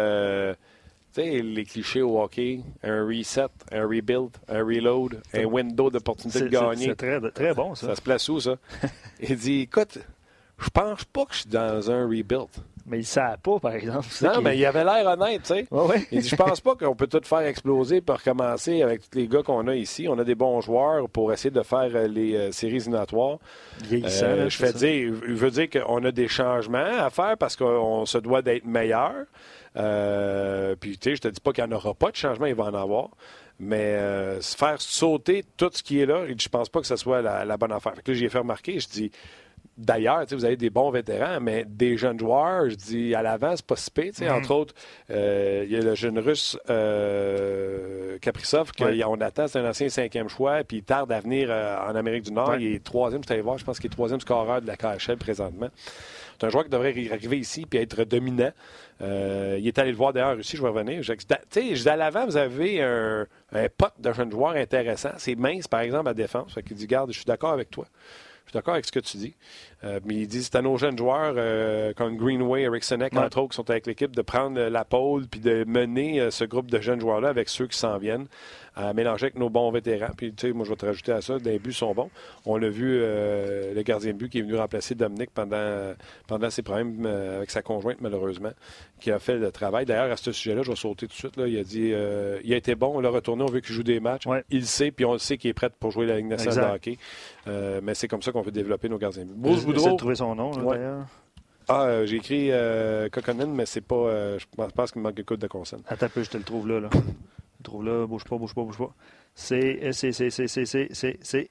les 1.17 1.65
clichés 1.65 2.03
au 2.03 2.21
hockey, 2.21 2.61
un 2.83 3.07
reset, 3.07 3.47
un 3.73 3.83
rebuild, 3.87 4.31
un 4.49 4.63
reload, 4.65 5.21
un 5.33 5.45
window 5.45 5.91
d'opportunité 5.91 6.41
de 6.41 6.49
gagner. 6.49 6.87
c'est 6.87 6.97
très, 6.97 7.21
très 7.31 7.55
bon, 7.55 7.75
ça. 7.75 7.89
Ça 7.89 7.97
se 7.97 8.03
place 8.03 8.29
où, 8.29 8.41
ça? 8.41 8.57
Il 9.21 9.37
dit, 9.37 9.61
écoute, 9.63 9.99
je 10.59 10.69
pense 10.71 11.05
pas 11.05 11.25
que 11.27 11.35
je 11.35 11.41
suis 11.41 11.49
dans 11.51 11.91
un 11.91 12.05
rebuild. 12.05 12.49
Mais 12.89 12.99
ils 12.99 13.01
ne 13.01 13.05
savent 13.07 13.39
pas, 13.39 13.59
par 13.59 13.75
exemple. 13.75 14.07
Non, 14.23 14.41
mais 14.41 14.57
il 14.57 14.65
avait 14.65 14.85
l'air 14.85 15.07
honnête, 15.07 15.43
tu 15.43 15.55
sais. 15.55 15.67
Ouais, 15.73 15.87
ouais. 15.87 16.07
Il 16.13 16.21
dit, 16.21 16.29
je 16.29 16.37
pense 16.37 16.61
pas 16.61 16.77
qu'on 16.77 16.95
peut 16.95 17.09
tout 17.09 17.21
faire 17.25 17.41
exploser 17.41 18.01
pour 18.01 18.17
recommencer 18.17 18.83
avec 18.83 19.11
tous 19.11 19.19
les 19.19 19.27
gars 19.27 19.43
qu'on 19.43 19.67
a 19.67 19.75
ici. 19.75 20.07
On 20.09 20.19
a 20.19 20.25
des 20.25 20.37
bons 20.37 20.61
joueurs 20.61 21.09
pour 21.09 21.33
essayer 21.33 21.51
de 21.51 21.63
faire 21.63 21.91
euh, 21.95 22.07
les 22.07 22.37
euh, 22.37 22.53
séries 22.53 22.77
éliminatoires. 22.77 23.39
Euh, 23.93 24.37
là, 24.37 24.49
je 24.49 24.57
fais 24.57 24.73
ça. 24.73 24.79
dire, 24.79 25.15
il 25.27 25.35
veut 25.35 25.51
dire 25.51 25.69
qu'on 25.69 26.05
a 26.05 26.13
des 26.13 26.29
changements 26.29 26.79
à 26.79 27.11
faire 27.11 27.37
parce 27.37 27.57
qu'on 27.57 28.07
se 28.07 28.19
doit 28.19 28.43
d'être 28.43 28.65
meilleur. 28.65 29.15
Euh, 29.77 30.77
puis, 30.79 30.97
tu 30.97 31.11
sais, 31.11 31.17
je 31.17 31.23
te 31.23 31.29
dis 31.29 31.41
pas 31.41 31.53
qu'il 31.53 31.65
n'y 31.65 31.73
en 31.73 31.77
aura 31.77 31.93
pas 31.93 32.11
de 32.11 32.17
changement, 32.17 32.47
il 32.47 32.55
va 32.55 32.65
en 32.65 32.75
avoir. 32.75 33.09
Mais 33.59 33.95
euh, 33.95 34.41
se 34.43 34.57
faire 34.57 34.81
sauter 34.81 35.45
tout 35.57 35.71
ce 35.73 35.83
qui 35.83 36.01
est 36.01 36.07
là, 36.07 36.25
je 36.27 36.49
pense 36.49 36.69
pas 36.69 36.81
que 36.81 36.87
ce 36.87 36.97
soit 36.97 37.23
la, 37.23 37.45
la 37.45 37.57
bonne 37.57 37.73
affaire. 37.73 37.95
Fait 37.95 38.03
que 38.03 38.13
là, 38.13 38.17
j'ai 38.19 38.29
fait 38.29 38.39
remarquer, 38.39 38.79
je 38.79 38.89
dis, 38.89 39.11
d'ailleurs, 39.77 40.25
vous 40.31 40.45
avez 40.45 40.57
des 40.57 40.71
bons 40.71 40.91
vétérans, 40.91 41.41
mais 41.41 41.65
des 41.67 41.97
jeunes 41.97 42.19
joueurs, 42.19 42.71
je 42.71 42.75
dis, 42.75 43.15
à 43.15 43.23
l'avant, 43.23 43.55
c'est 43.57 43.67
pas 43.67 43.77
si 43.77 43.91
pire. 43.91 44.13
Entre 44.31 44.51
autres, 44.53 44.75
euh, 45.11 45.65
il 45.67 45.73
y 45.73 45.77
a 45.77 45.81
le 45.81 45.95
jeune 45.95 46.19
russe 46.19 46.59
euh, 46.71 48.19
Kaprizov, 48.19 48.73
qu'on 48.73 49.21
attend, 49.21 49.49
c'est 49.49 49.59
un 49.59 49.69
ancien 49.69 49.89
cinquième 49.89 50.29
choix, 50.29 50.65
puis 50.65 50.79
il 50.79 50.83
tarde 50.83 51.13
à 51.13 51.21
venir 51.21 51.49
euh, 51.51 51.79
en 51.89 51.95
Amérique 51.95 52.25
du 52.25 52.33
Nord. 52.33 52.51
Ouais. 52.51 52.63
Il 52.63 52.75
est 52.75 52.85
troisième, 52.85 53.23
je 53.23 53.27
suis 53.27 53.35
allé 53.35 53.43
voir, 53.43 53.59
je 53.59 53.65
pense 53.65 53.79
qu'il 53.79 53.87
est 53.91 53.95
troisième 53.95 54.21
scoreur 54.21 54.63
de 54.63 54.67
la 54.67 54.77
KHL 54.77 55.17
présentement. 55.19 55.69
C'est 56.39 56.47
un 56.47 56.51
joueur 56.51 56.65
qui 56.65 56.71
devrait 56.71 56.95
arriver 57.11 57.39
ici 57.39 57.65
puis 57.65 57.79
être 57.79 58.05
dominant. 58.05 58.53
Euh, 59.03 59.57
il 59.59 59.67
est 59.67 59.79
allé 59.79 59.91
le 59.91 59.97
voir 59.97 60.13
d'ailleurs 60.13 60.39
aussi, 60.39 60.57
je 60.57 60.63
vais 60.63 60.69
revenir. 60.69 61.03
Je, 61.03 61.13
je 61.13 61.83
dis 61.83 61.89
à 61.89 61.97
l'avant, 61.97 62.27
vous 62.27 62.37
avez 62.37 62.83
un, 62.83 63.27
un 63.53 63.67
pote 63.77 63.95
de 63.99 64.13
jeune 64.13 64.31
joueur 64.31 64.55
intéressant. 64.57 65.13
C'est 65.17 65.35
mince, 65.35 65.69
par 65.69 65.81
exemple, 65.81 66.09
à 66.09 66.15
défense. 66.15 66.53
Fait 66.53 66.63
qu'il 66.63 66.77
dit, 66.77 66.87
garde, 66.87 67.11
je 67.11 67.17
suis 67.17 67.25
d'accord 67.25 67.53
avec 67.53 67.71
toi. 67.71 67.87
Je 68.47 68.51
suis 68.51 68.55
d'accord 68.59 68.75
avec 68.75 68.87
ce 68.87 68.93
que 68.93 69.01
tu 69.01 69.17
dis. 69.17 69.35
Euh, 69.83 69.99
mais 70.05 70.15
il 70.15 70.29
dit, 70.29 70.43
c'est 70.45 70.55
à 70.55 70.63
nos 70.63 70.77
jeunes 70.77 70.97
joueurs, 70.97 71.35
euh, 71.37 71.93
comme 71.95 72.17
Greenway, 72.17 72.63
Eric 72.63 72.85
Senek, 72.85 73.13
Ouais. 73.13 73.19
entre 73.19 73.39
autres, 73.39 73.51
qui 73.51 73.57
sont 73.57 73.69
avec 73.71 73.87
l'équipe, 73.87 74.15
de 74.15 74.23
prendre 74.23 74.61
la 74.61 74.85
pôle 74.85 75.27
puis 75.27 75.41
de 75.41 75.65
mener 75.67 76.21
euh, 76.21 76.31
ce 76.31 76.45
groupe 76.45 76.71
de 76.71 76.81
jeunes 76.81 77.01
joueurs-là 77.01 77.29
avec 77.29 77.49
ceux 77.49 77.67
qui 77.67 77.77
s'en 77.77 77.99
viennent. 77.99 78.27
À 78.77 78.93
mélanger 78.93 79.25
avec 79.25 79.39
nos 79.39 79.49
bons 79.49 79.71
vétérans. 79.71 80.11
Puis, 80.15 80.33
tu 80.35 80.49
sais, 80.49 80.53
moi, 80.53 80.67
je 80.67 80.71
vais 80.71 80.77
te 80.77 80.85
rajouter 80.85 81.13
à 81.13 81.23
ça, 81.23 81.39
les 81.43 81.59
buts 81.59 81.73
sont 81.73 81.95
bons. 81.95 82.11
On 82.45 82.59
l'a 82.59 82.69
vu, 82.69 82.99
euh, 83.01 83.73
le 83.75 83.83
gardien 83.83 84.13
de 84.13 84.19
but 84.19 84.29
qui 84.29 84.39
est 84.39 84.43
venu 84.43 84.55
remplacer 84.55 84.95
Dominique 84.95 85.31
pendant, 85.33 85.95
pendant 86.27 86.51
ses 86.51 86.63
problèmes 86.63 87.05
euh, 87.07 87.39
avec 87.39 87.51
sa 87.51 87.63
conjointe, 87.63 87.97
malheureusement, 88.03 88.53
qui 89.01 89.11
a 89.11 89.19
fait 89.19 89.39
le 89.39 89.51
travail. 89.51 89.87
D'ailleurs, 89.87 90.13
à 90.13 90.17
ce 90.17 90.31
sujet-là, 90.31 90.63
je 90.63 90.71
vais 90.71 90.77
sauter 90.77 91.07
tout 91.07 91.13
de 91.13 91.19
suite. 91.19 91.37
Là, 91.39 91.49
il 91.49 91.59
a 91.59 91.65
dit 91.65 91.93
euh, 91.95 92.39
il 92.45 92.53
a 92.53 92.57
été 92.57 92.75
bon, 92.75 92.93
on 92.95 93.01
l'a 93.01 93.09
retourné, 93.09 93.43
on 93.45 93.47
veut 93.47 93.61
qu'il 93.61 93.75
joue 93.75 93.83
des 93.83 93.99
matchs. 93.99 94.25
Il 94.51 94.61
le 94.61 94.67
sait, 94.67 94.91
puis 94.91 95.07
on 95.07 95.15
le 95.15 95.19
sait 95.19 95.39
qu'il 95.39 95.49
est 95.49 95.55
prêt 95.55 95.71
pour 95.81 95.91
jouer 95.91 96.05
la 96.05 96.19
Ligue 96.19 96.27
nationale 96.27 96.71
de 96.71 96.75
hockey. 96.75 96.99
mais 97.83 97.95
c'est 97.95 98.09
comme 98.09 98.23
ça 98.23 98.31
qu'on 98.31 98.43
veut 98.43 98.53
développer 98.53 98.91
nos 98.91 98.99
gardiens 98.99 99.25
de 99.25 99.31
but. 99.31 99.41
Bruce 99.41 99.65
Boudreau. 99.65 99.93
de 99.93 99.97
trouver 99.97 100.17
son 100.17 100.35
nom, 100.35 100.51
d'ailleurs. 100.51 101.07
Ah, 101.69 102.05
j'ai 102.05 102.17
écrit 102.17 102.49
euh, 102.53 103.09
mais 103.49 103.67
c'est 103.67 103.81
pas. 103.81 104.37
je 104.39 104.45
pense 104.75 104.93
qu'il 104.93 105.01
manque 105.01 105.15
de 105.15 105.23
code 105.23 105.41
de 105.41 105.47
consonne. 105.47 105.83
Attends 105.89 106.07
un 106.07 106.11
peu, 106.11 106.23
je 106.23 106.31
te 106.31 106.37
le 106.37 106.45
trouve 106.45 106.69
là. 106.69 106.81
là 106.81 106.91
trouve 107.67 107.85
là, 107.85 108.07
bouge 108.07 108.25
pas, 108.25 108.37
bouge 108.37 108.55
pas, 108.55 108.63
bouge 108.63 108.79
pas. 108.79 108.95
C'est, 109.35 109.93
c'est, 109.93 110.13
c'est, 110.13 110.31
c'est, 110.31 110.47
c'est, 110.49 110.89
c'est, 110.93 111.19
c'est, 111.23 111.49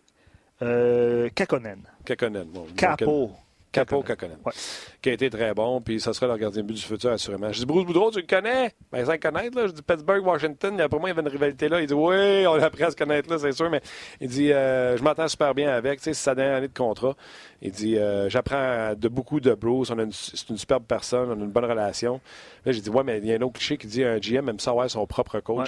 euh, 0.61 1.29
Kakonen. 1.35 1.81
Kakonen, 2.05 2.47
bon. 2.47 2.65
Capo. 2.75 3.31
Capo. 3.75 4.03
Ouais. 4.45 4.53
Qui 5.01 5.09
a 5.09 5.13
été 5.13 5.29
très 5.29 5.53
bon, 5.53 5.81
puis 5.81 5.99
ça 5.99 6.13
sera 6.13 6.27
le 6.27 6.37
gardien 6.37 6.61
de 6.61 6.67
but 6.67 6.73
du 6.73 6.81
futur, 6.81 7.11
assurément. 7.11 7.51
Je 7.51 7.59
dis, 7.59 7.65
Bruce 7.65 7.85
Boudreau, 7.85 8.11
tu 8.11 8.19
le 8.19 8.25
connais? 8.25 8.73
Ben, 8.91 9.05
sans 9.05 9.17
connaître, 9.17 9.57
là. 9.57 9.67
Je 9.67 9.73
dis, 9.73 9.81
Pittsburgh, 9.81 10.25
Washington, 10.25 10.87
pour 10.89 10.99
moi, 10.99 11.09
il 11.09 11.15
y 11.15 11.17
avait 11.17 11.27
une 11.27 11.33
rivalité 11.33 11.67
là. 11.69 11.81
Il 11.81 11.87
dit, 11.87 11.93
oui, 11.93 12.47
on 12.47 12.53
a 12.53 12.65
appris 12.65 12.83
à 12.83 12.91
se 12.91 12.95
connaître 12.95 13.29
là, 13.29 13.37
c'est 13.37 13.51
sûr, 13.51 13.69
mais 13.69 13.81
il 14.21 14.29
dit, 14.29 14.51
euh, 14.51 14.97
je 14.97 15.03
m'entends 15.03 15.27
super 15.27 15.53
bien 15.53 15.69
avec, 15.71 15.99
tu 15.99 16.05
sais, 16.05 16.13
c'est 16.13 16.23
sa 16.23 16.35
dernière 16.35 16.57
année 16.57 16.67
de 16.67 16.77
contrat. 16.77 17.15
Il 17.61 17.71
dit, 17.71 17.97
euh, 17.97 18.29
j'apprends 18.29 18.93
de 18.95 19.07
beaucoup 19.07 19.39
de 19.39 19.53
Bruce, 19.53 19.89
on 19.91 19.99
a 19.99 20.03
une, 20.03 20.11
c'est 20.11 20.49
une 20.49 20.57
superbe 20.57 20.83
personne, 20.87 21.29
on 21.29 21.41
a 21.41 21.43
une 21.43 21.51
bonne 21.51 21.65
relation. 21.65 22.21
Là, 22.65 22.71
j'ai 22.71 22.81
dit, 22.81 22.89
ouais, 22.89 23.03
mais 23.03 23.17
il 23.19 23.25
y 23.25 23.33
a 23.33 23.35
un 23.35 23.41
autre 23.41 23.53
cliché 23.53 23.77
qui 23.77 23.87
dit, 23.87 24.03
un 24.03 24.17
GM 24.17 24.49
aime 24.49 24.59
savoir 24.59 24.89
son 24.89 25.05
propre 25.05 25.39
coach. 25.39 25.67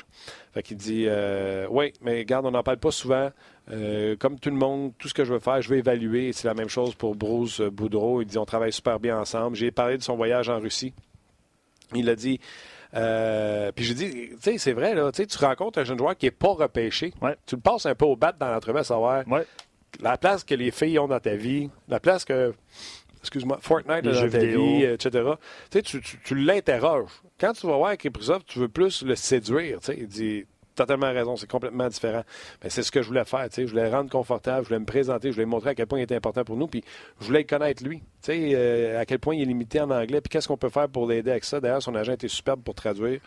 Fait 0.53 0.63
qu'il 0.63 0.77
dit, 0.77 1.05
euh, 1.07 1.67
oui, 1.69 1.93
mais 2.01 2.19
regarde, 2.19 2.45
on 2.45 2.51
n'en 2.51 2.63
parle 2.63 2.77
pas 2.77 2.91
souvent. 2.91 3.31
Euh, 3.71 4.15
comme 4.17 4.39
tout 4.39 4.49
le 4.49 4.55
monde, 4.55 4.93
tout 4.97 5.07
ce 5.07 5.13
que 5.13 5.25
je 5.25 5.33
veux 5.33 5.39
faire, 5.39 5.61
je 5.61 5.69
vais 5.69 5.79
évaluer. 5.79 6.31
C'est 6.33 6.47
la 6.47 6.53
même 6.53 6.69
chose 6.69 6.95
pour 6.95 7.15
Bruce 7.15 7.61
Boudreau. 7.61 8.21
Il 8.21 8.27
dit 8.27 8.37
on 8.37 8.45
travaille 8.45 8.71
super 8.71 8.99
bien 8.99 9.19
ensemble. 9.19 9.55
J'ai 9.55 9.71
parlé 9.71 9.97
de 9.97 10.03
son 10.03 10.15
voyage 10.15 10.49
en 10.49 10.59
Russie. 10.59 10.93
Il 11.93 12.09
a 12.09 12.15
dit. 12.15 12.39
Euh, 12.93 13.71
puis 13.73 13.83
je 13.83 13.93
dis, 13.93 14.09
tu 14.11 14.37
sais, 14.39 14.57
c'est 14.57 14.71
vrai, 14.71 14.95
là, 14.95 15.11
tu 15.11 15.25
rencontres 15.39 15.79
un 15.79 15.83
jeune 15.83 15.97
joueur 15.97 16.15
qui 16.15 16.25
n'est 16.25 16.31
pas 16.31 16.53
repêché. 16.53 17.13
Tu 17.45 17.55
le 17.55 17.61
passes 17.61 17.85
un 17.85 17.95
peu 17.95 18.05
au 18.05 18.15
bat 18.15 18.31
dans 18.31 18.49
l'entrevue 18.49 18.79
à 18.79 18.83
savoir 18.83 19.23
la 19.99 20.17
place 20.17 20.43
que 20.43 20.55
les 20.55 20.71
filles 20.71 20.99
ont 20.99 21.07
dans 21.07 21.19
ta 21.19 21.35
vie, 21.35 21.69
la 21.87 21.99
place 21.99 22.23
que, 22.23 22.53
excuse-moi, 23.19 23.59
Fortnite 23.61 24.03
dans 24.03 24.29
ta 24.29 24.39
vie, 24.39 24.83
etc. 24.83 25.31
Tu, 25.69 25.81
tu, 26.01 26.19
tu 26.23 26.35
l'interroges. 26.35 27.11
Quand 27.39 27.53
tu 27.53 27.67
vas 27.67 27.75
voir 27.75 27.89
avec 27.89 28.01
Kaprizov, 28.01 28.43
tu 28.45 28.59
veux 28.59 28.69
plus 28.69 29.03
le 29.03 29.15
séduire. 29.15 29.79
Il 29.95 30.07
dit, 30.07 30.45
totalement 30.77 31.11
raison, 31.11 31.35
c'est 31.35 31.49
complètement 31.49 31.87
différent. 31.89 32.23
Mais 32.63 32.69
c'est 32.69 32.83
ce 32.83 32.91
que 32.91 33.01
je 33.01 33.07
voulais 33.07 33.25
faire, 33.25 33.47
je 33.51 33.65
voulais 33.65 33.89
rendre 33.89 34.09
confortable, 34.09 34.63
je 34.63 34.69
voulais 34.69 34.79
me 34.79 34.85
présenter, 34.85 35.29
je 35.29 35.35
voulais 35.35 35.45
montrer 35.45 35.71
à 35.71 35.75
quel 35.75 35.87
point 35.87 35.99
il 35.99 36.03
était 36.03 36.15
important 36.15 36.43
pour 36.45 36.55
nous, 36.55 36.67
puis 36.67 36.83
je 37.19 37.25
voulais 37.25 37.43
connaître 37.43 37.83
lui, 37.83 38.01
euh, 38.29 39.01
à 39.01 39.05
quel 39.05 39.19
point 39.19 39.35
il 39.35 39.41
est 39.41 39.45
limité 39.45 39.81
en 39.81 39.89
anglais, 39.89 40.21
puis 40.21 40.29
qu'est-ce 40.29 40.47
qu'on 40.47 40.57
peut 40.57 40.69
faire 40.69 40.87
pour 40.87 41.07
l'aider 41.07 41.31
avec 41.31 41.43
ça. 41.43 41.59
D'ailleurs, 41.59 41.81
son 41.81 41.95
agent 41.95 42.13
était 42.13 42.27
superbe 42.27 42.61
pour 42.63 42.75
traduire 42.75 43.19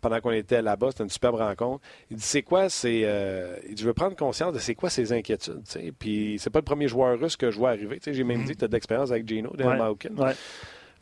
pendant 0.00 0.20
qu'on 0.20 0.32
était 0.32 0.62
là-bas, 0.62 0.88
c'était 0.90 1.04
une 1.04 1.10
superbe 1.10 1.36
rencontre. 1.36 1.80
Il 2.10 2.16
dit 2.16 2.24
c'est 2.24 2.42
quoi 2.42 2.68
c'est 2.68 3.02
euh, 3.04 3.56
il 3.68 3.74
dit 3.74 3.82
je 3.82 3.86
veux 3.86 3.94
prendre 3.94 4.16
conscience 4.16 4.52
de 4.52 4.58
c'est 4.58 4.74
quoi 4.74 4.90
ses 4.90 5.12
inquiétudes, 5.12 5.62
puis 5.98 6.36
c'est 6.38 6.50
pas 6.50 6.58
le 6.58 6.64
premier 6.64 6.88
joueur 6.88 7.18
russe 7.18 7.36
que 7.36 7.50
je 7.50 7.58
vois 7.58 7.70
arriver, 7.70 8.00
j'ai 8.04 8.24
même 8.24 8.42
mm-hmm. 8.42 8.46
dit 8.46 8.52
que 8.54 8.58
tu 8.58 8.64
as 8.64 8.68
d'expérience 8.68 9.10
avec 9.10 9.28
Gino 9.28 9.52
de 9.56 9.64
ouais, 9.64 10.34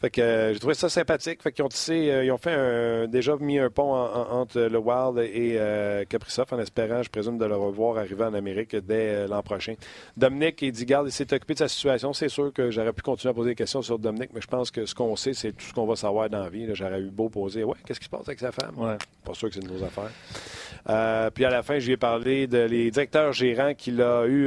fait 0.00 0.10
que 0.10 0.20
euh, 0.22 0.52
j'ai 0.54 0.58
trouvé 0.58 0.72
ça 0.72 0.88
sympathique. 0.88 1.42
Fait 1.42 1.52
qu'ils 1.52 1.62
ont 1.62 1.68
tissé, 1.68 2.10
euh, 2.10 2.24
ils 2.24 2.32
ont 2.32 2.38
fait 2.38 2.52
un, 2.52 3.06
déjà 3.06 3.36
mis 3.36 3.58
un 3.58 3.68
pont 3.68 3.92
entre 3.92 4.58
le 4.60 4.78
Wild 4.78 5.18
et 5.18 5.56
euh, 5.58 6.04
en 6.50 6.58
espérant, 6.58 7.02
je 7.02 7.10
présume, 7.10 7.36
de 7.36 7.44
le 7.44 7.54
revoir 7.54 7.98
arriver 7.98 8.24
en 8.24 8.32
Amérique 8.32 8.74
dès 8.76 9.10
euh, 9.10 9.28
l'an 9.28 9.42
prochain. 9.42 9.74
Dominique, 10.16 10.62
il 10.62 10.72
dit 10.72 10.86
garde, 10.86 11.08
il 11.08 11.12
s'est 11.12 11.30
occupé 11.34 11.52
de 11.52 11.58
sa 11.58 11.68
situation. 11.68 12.14
C'est 12.14 12.30
sûr 12.30 12.50
que 12.50 12.70
j'aurais 12.70 12.94
pu 12.94 13.02
continuer 13.02 13.32
à 13.32 13.34
poser 13.34 13.50
des 13.50 13.54
questions 13.54 13.82
sur 13.82 13.98
Dominique, 13.98 14.30
mais 14.32 14.40
je 14.40 14.46
pense 14.46 14.70
que 14.70 14.86
ce 14.86 14.94
qu'on 14.94 15.16
sait, 15.16 15.34
c'est 15.34 15.52
tout 15.52 15.66
ce 15.66 15.74
qu'on 15.74 15.86
va 15.86 15.96
savoir 15.96 16.30
dans 16.30 16.44
la 16.44 16.48
vie. 16.48 16.66
J'aurais 16.72 17.00
eu 17.00 17.10
beau 17.10 17.28
poser 17.28 17.62
Ouais, 17.62 17.76
qu'est-ce 17.84 18.00
qui 18.00 18.06
se 18.06 18.10
passe 18.10 18.26
avec 18.26 18.38
sa 18.40 18.52
femme? 18.52 18.78
Ouais. 18.78 18.96
Pas 19.22 19.34
sûr 19.34 19.48
que 19.48 19.54
c'est 19.54 19.60
de 19.60 19.70
nos 19.70 19.84
affaires. 19.84 21.30
puis 21.34 21.44
à 21.44 21.50
la 21.50 21.62
fin, 21.62 21.78
je 21.78 21.86
lui 21.86 21.92
ai 21.92 21.98
parlé 21.98 22.46
de 22.46 22.58
les 22.58 22.90
directeurs 22.90 23.34
gérants 23.34 23.74
qu'il 23.74 24.00
a 24.00 24.24
eu. 24.26 24.46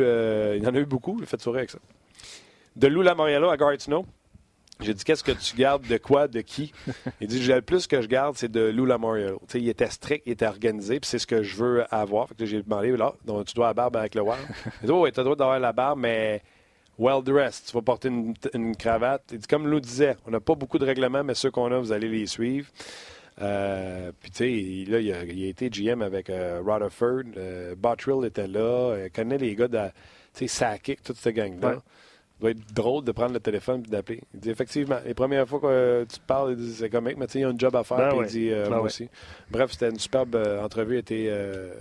il 0.58 0.68
en 0.68 0.74
a 0.74 0.80
eu 0.80 0.86
beaucoup, 0.86 1.18
il 1.20 1.24
a 1.24 1.28
fait 1.28 1.39
sourire 1.39 1.60
avec 1.60 1.70
ça. 1.70 1.80
De 2.76 2.88
Lou 2.88 3.04
Lamoriello 3.04 3.49
à 3.49 3.58
Gatineau. 3.58 4.04
J'ai 4.84 4.93
dit, 4.93 5.03
qu'est-ce 5.03 5.23
que 5.23 5.31
tu 5.31 5.55
gardes 5.55 5.88
de 5.88 5.97
quoi, 5.97 6.27
de 6.27 6.41
qui? 6.41 6.73
Il 7.21 7.27
dit, 7.27 7.39
le 7.39 7.61
plus 7.61 7.88
que 7.88 8.01
je 8.01 8.07
garde, 8.07 8.36
c'est 8.38 8.51
de 8.51 8.61
Lou 8.61 8.86
Lamoriello. 8.86 9.41
il 9.53 9.69
était 9.69 9.89
strict, 9.89 10.23
il 10.25 10.34
était 10.34 10.47
organisé, 10.47 10.99
puis 10.99 11.09
c'est 11.09 11.19
ce 11.19 11.27
que 11.27 11.43
je 11.43 11.55
veux 11.55 11.86
avoir. 11.93 12.27
Fait 12.27 12.36
que 12.36 12.45
j'ai 12.45 12.61
demandé, 12.61 12.95
là, 12.95 13.13
donc, 13.25 13.45
tu 13.45 13.53
dois 13.53 13.67
la 13.67 13.73
barbe 13.73 13.97
avec 13.97 14.15
le 14.15 14.21
Wild. 14.21 14.45
Il 14.84 14.88
dit, 14.88 14.91
oui, 14.91 15.11
tu 15.11 15.19
as 15.19 15.23
le 15.23 15.25
droit 15.25 15.36
d'avoir 15.36 15.59
la 15.59 15.71
barbe, 15.71 15.99
mais 15.99 16.41
well 16.99 17.23
dressed. 17.23 17.67
Tu 17.67 17.73
vas 17.73 17.81
porter 17.81 18.09
une, 18.09 18.75
cravate. 18.75 19.23
Il 19.31 19.39
dit, 19.39 19.47
comme 19.47 19.67
Lou 19.67 19.79
disait, 19.79 20.15
on 20.27 20.31
n'a 20.31 20.39
pas 20.39 20.55
beaucoup 20.55 20.77
de 20.77 20.86
règlements, 20.86 21.23
mais 21.23 21.36
ceux 21.36 21.51
qu'on 21.51 21.71
a, 21.71 21.79
vous 21.79 21.91
allez 21.91 22.09
les 22.09 22.27
suivre. 22.27 22.67
Euh, 23.41 24.11
puis, 24.21 24.29
tu 24.31 24.38
sais, 24.38 24.91
là, 24.91 24.99
il 24.99 25.11
a, 25.11 25.47
été 25.47 25.69
GM 25.69 26.01
avec 26.01 26.29
euh, 26.29 26.61
Rutherford. 26.63 27.23
Euh, 27.38 27.75
Bottrill 27.75 28.25
était 28.25 28.47
là. 28.47 28.97
Il 29.05 29.11
connaît 29.11 29.38
les 29.38 29.55
gars 29.55 29.67
de, 29.67 29.88
tu 30.34 30.47
sais, 30.47 30.79
toute 31.03 31.17
cette 31.17 31.36
gang-là 31.36 31.81
doit 32.44 32.52
être 32.52 32.74
drôle 32.74 33.04
de 33.04 33.12
prendre 33.12 33.34
le 33.34 33.39
téléphone 33.39 33.84
et 33.88 33.89
d'appeler. 33.89 34.22
Il 34.34 34.41
dit 34.41 34.50
effectivement, 34.50 34.98
les 35.06 35.14
premières 35.14 35.48
fois 35.48 35.60
que 35.60 36.06
tu 36.12 36.20
parles, 36.28 36.58
c'est 36.76 36.89
comme 36.89 37.06
mais 37.06 37.14
tu 37.14 37.34
sais, 37.34 37.39
il 37.39 37.41
y 37.44 37.46
a 37.46 37.50
un 37.50 37.58
job 37.58 37.76
à 37.76 37.84
faire. 37.84 37.98
Ben 37.98 38.22
il 38.22 38.28
dit 38.28 38.50
euh, 38.52 38.66
ben 38.66 38.78
moi 38.78 38.82
aussi. 38.82 39.10
Bref, 39.50 39.72
c'était 39.72 39.89
une 39.89 40.00
superbe 40.00 40.36
euh, 40.36 40.62
entrevue. 40.62 40.98
Était 40.98 41.28
euh, 41.30 41.74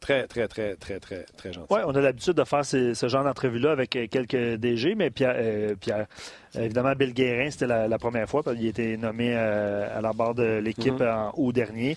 très, 0.00 0.26
très, 0.26 0.46
très, 0.46 0.76
très, 0.76 1.00
très, 1.00 1.24
très 1.36 1.52
gentil. 1.52 1.66
Oui, 1.70 1.80
on 1.84 1.94
a 1.94 2.00
l'habitude 2.00 2.34
de 2.34 2.44
faire 2.44 2.64
ce 2.64 3.08
genre 3.08 3.24
d'entrevue-là 3.24 3.72
avec 3.72 3.90
quelques 3.90 4.56
DG, 4.56 4.94
mais 4.94 5.10
Pierre, 5.10 5.76
Pierre 5.80 6.06
évidemment, 6.54 6.92
Bill 6.92 7.12
Guérin, 7.12 7.50
c'était 7.50 7.66
la, 7.66 7.98
première 7.98 8.28
fois. 8.28 8.42
Parce 8.42 8.56
il 8.58 8.66
a 8.66 8.70
été 8.70 8.96
nommé 8.96 9.34
à 9.34 10.00
la 10.00 10.12
barre 10.12 10.34
de 10.34 10.58
l'équipe 10.58 11.00
mm-hmm. 11.00 11.30
en 11.30 11.32
août 11.36 11.52
dernier. 11.52 11.96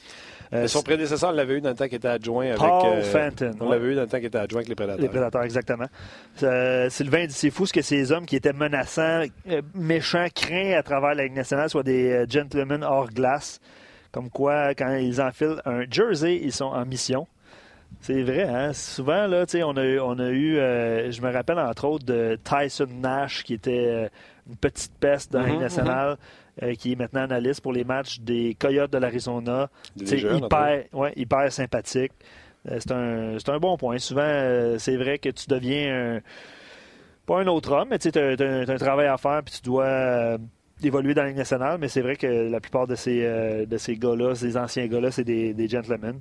Euh, 0.53 0.67
son 0.67 0.81
prédécesseur 0.81 1.31
l'avait 1.31 1.57
eu 1.57 1.61
dans 1.61 1.69
le 1.69 1.75
temps 1.75 1.85
qu'il 1.85 1.95
était 1.95 2.07
adjoint 2.07 2.45
avec. 2.45 2.57
Paul 2.59 2.93
euh, 2.93 3.01
Fenton. 3.01 3.55
On 3.59 3.69
l'avait 3.69 3.89
eu 3.89 3.95
dans 3.95 4.01
le 4.01 4.07
temps 4.07 4.17
qu'il 4.17 4.27
était 4.27 4.37
adjoint 4.37 4.59
avec 4.59 4.69
les 4.69 4.75
Prédateurs. 4.75 5.01
Les 5.01 5.09
Prédateurs, 5.09 5.43
exactement. 5.43 5.87
Euh, 6.43 6.89
Sylvain 6.89 7.25
dit 7.25 7.33
c'est 7.33 7.49
fou 7.49 7.65
ce 7.65 7.73
que 7.73 7.81
ces 7.81 8.11
hommes 8.11 8.25
qui 8.25 8.35
étaient 8.35 8.53
menaçants, 8.53 9.23
méchants, 9.75 10.27
craints 10.33 10.73
à 10.77 10.83
travers 10.83 11.15
la 11.15 11.23
Ligue 11.23 11.35
nationale 11.35 11.69
soient 11.69 11.83
des 11.83 12.25
gentlemen 12.29 12.83
hors 12.83 13.09
glace. 13.09 13.59
Comme 14.11 14.29
quoi, 14.29 14.73
quand 14.73 14.95
ils 14.95 15.21
enfilent 15.21 15.61
un 15.65 15.83
jersey, 15.89 16.39
ils 16.41 16.53
sont 16.53 16.65
en 16.65 16.85
mission. 16.85 17.27
C'est 18.01 18.23
vrai, 18.23 18.43
hein? 18.43 18.73
Souvent, 18.73 19.27
là, 19.27 19.45
on 19.63 19.77
a, 19.77 19.97
on 19.99 20.19
a 20.19 20.29
eu, 20.29 20.55
je 20.55 21.21
me 21.21 21.31
rappelle 21.31 21.59
entre 21.59 21.85
autres 21.85 22.05
de 22.05 22.37
Tyson 22.43 22.87
Nash, 23.01 23.43
qui 23.43 23.53
était 23.53 24.09
une 24.47 24.55
petite 24.55 24.93
peste 24.99 25.31
dans 25.31 25.41
la 25.41 25.47
Ligue 25.47 25.57
mm-hmm, 25.57 25.61
nationale. 25.61 26.17
Euh, 26.63 26.73
qui 26.73 26.93
est 26.93 26.95
maintenant 26.95 27.21
analyste 27.21 27.61
pour 27.61 27.71
les 27.71 27.83
matchs 27.83 28.19
des 28.19 28.55
Coyotes 28.59 28.91
de 28.91 28.97
l'Arizona. 28.97 29.69
Hyper, 29.95 30.85
ouais, 30.91 31.13
hyper 31.15 31.51
sympathique. 31.51 32.13
Euh, 32.67 32.79
c'est 32.79 32.91
un, 32.91 33.53
un, 33.53 33.59
bon 33.59 33.77
point. 33.77 33.99
Souvent, 33.99 34.21
euh, 34.23 34.79
c'est 34.79 34.97
vrai 34.97 35.19
que 35.19 35.29
tu 35.29 35.45
deviens 35.47 36.19
pas 37.27 37.41
un 37.41 37.47
autre 37.47 37.71
homme, 37.73 37.89
mais 37.91 37.99
tu 37.99 38.09
as, 38.17 38.71
un 38.71 38.77
travail 38.77 39.05
à 39.05 39.17
faire 39.17 39.43
puis 39.43 39.53
tu 39.55 39.61
dois 39.61 40.37
évoluer 40.81 41.13
dans 41.13 41.21
la 41.21 41.27
Ligue 41.27 41.37
nationale. 41.37 41.77
Mais 41.79 41.89
c'est 41.89 42.01
vrai 42.01 42.15
que 42.15 42.25
la 42.25 42.59
plupart 42.59 42.87
de 42.87 42.95
ces, 42.95 43.21
de 43.67 43.77
ces 43.77 43.95
gars-là, 43.95 44.33
ces 44.33 44.57
anciens 44.57 44.87
gars-là, 44.87 45.11
c'est 45.11 45.25
des, 45.25 45.53
des, 45.53 45.67
gentlemen. 45.67 46.19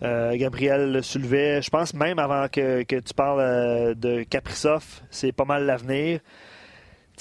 Gabriel 0.00 0.90
le 0.90 1.02
soulevait, 1.02 1.60
je 1.60 1.68
pense 1.68 1.92
même 1.92 2.18
avant 2.18 2.48
que, 2.48 2.82
que 2.84 2.96
tu 2.96 3.12
parles 3.12 3.94
de 3.94 4.22
Kaprizov, 4.22 5.02
c'est 5.10 5.32
pas 5.32 5.44
mal 5.44 5.66
l'avenir 5.66 6.20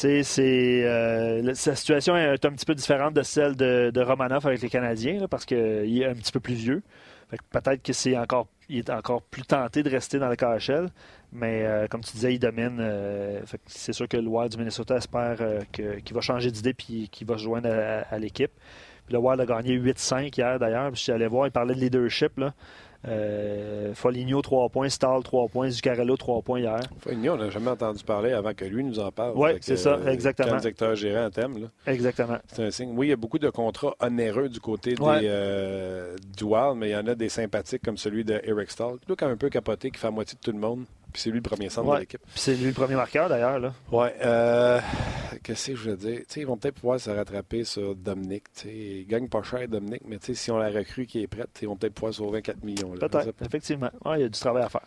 euh, 0.04 1.54
sa 1.54 1.76
situation 1.76 2.16
est 2.16 2.46
un 2.46 2.52
petit 2.52 2.66
peu 2.66 2.76
différente 2.76 3.14
de 3.14 3.24
celle 3.24 3.56
de, 3.56 3.92
de 3.94 4.02
Romanov 4.02 4.46
avec 4.48 4.62
les 4.62 4.70
Canadiens 4.70 5.28
parce 5.30 5.46
qu'il 5.46 6.02
est 6.02 6.06
un 6.06 6.14
petit 6.14 6.32
peu 6.32 6.40
plus 6.40 6.56
vieux. 6.56 6.82
Peut-être 7.52 7.82
que 7.82 7.94
c'est 7.94 8.18
encore 8.18 8.48
il 8.68 8.80
est 8.80 8.90
encore 8.90 9.22
plus 9.22 9.44
tenté 9.44 9.84
de 9.84 9.90
rester 9.90 10.18
dans 10.18 10.30
le 10.30 10.36
KHL, 10.36 10.90
mais 11.34 11.66
euh, 11.66 11.88
comme 11.88 12.02
tu 12.02 12.14
disais, 12.14 12.34
il 12.34 12.40
domine. 12.40 12.78
Euh, 12.80 13.42
c'est 13.66 13.92
sûr 13.92 14.08
que 14.08 14.18
le 14.18 14.28
Wild 14.28 14.52
du 14.52 14.58
Minnesota 14.58 14.96
espère 14.96 15.38
qu'il 15.72 16.14
va 16.14 16.22
changer 16.22 16.52
d'idée 16.52 16.70
et 16.70 17.08
qu'il 17.08 17.28
va 17.28 17.38
se 17.38 17.44
joindre 17.44 17.70
à, 17.70 18.18
l'équipe. 18.18 18.52
Le 19.10 19.18
Wild 19.18 19.42
a 19.42 19.46
gagné 19.46 19.78
8-5 19.78 20.38
hier 20.38 20.58
d'ailleurs. 20.58 20.94
Je 20.96 21.02
suis 21.02 21.12
allé 21.12 21.28
voir, 21.28 21.48
il 21.48 21.52
parlait 21.52 21.76
de 21.76 21.80
leadership. 21.82 22.38
Là. 22.38 22.54
Euh, 23.08 23.94
Foligno, 23.94 24.42
3 24.42 24.70
points. 24.70 24.90
Stahl, 24.90 25.24
3 25.24 25.48
points. 25.50 25.70
Zuccarello, 25.70 26.18
3 26.18 26.42
points 26.42 26.60
hier. 26.60 26.80
Foligno, 27.00 27.34
on 27.34 27.38
n'a 27.38 27.50
jamais 27.50 27.70
entendu 27.72 28.04
parler 28.04 28.32
avant 28.32 28.54
que 28.54 28.66
lui 28.66 28.84
nous 28.84 29.00
en 29.00 29.12
parle. 29.12 29.34
Oui, 29.36 29.52
c'est 29.62 29.78
ça, 29.78 29.96
euh, 29.96 30.12
exactement. 30.12 30.54
Le 30.54 30.60
directeur 30.60 30.96
gérant 30.96 31.30
thème. 31.30 31.62
Là. 31.62 31.68
Exactement. 31.92 32.38
C'est 32.48 32.64
un 32.64 32.72
signe. 32.72 32.94
Oui, 32.96 33.08
il 33.08 33.10
y 33.10 33.14
a 33.14 33.18
beaucoup 33.18 33.40
de 33.40 33.50
contrats 33.50 33.96
onéreux 34.00 34.50
du 34.50 34.60
côté 34.60 34.94
des, 34.96 35.02
euh, 35.02 36.16
du 36.38 36.44
Wild, 36.44 36.76
mais 36.78 36.90
il 36.90 36.94
y 36.94 36.96
en 36.96 37.08
a 37.08 37.16
des 37.16 37.30
sympathiques 37.30 37.82
comme 37.84 37.98
celui 37.98 38.24
de 38.24 38.40
Eric 38.44 38.70
Stahl. 38.70 38.96
Lui, 39.08 39.16
quand 39.16 39.28
un 39.28 39.38
peu 39.38 39.50
capoté, 39.50 39.90
qui 39.92 40.00
fait 40.00 40.08
à 40.08 40.12
moitié 40.12 40.38
de 40.40 40.42
tout 40.44 40.52
le 40.52 40.60
monde. 40.60 40.86
Puis 41.12 41.22
c'est 41.22 41.30
lui 41.30 41.38
le 41.38 41.44
premier 41.44 41.70
centre 41.70 41.88
Ouais. 41.90 41.96
de 41.98 42.02
l'équipe. 42.02 42.22
Puis 42.22 42.40
c'est 42.40 42.56
lui 42.56 42.68
le 42.68 42.74
premier 42.74 42.96
marqueur, 42.96 43.28
d'ailleurs. 43.30 43.60
là. 43.60 43.74
Ouais. 43.92 44.16
Euh, 44.24 44.80
Qu'est-ce 45.44 45.72
que 45.72 45.76
je 45.78 45.90
veux 45.92 45.98
dire? 45.98 46.20
Ils 46.36 46.46
vont 46.46 46.56
peut-être 46.58 46.76
pouvoir 46.76 47.00
se 47.00 47.10
rattraper 47.10 47.64
sur 47.64 47.96
Dominique. 47.96 48.44
tu 48.54 48.62
sais. 48.64 48.74
Ils 48.76 49.08
gagnent 49.08 49.28
pas 49.30 49.42
cher, 49.44 49.68
Dominique, 49.68 50.04
mais 50.06 50.18
si 50.22 50.52
on 50.52 50.58
la 50.58 50.70
recrue 50.70 51.06
qui 51.06 51.24
est 51.24 51.28
prête, 51.28 51.50
ils 51.62 51.68
vont 51.68 51.76
peut-être 51.76 51.94
pouvoir 51.94 52.14
sauver 52.14 52.42
4 52.42 52.64
millions. 52.64 52.92
Peut-être, 52.92 53.34
effectivement. 53.44 53.90
Ouais, 54.06 54.20
il 54.20 54.22
y 54.22 54.26
a 54.26 54.30
du 54.30 54.40
travail 54.40 54.64
à 54.64 54.70
faire. 54.70 54.82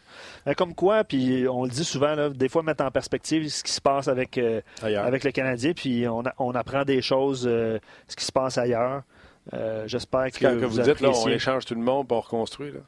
Euh, 0.47 0.55
comme 0.55 0.75
quoi, 0.75 1.03
puis 1.05 1.47
on 1.49 1.65
le 1.65 1.71
dit 1.71 1.85
souvent, 1.85 2.15
là, 2.15 2.29
des 2.31 2.49
fois 2.49 2.63
mettre 2.63 2.85
en 2.85 2.91
perspective 2.91 3.49
ce 3.49 3.65
qui 3.65 3.73
se 3.73 3.81
passe 3.81 4.07
avec, 4.09 4.39
euh, 4.39 4.61
avec 4.83 5.25
le 5.25 5.33
Canadien, 5.33 5.73
puis 5.73 6.07
on, 6.07 6.21
a- 6.21 6.35
on 6.39 6.53
apprend 6.55 6.85
des 6.85 7.03
choses, 7.03 7.47
euh, 7.49 7.79
ce 8.07 8.15
qui 8.17 8.25
se 8.25 8.33
passe 8.33 8.57
ailleurs. 8.59 9.03
J'espère 9.87 10.31
que, 10.31 10.39
Quand 10.39 10.61
que 10.61 10.65
vous, 10.67 10.81
dites, 10.81 11.01
là, 11.01 11.11
on 11.11 11.29
échange 11.29 11.65
tout 11.67 11.75
le 11.75 11.81
monde 11.83 12.09
pour 12.09 12.25
reconstruire, 12.25 12.75
là. 12.75 12.81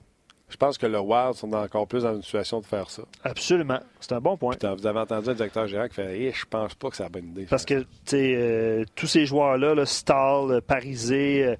Je 0.48 0.56
pense 0.56 0.78
que 0.78 0.86
le 0.86 1.00
Wild 1.00 1.34
sont 1.34 1.52
encore 1.52 1.88
plus 1.88 2.04
dans 2.04 2.14
une 2.14 2.22
situation 2.22 2.60
de 2.60 2.66
faire 2.66 2.88
ça. 2.88 3.02
Absolument. 3.24 3.80
C'est 4.00 4.12
un 4.12 4.20
bon 4.20 4.36
point. 4.36 4.54
Vous 4.78 4.86
avez 4.86 5.00
entendu 5.00 5.30
un 5.30 5.34
directeur 5.34 5.66
général 5.66 5.88
qui 5.88 5.96
fait 5.96 6.20
Eh, 6.20 6.32
Je 6.32 6.44
pense 6.48 6.74
pas 6.74 6.88
que 6.90 6.96
c'est 6.96 7.02
la 7.02 7.08
bonne 7.08 7.26
idée. 7.26 7.46
Parce 7.50 7.64
que 7.64 7.84
euh, 8.14 8.84
tous 8.94 9.08
ces 9.08 9.26
joueurs-là, 9.26 9.74
là, 9.74 9.84
Stahl, 9.86 10.52
euh, 10.52 10.60
Parisé, 10.60 11.56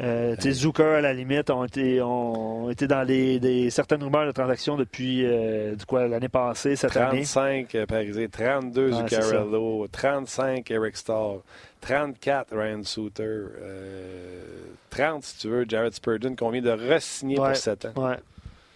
euh, 0.00 0.36
euh, 0.44 0.50
Zucker 0.52 0.94
à 0.96 1.00
la 1.00 1.12
limite, 1.12 1.50
ont 1.50 1.64
été, 1.64 2.00
ont 2.02 2.70
été 2.70 2.86
dans 2.86 3.02
les, 3.02 3.40
des, 3.40 3.68
certaines 3.70 4.02
rumeurs 4.02 4.26
de 4.26 4.32
transactions 4.32 4.76
depuis 4.76 5.24
euh, 5.24 5.74
du 5.74 5.84
quoi 5.86 6.06
l'année 6.06 6.28
passée, 6.28 6.76
cette 6.76 6.96
année. 6.96 7.22
35 7.24 7.74
euh, 7.74 7.86
Parisé, 7.86 8.28
32 8.28 8.90
Ouais, 8.92 9.04
c'est 9.08 9.20
Zuccarello, 9.22 9.86
35 9.90 10.70
Eric 10.70 10.96
Stahl, 10.96 11.38
34 11.80 12.56
Ryan 12.56 12.82
Suter, 12.84 13.22
euh, 13.24 14.42
30 14.90 15.22
si 15.24 15.38
tu 15.38 15.48
veux 15.48 15.64
Jared 15.68 15.92
Spurgeon 15.94 16.34
qu'on 16.36 16.50
vient 16.50 16.62
de 16.62 16.70
re-signer 16.70 17.38
Ouais. 17.38 17.48
pour 17.48 17.56
7 17.56 17.86
ans. 17.86 17.92
Ouais. 17.96 18.16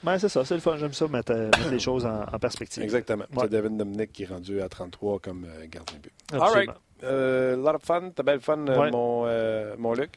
Ben, 0.02 0.18
c'est 0.18 0.28
ça, 0.28 0.44
c'est 0.44 0.54
le 0.54 0.60
fun. 0.60 0.76
J'aime 0.78 0.92
ça, 0.92 1.06
mettre, 1.06 1.30
euh, 1.32 1.44
mettre 1.46 1.70
les 1.70 1.78
choses 1.78 2.04
en, 2.04 2.22
en 2.32 2.38
perspective. 2.40 2.82
Exactement. 2.82 3.24
Ouais. 3.34 3.42
C'est 3.42 3.50
Devin 3.50 3.70
Dominic 3.70 4.12
qui 4.12 4.24
est 4.24 4.26
rendu 4.26 4.60
à 4.60 4.68
33 4.68 5.20
comme 5.20 5.44
euh, 5.44 5.66
gardien 5.70 5.98
de 5.98 6.02
but. 6.02 6.12
All 6.32 6.50
right. 6.52 6.70
Euh, 7.04 7.56
lot 7.56 7.76
of 7.76 7.82
fun. 7.84 8.10
T'as 8.14 8.22
belle 8.24 8.40
fun, 8.40 8.66
euh, 8.68 8.76
Ouais. 8.78 8.90
mon, 8.90 9.24
euh, 9.26 9.74
mon 9.78 9.94
Luc. 9.94 10.10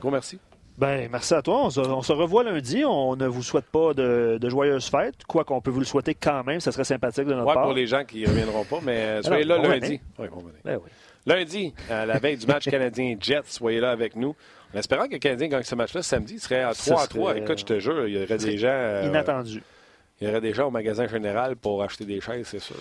Gros 0.00 0.10
merci. 0.10 0.38
Ben, 0.78 1.08
merci 1.10 1.32
à 1.32 1.40
toi. 1.40 1.64
On 1.64 1.70
se, 1.70 1.80
on 1.80 2.02
se 2.02 2.12
revoit 2.12 2.44
lundi. 2.44 2.84
On 2.84 3.16
ne 3.16 3.26
vous 3.26 3.42
souhaite 3.42 3.64
pas 3.64 3.94
de, 3.94 4.36
de 4.38 4.48
joyeuses 4.50 4.88
fêtes. 4.90 5.24
Quoi 5.26 5.42
qu'on 5.44 5.60
peut 5.62 5.70
vous 5.70 5.78
le 5.80 5.86
souhaiter 5.86 6.14
quand 6.14 6.44
même, 6.44 6.60
ça 6.60 6.70
serait 6.70 6.84
sympathique 6.84 7.24
de 7.24 7.32
notre 7.32 7.46
Ouais, 7.48 7.54
part. 7.54 7.64
pour 7.64 7.72
les 7.72 7.86
gens 7.86 8.04
qui 8.04 8.22
ne 8.22 8.28
reviendront 8.28 8.64
pas, 8.64 8.80
mais 8.82 8.96
euh, 8.96 9.22
soyez 9.22 9.44
Alors, 9.44 9.62
là 9.62 9.68
lundi. 9.78 10.00
Oui, 10.18 10.26
on 10.32 10.36
va 10.36 10.40
venir. 10.42 10.60
Ben 10.64 10.78
oui. 10.84 10.90
Lundi, 11.24 11.74
à 11.90 12.04
la 12.06 12.18
veille 12.18 12.36
du 12.36 12.46
match 12.46 12.68
canadien-Jets, 12.68 13.40
soyez 13.46 13.80
là 13.80 13.90
avec 13.90 14.14
nous. 14.16 14.36
En 14.74 14.78
espérant 14.78 15.06
que 15.06 15.12
le 15.14 15.18
Canadien 15.18 15.48
gagne 15.48 15.62
ce 15.62 15.74
match-là 15.74 16.02
samedi, 16.02 16.34
il 16.34 16.40
serait 16.40 16.62
à 16.62 16.74
Ça 16.74 16.90
3 16.92 17.02
à 17.02 17.06
3. 17.06 17.30
serait- 17.30 17.40
Écoute, 17.42 17.58
je 17.58 17.64
te 17.64 17.80
jure, 17.80 18.06
il 18.06 18.14
y 18.18 18.22
aurait 18.22 18.36
des 18.36 18.58
gens. 18.58 18.68
euh, 18.70 19.06
Inattendu. 19.08 19.62
il 20.20 20.26
y 20.26 20.30
aurait 20.30 20.40
des 20.42 20.52
gens 20.52 20.66
au 20.66 20.70
magasin 20.70 21.06
général 21.08 21.56
pour 21.56 21.82
acheter 21.82 22.04
des 22.04 22.20
chaises, 22.20 22.46
c'est 22.46 22.58
sûr. 22.60 22.76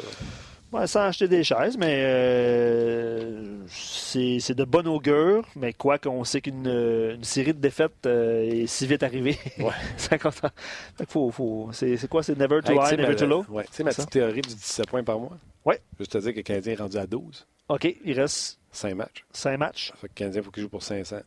Ouais, 0.76 0.88
sans 0.88 1.02
acheter 1.02 1.28
des 1.28 1.44
chaises, 1.44 1.78
mais 1.78 2.04
euh, 2.06 3.66
c'est 3.68 4.40
c'est 4.40 4.56
de 4.56 4.64
bon 4.64 4.86
augure. 4.88 5.46
Mais 5.56 5.74
quoi 5.74 5.98
qu'on 5.98 6.24
sait 6.24 6.42
qu'une 6.42 6.68
une 6.68 7.24
série 7.24 7.54
de 7.54 7.60
défaites 7.60 8.06
euh, 8.06 8.42
est 8.44 8.68
si 8.68 8.86
vite 8.88 9.04
arrivée. 9.04 9.38
Ouais. 9.60 9.72
50 9.98 10.46
ans. 10.46 10.50
Fait 10.98 11.06
que 11.06 11.12
faut, 11.12 11.32
faut, 11.32 11.70
c'est 11.72 11.98
c'est 11.98 12.08
quoi? 12.10 12.24
C'est 12.24 12.38
never 12.38 12.62
too 12.62 12.74
Hey, 12.74 12.78
high, 12.94 13.00
never 13.00 13.16
too 13.16 13.26
low? 13.26 13.46
ouais, 13.50 13.64
tu 13.66 13.74
sais, 13.74 13.84
ma 13.84 13.92
petite 13.92 14.10
théorie 14.10 14.42
du 14.42 14.54
17 14.54 14.88
points 14.88 15.04
par 15.04 15.20
mois? 15.20 15.38
Ouais. 15.64 15.80
Juste 16.00 16.12
te 16.12 16.18
dire 16.20 16.32
que 16.32 16.38
le 16.38 16.44
Canadien 16.44 16.74
est 16.74 16.80
rendu 16.82 16.98
à 16.98 17.08
12, 17.08 17.48
OK, 17.70 17.96
il 18.04 18.20
reste 18.20 18.60
5 18.72 18.94
matchs. 18.96 19.26
5 19.32 19.58
matchs. 19.58 19.88
Ça 19.90 19.96
fait 19.96 20.08
que 20.08 20.14
le 20.14 20.16
Canadien, 20.16 20.42
il 20.42 20.46
faut 20.46 20.52
qu'il 20.52 20.64
joue 20.64 20.70
pour 20.70 20.84
500 20.84 21.18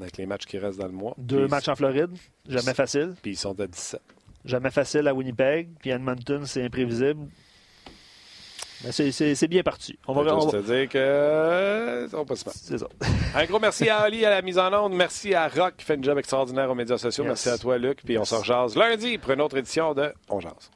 avec 0.00 0.16
les 0.16 0.26
matchs 0.26 0.46
qui 0.46 0.58
restent 0.58 0.78
dans 0.78 0.86
le 0.86 0.92
mois. 0.92 1.14
Deux 1.18 1.42
Puis- 1.42 1.50
matchs 1.50 1.68
en 1.68 1.76
Floride. 1.76 2.10
Jamais 2.48 2.74
facile. 2.74 3.14
Puis 3.22 3.32
ils 3.32 3.36
sont 3.36 3.58
à 3.60 3.66
17. 3.66 4.00
Jamais 4.44 4.70
facile 4.70 5.06
à 5.08 5.14
Winnipeg. 5.14 5.68
Puis 5.80 5.90
Edmonton, 5.90 6.44
c'est 6.46 6.64
imprévisible. 6.64 7.26
Mais 8.84 8.92
c'est- 8.92 9.48
bien 9.48 9.62
parti. 9.62 9.98
On 10.06 10.12
va, 10.12 10.20
on 10.34 10.40
juste 10.40 10.54
va- 10.54 10.60
te 10.62 10.66
dire 10.66 10.88
que 10.88 10.98
euh, 10.98 12.08
ça 12.08 12.16
va 12.16 12.24
pas. 12.24 12.34
C'est 12.36 12.78
ça. 12.78 12.86
Un 13.34 13.44
gros 13.46 13.58
merci 13.58 13.88
à 13.88 13.98
Ali 14.00 14.24
à 14.24 14.30
la 14.30 14.42
mise 14.42 14.58
en 14.58 14.72
onde. 14.72 14.92
Merci 14.94 15.34
à 15.34 15.48
Rock 15.48 15.74
qui 15.78 15.84
fait 15.84 15.94
une 15.94 16.04
job 16.04 16.18
extraordinaire 16.18 16.70
aux 16.70 16.74
médias 16.74 16.98
sociaux. 16.98 17.24
Yes. 17.24 17.28
Merci 17.30 17.48
à 17.48 17.58
toi, 17.58 17.78
Luc. 17.78 18.00
Puis 18.04 18.18
on 18.18 18.24
se 18.24 18.34
rejase 18.34 18.76
lundi 18.76 19.18
pour 19.18 19.32
une 19.32 19.40
autre 19.40 19.56
édition 19.56 19.94
de 19.94 20.12
On 20.28 20.40
Jase. 20.40 20.70